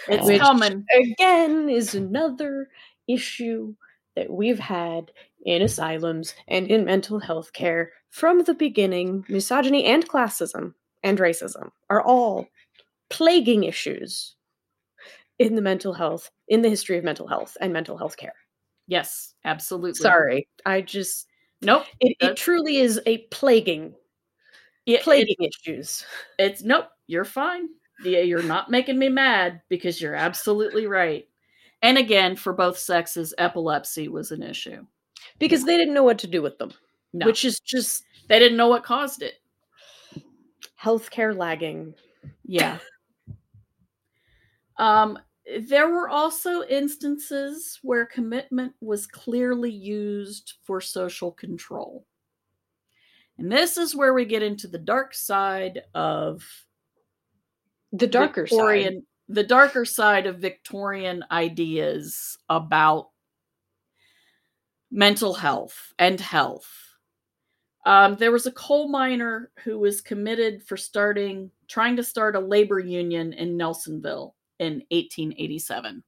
It's 0.09 0.27
Which, 0.27 0.41
coming. 0.41 0.85
Again, 0.93 1.69
is 1.69 1.95
another 1.95 2.69
issue 3.09 3.75
that 4.15 4.31
we've 4.31 4.59
had 4.59 5.13
in 5.45 5.63
asylums 5.63 6.35
and 6.49 6.67
in 6.67 6.85
mental 6.85 7.21
health 7.21 7.53
care 7.53 7.93
from 8.11 8.43
the 8.43 8.55
beginning. 8.55 9.25
Misogyny 9.29 9.85
and 9.85 10.09
classism 10.09 10.75
and 11.05 11.19
racism 11.19 11.71
are 11.91 12.03
all 12.03 12.49
plaguing 13.11 13.65
issues 13.65 14.35
in 15.39 15.55
the 15.55 15.63
mental 15.63 15.93
health, 15.93 16.31
in 16.49 16.63
the 16.63 16.71
history 16.71 16.97
of 16.97 17.05
mental 17.05 17.29
health 17.29 17.57
and 17.61 17.73
mental 17.73 17.99
health 17.99 18.17
care. 18.17 18.35
Yes, 18.89 19.35
absolutely. 19.45 20.01
Sorry. 20.01 20.49
I 20.65 20.81
just. 20.81 21.26
Nope. 21.63 21.85
It, 22.01 22.17
it 22.21 22.37
truly 22.37 22.79
is 22.79 23.01
a 23.07 23.19
plaguing, 23.29 23.95
it, 24.85 25.03
plaguing 25.03 25.37
it, 25.39 25.55
issues. 25.55 26.05
It's 26.39 26.63
nope 26.63 26.89
you're 27.07 27.25
fine. 27.25 27.69
Yeah, 28.05 28.21
you're 28.21 28.43
not 28.43 28.71
making 28.71 28.99
me 28.99 29.09
mad 29.09 29.63
because 29.69 30.01
you're 30.01 30.15
absolutely 30.15 30.87
right. 30.87 31.27
And 31.83 31.99
again, 31.99 32.37
for 32.37 32.53
both 32.53 32.79
sexes, 32.79 33.33
epilepsy 33.39 34.09
was 34.09 34.33
an 34.33 34.43
issue 34.43 34.85
because 35.39 35.65
they 35.65 35.77
didn't 35.77 35.95
know 35.95 36.05
what 36.05 36.19
to 36.19 36.27
do 36.27 36.43
with 36.43 36.59
them, 36.59 36.73
no. 37.13 37.27
which 37.27 37.45
is 37.45 37.61
just 37.61 38.05
they 38.29 38.39
didn't 38.39 38.59
know 38.59 38.69
what 38.69 38.85
caused 38.85 39.23
it. 39.23 39.35
Healthcare 40.83 41.37
lagging. 41.37 41.95
Yeah. 42.45 42.79
um, 44.79 45.19
there 45.61 45.89
were 45.89 46.09
also 46.09 46.65
instances 46.65 47.79
where 47.83 48.05
commitment 48.05 48.75
was 48.81 49.07
clearly 49.07 49.71
used 49.71 50.55
for 50.65 50.81
social 50.81 51.31
control. 51.31 52.05
And 53.39 53.53
this 53.53 53.77
is 53.77 53.95
where 53.95 54.15
we 54.15 54.25
get 54.25 54.43
into 54.43 54.67
the 54.67 54.79
dark 54.79 55.15
side 55.15 55.83
of 55.95 56.45
the 57.93 58.07
darker 58.07 58.43
Victorian, 58.43 58.95
side. 58.95 59.03
the 59.29 59.45
darker 59.45 59.85
side 59.85 60.27
of 60.27 60.39
Victorian 60.39 61.25
ideas 61.31 62.37
about 62.49 63.11
mental 64.91 65.35
health 65.35 65.93
and 65.99 66.21
health. 66.21 66.69
Um, 67.85 68.17
there 68.17 68.33
was 68.33 68.47
a 68.47 68.53
coal 68.53 68.89
miner 68.89 69.53
who 69.63 69.79
was 69.79 70.01
committed 70.01 70.65
for 70.65 70.77
starting, 70.77 71.53
trying 71.69 71.95
to 71.97 72.03
start 72.03 72.35
a 72.35 72.41
labor 72.41 72.81
union 72.81 73.33
in 73.33 73.57
Nelsonville 73.57 74.36
in 74.59 74.83
1887. 74.91 76.03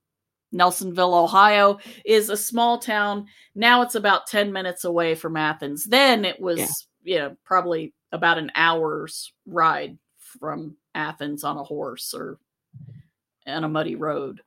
Nelsonville, 0.55 1.25
Ohio 1.25 1.79
is 2.05 2.31
a 2.31 2.37
small 2.37 2.79
town. 2.79 3.27
Now 3.55 3.83
it's 3.83 3.95
about 3.95 4.27
10 4.27 4.53
minutes 4.53 4.85
away 4.85 5.15
from 5.15 5.37
Athens. 5.37 5.85
Then 5.85 6.25
it 6.25 6.41
was, 6.41 6.59
yeah. 6.59 6.67
you 7.03 7.19
know, 7.19 7.37
probably 7.45 7.93
about 8.13 8.39
an 8.39 8.51
hour's 8.55 9.33
ride 9.47 9.99
from 10.19 10.77
Athens 10.95 11.45
on 11.45 11.59
a 11.59 11.65
horse 11.65 12.15
or 12.15 12.39
on 13.47 13.65
a 13.65 13.69
muddy 13.69 13.95
road. 13.95 14.41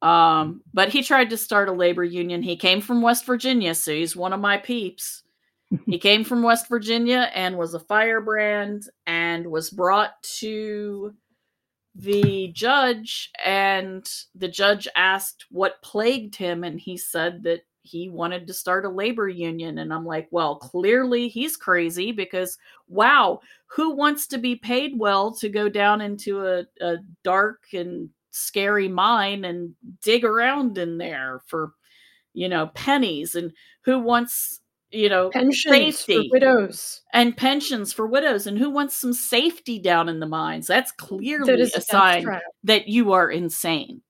Um, 0.00 0.62
but 0.74 0.88
he 0.88 1.02
tried 1.02 1.30
to 1.30 1.36
start 1.36 1.68
a 1.68 1.72
labor 1.72 2.02
union. 2.02 2.42
He 2.42 2.56
came 2.56 2.80
from 2.80 3.02
West 3.02 3.24
Virginia, 3.24 3.74
so 3.74 3.92
he's 3.92 4.16
one 4.16 4.32
of 4.32 4.40
my 4.40 4.56
peeps. 4.56 5.22
he 5.86 5.98
came 5.98 6.24
from 6.24 6.42
West 6.42 6.68
Virginia 6.68 7.30
and 7.34 7.56
was 7.56 7.74
a 7.74 7.80
firebrand 7.80 8.84
and 9.06 9.46
was 9.46 9.70
brought 9.70 10.20
to 10.22 11.14
the 11.94 12.48
judge 12.54 13.30
and 13.44 14.08
the 14.34 14.48
judge 14.48 14.88
asked 14.96 15.46
what 15.50 15.82
plagued 15.82 16.34
him 16.34 16.64
and 16.64 16.80
he 16.80 16.96
said 16.96 17.42
that 17.42 17.60
he 17.82 18.08
wanted 18.08 18.46
to 18.46 18.54
start 18.54 18.84
a 18.84 18.88
labor 18.88 19.28
union. 19.28 19.78
And 19.78 19.92
i'm 19.92 20.06
like 20.06 20.28
well 20.30 20.56
clearly 20.56 21.28
he's 21.28 21.56
crazy 21.56 22.12
because 22.12 22.56
wow 22.88 23.40
who 23.66 23.90
wants 23.90 24.26
to 24.28 24.38
be 24.38 24.56
paid 24.56 24.98
well 24.98 25.32
to 25.34 25.48
go 25.48 25.68
down 25.68 26.00
into 26.00 26.46
a, 26.46 26.64
a 26.80 26.96
dark 27.22 27.64
and 27.72 28.08
scary 28.30 28.88
mine 28.88 29.44
and 29.44 29.74
dig 30.02 30.24
around 30.24 30.78
in 30.78 30.98
there 30.98 31.42
for 31.46 31.72
you 32.34 32.48
know 32.48 32.68
pennies? 32.68 33.34
And 33.34 33.52
who 33.82 33.98
wants 33.98 34.60
you 34.92 35.08
know 35.08 35.30
pensions 35.30 35.98
safety 35.98 36.28
for 36.28 36.32
widows. 36.32 37.00
and 37.12 37.36
pensions 37.36 37.92
for 37.92 38.06
widows 38.06 38.46
and 38.46 38.58
who 38.58 38.70
wants 38.70 38.96
some 38.96 39.12
safety 39.12 39.78
down 39.78 40.08
in 40.08 40.20
the 40.20 40.26
mines? 40.26 40.66
That's 40.66 40.92
clearly 40.92 41.56
that 41.56 41.76
a 41.76 41.80
sign 41.80 42.26
that 42.64 42.88
you 42.88 43.12
are 43.12 43.30
insane. 43.30 44.02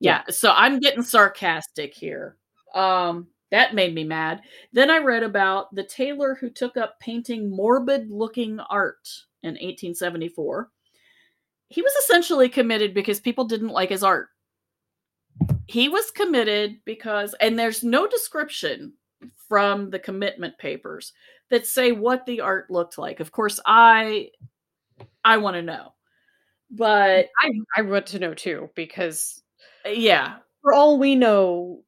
Yeah. 0.00 0.22
yeah 0.26 0.32
so 0.32 0.52
i'm 0.54 0.80
getting 0.80 1.02
sarcastic 1.02 1.94
here. 1.94 2.36
Um 2.74 3.28
that 3.50 3.74
made 3.74 3.94
me 3.94 4.04
mad. 4.04 4.42
Then 4.72 4.90
i 4.90 4.98
read 4.98 5.22
about 5.22 5.74
the 5.74 5.84
tailor 5.84 6.34
who 6.34 6.50
took 6.50 6.76
up 6.76 6.98
painting 7.00 7.50
morbid 7.50 8.10
looking 8.10 8.60
art 8.60 9.08
in 9.42 9.50
1874 9.50 10.70
he 11.72 11.80
was 11.80 11.92
essentially 12.04 12.50
committed 12.50 12.92
because 12.92 13.18
people 13.18 13.46
didn't 13.46 13.70
like 13.70 13.88
his 13.88 14.04
art. 14.04 14.28
He 15.66 15.88
was 15.88 16.10
committed 16.10 16.76
because, 16.84 17.34
and 17.40 17.58
there's 17.58 17.82
no 17.82 18.06
description 18.06 18.92
from 19.52 19.90
the 19.90 19.98
commitment 19.98 20.56
papers 20.56 21.12
that 21.50 21.66
say 21.66 21.92
what 21.92 22.24
the 22.24 22.40
art 22.40 22.70
looked 22.70 22.96
like. 22.96 23.20
Of 23.20 23.32
course, 23.32 23.60
I 23.66 24.30
I 25.26 25.36
want 25.36 25.56
to 25.56 25.62
know, 25.62 25.92
but 26.70 27.28
I 27.38 27.52
I 27.76 27.82
want 27.82 28.06
to 28.06 28.18
know 28.18 28.32
too 28.32 28.70
because 28.74 29.42
yeah, 29.84 30.36
for 30.62 30.72
all 30.72 30.98
we 30.98 31.14
know, 31.14 31.82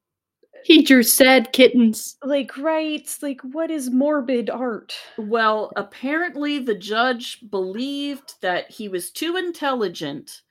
he 0.63 0.83
drew 0.83 1.01
sad 1.01 1.53
kittens. 1.53 2.17
Like, 2.23 2.55
right? 2.55 3.09
Like, 3.23 3.41
what 3.41 3.71
is 3.71 3.89
morbid 3.89 4.51
art? 4.51 4.95
Well, 5.17 5.71
apparently 5.75 6.59
the 6.59 6.75
judge 6.75 7.39
believed 7.49 8.35
that 8.41 8.69
he 8.69 8.89
was 8.89 9.09
too 9.09 9.37
intelligent 9.37 10.43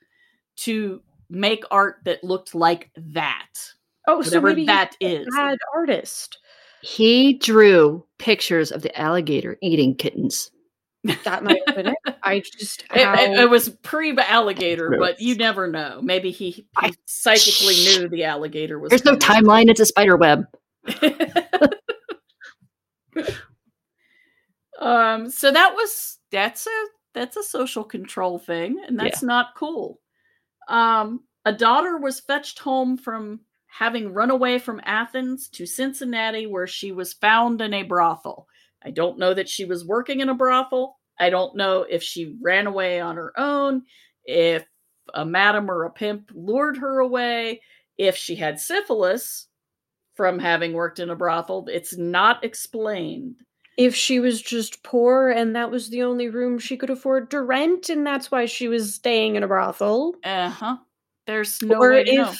to 0.56 1.00
make 1.30 1.62
art 1.70 1.98
that 2.06 2.24
looked 2.24 2.56
like 2.56 2.90
that. 2.96 3.52
Oh, 4.08 4.20
so 4.20 4.40
maybe 4.40 4.66
that 4.66 4.96
is 4.98 5.28
bad 5.30 5.58
artist. 5.76 6.38
He 6.84 7.38
drew 7.38 8.04
pictures 8.18 8.70
of 8.70 8.82
the 8.82 8.94
alligator 9.00 9.56
eating 9.62 9.96
kittens. 9.96 10.50
That 11.24 11.42
might 11.42 11.62
have 11.66 11.76
been 11.76 11.86
it. 11.88 11.96
I 12.22 12.40
just 12.40 12.84
how... 12.90 13.14
it, 13.22 13.40
it, 13.40 13.48
was 13.48 13.70
pre 13.70 14.14
alligator, 14.14 14.94
but 14.98 15.18
you 15.18 15.34
never 15.34 15.66
know. 15.66 16.00
Maybe 16.02 16.30
he, 16.30 16.50
he 16.50 16.66
I... 16.76 16.92
psychically 17.06 17.74
knew 17.76 18.10
the 18.10 18.24
alligator 18.24 18.78
was. 18.78 18.90
There's 18.90 19.00
coming. 19.00 19.18
no 19.18 19.26
timeline. 19.26 19.70
It's 19.70 19.80
a 19.80 19.86
spider 19.86 20.18
web. 20.18 20.44
um. 24.78 25.30
So 25.30 25.52
that 25.52 25.74
was 25.74 26.18
that's 26.30 26.66
a 26.66 26.84
that's 27.14 27.38
a 27.38 27.42
social 27.42 27.84
control 27.84 28.38
thing, 28.38 28.82
and 28.86 29.00
that's 29.00 29.22
yeah. 29.22 29.28
not 29.28 29.54
cool. 29.56 30.00
Um. 30.68 31.20
A 31.46 31.52
daughter 31.52 31.96
was 31.96 32.20
fetched 32.20 32.58
home 32.58 32.98
from 32.98 33.40
having 33.76 34.12
run 34.12 34.30
away 34.30 34.56
from 34.56 34.80
Athens 34.84 35.48
to 35.48 35.66
Cincinnati, 35.66 36.46
where 36.46 36.66
she 36.66 36.92
was 36.92 37.12
found 37.12 37.60
in 37.60 37.74
a 37.74 37.82
brothel. 37.82 38.46
I 38.84 38.92
don't 38.92 39.18
know 39.18 39.34
that 39.34 39.48
she 39.48 39.64
was 39.64 39.84
working 39.84 40.20
in 40.20 40.28
a 40.28 40.34
brothel. 40.34 40.96
I 41.18 41.28
don't 41.28 41.56
know 41.56 41.82
if 41.82 42.00
she 42.00 42.36
ran 42.40 42.68
away 42.68 43.00
on 43.00 43.16
her 43.16 43.32
own, 43.36 43.82
if 44.24 44.64
a 45.12 45.24
madam 45.24 45.68
or 45.68 45.84
a 45.84 45.90
pimp 45.90 46.30
lured 46.34 46.76
her 46.76 47.00
away, 47.00 47.62
if 47.98 48.16
she 48.16 48.36
had 48.36 48.60
syphilis 48.60 49.48
from 50.14 50.38
having 50.38 50.72
worked 50.72 51.00
in 51.00 51.10
a 51.10 51.16
brothel. 51.16 51.66
It's 51.68 51.96
not 51.96 52.44
explained. 52.44 53.34
If 53.76 53.96
she 53.96 54.20
was 54.20 54.40
just 54.40 54.84
poor 54.84 55.30
and 55.30 55.56
that 55.56 55.72
was 55.72 55.88
the 55.90 56.04
only 56.04 56.28
room 56.28 56.60
she 56.60 56.76
could 56.76 56.90
afford 56.90 57.28
to 57.32 57.42
rent, 57.42 57.88
and 57.88 58.06
that's 58.06 58.30
why 58.30 58.46
she 58.46 58.68
was 58.68 58.94
staying 58.94 59.34
in 59.34 59.42
a 59.42 59.48
brothel. 59.48 60.14
Uh 60.22 60.48
huh. 60.48 60.76
There's 61.26 61.60
no 61.60 61.78
or 61.78 61.90
way 61.90 62.04
to 62.04 62.10
if 62.10 62.16
know. 62.16 62.34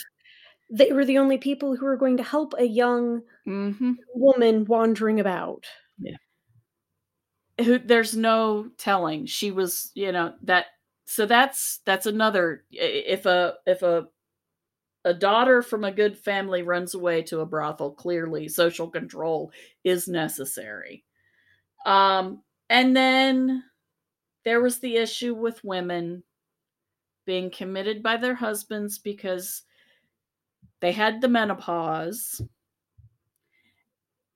They 0.71 0.93
were 0.93 1.05
the 1.05 1.19
only 1.19 1.39
people 1.39 1.77
who 1.77 1.85
were 1.85 1.97
going 1.97 2.17
to 2.17 2.23
help 2.23 2.55
a 2.59 2.65
young 2.65 3.23
mm-hmm. 3.47 3.93
woman 4.15 4.65
wandering 4.65 5.21
about. 5.21 5.65
Yeah 5.99 6.17
who 7.63 7.79
there's 7.79 8.17
no 8.17 8.69
telling 8.79 9.27
she 9.27 9.51
was 9.51 9.91
you 9.95 10.11
know 10.11 10.33
that 10.43 10.67
so 11.05 11.27
that's 11.27 11.81
that's 11.85 12.07
another 12.07 12.65
if 12.71 13.27
a 13.27 13.55
if 13.67 13.83
a 13.83 14.07
a 15.05 15.15
daughter 15.15 15.61
from 15.61 15.85
a 15.85 15.93
good 15.93 16.17
family 16.17 16.63
runs 16.63 16.95
away 16.95 17.23
to 17.23 17.41
a 17.41 17.47
brothel 17.47 17.93
clearly 17.93 18.49
social 18.49 18.89
control 18.89 19.53
is 19.85 20.09
necessary 20.09 21.05
um 21.87 22.43
and 22.71 22.97
then 22.97 23.63
there 24.45 24.61
was 24.61 24.81
the 24.81 24.97
issue 24.97 25.35
with 25.35 25.63
women 25.63 26.23
being 27.27 27.51
committed 27.51 28.03
by 28.03 28.17
their 28.17 28.35
husbands 28.35 28.99
because 28.99 29.63
they 30.85 30.93
had 30.93 31.23
the 31.23 31.29
menopause 31.29 32.43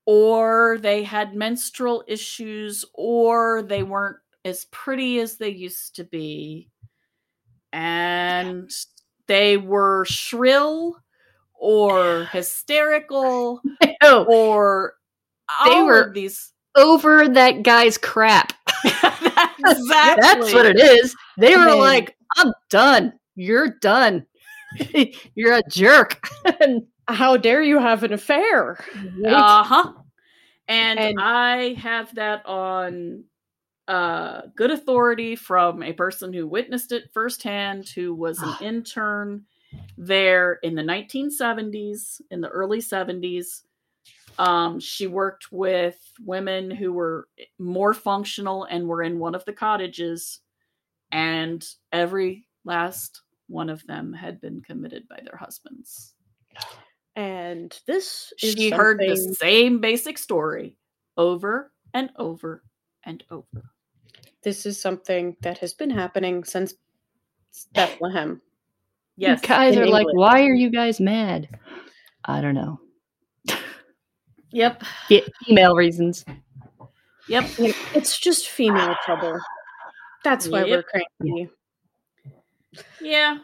or 0.07 0.79
they 0.81 1.03
had 1.03 1.35
menstrual 1.35 2.03
issues, 2.09 2.83
or 2.95 3.61
they 3.61 3.83
weren't 3.83 4.16
as 4.43 4.65
pretty 4.70 5.20
as 5.20 5.37
they 5.37 5.51
used 5.51 5.97
to 5.97 6.05
be, 6.05 6.70
and 7.75 8.70
they 9.27 9.59
were 9.59 10.07
shrill 10.07 10.97
or 11.53 12.25
hysterical, 12.33 13.61
oh. 14.03 14.25
or 14.25 14.95
they 15.66 15.83
were 15.83 16.11
these 16.15 16.55
over 16.75 17.29
that 17.29 17.62
guy's 17.62 17.99
crap. 17.99 18.55
exactly. 18.87 20.23
That's 20.23 20.55
what 20.55 20.65
it 20.65 20.81
is. 20.81 21.15
They 21.37 21.55
were 21.55 21.66
Man. 21.66 21.79
like, 21.81 22.16
I'm 22.39 22.55
done. 22.70 23.12
You're 23.35 23.77
done. 23.83 24.25
You're 25.35 25.57
a 25.57 25.62
jerk. 25.69 26.28
How 27.09 27.36
dare 27.36 27.62
you 27.62 27.78
have 27.78 28.03
an 28.03 28.12
affair? 28.12 28.78
Right? 29.19 29.32
Uh 29.32 29.62
huh. 29.62 29.93
And, 30.69 30.99
and, 30.99 31.19
I 31.19 31.73
have 31.74 32.15
that 32.16 32.45
on 32.45 33.24
uh, 33.89 34.43
good 34.55 34.70
authority 34.70 35.35
from 35.35 35.82
a 35.82 35.95
person 35.95 36.31
who 36.32 36.47
witnessed 36.47 36.93
it 36.93 37.11
firsthand, 37.15 37.89
who 37.89 38.15
was 38.15 38.39
an 38.43 38.55
intern 38.61 39.47
there 39.97 40.59
in 40.62 40.74
the 40.74 40.82
1970s, 40.82 42.20
in 42.31 42.43
the 42.43 42.49
early 42.49 42.81
70s. 42.81 43.62
Um, 44.39 44.78
she 44.78 45.07
worked 45.07 45.51
with 45.51 45.99
women 46.24 46.70
who 46.70 46.93
were 46.93 47.28
more 47.59 47.95
functional 47.95 48.65
and 48.65 48.86
were 48.86 49.03
in 49.03 49.19
one 49.19 49.35
of 49.35 49.45
the 49.47 49.55
cottages, 49.55 50.40
and 51.11 51.66
every 51.90 52.47
last 52.65 53.23
one 53.49 53.69
of 53.69 53.85
them 53.87 54.12
had 54.12 54.41
been 54.41 54.61
committed 54.61 55.09
by 55.09 55.20
their 55.25 55.37
husbands. 55.37 56.15
And 57.16 57.77
this 57.87 58.33
she 58.37 58.70
heard 58.70 59.01
the 59.01 59.16
same 59.39 59.81
basic 59.81 60.19
story 60.19 60.77
over 61.16 61.73
and 61.93 62.11
over 62.16 62.62
and 63.05 63.25
over. 63.31 63.70
This 64.45 64.66
is 64.66 64.81
something 64.81 65.37
that 65.41 65.59
has 65.59 65.75
been 65.75 65.91
happening 65.91 66.45
since 66.45 66.75
Bethlehem. 67.75 68.41
Yes. 69.16 69.43
You 69.43 69.49
guys 69.49 69.77
are 69.77 69.83
England. 69.83 70.07
like, 70.07 70.15
why 70.15 70.43
are 70.43 70.55
you 70.55 70.70
guys 70.70 71.01
mad? 71.01 71.49
I 72.25 72.41
don't 72.41 72.55
know. 72.55 72.81
Yep. 74.51 74.83
female 75.45 75.75
reasons. 75.75 76.25
Yep. 77.29 77.51
It's 77.95 78.19
just 78.19 78.49
female 78.49 78.95
trouble. 79.05 79.39
That's 80.25 80.49
why 80.49 80.65
yep. 80.65 80.69
we're 80.69 80.83
cranky. 80.83 81.51
Yeah. 83.01 83.39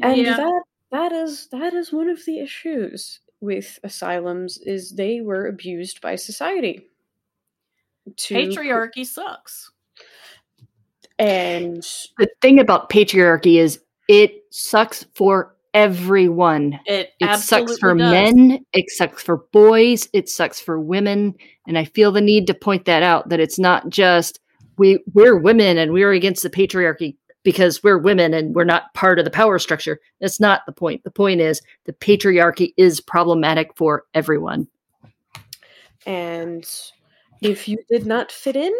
And 0.00 0.16
yeah. 0.16 0.36
that 0.36 0.62
that 0.90 1.12
is 1.12 1.48
that 1.48 1.74
is 1.74 1.92
one 1.92 2.08
of 2.08 2.24
the 2.24 2.38
issues 2.40 3.20
with 3.40 3.78
asylums 3.82 4.58
is 4.58 4.92
they 4.92 5.20
were 5.20 5.46
abused 5.46 6.00
by 6.00 6.16
society. 6.16 6.86
To, 8.16 8.34
Patriarchy 8.34 9.06
sucks. 9.06 9.70
and 11.18 11.86
The 12.18 12.28
thing 12.40 12.58
about 12.58 12.90
patriarchy 12.90 13.58
is 13.60 13.80
it 14.08 14.42
sucks 14.50 15.04
for 15.14 15.54
everyone. 15.72 16.78
It, 16.86 17.10
It 17.20 17.28
absolutely 17.28 17.68
sucks 17.68 17.80
for 17.80 17.94
does. 17.94 18.10
men, 18.10 18.64
it 18.72 18.90
sucks 18.90 19.22
for 19.22 19.38
boys, 19.52 20.08
it 20.12 20.28
sucks 20.28 20.60
for 20.60 20.80
women, 20.80 21.34
and 21.66 21.78
I 21.78 21.84
feel 21.84 22.12
the 22.12 22.20
need 22.20 22.46
to 22.48 22.54
point 22.54 22.84
that 22.86 23.02
out 23.02 23.28
that 23.28 23.40
it's 23.40 23.58
not 23.58 23.88
just 23.88 24.40
we 24.78 25.02
we're 25.12 25.36
women 25.36 25.78
and 25.78 25.92
we're 25.92 26.12
against 26.12 26.42
the 26.42 26.50
patriarchy 26.50 27.16
because 27.42 27.82
we're 27.82 27.98
women 27.98 28.34
and 28.34 28.54
we're 28.54 28.64
not 28.64 28.92
part 28.94 29.18
of 29.18 29.24
the 29.24 29.30
power 29.30 29.58
structure. 29.58 30.00
That's 30.20 30.40
not 30.40 30.64
the 30.66 30.72
point. 30.72 31.04
The 31.04 31.10
point 31.10 31.40
is 31.40 31.60
the 31.84 31.92
patriarchy 31.92 32.72
is 32.76 33.00
problematic 33.00 33.76
for 33.76 34.04
everyone. 34.14 34.68
And 36.06 36.68
if 37.40 37.68
you 37.68 37.78
did 37.88 38.06
not 38.06 38.32
fit 38.32 38.56
in, 38.56 38.72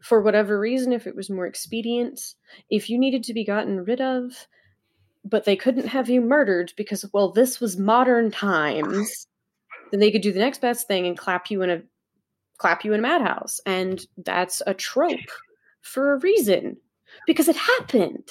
for 0.00 0.22
whatever 0.22 0.58
reason, 0.58 0.92
if 0.92 1.06
it 1.06 1.14
was 1.14 1.28
more 1.28 1.46
expedient, 1.46 2.34
if 2.70 2.88
you 2.88 2.98
needed 2.98 3.24
to 3.24 3.34
be 3.34 3.44
gotten 3.44 3.84
rid 3.84 4.00
of, 4.00 4.46
but 5.24 5.44
they 5.44 5.56
couldn't 5.56 5.86
have 5.86 6.08
you 6.08 6.20
murdered 6.20 6.72
because, 6.76 7.04
well, 7.12 7.30
this 7.30 7.60
was 7.60 7.76
modern 7.76 8.30
times, 8.30 9.26
then 9.90 10.00
they 10.00 10.10
could 10.10 10.22
do 10.22 10.32
the 10.32 10.38
next 10.38 10.60
best 10.60 10.86
thing 10.86 11.06
and 11.06 11.18
clap 11.18 11.50
you 11.50 11.62
in 11.62 11.70
a 11.70 11.82
clap 12.56 12.84
you 12.84 12.92
in 12.92 13.00
a 13.00 13.02
madhouse. 13.02 13.60
And 13.66 14.04
that's 14.16 14.62
a 14.66 14.74
trope 14.74 15.18
for 15.82 16.14
a 16.14 16.18
reason. 16.20 16.76
Because 17.26 17.48
it 17.48 17.56
happened. 17.56 18.28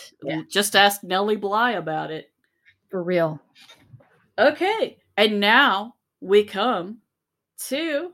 Just 0.49 0.75
ask 0.75 1.03
Nellie 1.03 1.35
Bly 1.35 1.71
about 1.71 2.11
it. 2.11 2.31
For 2.89 3.03
real. 3.03 3.41
Okay, 4.39 4.97
and 5.17 5.39
now 5.39 5.95
we 6.21 6.43
come 6.43 6.99
to 7.67 8.13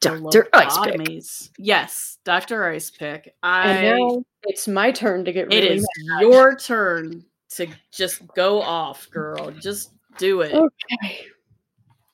Dr. 0.00 0.48
Icepick. 0.52 1.50
Yes, 1.58 2.18
Doctor 2.24 2.60
Icepick. 2.60 3.28
And 3.42 3.78
I. 3.78 3.82
now 3.82 4.24
it's 4.44 4.68
my 4.68 4.90
turn 4.90 5.24
to 5.24 5.32
get 5.32 5.52
It 5.52 5.64
really 5.64 5.76
is 5.76 5.86
your 6.20 6.56
turn 6.56 7.24
to 7.50 7.66
just 7.90 8.26
go 8.34 8.60
off, 8.60 9.08
girl. 9.10 9.50
Just 9.50 9.92
do 10.18 10.42
it. 10.42 10.54
Okay. 10.54 11.26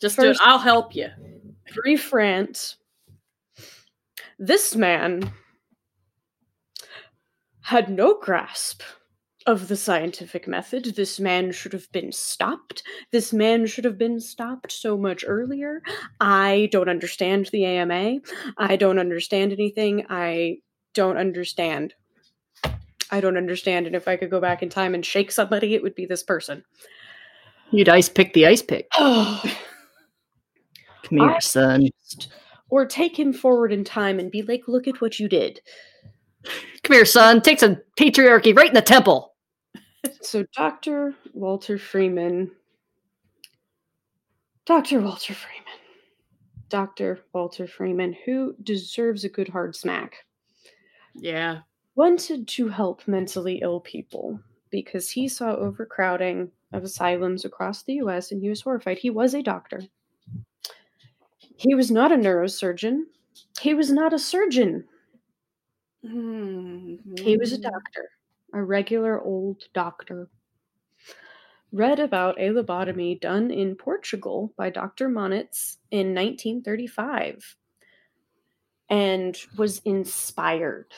just 0.00 0.16
do 0.18 0.30
it. 0.30 0.38
I'll 0.40 0.58
help 0.58 0.94
you. 0.94 1.08
brief 1.74 2.12
rant. 2.12 2.76
This 4.38 4.74
man 4.74 5.32
had 7.64 7.88
no 7.88 8.18
grasp 8.20 8.82
of 9.46 9.68
the 9.68 9.76
scientific 9.76 10.46
method. 10.46 10.84
This 10.96 11.18
man 11.18 11.50
should 11.50 11.72
have 11.72 11.90
been 11.92 12.12
stopped. 12.12 12.82
This 13.10 13.32
man 13.32 13.66
should 13.66 13.84
have 13.84 13.98
been 13.98 14.20
stopped 14.20 14.70
so 14.70 14.96
much 14.96 15.24
earlier. 15.26 15.82
I 16.20 16.68
don't 16.72 16.88
understand 16.88 17.46
the 17.52 17.64
AMA. 17.64 18.20
I 18.58 18.76
don't 18.76 18.98
understand 18.98 19.52
anything. 19.52 20.06
I 20.08 20.58
don't 20.94 21.16
understand. 21.16 21.94
I 23.10 23.20
don't 23.20 23.36
understand. 23.36 23.86
And 23.86 23.96
if 23.96 24.08
I 24.08 24.16
could 24.16 24.30
go 24.30 24.40
back 24.40 24.62
in 24.62 24.68
time 24.68 24.94
and 24.94 25.04
shake 25.04 25.30
somebody, 25.30 25.74
it 25.74 25.82
would 25.82 25.94
be 25.94 26.06
this 26.06 26.22
person. 26.22 26.64
You'd 27.70 27.88
ice 27.88 28.08
pick 28.08 28.34
the 28.34 28.46
ice 28.46 28.62
pick. 28.62 28.88
Oh. 28.94 29.42
Come 31.04 31.18
here, 31.18 31.30
I- 31.30 31.38
son. 31.38 31.88
or 32.70 32.86
take 32.86 33.18
him 33.18 33.32
forward 33.32 33.72
in 33.72 33.84
time 33.84 34.18
and 34.18 34.30
be 34.30 34.42
like, 34.42 34.62
look 34.68 34.86
at 34.86 35.00
what 35.00 35.18
you 35.18 35.28
did. 35.28 35.60
Come 36.82 36.94
here, 36.96 37.04
son. 37.04 37.40
Take 37.40 37.60
some 37.60 37.78
patriarchy 37.98 38.56
right 38.56 38.68
in 38.68 38.74
the 38.74 38.82
temple. 38.82 39.34
So, 40.20 40.44
Dr. 40.54 41.14
Walter 41.32 41.78
Freeman. 41.78 42.50
Dr. 44.66 45.00
Walter 45.00 45.34
Freeman. 45.34 45.60
Dr. 46.68 47.20
Walter 47.32 47.66
Freeman, 47.66 48.16
who 48.24 48.54
deserves 48.62 49.24
a 49.24 49.28
good 49.28 49.48
hard 49.48 49.76
smack, 49.76 50.16
Yeah. 51.14 51.60
wanted 51.94 52.48
to 52.48 52.68
help 52.68 53.06
mentally 53.06 53.60
ill 53.62 53.80
people 53.80 54.40
because 54.70 55.10
he 55.10 55.28
saw 55.28 55.54
overcrowding 55.54 56.50
of 56.72 56.82
asylums 56.82 57.44
across 57.44 57.82
the 57.82 57.94
US 57.94 58.32
and 58.32 58.42
he 58.42 58.48
was 58.48 58.62
horrified. 58.62 58.98
He 58.98 59.10
was 59.10 59.34
a 59.34 59.42
doctor. 59.42 59.82
He 61.56 61.74
was 61.74 61.90
not 61.90 62.10
a 62.10 62.16
neurosurgeon. 62.16 63.04
He 63.60 63.74
was 63.74 63.90
not 63.92 64.12
a 64.12 64.18
surgeon. 64.18 64.88
Hmm, 66.06 66.96
he 67.18 67.36
was 67.36 67.52
a 67.52 67.56
hmm. 67.56 67.62
doctor, 67.62 68.10
a 68.52 68.62
regular 68.62 69.20
old 69.20 69.62
doctor. 69.72 70.28
Read 71.72 71.98
about 71.98 72.38
a 72.38 72.50
lobotomy 72.50 73.20
done 73.20 73.50
in 73.50 73.74
Portugal 73.74 74.52
by 74.56 74.70
Dr. 74.70 75.08
Moniz 75.08 75.78
in 75.90 76.14
1935 76.14 77.56
and 78.90 79.36
was 79.56 79.80
inspired. 79.80 80.92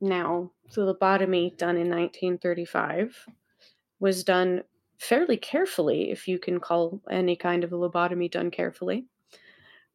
Now, 0.00 0.52
the 0.74 0.94
lobotomy 0.94 1.56
done 1.58 1.76
in 1.76 1.90
1935 1.90 3.26
was 3.98 4.24
done 4.24 4.62
fairly 4.98 5.36
carefully, 5.36 6.10
if 6.10 6.28
you 6.28 6.38
can 6.38 6.60
call 6.60 7.02
any 7.10 7.36
kind 7.36 7.64
of 7.64 7.72
a 7.72 7.76
lobotomy 7.76 8.30
done 8.30 8.50
carefully 8.50 9.06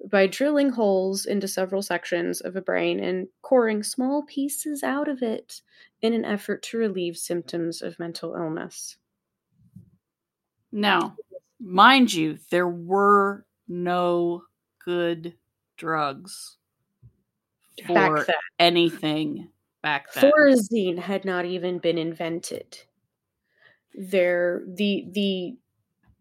by 0.09 0.27
drilling 0.27 0.71
holes 0.71 1.25
into 1.25 1.47
several 1.47 1.81
sections 1.81 2.41
of 2.41 2.55
a 2.55 2.61
brain 2.61 2.99
and 2.99 3.27
coring 3.41 3.83
small 3.83 4.23
pieces 4.23 4.83
out 4.83 5.07
of 5.07 5.21
it 5.21 5.61
in 6.01 6.13
an 6.13 6.25
effort 6.25 6.63
to 6.63 6.77
relieve 6.77 7.17
symptoms 7.17 7.81
of 7.81 7.99
mental 7.99 8.35
illness. 8.35 8.97
Now, 10.71 11.17
mind 11.59 12.13
you, 12.13 12.39
there 12.49 12.67
were 12.67 13.45
no 13.67 14.43
good 14.83 15.35
drugs 15.77 16.57
for 17.85 17.93
Back 17.93 18.35
anything 18.59 19.49
back 19.81 20.13
then. 20.13 20.31
Thorazine 20.31 20.99
had 20.99 21.25
not 21.25 21.45
even 21.45 21.79
been 21.79 21.97
invented. 21.97 22.79
There, 23.93 24.63
the 24.65 25.07
the 25.11 25.57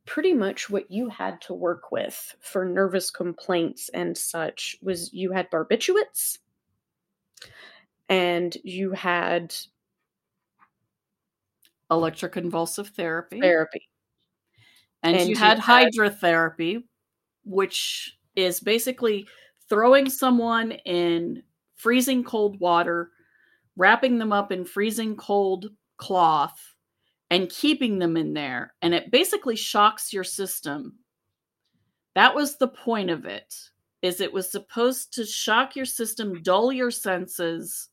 pretty 0.06 0.32
much 0.32 0.68
what 0.70 0.90
you 0.90 1.09
had 1.09 1.40
to 1.43 1.55
work 1.55 1.93
with 1.93 2.35
for 2.40 2.64
nervous 2.64 3.10
complaints 3.10 3.89
and 3.90 4.16
such 4.16 4.77
was 4.82 5.12
you 5.12 5.31
had 5.32 5.51
barbiturates 5.51 6.39
and 8.09 8.56
you 8.64 8.93
had 8.93 9.55
Electroconvulsive 11.90 12.89
therapy. 12.94 13.40
therapy. 13.40 13.89
and, 15.02 15.16
And 15.16 15.28
you 15.28 15.35
you 15.35 15.39
had 15.40 15.59
had- 15.59 15.89
hydrotherapy, 15.93 16.85
which 17.44 18.16
is 18.36 18.60
basically 18.60 19.27
throwing 19.68 20.09
someone 20.09 20.72
in 20.72 21.43
freezing 21.77 22.22
cold 22.22 22.60
water, 22.60 23.10
wrapping 23.77 24.18
them 24.18 24.32
up 24.32 24.52
in 24.52 24.64
freezing 24.64 25.16
cold 25.16 25.70
cloth, 25.97 26.74
and 27.31 27.48
keeping 27.48 27.98
them 27.98 28.16
in 28.16 28.35
there. 28.35 28.74
And 28.82 28.93
it 28.93 29.11
basically 29.11 29.57
shocks 29.57 30.12
your 30.12 30.24
system. 30.24 30.98
That 32.15 32.35
was 32.35 32.57
the 32.57 32.69
point 32.69 33.11
of 33.11 33.24
it. 33.24 33.55
Is 34.02 34.20
it 34.20 34.32
was 34.32 34.51
supposed 34.51 35.15
to 35.15 35.24
shock 35.24 35.77
your 35.77 35.85
system, 35.85 36.43
dull 36.43 36.73
your 36.73 36.90
senses. 36.90 37.89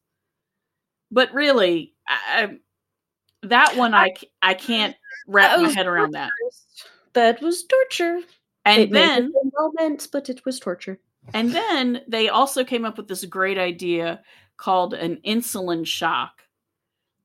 But 1.12 1.34
really, 1.34 1.94
I, 2.08 2.58
that 3.44 3.76
one 3.76 3.94
I, 3.94 4.14
I 4.42 4.54
can't 4.54 4.96
wrap 5.28 5.60
my 5.60 5.70
head 5.70 5.86
around 5.86 6.12
that. 6.12 6.32
That 7.14 7.42
was 7.42 7.64
torture. 7.66 8.22
And 8.66 8.82
it 8.82 8.92
then 8.92 9.34
meant, 9.76 10.08
but 10.12 10.30
it 10.30 10.46
was 10.46 10.60
torture. 10.60 11.00
and 11.34 11.52
then 11.52 12.02
they 12.08 12.30
also 12.30 12.64
came 12.64 12.86
up 12.86 12.98
with 12.98 13.08
this 13.08 13.26
great 13.26 13.58
idea 13.58 14.22
called 14.58 14.94
an 14.94 15.20
insulin 15.26 15.86
shock 15.86 16.42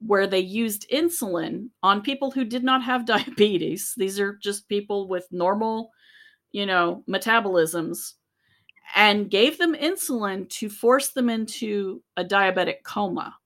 where 0.06 0.26
they 0.26 0.40
used 0.40 0.88
insulin 0.90 1.68
on 1.82 2.02
people 2.02 2.30
who 2.30 2.44
did 2.44 2.64
not 2.64 2.82
have 2.82 3.06
diabetes. 3.06 3.94
These 3.96 4.18
are 4.20 4.38
just 4.42 4.68
people 4.68 5.08
with 5.08 5.26
normal, 5.30 5.90
you 6.50 6.66
know, 6.66 7.04
metabolisms 7.08 8.14
and 8.94 9.30
gave 9.30 9.58
them 9.58 9.74
insulin 9.74 10.48
to 10.50 10.68
force 10.68 11.08
them 11.10 11.30
into 11.30 12.02
a 12.16 12.24
diabetic 12.24 12.82
coma. 12.84 13.36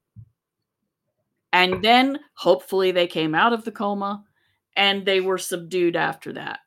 And 1.53 1.83
then 1.83 2.19
hopefully 2.35 2.91
they 2.91 3.07
came 3.07 3.35
out 3.35 3.53
of 3.53 3.65
the 3.65 3.73
coma 3.73 4.25
and 4.77 5.07
they 5.07 5.21
were 5.21 5.39
subdued 5.39 5.97
after 5.97 6.33
that. 6.35 6.61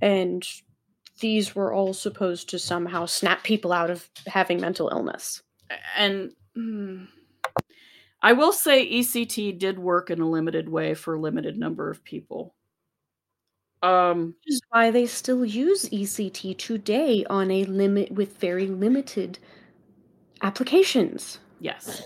And 0.00 0.44
these 1.20 1.54
were 1.54 1.72
all 1.72 1.92
supposed 1.92 2.48
to 2.50 2.58
somehow 2.58 3.06
snap 3.06 3.44
people 3.44 3.72
out 3.72 3.90
of 3.90 4.08
having 4.26 4.60
mental 4.60 4.88
illness. 4.88 5.42
and 5.96 6.32
mm, 6.56 7.06
I 8.22 8.32
will 8.34 8.52
say 8.52 8.86
ECT 8.90 9.58
did 9.58 9.78
work 9.78 10.10
in 10.10 10.20
a 10.20 10.28
limited 10.28 10.68
way 10.68 10.94
for 10.94 11.14
a 11.14 11.20
limited 11.20 11.58
number 11.58 11.90
of 11.90 12.04
people. 12.04 12.54
Um, 13.82 14.34
Which 14.44 14.54
is 14.54 14.60
why 14.68 14.90
they 14.90 15.06
still 15.06 15.44
use 15.44 15.88
ECT 15.88 16.58
today 16.58 17.24
on 17.30 17.50
a 17.50 17.64
limit 17.64 18.10
with 18.12 18.36
very 18.36 18.66
limited 18.66 19.38
applications. 20.42 21.38
yes. 21.60 22.02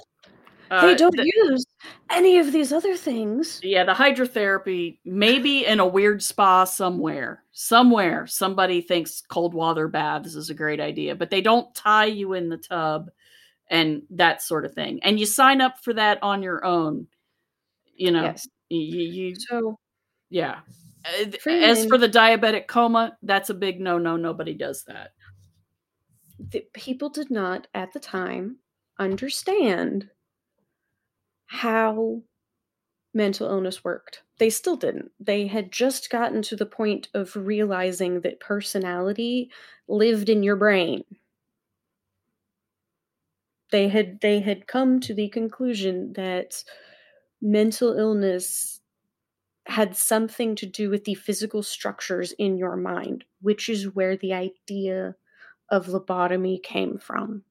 they 0.71 0.77
Uh, 0.77 0.95
don't 0.95 1.13
th- 1.15 1.29
use 1.35 1.65
any 2.11 2.39
of 2.39 2.53
these 2.53 2.73
other 2.73 2.97
things. 2.97 3.61
Yeah, 3.63 3.85
the 3.85 3.93
hydrotherapy, 3.93 4.99
maybe 5.05 5.67
in 5.67 5.79
a 5.81 5.87
weird 5.87 6.23
spa 6.23 6.65
somewhere. 6.65 7.45
Somewhere, 7.53 8.27
somebody 8.27 8.81
thinks 8.81 9.21
cold 9.29 9.53
water 9.55 9.89
baths 9.89 10.35
is 10.37 10.51
a 10.51 10.55
great 10.55 10.81
idea, 10.81 11.15
but 11.15 11.31
they 11.31 11.41
don't 11.43 11.73
tie 11.75 12.07
you 12.07 12.33
in 12.33 12.49
the 12.49 12.57
tub 12.57 13.11
and 13.71 14.03
that 14.11 14.43
sort 14.43 14.65
of 14.65 14.75
thing. 14.75 15.01
And 15.03 15.19
you 15.19 15.27
sign 15.27 15.61
up 15.61 15.79
for 15.83 15.93
that 15.95 16.23
on 16.23 16.43
your 16.43 16.65
own. 16.65 17.07
You 17.97 18.11
know, 18.11 18.23
Yes. 18.25 18.49
you, 18.69 18.81
you 18.81 19.35
So 19.39 19.79
yeah. 20.31 20.61
Uh, 21.07 21.51
As 21.51 21.87
for 21.87 21.99
the 21.99 22.09
diabetic 22.09 22.67
coma, 22.67 23.17
that's 23.23 23.51
a 23.51 23.55
big 23.55 23.81
no 23.81 23.99
no. 23.99 24.17
Nobody 24.17 24.55
does 24.55 24.85
that. 24.85 25.13
the 26.51 26.65
people 26.73 27.09
did 27.09 27.31
not 27.31 27.67
at 27.75 27.93
the 27.93 28.01
time 28.01 28.57
understand 28.99 30.09
how 31.47 32.23
mental 33.13 33.49
illness 33.49 33.85
worked. 33.85 34.23
They 34.39 34.51
still 34.51 34.77
didn't. 34.77 35.11
They 35.21 35.47
had 35.47 35.71
just 35.71 36.11
gotten 36.11 36.43
to 36.43 36.57
the 36.57 36.67
point 36.67 37.09
of 37.15 37.35
realizing 37.37 38.21
that 38.23 38.41
personality 38.41 39.51
lived 39.87 40.29
in 40.29 40.43
your 40.43 40.57
brain. 40.57 41.05
They 43.71 43.89
had 43.89 44.21
they 44.21 44.41
had 44.41 44.67
come 44.67 45.01
to 45.01 45.15
the 45.15 45.29
conclusion 45.29 46.13
that 46.15 46.63
mental 47.41 47.97
illness 47.99 48.81
had 49.67 49.97
something 49.97 50.55
to 50.57 50.67
do 50.67 50.91
with 50.91 51.05
the 51.05 51.15
physical 51.15 51.63
structures 51.63 52.33
in 52.33 52.59
your 52.59 52.77
mind, 52.77 53.25
which 53.41 53.69
is 53.69 53.95
where 53.95 54.17
the 54.17 54.33
idea 54.33 55.17
of 55.71 55.87
lobotomy 55.87 56.63
came 56.63 56.99
from. 56.99 57.43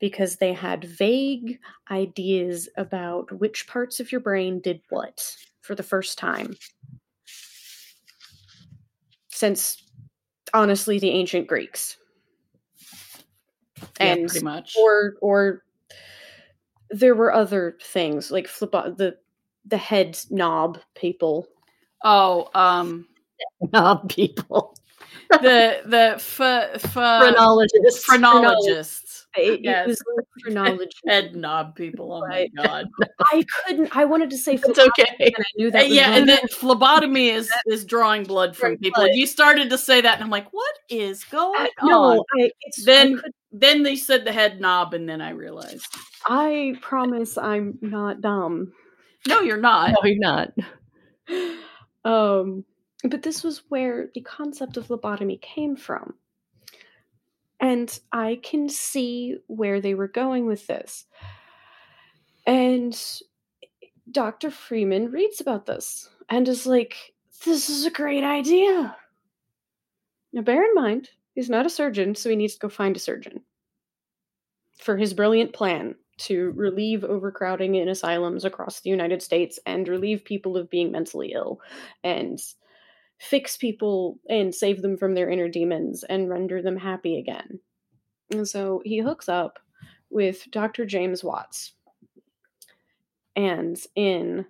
Because 0.00 0.36
they 0.36 0.52
had 0.52 0.84
vague 0.84 1.60
ideas 1.90 2.68
about 2.76 3.32
which 3.32 3.66
parts 3.68 4.00
of 4.00 4.10
your 4.10 4.20
brain 4.20 4.60
did 4.60 4.80
what 4.90 5.36
for 5.60 5.74
the 5.74 5.82
first 5.82 6.18
time. 6.18 6.56
Since, 9.28 9.82
honestly, 10.52 10.98
the 10.98 11.10
ancient 11.10 11.46
Greeks. 11.46 11.96
Yeah, 14.00 14.06
And 14.06 14.28
pretty 14.28 14.44
much. 14.44 14.74
or 14.78 15.14
or 15.20 15.62
there 16.90 17.14
were 17.14 17.32
other 17.32 17.76
things 17.82 18.30
like 18.30 18.46
flip 18.48 18.72
the 18.72 19.16
the 19.66 19.76
head 19.78 20.18
knob 20.30 20.78
people 20.94 21.48
oh, 22.04 22.48
um, 22.54 23.06
Knob 23.72 24.08
people. 24.10 24.76
the 25.30 25.80
the 25.86 26.12
f- 26.16 26.40
f- 26.40 26.92
Phrenologists. 26.92 28.04
phrenologists, 28.04 29.26
it, 29.36 29.60
Yes. 29.62 29.84
it 29.86 29.88
was 29.88 30.24
phrenology 30.42 30.90
head 31.08 31.34
knob 31.34 31.74
people. 31.74 32.12
Oh 32.12 32.20
my 32.28 32.46
god. 32.56 32.86
i 33.32 33.42
couldn't 33.66 33.96
i 33.96 34.04
wanted 34.04 34.28
to 34.30 34.36
say 34.38 34.54
It's 34.54 34.78
okay. 34.78 35.06
and 35.18 35.34
i 35.38 35.44
knew 35.56 35.70
that 35.70 35.84
Uh, 35.84 35.86
yeah, 35.86 36.14
and 36.16 36.28
then 36.28 36.46
phlebotomy 36.52 37.28
is 37.30 37.50
is 37.66 37.84
drawing 37.86 38.24
blood 38.24 38.54
from 38.54 38.76
people. 38.76 39.02
blood. 39.02 39.14
You 39.14 39.26
started 39.26 39.70
to 39.70 39.78
say 39.78 40.00
that, 40.02 40.14
and 40.14 40.22
I'm 40.24 40.30
like, 40.30 40.52
what 40.52 40.74
is 40.90 41.24
going 41.24 41.58
I- 41.58 41.70
on? 41.82 41.88
no 41.90 42.24
I, 42.38 42.50
it's, 42.62 42.84
Then- 42.84 43.18
I, 43.18 43.22
could, 43.22 43.32
Then 43.56 43.84
they 43.84 43.94
said 43.94 44.24
the 44.24 44.32
head 44.32 44.60
knob, 44.60 44.94
and 44.94 45.08
then 45.08 45.20
I 45.20 45.30
realized, 45.30 45.86
I 46.26 46.76
promise 46.82 47.38
i'm 47.38 47.78
not 47.80 48.20
dumb. 48.20 48.72
No, 49.28 49.42
you're 49.42 49.60
not. 49.60 49.90
No, 49.90 50.08
you're 50.08 50.18
not. 50.18 50.52
um 52.04 52.64
but 53.04 53.22
this 53.22 53.44
was 53.44 53.62
where 53.68 54.08
the 54.14 54.22
concept 54.22 54.76
of 54.76 54.88
lobotomy 54.88 55.40
came 55.40 55.76
from. 55.76 56.14
And 57.60 57.96
i 58.10 58.40
can 58.42 58.68
see 58.68 59.36
where 59.46 59.80
they 59.80 59.94
were 59.94 60.08
going 60.08 60.46
with 60.46 60.66
this. 60.66 61.04
And 62.46 63.00
dr 64.10 64.50
freeman 64.50 65.12
reads 65.12 65.40
about 65.40 65.64
this 65.64 66.10
and 66.28 66.46
is 66.48 66.66
like 66.66 66.96
this 67.44 67.70
is 67.70 67.86
a 67.86 67.90
great 67.90 68.24
idea. 68.24 68.96
Now 70.32 70.42
bear 70.42 70.64
in 70.64 70.74
mind 70.74 71.08
he's 71.34 71.50
not 71.50 71.66
a 71.66 71.70
surgeon 71.70 72.14
so 72.14 72.30
he 72.30 72.36
needs 72.36 72.54
to 72.54 72.60
go 72.60 72.68
find 72.68 72.96
a 72.96 73.00
surgeon 73.00 73.42
for 74.78 74.96
his 74.96 75.14
brilliant 75.14 75.52
plan 75.52 75.94
to 76.16 76.52
relieve 76.52 77.04
overcrowding 77.04 77.74
in 77.74 77.88
asylums 77.88 78.44
across 78.44 78.80
the 78.80 78.90
United 78.90 79.22
States 79.22 79.58
and 79.66 79.88
relieve 79.88 80.24
people 80.24 80.56
of 80.56 80.70
being 80.70 80.92
mentally 80.92 81.32
ill 81.32 81.60
and 82.02 82.40
fix 83.18 83.56
people 83.56 84.18
and 84.28 84.54
save 84.54 84.82
them 84.82 84.96
from 84.96 85.14
their 85.14 85.28
inner 85.28 85.48
demons 85.48 86.04
and 86.04 86.28
render 86.28 86.62
them 86.62 86.76
happy 86.76 87.18
again. 87.18 87.58
And 88.30 88.46
so 88.46 88.82
he 88.84 88.98
hooks 88.98 89.28
up 89.28 89.58
with 90.10 90.48
Dr. 90.50 90.86
James 90.86 91.24
Watts. 91.24 91.72
And 93.36 93.80
in 93.96 94.46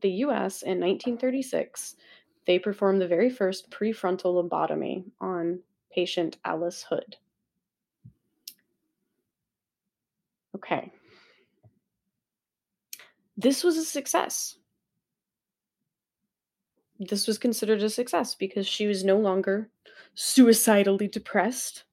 the 0.00 0.10
US 0.10 0.62
in 0.62 0.80
1936, 0.80 1.96
they 2.46 2.58
performed 2.58 3.00
the 3.00 3.08
very 3.08 3.30
first 3.30 3.70
prefrontal 3.70 4.42
lobotomy 4.42 5.04
on 5.20 5.60
patient 5.92 6.38
Alice 6.44 6.84
Hood. 6.84 7.16
Okay. 10.54 10.92
This 13.36 13.62
was 13.62 13.76
a 13.76 13.84
success. 13.84 14.58
This 16.98 17.26
was 17.26 17.38
considered 17.38 17.82
a 17.82 17.90
success 17.90 18.34
because 18.34 18.66
she 18.66 18.86
was 18.86 19.04
no 19.04 19.18
longer 19.18 19.70
suicidally 20.14 21.06
depressed 21.08 21.84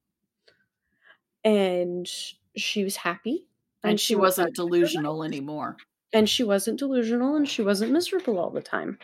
and 1.44 2.08
she 2.56 2.82
was 2.84 2.96
happy 2.96 3.46
And 3.82 4.00
she 4.00 4.14
went 4.14 4.22
wasn't 4.22 4.48
to 4.56 4.62
delusional 4.62 5.22
anymore. 5.22 5.76
and 6.12 6.28
she 6.28 6.42
wasn't 6.42 6.78
delusional 6.78 7.36
and 7.36 7.48
she 7.48 7.62
wasn't 7.62 7.92
miserable 7.92 8.38
all 8.38 8.50
the 8.50 8.62
time. 8.62 8.98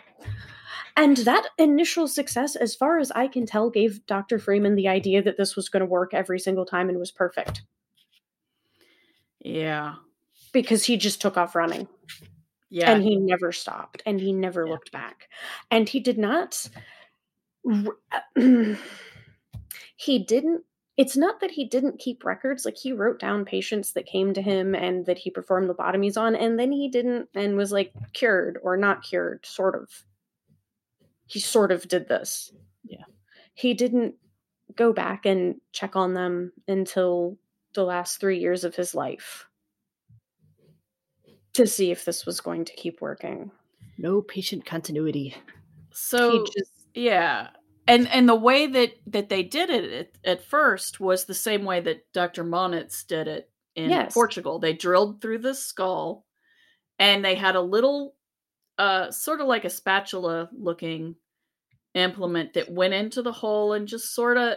And 0.97 1.17
that 1.19 1.49
initial 1.59 2.07
success, 2.09 2.55
as 2.57 2.75
far 2.75 2.99
as 2.99 3.11
I 3.13 3.27
can 3.29 3.47
tell, 3.47 3.71
gave 3.71 4.05
Dr. 4.07 4.39
Freeman 4.39 4.75
the 4.75 4.89
idea 4.89 5.23
that 5.23 5.37
this 5.37 5.57
was 5.57 5.69
going 5.69 5.81
to 5.81 5.87
work 5.87 6.13
every 6.15 6.39
single 6.39 6.67
time 6.67 6.89
and 6.89 6.99
was 6.99 7.11
perfect 7.11 7.63
Yeah. 9.41 9.95
because 10.53 10.85
he 10.85 10.97
just 10.97 11.21
took 11.21 11.37
off 11.37 11.55
running 11.55 11.89
Yeah. 12.71 12.93
and 12.93 13.03
he 13.03 13.17
never 13.17 13.53
stopped 13.53 14.03
and 14.07 14.21
he 14.21 14.33
never 14.33 14.67
Yeah. 14.67 14.73
looked 14.73 14.93
back. 14.93 15.29
And 15.71 15.89
he 15.89 15.99
did 16.01 16.19
not. 16.19 16.69
he 19.97 20.19
didn't. 20.19 20.65
It's 20.99 21.17
not 21.17 21.41
that 21.41 21.53
he 21.53 21.65
didn't 21.65 21.99
keep 22.01 22.23
records. 22.25 22.65
Like 22.67 22.77
he 22.77 22.93
wrote 22.93 23.19
down 23.19 23.47
patients 23.47 23.95
that 23.95 24.05
came 24.07 24.35
to 24.35 24.43
him 24.43 24.75
and 24.75 25.07
that 25.07 25.17
he 25.19 25.31
performed 25.31 25.71
lobotomies 25.71 26.21
on, 26.21 26.37
and 26.37 26.59
then 26.59 26.71
he 26.71 26.89
didn't 26.91 27.29
and 27.35 27.57
was 27.57 27.73
like 27.73 27.93
cured 28.13 28.59
or 28.63 28.77
not 28.77 29.03
cured, 29.03 29.47
sort 29.47 29.75
of. 29.75 29.89
He 31.33 31.41
sort 31.41 31.73
of 31.73 31.89
did 31.89 32.09
this. 32.09 32.53
Yeah. 32.85 33.05
He 33.55 33.73
didn't 33.73 34.17
go 34.77 34.93
back 34.93 35.25
and 35.25 35.61
check 35.73 35.97
on 35.97 36.13
them 36.15 36.53
until 36.69 37.39
the 37.75 37.85
last 37.85 38.21
three 38.21 38.39
years 38.39 38.65
of 38.65 38.77
his 38.77 38.95
life 38.95 39.47
to 41.55 41.67
see 41.67 41.91
if 41.91 42.05
this 42.05 42.27
was 42.27 42.41
going 42.41 42.65
to 42.67 42.75
keep 42.75 43.01
working. 43.01 43.51
No 43.99 44.21
patient 44.23 44.65
continuity. 44.65 45.35
so 45.93 46.45
just 46.45 46.71
yeah. 46.95 47.49
And 47.89 48.09
and 48.09 48.29
the 48.29 48.35
way 48.35 48.67
that 48.67 48.93
that 49.09 49.29
they 49.29 49.43
did 49.43 49.71
it 49.71 50.11
at, 50.25 50.31
at 50.39 50.45
first 50.45 51.01
was 51.01 51.25
the 51.25 51.35
same 51.35 51.65
way 51.65 51.81
that 51.81 52.13
Dr. 52.13 52.45
Moniz 52.45 53.05
did 53.05 53.27
it 53.29 53.51
in 53.75 53.91
Yes. 53.91 54.13
Portugal. 54.15 54.59
They 54.59 54.73
drilled 54.73 55.21
through 55.21 55.39
the 55.39 55.55
skull 55.55 56.25
and 56.99 57.25
they 57.25 57.35
had 57.35 57.57
a 57.57 57.61
little 57.61 58.15
uh 58.79 59.11
sort 59.11 59.41
of 59.41 59.47
like 59.47 59.65
a 59.65 59.71
spatula 59.71 60.49
looking 60.57 61.17
implement 61.95 62.55
that 62.55 62.71
went 62.71 62.95
into 62.95 63.23
the 63.23 63.33
hole 63.33 63.73
and 63.75 63.87
just 63.89 64.15
sort 64.15 64.37
of 64.39 64.55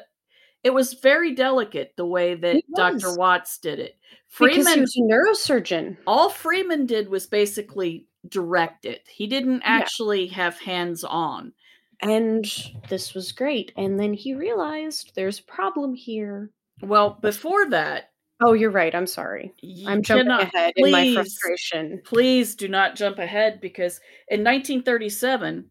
it 0.63 0.73
was 0.73 0.93
very 0.95 1.35
delicate 1.35 1.93
the 1.95 2.05
way 2.05 2.33
that 2.33 2.63
Dr. 2.75 3.15
Watts 3.15 3.59
did 3.59 3.77
it. 3.79 3.97
because 4.39 4.55
he 4.55 4.63
Freeman 4.63 4.81
was 4.81 4.95
a 4.97 5.01
neurosurgeon. 5.01 5.97
all 6.07 6.29
Freeman 6.29 6.87
did 6.87 7.07
was 7.07 7.27
basically 7.27 8.07
direct 8.27 8.85
it. 8.85 9.03
He 9.07 9.27
didn't 9.27 9.57
Yeah. 9.57 9.61
actually 9.65 10.25
have 10.27 10.59
hands 10.59 11.03
on. 11.03 11.53
And 12.01 12.45
this 12.89 13.13
was 13.13 13.31
great. 13.31 13.73
And 13.77 13.99
then 13.99 14.13
he 14.13 14.33
realized 14.33 15.11
there's 15.15 15.39
a 15.39 15.43
problem 15.43 15.93
here. 15.93 16.49
Well, 16.81 17.19
before 17.21 17.69
that, 17.69 18.11
Oh, 18.41 18.51
you're 18.53 18.71
right. 18.71 18.93
I'm 18.93 19.07
sorry. 19.07 19.53
you 19.61 19.87
I'm 19.87 20.01
jumping 20.01 20.25
cannot- 20.25 20.43
ahead 20.53 20.73
in 20.75 20.91
my 20.91 21.13
frustration. 21.13 22.01
Please 22.03 22.55
do 22.55 22.67
not 22.67 22.95
jump 22.95 23.17
ahead 23.19 23.61
because 23.61 24.01
in 24.27 24.43
1937, 24.43 25.69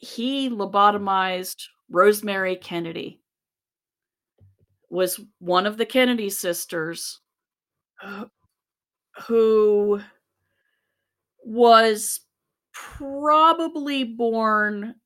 he 0.00 0.48
lobotomized 0.48 1.66
Rosemary 1.90 2.56
Kennedy. 2.56 3.20
Was 4.88 5.20
one 5.38 5.66
of 5.66 5.76
the 5.76 5.86
Kennedy 5.86 6.30
sisters 6.30 7.20
uh, 8.02 8.24
who 9.26 10.00
was 11.44 12.20
probably 12.72 14.02
born 14.02 14.96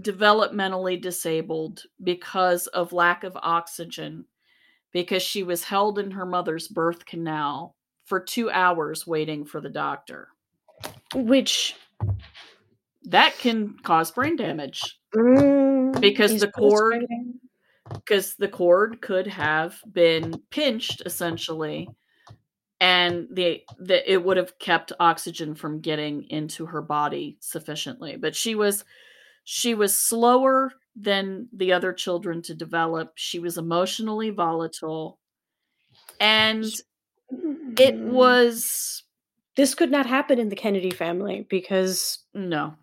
developmentally 0.00 1.00
disabled 1.00 1.82
because 2.02 2.66
of 2.68 2.92
lack 2.92 3.24
of 3.24 3.36
oxygen 3.40 4.24
because 4.92 5.22
she 5.22 5.42
was 5.42 5.62
held 5.62 5.98
in 5.98 6.10
her 6.10 6.26
mother's 6.26 6.68
birth 6.68 7.06
canal 7.06 7.76
for 8.04 8.18
two 8.18 8.50
hours 8.50 9.06
waiting 9.06 9.44
for 9.44 9.60
the 9.60 9.68
doctor. 9.68 10.28
Which 11.14 11.76
That 13.06 13.38
can 13.38 13.76
cause 13.82 14.10
brain 14.10 14.36
damage. 14.36 14.98
Mm, 15.14 16.00
Because 16.00 16.40
the 16.40 16.50
cord- 16.50 17.06
because 17.88 18.34
the 18.34 18.48
cord 18.48 19.00
could 19.00 19.28
have 19.28 19.78
been 19.92 20.42
pinched 20.50 21.02
essentially 21.06 21.88
and 22.80 23.28
the, 23.30 23.62
the 23.78 24.12
it 24.12 24.22
would 24.24 24.36
have 24.36 24.58
kept 24.58 24.92
oxygen 24.98 25.54
from 25.54 25.80
getting 25.80 26.24
into 26.24 26.66
her 26.66 26.82
body 26.82 27.38
sufficiently. 27.40 28.16
But 28.16 28.34
she 28.34 28.54
was 28.56 28.84
she 29.44 29.74
was 29.74 29.96
slower 29.96 30.72
than 30.96 31.48
the 31.52 31.72
other 31.72 31.92
children 31.92 32.42
to 32.42 32.54
develop. 32.54 33.12
She 33.14 33.38
was 33.38 33.56
emotionally 33.56 34.30
volatile. 34.30 35.18
And 36.18 36.64
it 37.78 37.94
Mm. 37.94 38.10
was 38.10 39.04
This 39.56 39.74
could 39.74 39.90
not 39.90 40.06
happen 40.06 40.38
in 40.38 40.48
the 40.48 40.56
Kennedy 40.56 40.90
family 40.90 41.46
because 41.48 42.18
no 42.34 42.74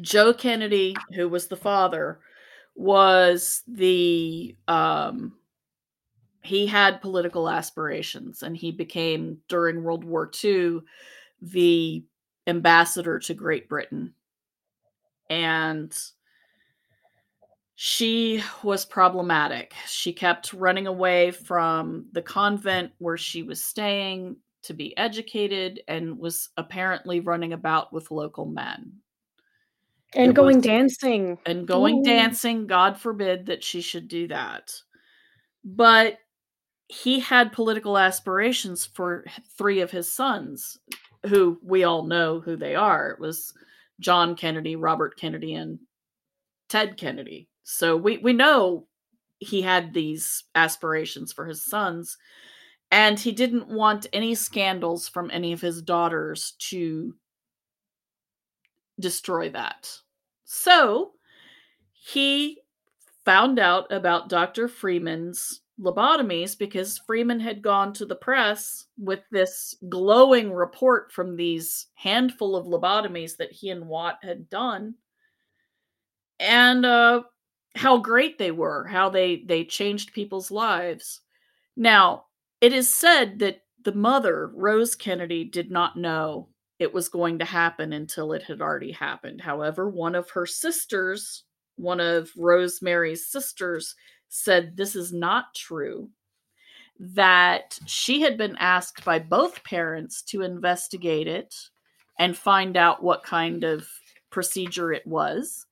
joe 0.00 0.32
kennedy 0.32 0.94
who 1.14 1.28
was 1.28 1.48
the 1.48 1.56
father 1.56 2.20
was 2.74 3.62
the 3.66 4.56
um 4.68 5.32
he 6.42 6.66
had 6.66 7.02
political 7.02 7.48
aspirations 7.48 8.42
and 8.42 8.56
he 8.56 8.72
became 8.72 9.38
during 9.48 9.82
world 9.82 10.04
war 10.04 10.30
ii 10.44 10.80
the 11.42 12.04
ambassador 12.46 13.18
to 13.18 13.34
great 13.34 13.68
britain. 13.68 14.12
And 15.28 15.96
she 17.76 18.42
was 18.62 18.84
problematic. 18.84 19.72
She 19.86 20.12
kept 20.12 20.52
running 20.52 20.86
away 20.86 21.30
from 21.30 22.06
the 22.12 22.20
convent 22.20 22.92
where 22.98 23.16
she 23.16 23.42
was 23.42 23.64
staying 23.64 24.36
to 24.62 24.74
be 24.74 24.94
educated 24.98 25.80
and 25.88 26.18
was 26.18 26.50
apparently 26.58 27.20
running 27.20 27.54
about 27.54 27.92
with 27.92 28.10
local 28.10 28.44
men 28.44 28.92
and 30.14 30.30
It 30.30 30.34
going 30.34 30.56
was- 30.56 30.64
dancing. 30.64 31.38
and 31.46 31.66
going 31.66 32.00
Ooh. 32.00 32.04
dancing 32.04 32.66
god 32.66 32.96
forbid 32.98 33.46
that 33.46 33.62
she 33.64 33.80
should 33.80 34.08
do 34.08 34.28
that 34.28 34.72
but 35.64 36.18
he 36.88 37.20
had 37.20 37.52
political 37.52 37.96
aspirations 37.96 38.84
for 38.86 39.24
three 39.56 39.80
of 39.80 39.90
his 39.90 40.12
sons 40.12 40.78
who 41.26 41.58
we 41.62 41.84
all 41.84 42.04
know 42.04 42.40
who 42.40 42.56
they 42.56 42.74
are 42.74 43.10
it 43.10 43.20
was 43.20 43.52
john 44.00 44.34
kennedy 44.34 44.74
robert 44.76 45.16
kennedy 45.16 45.54
and 45.54 45.78
ted 46.68 46.96
kennedy 46.96 47.48
so 47.62 47.96
we 47.96 48.18
we 48.18 48.32
know 48.32 48.86
he 49.38 49.62
had 49.62 49.92
these 49.94 50.44
aspirations 50.54 51.32
for 51.32 51.46
his 51.46 51.64
sons 51.64 52.16
and 52.90 53.20
he 53.20 53.30
didn't 53.32 53.68
want 53.68 54.06
any 54.12 54.34
scandals 54.34 55.08
from 55.08 55.30
any 55.30 55.52
of 55.52 55.60
his 55.60 55.80
daughters 55.82 56.54
to 56.58 57.14
destroy 59.00 59.50
that. 59.50 59.90
So 60.44 61.12
he 61.92 62.58
found 63.24 63.58
out 63.58 63.92
about 63.92 64.28
Dr. 64.28 64.68
Freeman's 64.68 65.60
lobotomies 65.80 66.58
because 66.58 66.98
Freeman 67.06 67.40
had 67.40 67.62
gone 67.62 67.92
to 67.94 68.04
the 68.04 68.16
press 68.16 68.86
with 68.98 69.20
this 69.30 69.74
glowing 69.88 70.52
report 70.52 71.10
from 71.10 71.36
these 71.36 71.86
handful 71.94 72.54
of 72.54 72.66
lobotomies 72.66 73.36
that 73.38 73.52
he 73.52 73.70
and 73.70 73.88
Watt 73.88 74.18
had 74.22 74.50
done 74.50 74.94
and 76.38 76.84
uh 76.84 77.22
how 77.76 77.98
great 77.98 78.36
they 78.36 78.50
were, 78.50 78.84
how 78.86 79.08
they 79.08 79.44
they 79.46 79.64
changed 79.64 80.12
people's 80.12 80.50
lives. 80.50 81.20
Now, 81.76 82.24
it 82.60 82.72
is 82.72 82.88
said 82.88 83.38
that 83.38 83.62
the 83.84 83.94
mother, 83.94 84.50
Rose 84.54 84.94
Kennedy, 84.94 85.44
did 85.44 85.70
not 85.70 85.96
know 85.96 86.48
it 86.80 86.92
was 86.92 87.08
going 87.08 87.38
to 87.38 87.44
happen 87.44 87.92
until 87.92 88.32
it 88.32 88.42
had 88.42 88.60
already 88.60 88.90
happened. 88.90 89.40
However, 89.40 89.88
one 89.88 90.16
of 90.16 90.30
her 90.30 90.46
sisters, 90.46 91.44
one 91.76 92.00
of 92.00 92.30
Rosemary's 92.36 93.26
sisters, 93.26 93.94
said 94.28 94.76
this 94.76 94.96
is 94.96 95.12
not 95.12 95.54
true. 95.54 96.08
That 96.98 97.78
she 97.86 98.20
had 98.20 98.36
been 98.36 98.56
asked 98.58 99.04
by 99.04 99.20
both 99.20 99.62
parents 99.62 100.22
to 100.22 100.42
investigate 100.42 101.28
it 101.28 101.54
and 102.18 102.36
find 102.36 102.76
out 102.76 103.02
what 103.02 103.22
kind 103.22 103.62
of 103.62 103.86
procedure 104.30 104.92
it 104.92 105.06
was. 105.06 105.66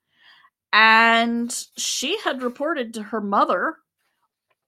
And 0.73 1.53
she 1.77 2.19
had 2.21 2.43
reported 2.43 2.95
to 2.95 3.03
her 3.03 3.21
mother 3.21 3.77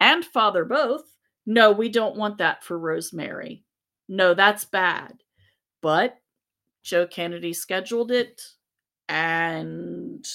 and 0.00 0.24
father 0.24 0.64
both 0.64 1.04
no, 1.46 1.72
we 1.72 1.88
don't 1.88 2.16
want 2.16 2.38
that 2.38 2.62
for 2.62 2.78
Rosemary. 2.78 3.64
No, 4.08 4.34
that's 4.34 4.64
bad. 4.64 5.22
But 5.82 6.19
Joe 6.82 7.06
Kennedy 7.06 7.52
scheduled 7.52 8.10
it 8.10 8.42
and 9.08 10.26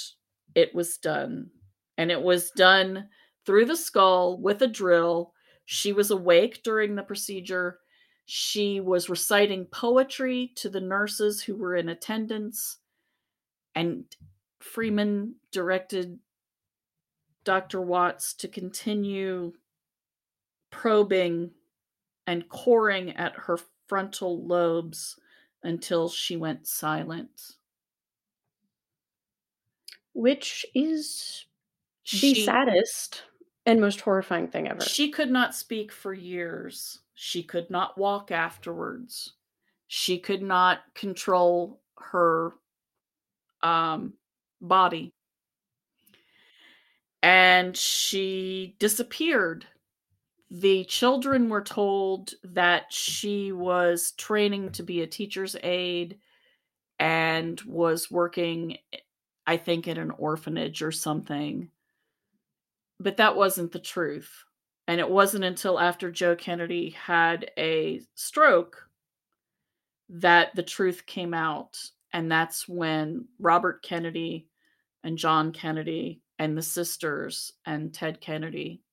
it 0.53 0.73
was 0.76 0.97
done. 0.97 1.49
And 1.97 2.11
it 2.11 2.22
was 2.22 2.51
done 2.51 3.09
through 3.45 3.65
the 3.65 3.77
skull 3.77 4.38
with 4.38 4.61
a 4.61 4.67
drill. 4.67 5.34
She 5.65 5.93
was 5.93 6.11
awake 6.11 6.61
during 6.63 6.95
the 6.95 7.03
procedure. 7.03 7.80
She 8.26 8.80
was 8.80 9.09
reciting 9.09 9.65
poetry 9.65 10.51
to 10.55 10.69
the 10.69 10.81
nurses 10.81 11.41
who 11.41 11.55
were 11.55 11.76
in 11.76 11.89
attendance. 11.89 12.77
And 13.76 14.05
Freeman 14.59 15.35
directed 15.51 16.19
Dr. 17.43 17.81
Watts 17.81 18.34
to 18.35 18.47
continue 18.47 19.53
probing 20.72 21.51
and 22.27 22.49
coring 22.49 23.11
at 23.15 23.34
her 23.35 23.57
frontal 23.88 24.45
lobes 24.45 25.15
until 25.66 26.10
she 26.10 26.38
went 26.38 26.68
silent. 26.68 27.56
which 30.14 30.66
is 30.74 31.46
the 32.22 32.34
saddest 32.36 33.24
and 33.66 33.82
most 33.82 34.00
horrifying 34.00 34.48
thing 34.48 34.68
ever. 34.68 34.80
she 34.82 35.12
could 35.12 35.30
not 35.30 35.54
speak 35.54 35.92
for 35.92 36.14
years. 36.14 37.00
She 37.16 37.44
could 37.44 37.70
not 37.70 37.98
walk 37.98 38.32
afterwards. 38.32 39.34
She 39.88 40.18
could 40.20 40.42
not 40.42 40.80
control 40.94 41.82
her 41.98 42.54
um, 43.62 44.14
body. 44.62 45.14
And 47.22 47.76
she 47.76 48.76
disappeared. 48.80 49.66
The 50.51 50.85
children 50.85 51.49
were 51.49 51.63
told 51.63 52.34
that 52.43 52.93
she 52.93 53.51
was 53.51 54.11
training 54.11 54.72
to 54.73 54.84
be 54.84 55.01
a 55.01 55.07
teacher's 55.07 55.55
aide 55.63 56.19
and 56.99 57.59
was 57.61 58.11
working, 58.11 58.77
I 59.47 59.57
think, 59.57 59.88
in 59.88 59.97
an 59.97 60.11
orphanage 60.11 60.81
or 60.81 60.91
something. 60.91 61.69
But 62.99 63.17
that 63.17 63.35
wasn't 63.35 63.72
the 63.72 63.80
truth. 63.80 64.45
And 64.88 64.99
it 64.99 65.09
wasn't 65.09 65.43
until 65.43 65.80
after 65.80 66.11
Joe 66.11 66.35
Kennedy 66.35 66.91
had 66.91 67.49
a 67.57 68.01
stroke 68.13 68.88
that 70.09 70.55
the 70.55 70.63
truth 70.63 71.05
came 71.07 71.34
out. 71.34 71.80
And 72.13 72.31
that's 72.31 72.67
when 72.67 73.26
Robert 73.39 73.84
Kennedy 73.84 74.47
and 75.03 75.17
John 75.17 75.51
Kennedy 75.51 76.22
and 76.38 76.55
the 76.55 76.61
sisters 76.61 77.51
and 77.65 77.93
Ted 77.93 78.22
Kennedy 78.22 78.84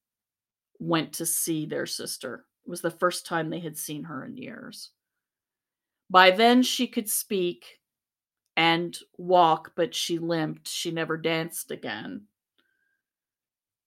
went 0.78 1.14
to 1.14 1.26
see 1.26 1.66
their 1.66 1.86
sister. 1.86 2.44
It 2.66 2.70
was 2.70 2.80
the 2.80 2.90
first 2.90 3.26
time 3.26 3.50
they 3.50 3.60
had 3.60 3.76
seen 3.76 4.04
her 4.04 4.24
in 4.24 4.36
years. 4.36 4.90
By 6.10 6.30
then, 6.30 6.62
she 6.62 6.86
could 6.86 7.08
speak 7.08 7.80
and 8.56 8.96
walk, 9.16 9.72
but 9.74 9.94
she 9.94 10.18
limped. 10.18 10.68
She 10.68 10.90
never 10.90 11.16
danced 11.16 11.70
again. 11.70 12.22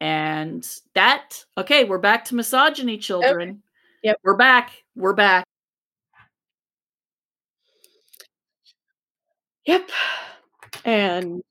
And 0.02 0.68
that, 0.94 1.46
okay, 1.58 1.84
we're 1.84 2.00
back 2.00 2.26
to 2.26 2.36
misogyny, 2.36 2.98
children. 2.98 3.62
Yep. 4.04 4.20
We're 4.24 4.38
back. 4.38 4.72
We're 4.96 5.14
back. 5.14 5.46
Yep. 9.66 9.90
And 10.84 11.42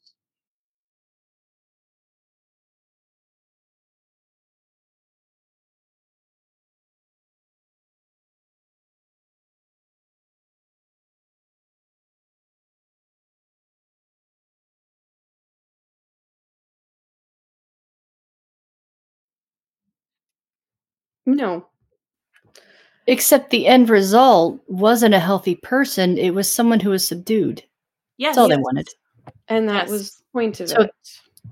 no, 21.26 21.66
Except 23.06 23.50
the 23.50 23.66
end 23.66 23.90
result 23.90 24.60
wasn't 24.66 25.14
a 25.14 25.20
healthy 25.20 25.56
person. 25.56 26.16
It 26.16 26.30
was 26.34 26.50
someone 26.50 26.80
who 26.80 26.88
was 26.90 27.06
subdued. 27.06 27.62
Yes. 28.16 28.34
That's 28.34 28.38
all 28.38 28.48
they 28.48 28.56
wanted. 28.56 28.88
and 29.48 29.68
that 29.68 29.84
Yes. 29.84 29.90
was 29.90 30.10
the 30.16 30.22
point 30.32 30.60
of 30.60 30.68
So- 30.70 30.80
it. 30.82 30.90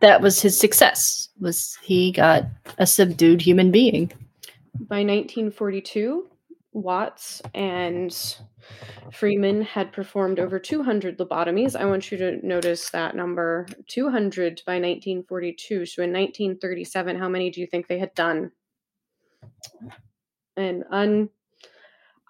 That 0.01 0.23
was 0.23 0.40
his 0.40 0.59
success. 0.59 1.28
Was 1.40 1.77
he 1.82 2.11
got 2.12 2.44
a 2.78 2.86
subdued 2.86 3.43
human 3.43 3.70
being? 3.70 4.11
by 4.89 5.03
1942, 5.03 6.27
Watts 6.73 7.43
and 7.55 8.16
Freeman 9.12 9.61
had 9.61 9.93
performed 9.93 10.39
over 10.40 10.59
200 10.59 11.19
lobotomies. 11.19 11.77
I 11.78 11.85
want 11.85 12.11
you 12.11 12.16
to 12.19 12.44
notice 12.47 12.89
that 12.90 13.15
number 13.15 13.66
200 13.89 14.62
by 14.66 14.78
1942. 14.78 15.85
So 15.85 16.03
in 16.03 16.11
1937, 16.12 17.16
how 17.19 17.28
many 17.28 17.51
do 17.51 17.61
you 17.61 17.66
think 17.66 17.86
they 17.89 17.99
had 17.99 18.15
done? 18.15 18.51
And 20.56 20.84
un 20.90 21.30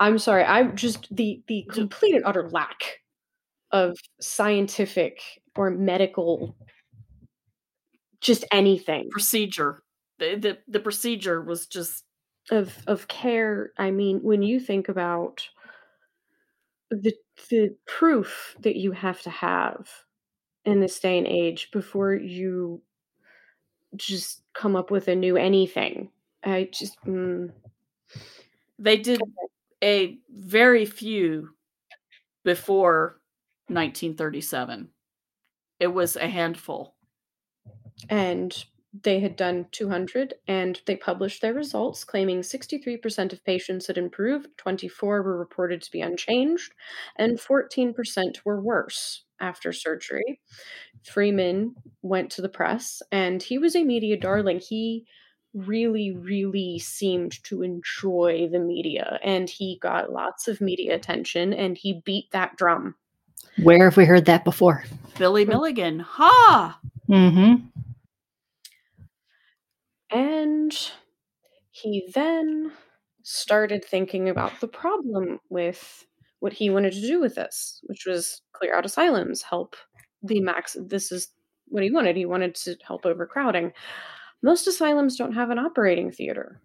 I'm 0.01 0.19
sorry, 0.19 0.45
I'm 0.45 0.77
just 0.77 1.15
the 1.15 1.43
the 1.47 1.65
complete 1.71 2.15
and 2.15 2.25
utter 2.25 2.49
lack 2.51 3.01
of 3.73 3.99
scientific 4.21 5.21
or 5.57 5.71
medical 5.71 6.57
just 8.21 8.45
anything 8.53 9.09
procedure. 9.11 9.83
The, 10.19 10.37
the 10.37 10.59
the 10.69 10.81
procedure 10.81 11.43
was 11.43 11.67
just 11.67 12.05
of 12.51 12.77
of 12.87 13.09
care. 13.09 13.73
I 13.79 13.91
mean, 13.91 14.21
when 14.23 14.43
you 14.43 14.61
think 14.61 14.89
about 14.89 15.49
the 16.91 17.15
the 17.51 17.75
proof 17.87 18.57
that 18.61 18.77
you 18.77 18.93
have 18.93 19.23
to 19.23 19.31
have 19.31 19.89
in 20.65 20.81
this 20.81 21.01
day 21.01 21.19
and 21.19 21.27
age 21.27 21.71
before 21.73 22.15
you 22.15 22.83
just 23.97 24.43
come 24.55 24.77
up 24.77 24.91
with 24.91 25.09
a 25.09 25.15
new 25.15 25.37
anything. 25.37 26.11
I 26.45 26.69
just 26.73 26.99
mm. 27.07 27.51
they 28.79 28.97
did 28.97 29.21
a 29.83 30.19
very 30.31 30.85
few 30.85 31.51
before 32.45 33.21
1937. 33.69 34.89
It 35.81 35.89
was 35.89 36.17
a 36.17 36.29
handful. 36.29 36.95
And 38.09 38.65
they 39.03 39.21
had 39.21 39.37
done 39.37 39.67
200 39.73 40.35
and 40.47 40.81
they 40.87 40.97
published 40.97 41.41
their 41.41 41.55
results 41.55 42.05
claiming 42.05 42.41
63% 42.41 43.33
of 43.33 43.45
patients 43.45 43.87
had 43.87 43.97
improved 43.97 44.49
24 44.59 45.23
were 45.23 45.39
reported 45.39 45.81
to 45.81 45.91
be 45.91 46.03
unchanged 46.03 46.73
and 47.17 47.39
14% 47.39 47.95
were 48.45 48.61
worse 48.61 49.25
after 49.41 49.73
surgery 49.73 50.41
freeman 51.05 51.75
went 52.03 52.31
to 52.31 52.43
the 52.43 52.51
press 52.51 53.01
and 53.11 53.43
he 53.43 53.57
was 53.57 53.75
a 53.75 53.83
media 53.83 54.17
darling 54.17 54.61
he 54.61 55.07
really 55.55 56.13
really 56.13 56.79
seemed 56.79 57.43
to 57.45 57.63
enjoy 57.63 58.49
the 58.51 58.59
media 58.59 59.19
and 59.23 59.51
he 59.51 59.79
got 59.83 60.13
lots 60.13 60.49
of 60.49 60.61
media 60.61 60.95
attention 60.95 61.53
and 61.53 61.77
he 61.77 62.01
beat 62.05 62.31
that 62.31 62.57
drum 62.57 62.95
where 63.63 63.85
have 63.85 63.97
we 63.99 64.07
heard 64.07 64.25
that 64.25 64.45
before 64.45 64.83
billy 65.19 65.45
milligan 65.45 66.01
ha 66.01 66.79
mm-hmm 67.09 67.55
and 70.11 70.91
he 71.71 72.09
then 72.15 72.71
started 73.23 73.85
thinking 73.85 74.29
about 74.29 74.61
the 74.61 74.69
problem 74.69 75.41
with 75.49 76.07
what 76.41 76.53
he 76.53 76.71
wanted 76.71 76.93
to 76.93 77.01
do 77.01 77.21
with 77.21 77.35
this, 77.35 77.81
which 77.85 78.05
was 78.05 78.43
clear 78.53 78.75
out 78.75 78.85
asylums, 78.85 79.43
help 79.43 79.77
the 80.23 80.41
max. 80.41 80.77
This 80.79 81.11
is 81.11 81.29
what 81.69 81.83
he 81.83 81.91
wanted. 81.91 82.17
He 82.17 82.27
wanted 82.27 82.55
to 82.57 82.77
help 82.87 83.07
overcrowding. 83.07 83.73
Most 84.43 84.67
asylums 84.67 85.17
don't 85.17 85.35
have 85.35 85.51
an 85.51 85.59
operating 85.59 86.11
theater. 86.11 86.61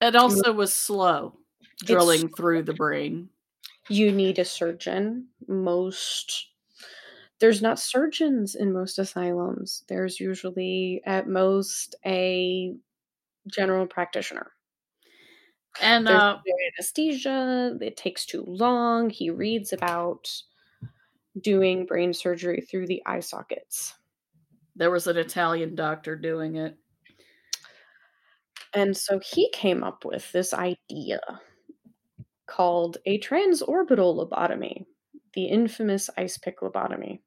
It 0.00 0.14
also 0.14 0.52
was 0.52 0.72
slow 0.72 1.38
drilling 1.84 2.26
it's, 2.26 2.36
through 2.36 2.62
the 2.62 2.72
brain. 2.72 3.30
You 3.88 4.12
need 4.12 4.38
a 4.38 4.44
surgeon. 4.44 5.28
Most 5.46 6.48
there's 7.40 7.62
not 7.62 7.78
surgeons 7.78 8.54
in 8.54 8.72
most 8.72 8.98
asylums. 8.98 9.84
There's 9.88 10.18
usually 10.18 11.02
at 11.06 11.28
most 11.28 11.94
a 12.04 12.74
general 13.46 13.86
practitioner. 13.86 14.52
And 15.80 16.08
uh, 16.08 16.38
anesthesia, 16.76 17.78
it 17.80 17.96
takes 17.96 18.26
too 18.26 18.44
long. 18.46 19.10
He 19.10 19.30
reads 19.30 19.72
about 19.72 20.28
doing 21.40 21.86
brain 21.86 22.12
surgery 22.12 22.60
through 22.60 22.88
the 22.88 23.02
eye 23.06 23.20
sockets. 23.20 23.94
There 24.78 24.90
was 24.92 25.08
an 25.08 25.16
Italian 25.16 25.74
doctor 25.74 26.16
doing 26.16 26.56
it. 26.56 26.78
And 28.72 28.96
so 28.96 29.18
he 29.18 29.50
came 29.50 29.82
up 29.82 30.04
with 30.04 30.30
this 30.30 30.54
idea 30.54 31.20
called 32.46 32.98
a 33.04 33.18
transorbital 33.18 34.16
lobotomy, 34.16 34.84
the 35.34 35.46
infamous 35.46 36.08
ice 36.16 36.38
pick 36.38 36.60
lobotomy. 36.60 37.20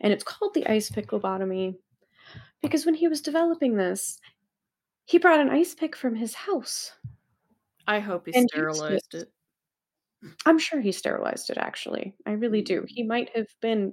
And 0.00 0.12
it's 0.12 0.24
called 0.24 0.54
the 0.54 0.66
ice 0.66 0.90
pick 0.90 1.08
lobotomy 1.08 1.76
because 2.62 2.84
when 2.84 2.94
he 2.94 3.06
was 3.06 3.20
developing 3.20 3.76
this, 3.76 4.18
he 5.04 5.18
brought 5.18 5.40
an 5.40 5.50
ice 5.50 5.74
pick 5.74 5.94
from 5.94 6.16
his 6.16 6.34
house. 6.34 6.92
I 7.86 8.00
hope 8.00 8.26
he 8.26 8.32
sterilized 8.48 9.14
it. 9.14 9.28
I'm 10.46 10.58
sure 10.58 10.80
he 10.80 10.92
sterilized 10.92 11.50
it 11.50 11.58
actually. 11.58 12.14
I 12.26 12.32
really 12.32 12.62
do. 12.62 12.82
Mm. 12.82 12.88
He 12.88 13.02
might 13.04 13.30
have 13.36 13.48
been 13.60 13.92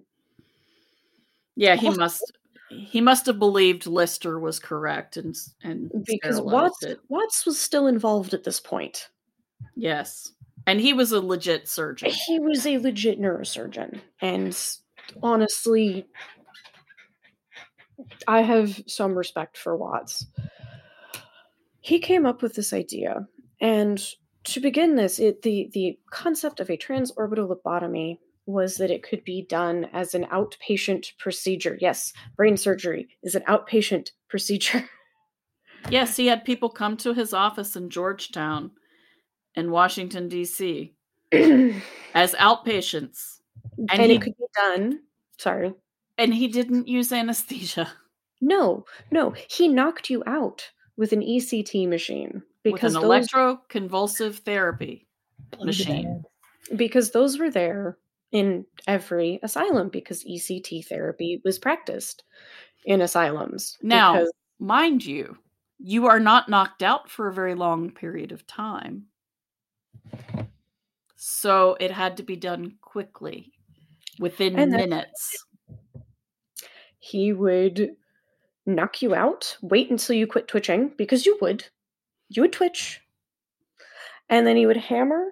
Yeah, 1.61 1.75
he 1.75 1.91
must 1.91 2.31
he 2.69 3.01
must 3.01 3.27
have 3.27 3.38
believed 3.38 3.85
Lister 3.85 4.39
was 4.39 4.57
correct 4.57 5.15
and 5.15 5.35
and 5.63 5.91
because 6.07 6.41
Watts 6.41 6.81
it. 6.81 6.99
Watts 7.07 7.45
was 7.45 7.59
still 7.59 7.85
involved 7.85 8.33
at 8.33 8.43
this 8.43 8.59
point. 8.59 9.09
Yes. 9.75 10.31
And 10.65 10.81
he 10.81 10.91
was 10.91 11.11
a 11.11 11.21
legit 11.21 11.67
surgeon. 11.67 12.09
He 12.09 12.39
was 12.39 12.65
a 12.65 12.79
legit 12.79 13.21
neurosurgeon 13.21 14.01
and 14.21 14.57
honestly, 15.21 16.07
I 18.27 18.41
have 18.41 18.81
some 18.88 19.15
respect 19.15 19.55
for 19.55 19.77
Watts. 19.77 20.25
He 21.79 21.99
came 21.99 22.25
up 22.25 22.41
with 22.41 22.55
this 22.55 22.73
idea, 22.73 23.27
and 23.59 24.03
to 24.45 24.59
begin 24.59 24.95
this, 24.95 25.19
it, 25.19 25.43
the 25.43 25.69
the 25.73 25.99
concept 26.09 26.59
of 26.59 26.71
a 26.71 26.77
transorbital 26.77 27.55
lobotomy 27.55 28.17
was 28.45 28.77
that 28.77 28.91
it 28.91 29.03
could 29.03 29.23
be 29.23 29.45
done 29.45 29.88
as 29.93 30.13
an 30.13 30.26
outpatient 30.26 31.18
procedure. 31.18 31.77
Yes, 31.80 32.13
brain 32.35 32.57
surgery 32.57 33.07
is 33.23 33.35
an 33.35 33.43
outpatient 33.43 34.11
procedure. 34.30 34.89
Yes, 35.89 36.15
he 36.15 36.27
had 36.27 36.45
people 36.45 36.69
come 36.69 36.95
to 36.97 37.13
his 37.13 37.34
office 37.34 37.76
in 37.76 37.89
Georgetown 37.89 38.72
in 39.55 39.72
Washington 39.72 40.27
D.C. 40.27 40.93
as 41.31 42.34
outpatients 42.35 43.41
and, 43.77 43.89
and 43.91 44.11
he, 44.11 44.18
it 44.18 44.22
could 44.22 44.38
be 44.38 44.45
done. 44.55 44.99
Sorry. 45.38 45.73
And 46.18 46.34
he 46.34 46.47
didn't 46.47 46.88
use 46.88 47.11
anesthesia. 47.11 47.91
No, 48.41 48.85
no. 49.11 49.34
He 49.49 49.68
knocked 49.68 50.09
you 50.09 50.23
out 50.26 50.69
with 50.97 51.13
an 51.13 51.22
ECT 51.22 51.88
machine 51.88 52.43
because 52.63 52.95
with 52.95 53.03
an 53.03 53.09
those, 53.09 53.27
electroconvulsive 53.30 54.35
therapy 54.39 55.07
machine. 55.59 56.23
Because 56.76 57.11
those 57.11 57.39
were 57.39 57.49
there 57.49 57.97
in 58.32 58.66
every 58.88 59.40
asylum 59.44 59.90
because 59.90 60.24
ECT 60.24 60.88
therapy 60.88 61.41
was 61.44 61.60
practiced 61.60 62.24
in 62.86 63.02
asylums. 63.02 63.78
Now, 63.82 64.14
because, 64.14 64.32
mind 64.60 65.06
you, 65.06 65.38
you 65.80 66.08
are 66.08 66.20
not 66.20 66.49
knocked 66.49 66.84
out 66.84 67.10
for 67.10 67.28
a 67.28 67.34
very 67.34 67.56
long 67.56 67.91
period 67.91 68.32
of 68.32 68.48
time. 68.48 69.06
So 71.16 71.78
it 71.80 71.91
had 71.91 72.18
to 72.18 72.24
be 72.24 72.36
done 72.36 72.76
quickly 72.82 73.52
within 74.20 74.58
and 74.58 74.72
minutes. 74.72 75.45
He 76.99 77.34
would 77.34 77.91
knock 78.66 79.02
you 79.02 79.16
out, 79.16 79.58
wait 79.62 79.90
until 79.90 80.16
you 80.16 80.28
quit 80.28 80.48
twitching, 80.48 80.94
because 80.98 81.26
you 81.26 81.38
would. 81.41 81.66
You 82.30 82.44
would 82.44 82.53
twitch. 82.53 83.02
And 84.30 84.48
then 84.48 84.56
he 84.56 84.66
would 84.66 84.78
hammer 84.78 85.26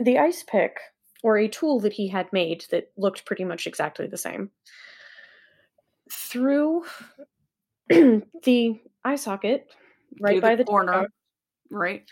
the 0.00 0.18
ice 0.18 0.42
pick 0.42 0.78
or 1.22 1.36
a 1.36 1.48
tool 1.48 1.80
that 1.80 1.92
he 1.92 2.08
had 2.08 2.32
made 2.32 2.64
that 2.70 2.90
looked 2.96 3.24
pretty 3.24 3.44
much 3.44 3.66
exactly 3.66 4.06
the 4.06 4.16
same 4.16 4.50
through 6.10 6.84
the 7.88 8.80
eye 9.04 9.16
socket 9.16 9.68
right 10.20 10.34
through 10.34 10.40
by 10.40 10.54
the, 10.54 10.64
the 10.64 10.70
corner. 10.70 11.08
Right 11.70 12.08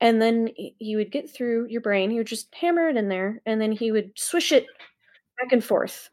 and 0.00 0.20
then 0.20 0.50
he 0.56 0.96
would 0.96 1.10
get 1.10 1.30
through 1.30 1.66
your 1.68 1.80
brain. 1.80 2.10
He 2.10 2.18
would 2.18 2.26
just 2.26 2.54
hammer 2.54 2.88
it 2.88 2.96
in 2.96 3.08
there, 3.08 3.40
and 3.46 3.60
then 3.60 3.72
he 3.72 3.92
would 3.92 4.12
swish 4.16 4.52
it 4.52 4.66
back 5.40 5.52
and 5.52 5.64
forth. 5.64 6.10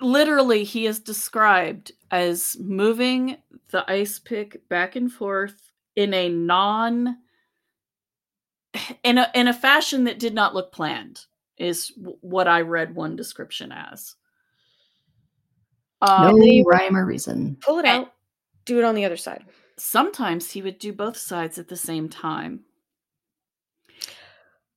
Literally, 0.00 0.64
he 0.64 0.86
is 0.86 0.98
described 0.98 1.92
as 2.10 2.56
moving 2.58 3.36
the 3.70 3.90
ice 3.90 4.18
pick 4.18 4.68
back 4.68 4.96
and 4.96 5.12
forth 5.12 5.70
in 5.94 6.14
a 6.14 6.28
non 6.28 7.18
in 9.04 9.18
a 9.18 9.30
in 9.34 9.48
a 9.48 9.54
fashion 9.54 10.04
that 10.04 10.18
did 10.18 10.34
not 10.34 10.54
look 10.54 10.72
planned. 10.72 11.26
Is 11.58 11.92
what 11.96 12.48
I 12.48 12.62
read 12.62 12.94
one 12.94 13.14
description 13.14 13.72
as. 13.72 14.14
Um, 16.00 16.38
no 16.38 16.64
rhyme 16.66 16.96
or 16.96 17.06
reason. 17.06 17.56
Pull 17.60 17.78
it 17.78 17.84
out. 17.84 18.12
Do 18.64 18.78
it 18.78 18.84
on 18.84 18.94
the 18.94 19.04
other 19.04 19.16
side. 19.16 19.44
Sometimes 19.78 20.50
he 20.50 20.62
would 20.62 20.78
do 20.78 20.92
both 20.92 21.16
sides 21.16 21.58
at 21.58 21.68
the 21.68 21.76
same 21.76 22.08
time. 22.08 22.60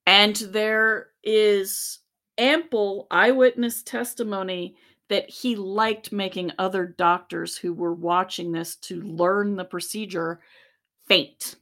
And 0.05 0.35
there 0.35 1.07
is 1.23 1.99
ample 2.37 3.07
eyewitness 3.09 3.81
testimony 3.81 4.75
that 5.09 5.29
he 5.29 5.55
liked 5.55 6.11
making 6.11 6.51
other 6.57 6.85
doctors 6.85 7.57
who 7.57 7.73
were 7.73 7.93
watching 7.93 8.51
this 8.51 8.75
to 8.75 9.01
learn 9.01 9.55
the 9.55 9.65
procedure 9.65 10.41
faint. 11.07 11.55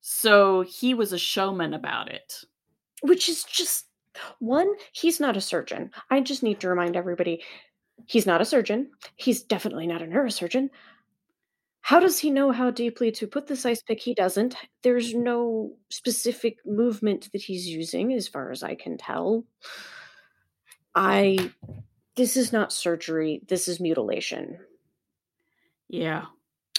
So 0.00 0.62
he 0.62 0.94
was 0.94 1.12
a 1.12 1.18
showman 1.18 1.74
about 1.74 2.10
it. 2.10 2.44
Which 3.02 3.28
is 3.28 3.44
just 3.44 3.86
one, 4.38 4.72
he's 4.92 5.20
not 5.20 5.36
a 5.36 5.40
surgeon. 5.40 5.90
I 6.10 6.20
just 6.20 6.42
need 6.42 6.60
to 6.60 6.68
remind 6.68 6.96
everybody 6.96 7.42
he's 8.06 8.26
not 8.26 8.40
a 8.40 8.44
surgeon. 8.44 8.90
He's 9.16 9.42
definitely 9.42 9.86
not 9.86 10.02
a 10.02 10.06
neurosurgeon. 10.06 10.70
How 11.80 11.98
does 11.98 12.18
he 12.18 12.30
know 12.30 12.52
how 12.52 12.70
deeply 12.70 13.10
to 13.12 13.26
put 13.26 13.48
this 13.48 13.66
ice 13.66 13.82
pick? 13.82 14.00
He 14.00 14.14
doesn't. 14.14 14.54
There's 14.82 15.14
no 15.14 15.72
specific 15.90 16.58
movement 16.64 17.28
that 17.32 17.42
he's 17.42 17.66
using, 17.66 18.12
as 18.12 18.28
far 18.28 18.52
as 18.52 18.62
I 18.62 18.74
can 18.74 18.96
tell. 18.96 19.44
I. 20.94 21.50
This 22.14 22.36
is 22.36 22.52
not 22.52 22.72
surgery. 22.72 23.42
This 23.48 23.68
is 23.68 23.80
mutilation. 23.80 24.58
Yeah. 25.88 26.26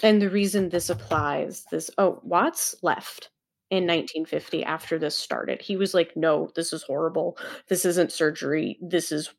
And 0.02 0.22
the 0.22 0.30
reason 0.30 0.68
this 0.68 0.90
applies, 0.90 1.64
this. 1.70 1.90
Oh, 1.98 2.20
Watts 2.22 2.76
left 2.82 3.30
in 3.70 3.84
1950 3.86 4.64
after 4.64 4.98
this 4.98 5.16
started. 5.18 5.60
He 5.62 5.76
was 5.76 5.94
like, 5.94 6.16
"No, 6.16 6.50
this 6.54 6.72
is 6.72 6.82
horrible. 6.82 7.36
This 7.68 7.84
isn't 7.84 8.12
surgery. 8.12 8.78
This 8.80 9.10
is 9.12 9.30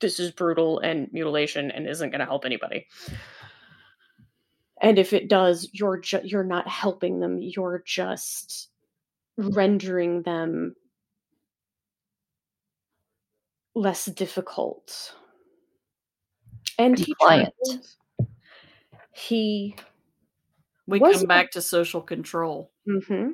this 0.00 0.18
is 0.20 0.30
brutal 0.30 0.78
and 0.80 1.08
mutilation 1.12 1.70
and 1.70 1.88
isn't 1.88 2.10
going 2.10 2.20
to 2.20 2.26
help 2.26 2.44
anybody." 2.44 2.86
And 4.80 4.98
if 4.98 5.12
it 5.12 5.28
does, 5.28 5.68
you're 5.72 5.98
ju- 5.98 6.20
you're 6.24 6.44
not 6.44 6.68
helping 6.68 7.18
them. 7.20 7.38
You're 7.38 7.82
just 7.84 8.68
rendering 9.36 10.22
them 10.22 10.74
less 13.74 14.06
difficult. 14.06 15.14
And 16.78 16.98
he 16.98 17.06
Compliant. 17.06 17.54
traveled. 17.64 17.86
He 19.12 19.76
We 20.86 21.00
Was 21.00 21.16
come 21.16 21.24
it- 21.24 21.28
back 21.28 21.50
to 21.52 21.60
social 21.62 22.00
control. 22.00 22.70
hmm 22.86 23.32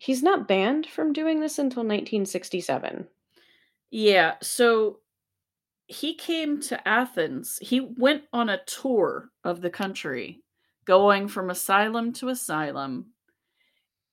He's 0.00 0.22
not 0.22 0.48
banned 0.48 0.86
from 0.86 1.12
doing 1.12 1.40
this 1.40 1.58
until 1.58 1.82
1967. 1.82 3.06
Yeah, 3.90 4.36
so 4.40 5.00
he 5.88 6.14
came 6.14 6.58
to 6.62 6.88
Athens. 6.88 7.58
He 7.60 7.80
went 7.80 8.22
on 8.32 8.48
a 8.48 8.64
tour 8.64 9.28
of 9.44 9.60
the 9.60 9.68
country, 9.68 10.40
going 10.86 11.28
from 11.28 11.50
asylum 11.50 12.14
to 12.14 12.30
asylum 12.30 13.08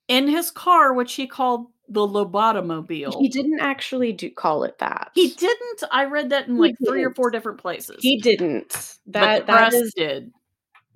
in 0.09 0.27
his 0.27 0.51
car, 0.51 0.91
which 0.91 1.13
he 1.13 1.25
called 1.25 1.67
the 1.87 2.05
Lobotomobile. 2.05 3.21
He 3.21 3.29
didn't 3.29 3.61
actually 3.61 4.11
do 4.11 4.29
call 4.29 4.65
it 4.65 4.79
that. 4.79 5.11
He 5.13 5.29
didn't. 5.29 5.83
I 5.89 6.03
read 6.03 6.31
that 6.31 6.49
in 6.49 6.57
like 6.57 6.75
three 6.85 7.05
or 7.05 7.13
four 7.13 7.31
different 7.31 7.59
places. 7.59 7.99
He 8.01 8.19
didn't. 8.19 8.97
but 9.05 9.21
That 9.21 9.39
the 9.39 9.45
that 9.45 9.69
press 9.69 9.73
is 9.73 9.93
did. 9.95 10.33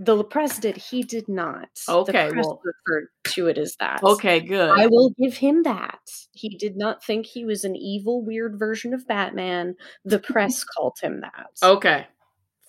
The 0.03 0.23
press 0.23 0.57
did. 0.59 0.77
He 0.77 1.03
did 1.03 1.29
not. 1.29 1.69
Okay, 1.87 2.27
the 2.27 2.33
press 2.33 2.45
well- 2.45 2.61
referred 2.63 3.07
to 3.35 3.47
it 3.47 3.57
as 3.57 3.75
that. 3.79 4.03
Okay, 4.03 4.39
good. 4.39 4.69
I 4.77 4.87
will 4.87 5.13
give 5.21 5.35
him 5.37 5.63
that. 5.63 5.99
He 6.33 6.49
did 6.57 6.75
not 6.75 7.03
think 7.03 7.25
he 7.25 7.45
was 7.45 7.63
an 7.63 7.75
evil, 7.75 8.23
weird 8.23 8.57
version 8.57 8.93
of 8.93 9.07
Batman. 9.07 9.75
The 10.05 10.19
press 10.19 10.63
called 10.77 10.97
him 11.01 11.21
that. 11.21 11.47
Okay, 11.63 12.07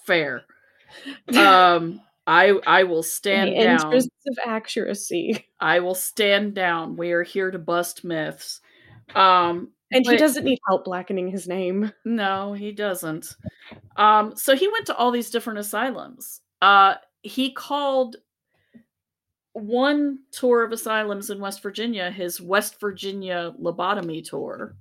fair. 0.06 0.42
Um, 1.34 2.02
I 2.26 2.50
I 2.66 2.82
will 2.84 2.98
In 2.98 3.02
stand 3.02 3.50
the 3.52 3.62
down. 3.64 3.74
interests 3.76 4.10
of 4.28 4.38
accuracy. 4.46 5.46
I 5.58 5.80
will 5.80 5.94
stand 5.94 6.54
down. 6.54 6.96
We 6.96 7.12
are 7.12 7.22
here 7.22 7.50
to 7.50 7.58
bust 7.58 8.04
myths. 8.04 8.60
Um, 9.14 9.72
And 9.90 10.06
he 10.06 10.16
doesn't 10.18 10.44
need 10.44 10.58
help 10.68 10.84
blackening 10.84 11.28
his 11.28 11.48
name. 11.48 11.92
No, 12.04 12.52
he 12.52 12.72
doesn't. 12.72 13.34
Um, 13.96 14.36
so 14.36 14.54
he 14.54 14.68
went 14.68 14.86
to 14.86 14.96
all 14.96 15.10
these 15.10 15.30
different 15.30 15.60
asylums. 15.60 16.42
Uh, 16.60 16.94
he 17.22 17.52
called 17.52 18.16
one 19.52 20.20
tour 20.30 20.64
of 20.64 20.72
asylums 20.72 21.30
in 21.30 21.38
West 21.38 21.62
Virginia 21.62 22.10
his 22.10 22.40
West 22.40 22.80
Virginia 22.80 23.54
lobotomy 23.60 24.24
tour. 24.24 24.76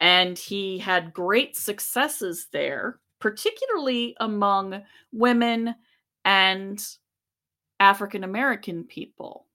And 0.00 0.38
he 0.38 0.78
had 0.78 1.12
great 1.12 1.56
successes 1.56 2.48
there, 2.52 2.98
particularly 3.20 4.16
among 4.20 4.82
women 5.12 5.74
and 6.24 6.84
African 7.78 8.24
American 8.24 8.84
people. 8.84 9.46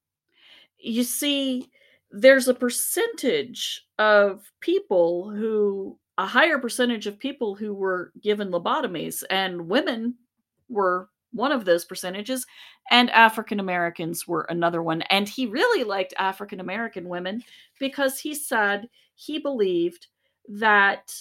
You 0.78 1.04
see, 1.04 1.70
there's 2.12 2.48
a 2.48 2.54
percentage 2.54 3.86
of 3.98 4.52
people 4.62 5.30
who 5.30 5.98
a 6.18 6.26
higher 6.26 6.60
percentage 6.60 7.08
of 7.08 7.18
people 7.18 7.56
who 7.56 7.74
were 7.74 8.12
given 8.22 8.52
lobotomies 8.52 9.24
and 9.30 9.70
women 9.70 10.16
were 10.68 11.10
one 11.31 11.51
of 11.51 11.65
those 11.65 11.85
percentages 11.85 12.45
and 12.91 13.10
african 13.11 13.60
americans 13.60 14.27
were 14.27 14.45
another 14.49 14.81
one 14.81 15.01
and 15.03 15.27
he 15.30 15.45
really 15.45 15.84
liked 15.84 16.14
african 16.18 16.60
american 16.60 17.07
women 17.07 17.43
because 17.80 18.19
he 18.19 18.34
said 18.34 18.89
he 19.15 19.39
believed 19.39 20.07
that 20.47 21.14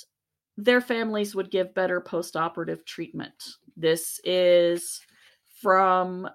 their 0.57 0.81
families 0.81 1.35
would 1.35 1.51
give 1.51 1.75
better 1.75 2.01
post-operative 2.01 2.85
treatment 2.85 3.57
this 3.77 4.21
is 4.25 5.01
from 5.61 6.29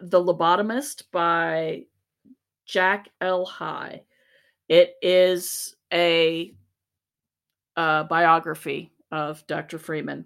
the 0.00 0.22
lobotomist 0.22 1.04
by 1.12 1.84
Jack 2.66 3.08
El-Hai. 3.20 4.02
It 4.68 4.94
is 5.02 5.76
a 5.92 6.54
uh, 7.76 8.04
biography 8.04 8.92
of 9.12 9.46
Dr. 9.46 9.78
Freeman, 9.78 10.24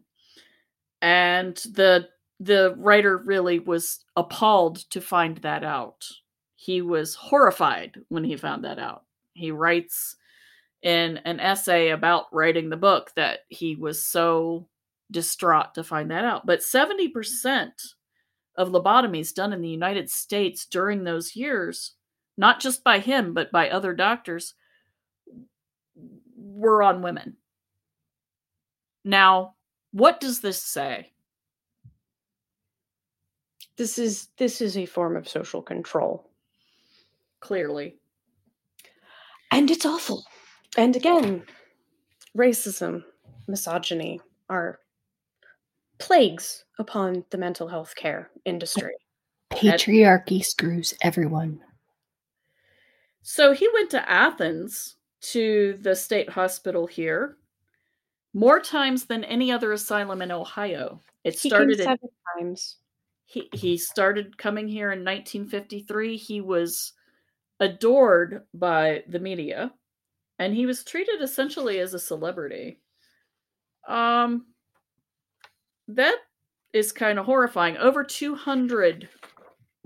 and 1.03 1.57
the 1.57 2.09
the 2.41 2.75
writer 2.79 3.19
really 3.19 3.59
was 3.59 4.05
appalled 4.17 4.77
to 4.91 5.01
find 5.01 5.39
that 5.39 5.65
out. 5.65 6.07
He 6.57 6.83
was 6.83 7.15
horrified 7.15 8.01
when 8.09 8.25
he 8.25 8.37
found 8.37 8.65
that 8.65 8.79
out. 8.79 9.05
He 9.35 9.51
writes 9.51 10.17
in 10.83 11.19
an 11.19 11.41
essay 11.41 11.91
about 11.91 12.27
writing 12.33 12.69
the 12.69 12.77
book 12.77 13.11
that 13.17 13.41
he 13.49 13.75
was 13.75 14.05
so 14.05 14.69
distraught 15.11 15.75
to 15.75 15.85
find 15.85 16.11
that 16.11 16.25
out. 16.25 16.47
But 16.47 16.61
70% 16.61 17.71
of 18.57 18.69
lobotomies 18.69 19.35
done 19.35 19.53
in 19.53 19.63
the 19.63 19.69
United 19.69 20.11
States 20.11 20.67
during 20.67 21.05
those 21.05 21.35
years 21.35 21.95
not 22.39 22.61
just 22.61 22.85
by 22.85 23.01
him, 23.01 23.35
but 23.35 23.51
by 23.51 23.69
other 23.69 23.93
doctors, 23.93 24.55
were 26.37 26.83
on 26.85 27.03
women. 27.03 27.37
Now, 29.05 29.57
what 29.91 30.21
does 30.21 30.41
this 30.41 30.63
say? 30.63 31.13
This 33.79 33.97
is 33.97 34.29
this 34.39 34.61
is 34.61 34.77
a 34.77 34.87
form 34.87 35.17
of 35.17 35.29
social 35.29 35.63
control. 35.63 36.29
Clearly. 37.41 37.97
And 39.53 39.71
it's 39.71 39.87
awful. 39.87 40.25
And 40.77 40.97
again, 40.97 41.45
racism, 42.37 43.05
misogyny 43.47 44.21
are 44.51 44.81
plagues 45.99 46.65
upon 46.79 47.25
the 47.31 47.39
mental 47.39 47.69
health 47.69 47.95
care 47.95 48.31
industry. 48.45 48.95
Patriarchy 49.51 50.45
screws 50.45 50.95
everyone. 51.03 51.61
So 53.23 53.53
he 53.53 53.69
went 53.73 53.91
to 53.91 54.11
Athens 54.11 54.97
to 55.21 55.79
the 55.81 55.95
state 55.95 56.31
hospital 56.31 56.87
here 56.87 57.37
more 58.35 58.61
times 58.61 59.07
than 59.07 59.25
any 59.25 59.51
other 59.51 59.73
asylum 59.73 60.21
in 60.23 60.31
Ohio. 60.31 61.01
It 61.25 61.39
He 61.39 61.49
came 61.49 61.57
started 61.57 61.81
in 61.81 61.85
seven 61.85 62.09
times. 62.37 62.77
He 63.29 63.51
he 63.53 63.77
started 63.77 64.39
coming 64.39 64.67
here 64.67 64.91
in 64.91 65.01
1953 65.01 66.17
he 66.17 66.41
was 66.41 66.95
adored 67.61 68.45
by 68.55 69.03
the 69.07 69.19
media 69.19 69.71
and 70.39 70.55
he 70.55 70.65
was 70.65 70.83
treated 70.83 71.21
essentially 71.21 71.79
as 71.79 71.93
a 71.93 71.99
celebrity. 71.99 72.81
Um 73.87 74.47
that 75.89 76.17
is 76.73 76.91
kind 76.91 77.19
of 77.19 77.27
horrifying. 77.27 77.77
Over 77.77 78.03
200 78.03 79.11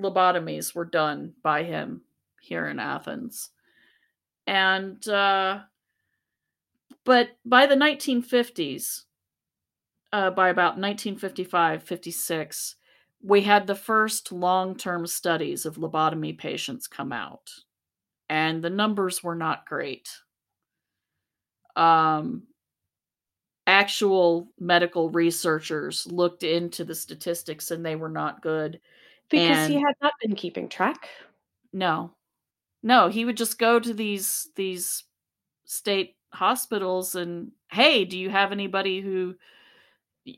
lobotomies 0.00 0.72
were 0.72 0.84
done 0.84 1.34
by 1.42 1.64
him 1.64 2.02
here 2.40 2.68
in 2.68 2.78
athens. 2.78 3.50
And 4.46 5.06
uh 5.08 5.62
but 7.04 7.30
by 7.44 7.66
the 7.66 7.74
1950s 7.74 9.02
uh, 10.12 10.30
by 10.30 10.50
about 10.50 10.78
1955 10.78 11.82
56 11.82 12.76
we 13.22 13.42
had 13.42 13.66
the 13.66 13.74
first 13.74 14.32
long 14.32 14.76
term 14.76 15.06
studies 15.06 15.64
of 15.64 15.76
lobotomy 15.76 16.36
patients 16.36 16.86
come 16.86 17.12
out, 17.12 17.50
and 18.28 18.62
the 18.62 18.70
numbers 18.70 19.22
were 19.22 19.36
not 19.36 19.66
great. 19.66 20.08
Um, 21.76 22.44
actual 23.66 24.48
medical 24.58 25.10
researchers 25.10 26.06
looked 26.06 26.42
into 26.42 26.84
the 26.84 26.94
statistics 26.94 27.70
and 27.70 27.84
they 27.84 27.96
were 27.96 28.08
not 28.08 28.42
good. 28.42 28.80
Because 29.30 29.68
he 29.68 29.76
had 29.76 29.94
not 30.02 30.12
been 30.20 30.34
keeping 30.34 30.68
track. 30.68 31.08
No, 31.72 32.12
no, 32.82 33.08
he 33.08 33.24
would 33.24 33.36
just 33.36 33.58
go 33.58 33.80
to 33.80 33.94
these 33.94 34.48
these 34.56 35.04
state 35.64 36.16
hospitals 36.34 37.14
and 37.14 37.52
hey, 37.70 38.04
do 38.04 38.18
you 38.18 38.28
have 38.30 38.52
anybody 38.52 39.00
who 39.00 39.34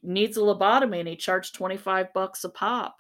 needs 0.03 0.37
a 0.37 0.41
lobotomy? 0.41 1.01
And 1.01 1.09
he 1.09 1.17
charged 1.17 1.55
twenty 1.55 1.77
five 1.77 2.13
bucks 2.13 2.45
a 2.45 2.49
pop 2.49 2.97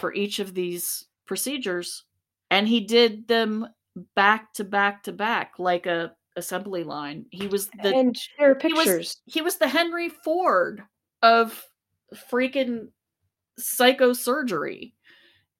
for 0.00 0.14
each 0.14 0.38
of 0.38 0.54
these 0.54 1.04
procedures 1.26 2.04
and 2.50 2.66
he 2.68 2.80
did 2.80 3.26
them 3.28 3.66
back 4.14 4.52
to 4.54 4.64
back 4.64 5.02
to 5.02 5.12
back 5.12 5.54
like 5.58 5.86
a 5.86 6.12
assembly 6.36 6.84
line. 6.84 7.26
He 7.30 7.46
was 7.48 7.68
the 7.82 7.94
and 7.94 8.16
there 8.38 8.52
are 8.52 8.58
he 8.62 8.72
was- 8.72 8.86
pictures. 8.86 9.20
he 9.26 9.42
was 9.42 9.56
the 9.56 9.66
Henry 9.68 10.08
Ford 10.08 10.82
of 11.22 11.64
freaking 12.32 12.88
psychosurgery. 13.60 14.92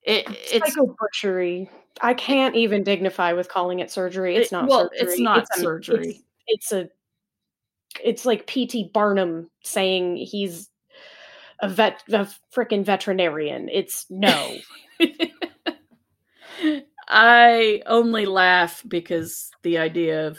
It, 0.03 0.25
it's 0.29 0.73
Psycho 0.73 0.95
butchery. 0.99 1.69
I 2.01 2.13
can't 2.13 2.55
even 2.55 2.83
dignify 2.83 3.33
with 3.33 3.49
calling 3.49 3.79
it 3.79 3.91
surgery. 3.91 4.35
It's 4.37 4.47
It- 4.47 4.55
not 4.55 4.69
well, 4.69 4.89
surgery. 4.93 5.07
it's 5.11 5.19
not 5.19 5.43
a- 5.55 5.59
surgery. 5.59 6.07
It's, 6.47 6.71
it's 6.71 6.71
a 6.71 6.89
it's 8.03 8.25
like 8.25 8.47
P.T. 8.47 8.91
Barnum 8.93 9.49
saying 9.63 10.17
he's 10.17 10.69
a 11.61 11.69
vet 11.69 12.03
a 12.09 12.27
freaking 12.55 12.85
veterinarian. 12.85 13.69
It's 13.69 14.05
no. 14.09 14.57
I 17.07 17.81
only 17.87 18.25
laugh 18.25 18.83
because 18.87 19.49
the 19.63 19.77
idea 19.77 20.27
of 20.27 20.37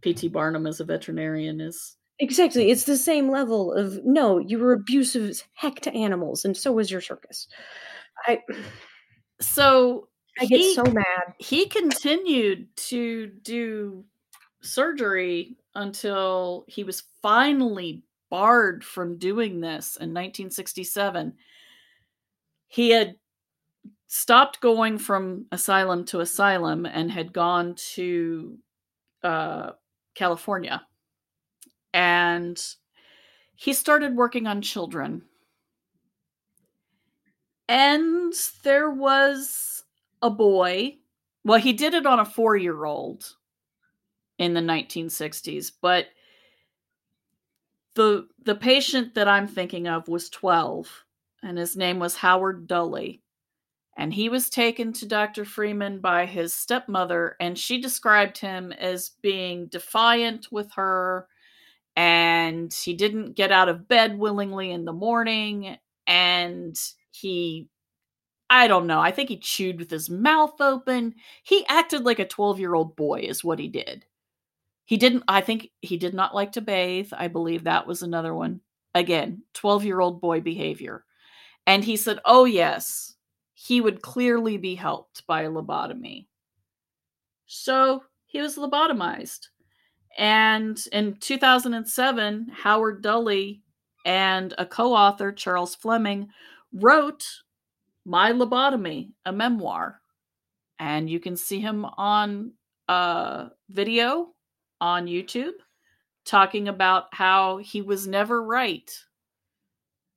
P.T. 0.00 0.28
Barnum 0.28 0.66
as 0.66 0.80
a 0.80 0.84
veterinarian 0.84 1.60
is 1.60 1.96
exactly. 2.18 2.70
It's 2.70 2.84
the 2.84 2.96
same 2.96 3.30
level 3.30 3.72
of 3.72 4.00
no, 4.04 4.38
you 4.38 4.58
were 4.58 4.72
abusive 4.72 5.28
as 5.28 5.44
heck 5.54 5.80
to 5.80 5.92
animals, 5.92 6.44
and 6.44 6.56
so 6.56 6.72
was 6.72 6.90
your 6.90 7.00
circus. 7.00 7.48
I 8.26 8.40
so 9.40 10.08
I 10.38 10.46
get 10.46 10.60
he- 10.60 10.74
so 10.74 10.84
mad. 10.84 11.34
he 11.38 11.66
continued 11.66 12.68
to 12.76 13.26
do 13.42 14.04
surgery 14.62 15.56
until 15.74 16.64
he 16.68 16.84
was 16.84 17.04
finally 17.20 18.02
barred 18.30 18.84
from 18.84 19.18
doing 19.18 19.60
this 19.60 19.96
in 19.96 20.10
1967. 20.10 21.34
He 22.68 22.90
had 22.90 23.16
stopped 24.06 24.60
going 24.60 24.98
from 24.98 25.46
asylum 25.52 26.04
to 26.04 26.20
asylum 26.20 26.86
and 26.86 27.10
had 27.10 27.32
gone 27.32 27.74
to 27.94 28.58
uh, 29.22 29.70
California. 30.14 30.82
And 31.94 32.62
he 33.54 33.72
started 33.72 34.16
working 34.16 34.46
on 34.46 34.62
children. 34.62 35.22
And 37.68 38.32
there 38.64 38.90
was 38.90 39.84
a 40.20 40.30
boy. 40.30 40.96
Well, 41.44 41.58
he 41.58 41.72
did 41.72 41.94
it 41.94 42.06
on 42.06 42.20
a 42.20 42.24
four 42.24 42.56
year 42.56 42.84
old 42.84 43.24
in 44.42 44.54
the 44.54 44.60
1960s, 44.60 45.70
but 45.80 46.06
the 47.94 48.26
the 48.44 48.56
patient 48.56 49.14
that 49.14 49.28
I'm 49.28 49.46
thinking 49.46 49.86
of 49.86 50.08
was 50.08 50.28
12, 50.30 51.04
and 51.44 51.56
his 51.56 51.76
name 51.76 51.98
was 52.00 52.16
Howard 52.16 52.66
Dully. 52.66 53.22
And 53.96 54.12
he 54.12 54.30
was 54.30 54.48
taken 54.50 54.92
to 54.94 55.06
Dr. 55.06 55.44
Freeman 55.44 56.00
by 56.00 56.26
his 56.26 56.54
stepmother, 56.54 57.36
and 57.40 57.58
she 57.58 57.80
described 57.80 58.38
him 58.38 58.72
as 58.72 59.10
being 59.22 59.66
defiant 59.66 60.50
with 60.50 60.72
her, 60.72 61.28
and 61.94 62.72
he 62.72 62.94
didn't 62.94 63.34
get 63.34 63.52
out 63.52 63.68
of 63.68 63.86
bed 63.86 64.18
willingly 64.18 64.72
in 64.72 64.84
the 64.86 64.92
morning, 64.92 65.76
and 66.06 66.76
he 67.12 67.68
I 68.50 68.66
don't 68.68 68.86
know. 68.86 69.00
I 69.00 69.12
think 69.12 69.30
he 69.30 69.38
chewed 69.38 69.78
with 69.78 69.90
his 69.90 70.10
mouth 70.10 70.60
open. 70.60 71.14
He 71.42 71.64
acted 71.68 72.04
like 72.04 72.18
a 72.18 72.26
12 72.26 72.58
year 72.60 72.74
old 72.74 72.96
boy, 72.96 73.20
is 73.20 73.44
what 73.44 73.58
he 73.58 73.68
did. 73.68 74.04
He 74.92 74.98
didn't, 74.98 75.24
I 75.26 75.40
think 75.40 75.70
he 75.80 75.96
did 75.96 76.12
not 76.12 76.34
like 76.34 76.52
to 76.52 76.60
bathe. 76.60 77.14
I 77.16 77.26
believe 77.26 77.64
that 77.64 77.86
was 77.86 78.02
another 78.02 78.34
one. 78.34 78.60
Again, 78.94 79.40
12 79.54 79.86
year 79.86 80.00
old 80.00 80.20
boy 80.20 80.42
behavior. 80.42 81.06
And 81.66 81.82
he 81.82 81.96
said, 81.96 82.18
oh, 82.26 82.44
yes, 82.44 83.14
he 83.54 83.80
would 83.80 84.02
clearly 84.02 84.58
be 84.58 84.74
helped 84.74 85.26
by 85.26 85.44
a 85.44 85.50
lobotomy. 85.50 86.26
So 87.46 88.04
he 88.26 88.42
was 88.42 88.58
lobotomized. 88.58 89.48
And 90.18 90.78
in 90.92 91.16
2007, 91.20 92.48
Howard 92.52 93.00
Dully 93.00 93.62
and 94.04 94.52
a 94.58 94.66
co 94.66 94.92
author, 94.92 95.32
Charles 95.32 95.74
Fleming, 95.74 96.28
wrote 96.70 97.26
My 98.04 98.30
Lobotomy, 98.30 99.12
a 99.24 99.32
memoir. 99.32 100.02
And 100.78 101.08
you 101.08 101.18
can 101.18 101.34
see 101.34 101.60
him 101.60 101.86
on 101.86 102.52
a 102.88 103.46
video 103.70 104.34
on 104.82 105.06
YouTube 105.06 105.52
talking 106.24 106.66
about 106.68 107.04
how 107.14 107.58
he 107.58 107.80
was 107.82 108.06
never 108.06 108.42
right 108.42 108.90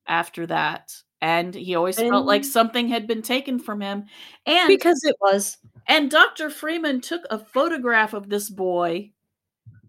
after 0.07 0.47
that. 0.47 0.91
And 1.21 1.53
he 1.55 1.75
always 1.75 1.97
felt 1.97 2.25
like 2.25 2.43
something 2.43 2.87
had 2.89 3.07
been 3.07 3.21
taken 3.21 3.57
from 3.59 3.79
him. 3.79 4.05
And 4.45 4.67
Because 4.67 5.03
it 5.03 5.15
was. 5.21 5.57
and 5.87 6.11
Dr. 6.11 6.49
Freeman 6.49 6.99
took 6.99 7.21
a 7.29 7.39
photograph 7.39 8.13
of 8.13 8.27
this 8.29 8.49
boy 8.49 9.11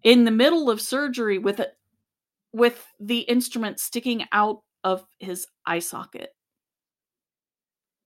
in 0.03 0.25
the 0.25 0.31
middle 0.31 0.71
of 0.71 0.81
surgery 0.81 1.39
with 1.39 1.59
it 1.61 1.77
with 2.53 2.87
the 3.01 3.21
instrument 3.21 3.81
sticking 3.81 4.25
out 4.33 4.63
of 4.85 5.07
his 5.19 5.47
eye 5.67 5.81
socket. 5.81 6.35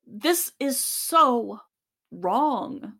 This 0.06 0.50
is 0.58 0.78
so 0.78 1.60
wrong. 2.10 2.94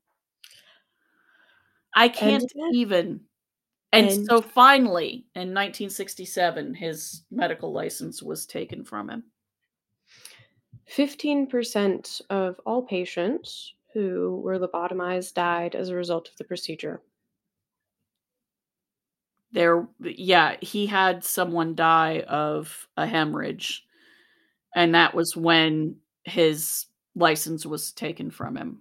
I 1.94 2.08
can't 2.08 2.52
And- 2.54 2.76
even. 2.76 3.26
And, 3.92 4.08
and- 4.08 4.26
so 4.26 4.40
finally, 4.40 5.26
in 5.34 5.52
1967, 5.54 6.74
his 6.74 7.22
medical 7.30 7.72
license 7.72 8.22
was 8.22 8.46
taken 8.46 8.84
from 8.84 9.10
him. 9.10 9.24
15% 10.96 12.20
of 12.30 12.60
all 12.66 12.82
patients 12.82 13.74
who 13.94 14.40
were 14.44 14.58
lobotomized 14.58 15.34
died 15.34 15.74
as 15.74 15.88
a 15.88 15.94
result 15.94 16.28
of 16.28 16.36
the 16.36 16.44
procedure. 16.44 17.00
there 19.52 19.84
yeah 20.00 20.54
he 20.60 20.86
had 20.86 21.24
someone 21.24 21.74
die 21.74 22.20
of 22.28 22.86
a 22.96 23.04
hemorrhage 23.04 23.84
and 24.76 24.94
that 24.94 25.12
was 25.12 25.36
when 25.36 25.96
his 26.22 26.86
license 27.16 27.66
was 27.66 27.90
taken 27.90 28.30
from 28.30 28.56
him 28.56 28.80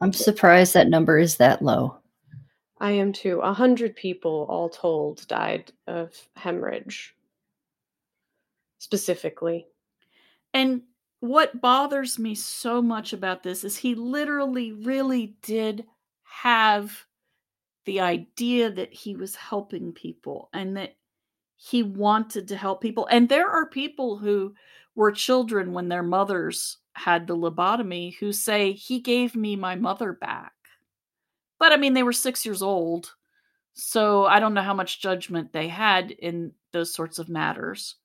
I'm 0.00 0.12
surprised 0.12 0.74
that 0.74 0.88
number 0.88 1.18
is 1.18 1.36
that 1.38 1.60
low. 1.60 1.96
I 2.80 2.90
am 2.92 3.12
too. 3.12 3.40
A 3.42 3.52
hundred 3.52 3.94
people, 3.94 4.44
all 4.48 4.68
told, 4.68 5.28
died 5.28 5.72
of 5.86 6.28
hemorrhage. 6.34 7.14
Specifically. 8.78 9.66
and 10.54 10.82
what 11.20 11.60
bothers 11.60 12.18
me 12.18 12.34
so 12.34 12.80
much 12.82 13.12
about 13.12 13.42
this 13.42 13.64
is 13.64 13.76
he 13.76 13.94
literally 13.94 14.72
really 14.72 15.36
did 15.42 15.86
have 16.24 17.06
the 17.86 18.00
idea 18.00 18.70
that 18.70 18.92
he 18.94 19.16
was 19.16 19.36
helping 19.36 19.92
people 19.92 20.48
and 20.54 20.76
that 20.78 20.96
he 21.56 21.82
wanted 21.82 22.48
to 22.48 22.56
help 22.56 22.80
people 22.80 23.06
and 23.10 23.28
there 23.28 23.48
are 23.48 23.66
people 23.68 24.18
who 24.18 24.54
were 24.94 25.12
children 25.12 25.72
when 25.74 25.88
their 25.88 26.02
mothers 26.02 26.78
had 26.94 27.26
the 27.26 27.36
lobotomy 27.36 28.16
who 28.16 28.32
say 28.32 28.72
he 28.72 29.00
gave 29.00 29.36
me 29.36 29.56
my 29.56 29.76
mother 29.76 30.12
back 30.14 30.54
but 31.60 31.72
i 31.72 31.78
mean 31.78 31.94
they 31.94 32.04
were 32.04 32.12
6 32.12 32.46
years 32.46 32.62
old 32.62 33.14
so 33.74 34.26
i 34.26 34.40
don't 34.40 34.54
know 34.54 34.62
how 34.62 34.74
much 34.74 35.02
judgment 35.02 35.52
they 35.52 35.68
had 35.68 36.12
in 36.12 36.52
those 36.72 36.94
sorts 36.94 37.18
of 37.20 37.28
matters 37.30 37.96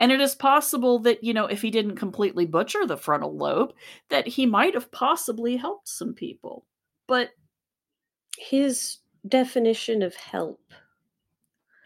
and 0.00 0.12
it 0.12 0.20
is 0.20 0.34
possible 0.34 1.00
that 1.00 1.24
you 1.24 1.34
know 1.34 1.46
if 1.46 1.62
he 1.62 1.70
didn't 1.70 1.96
completely 1.96 2.46
butcher 2.46 2.86
the 2.86 2.96
frontal 2.96 3.36
lobe 3.36 3.72
that 4.10 4.26
he 4.28 4.46
might 4.46 4.74
have 4.74 4.92
possibly 4.92 5.56
helped 5.56 5.88
some 5.88 6.14
people 6.14 6.66
but 7.08 7.30
His 8.38 9.00
definition 9.28 10.00
of 10.02 10.16
help 10.16 10.72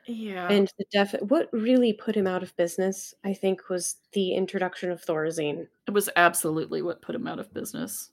yeah 0.07 0.49
and 0.49 0.73
the 0.79 0.85
def 0.93 1.15
what 1.23 1.49
really 1.53 1.93
put 1.93 2.17
him 2.17 2.27
out 2.27 2.43
of 2.43 2.57
business, 2.57 3.15
I 3.25 3.35
think, 3.35 3.69
was 3.69 3.97
the 4.13 4.35
introduction 4.35 4.91
of 4.91 5.05
Thorazine. 5.05 5.69
it 5.87 5.91
was 5.93 6.09
absolutely 6.17 6.83
what 6.83 7.03
put 7.03 7.15
him 7.15 7.27
out 7.27 7.39
of 7.39 7.53
business. 7.55 8.11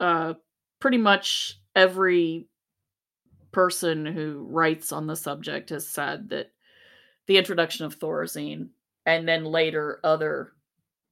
Uh, 0.00 0.34
pretty 0.80 0.98
much 0.98 1.60
every 1.74 2.46
person 3.52 4.04
who 4.06 4.46
writes 4.50 4.92
on 4.92 5.06
the 5.06 5.16
subject 5.16 5.70
has 5.70 5.86
said 5.86 6.28
that 6.30 6.50
the 7.26 7.36
introduction 7.38 7.86
of 7.86 7.98
Thorazine 7.98 8.68
and 9.06 9.28
then 9.28 9.44
later 9.44 10.00
other 10.04 10.52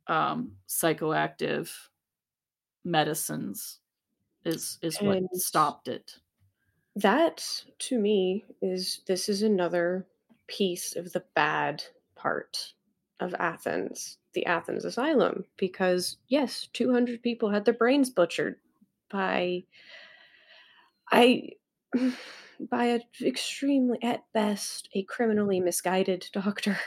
um, 0.09 0.52
psychoactive 0.68 1.70
medicines 2.84 3.78
is 4.44 4.78
is 4.82 5.01
what 5.01 5.18
And- 5.18 5.28
stopped 5.34 5.89
it. 5.89 6.16
That, 6.97 7.64
to 7.78 7.98
me, 7.98 8.44
is 8.60 9.01
this 9.06 9.30
is 9.30 9.43
another 9.43 10.06
piece 10.47 10.94
of 10.94 11.10
the 11.12 11.24
bad 11.34 11.82
part 12.16 12.74
of 13.20 13.34
Athens, 13.39 14.18
the 14.34 14.44
Athens 14.44 14.84
Asylum, 14.84 15.47
because 15.56 16.18
yes, 16.28 16.68
200 16.74 17.22
people 17.22 17.48
had 17.48 17.64
their 17.64 17.72
brains 17.72 18.10
butchered 18.10 18.56
by 19.10 19.64
I 21.12 21.51
by 22.70 22.86
an 22.86 23.02
extremely 23.22 23.98
at 24.02 24.24
best 24.32 24.89
a 24.94 25.02
criminally 25.02 25.60
misguided 25.60 26.26
doctor 26.32 26.78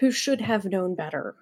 who 0.00 0.10
should 0.10 0.40
have 0.40 0.64
known 0.64 0.94
better. 0.94 1.36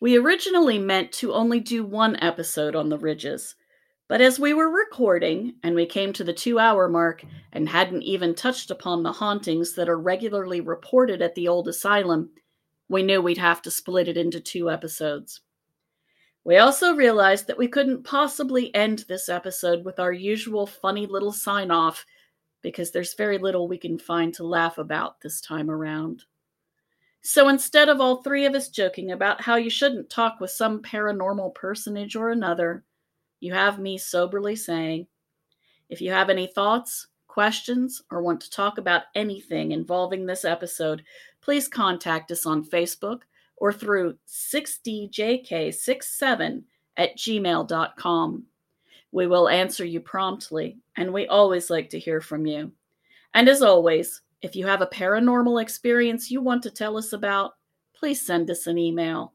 We 0.00 0.16
originally 0.16 0.78
meant 0.78 1.12
to 1.12 1.32
only 1.32 1.60
do 1.60 1.84
one 1.84 2.16
episode 2.20 2.74
on 2.74 2.88
the 2.88 2.98
ridges, 2.98 3.54
but 4.08 4.20
as 4.20 4.40
we 4.40 4.52
were 4.52 4.68
recording 4.68 5.54
and 5.62 5.76
we 5.76 5.86
came 5.86 6.12
to 6.14 6.24
the 6.24 6.32
two 6.32 6.58
hour 6.58 6.88
mark 6.88 7.24
and 7.52 7.68
hadn't 7.68 8.02
even 8.02 8.34
touched 8.34 8.70
upon 8.72 9.04
the 9.04 9.12
hauntings 9.12 9.74
that 9.74 9.88
are 9.88 9.98
regularly 9.98 10.60
reported 10.60 11.22
at 11.22 11.36
the 11.36 11.46
old 11.46 11.68
asylum, 11.68 12.30
we 12.88 13.04
knew 13.04 13.22
we'd 13.22 13.38
have 13.38 13.62
to 13.62 13.70
split 13.70 14.08
it 14.08 14.16
into 14.16 14.40
two 14.40 14.68
episodes. 14.68 15.40
We 16.44 16.56
also 16.58 16.94
realized 16.94 17.46
that 17.46 17.58
we 17.58 17.68
couldn't 17.68 18.02
possibly 18.02 18.74
end 18.74 19.04
this 19.08 19.28
episode 19.28 19.84
with 19.84 20.00
our 20.00 20.12
usual 20.12 20.66
funny 20.66 21.06
little 21.06 21.32
sign 21.32 21.70
off 21.70 22.04
because 22.62 22.90
there's 22.90 23.14
very 23.14 23.38
little 23.38 23.68
we 23.68 23.78
can 23.78 23.98
find 23.98 24.34
to 24.34 24.44
laugh 24.44 24.78
about 24.78 25.20
this 25.20 25.40
time 25.40 25.70
around. 25.70 26.24
So 27.20 27.48
instead 27.48 27.88
of 27.88 28.00
all 28.00 28.22
three 28.22 28.46
of 28.46 28.54
us 28.54 28.68
joking 28.68 29.12
about 29.12 29.40
how 29.40 29.54
you 29.54 29.70
shouldn't 29.70 30.10
talk 30.10 30.40
with 30.40 30.50
some 30.50 30.82
paranormal 30.82 31.54
personage 31.54 32.16
or 32.16 32.30
another, 32.30 32.82
you 33.38 33.52
have 33.52 33.78
me 33.78 33.96
soberly 33.96 34.56
saying, 34.56 35.06
if 35.88 36.00
you 36.00 36.10
have 36.10 36.30
any 36.30 36.48
thoughts, 36.48 37.06
questions, 37.28 38.02
or 38.10 38.22
want 38.22 38.40
to 38.40 38.50
talk 38.50 38.78
about 38.78 39.02
anything 39.14 39.70
involving 39.70 40.26
this 40.26 40.44
episode, 40.44 41.04
please 41.40 41.68
contact 41.68 42.32
us 42.32 42.46
on 42.46 42.64
Facebook 42.64 43.22
or 43.62 43.72
through 43.72 44.18
6djk67 44.26 46.62
at 46.96 47.16
gmail.com. 47.16 48.44
We 49.12 49.26
will 49.28 49.48
answer 49.48 49.84
you 49.84 50.00
promptly, 50.00 50.78
and 50.96 51.12
we 51.12 51.28
always 51.28 51.70
like 51.70 51.88
to 51.90 52.00
hear 52.00 52.20
from 52.20 52.44
you. 52.44 52.72
And 53.34 53.48
as 53.48 53.62
always, 53.62 54.22
if 54.42 54.56
you 54.56 54.66
have 54.66 54.82
a 54.82 54.88
paranormal 54.88 55.62
experience 55.62 56.28
you 56.28 56.40
want 56.40 56.64
to 56.64 56.72
tell 56.72 56.98
us 56.98 57.12
about, 57.12 57.52
please 57.94 58.26
send 58.26 58.50
us 58.50 58.66
an 58.66 58.78
email. 58.78 59.32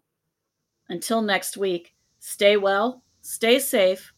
Until 0.89 1.21
next 1.21 1.55
week, 1.55 1.95
stay 2.19 2.57
well, 2.57 3.03
stay 3.21 3.59
safe, 3.59 4.11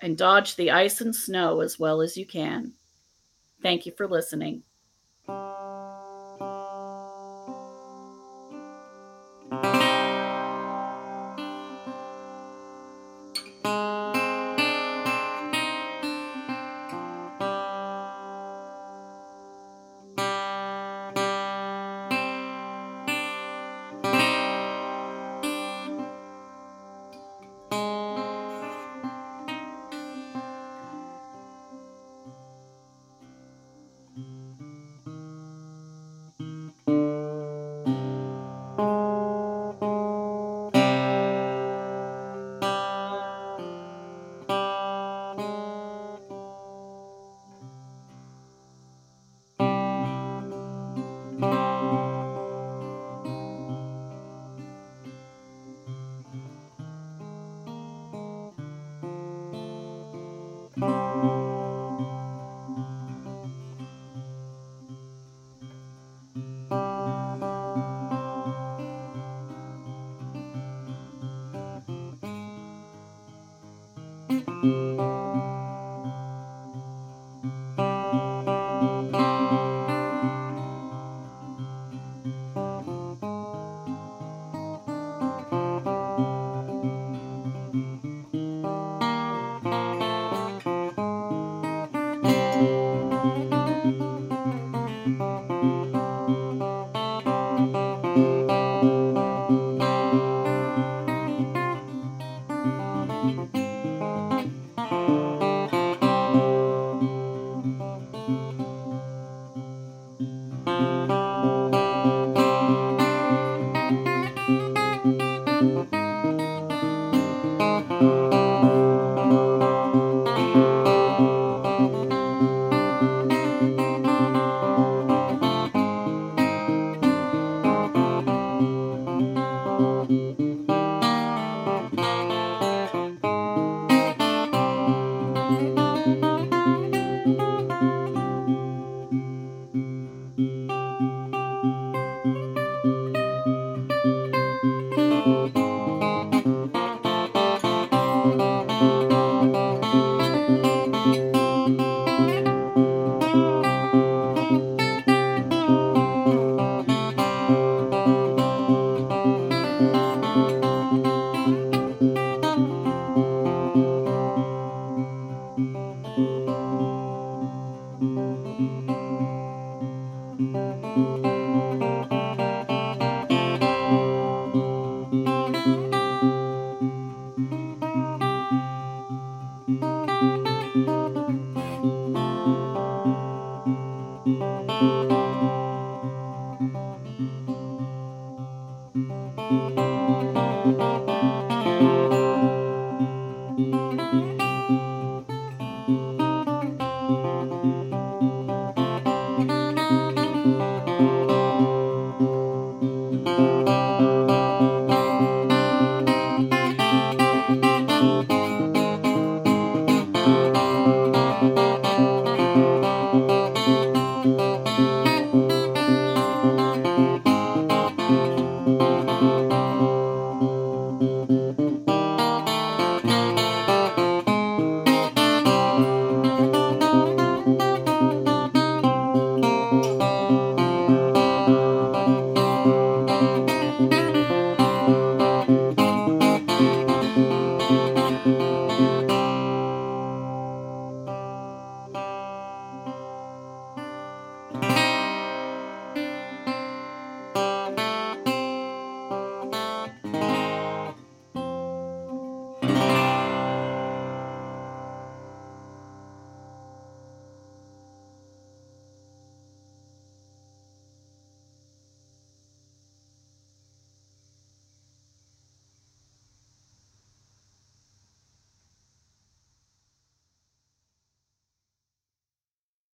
and 0.00 0.16
dodge 0.16 0.54
the 0.54 0.70
ice 0.70 1.00
and 1.00 1.12
snow 1.12 1.58
as 1.58 1.76
well 1.76 2.00
as 2.00 2.16
you 2.16 2.24
can. 2.24 2.72
Thank 3.62 3.84
you 3.84 3.90
for 3.96 4.06
listening. 4.06 4.62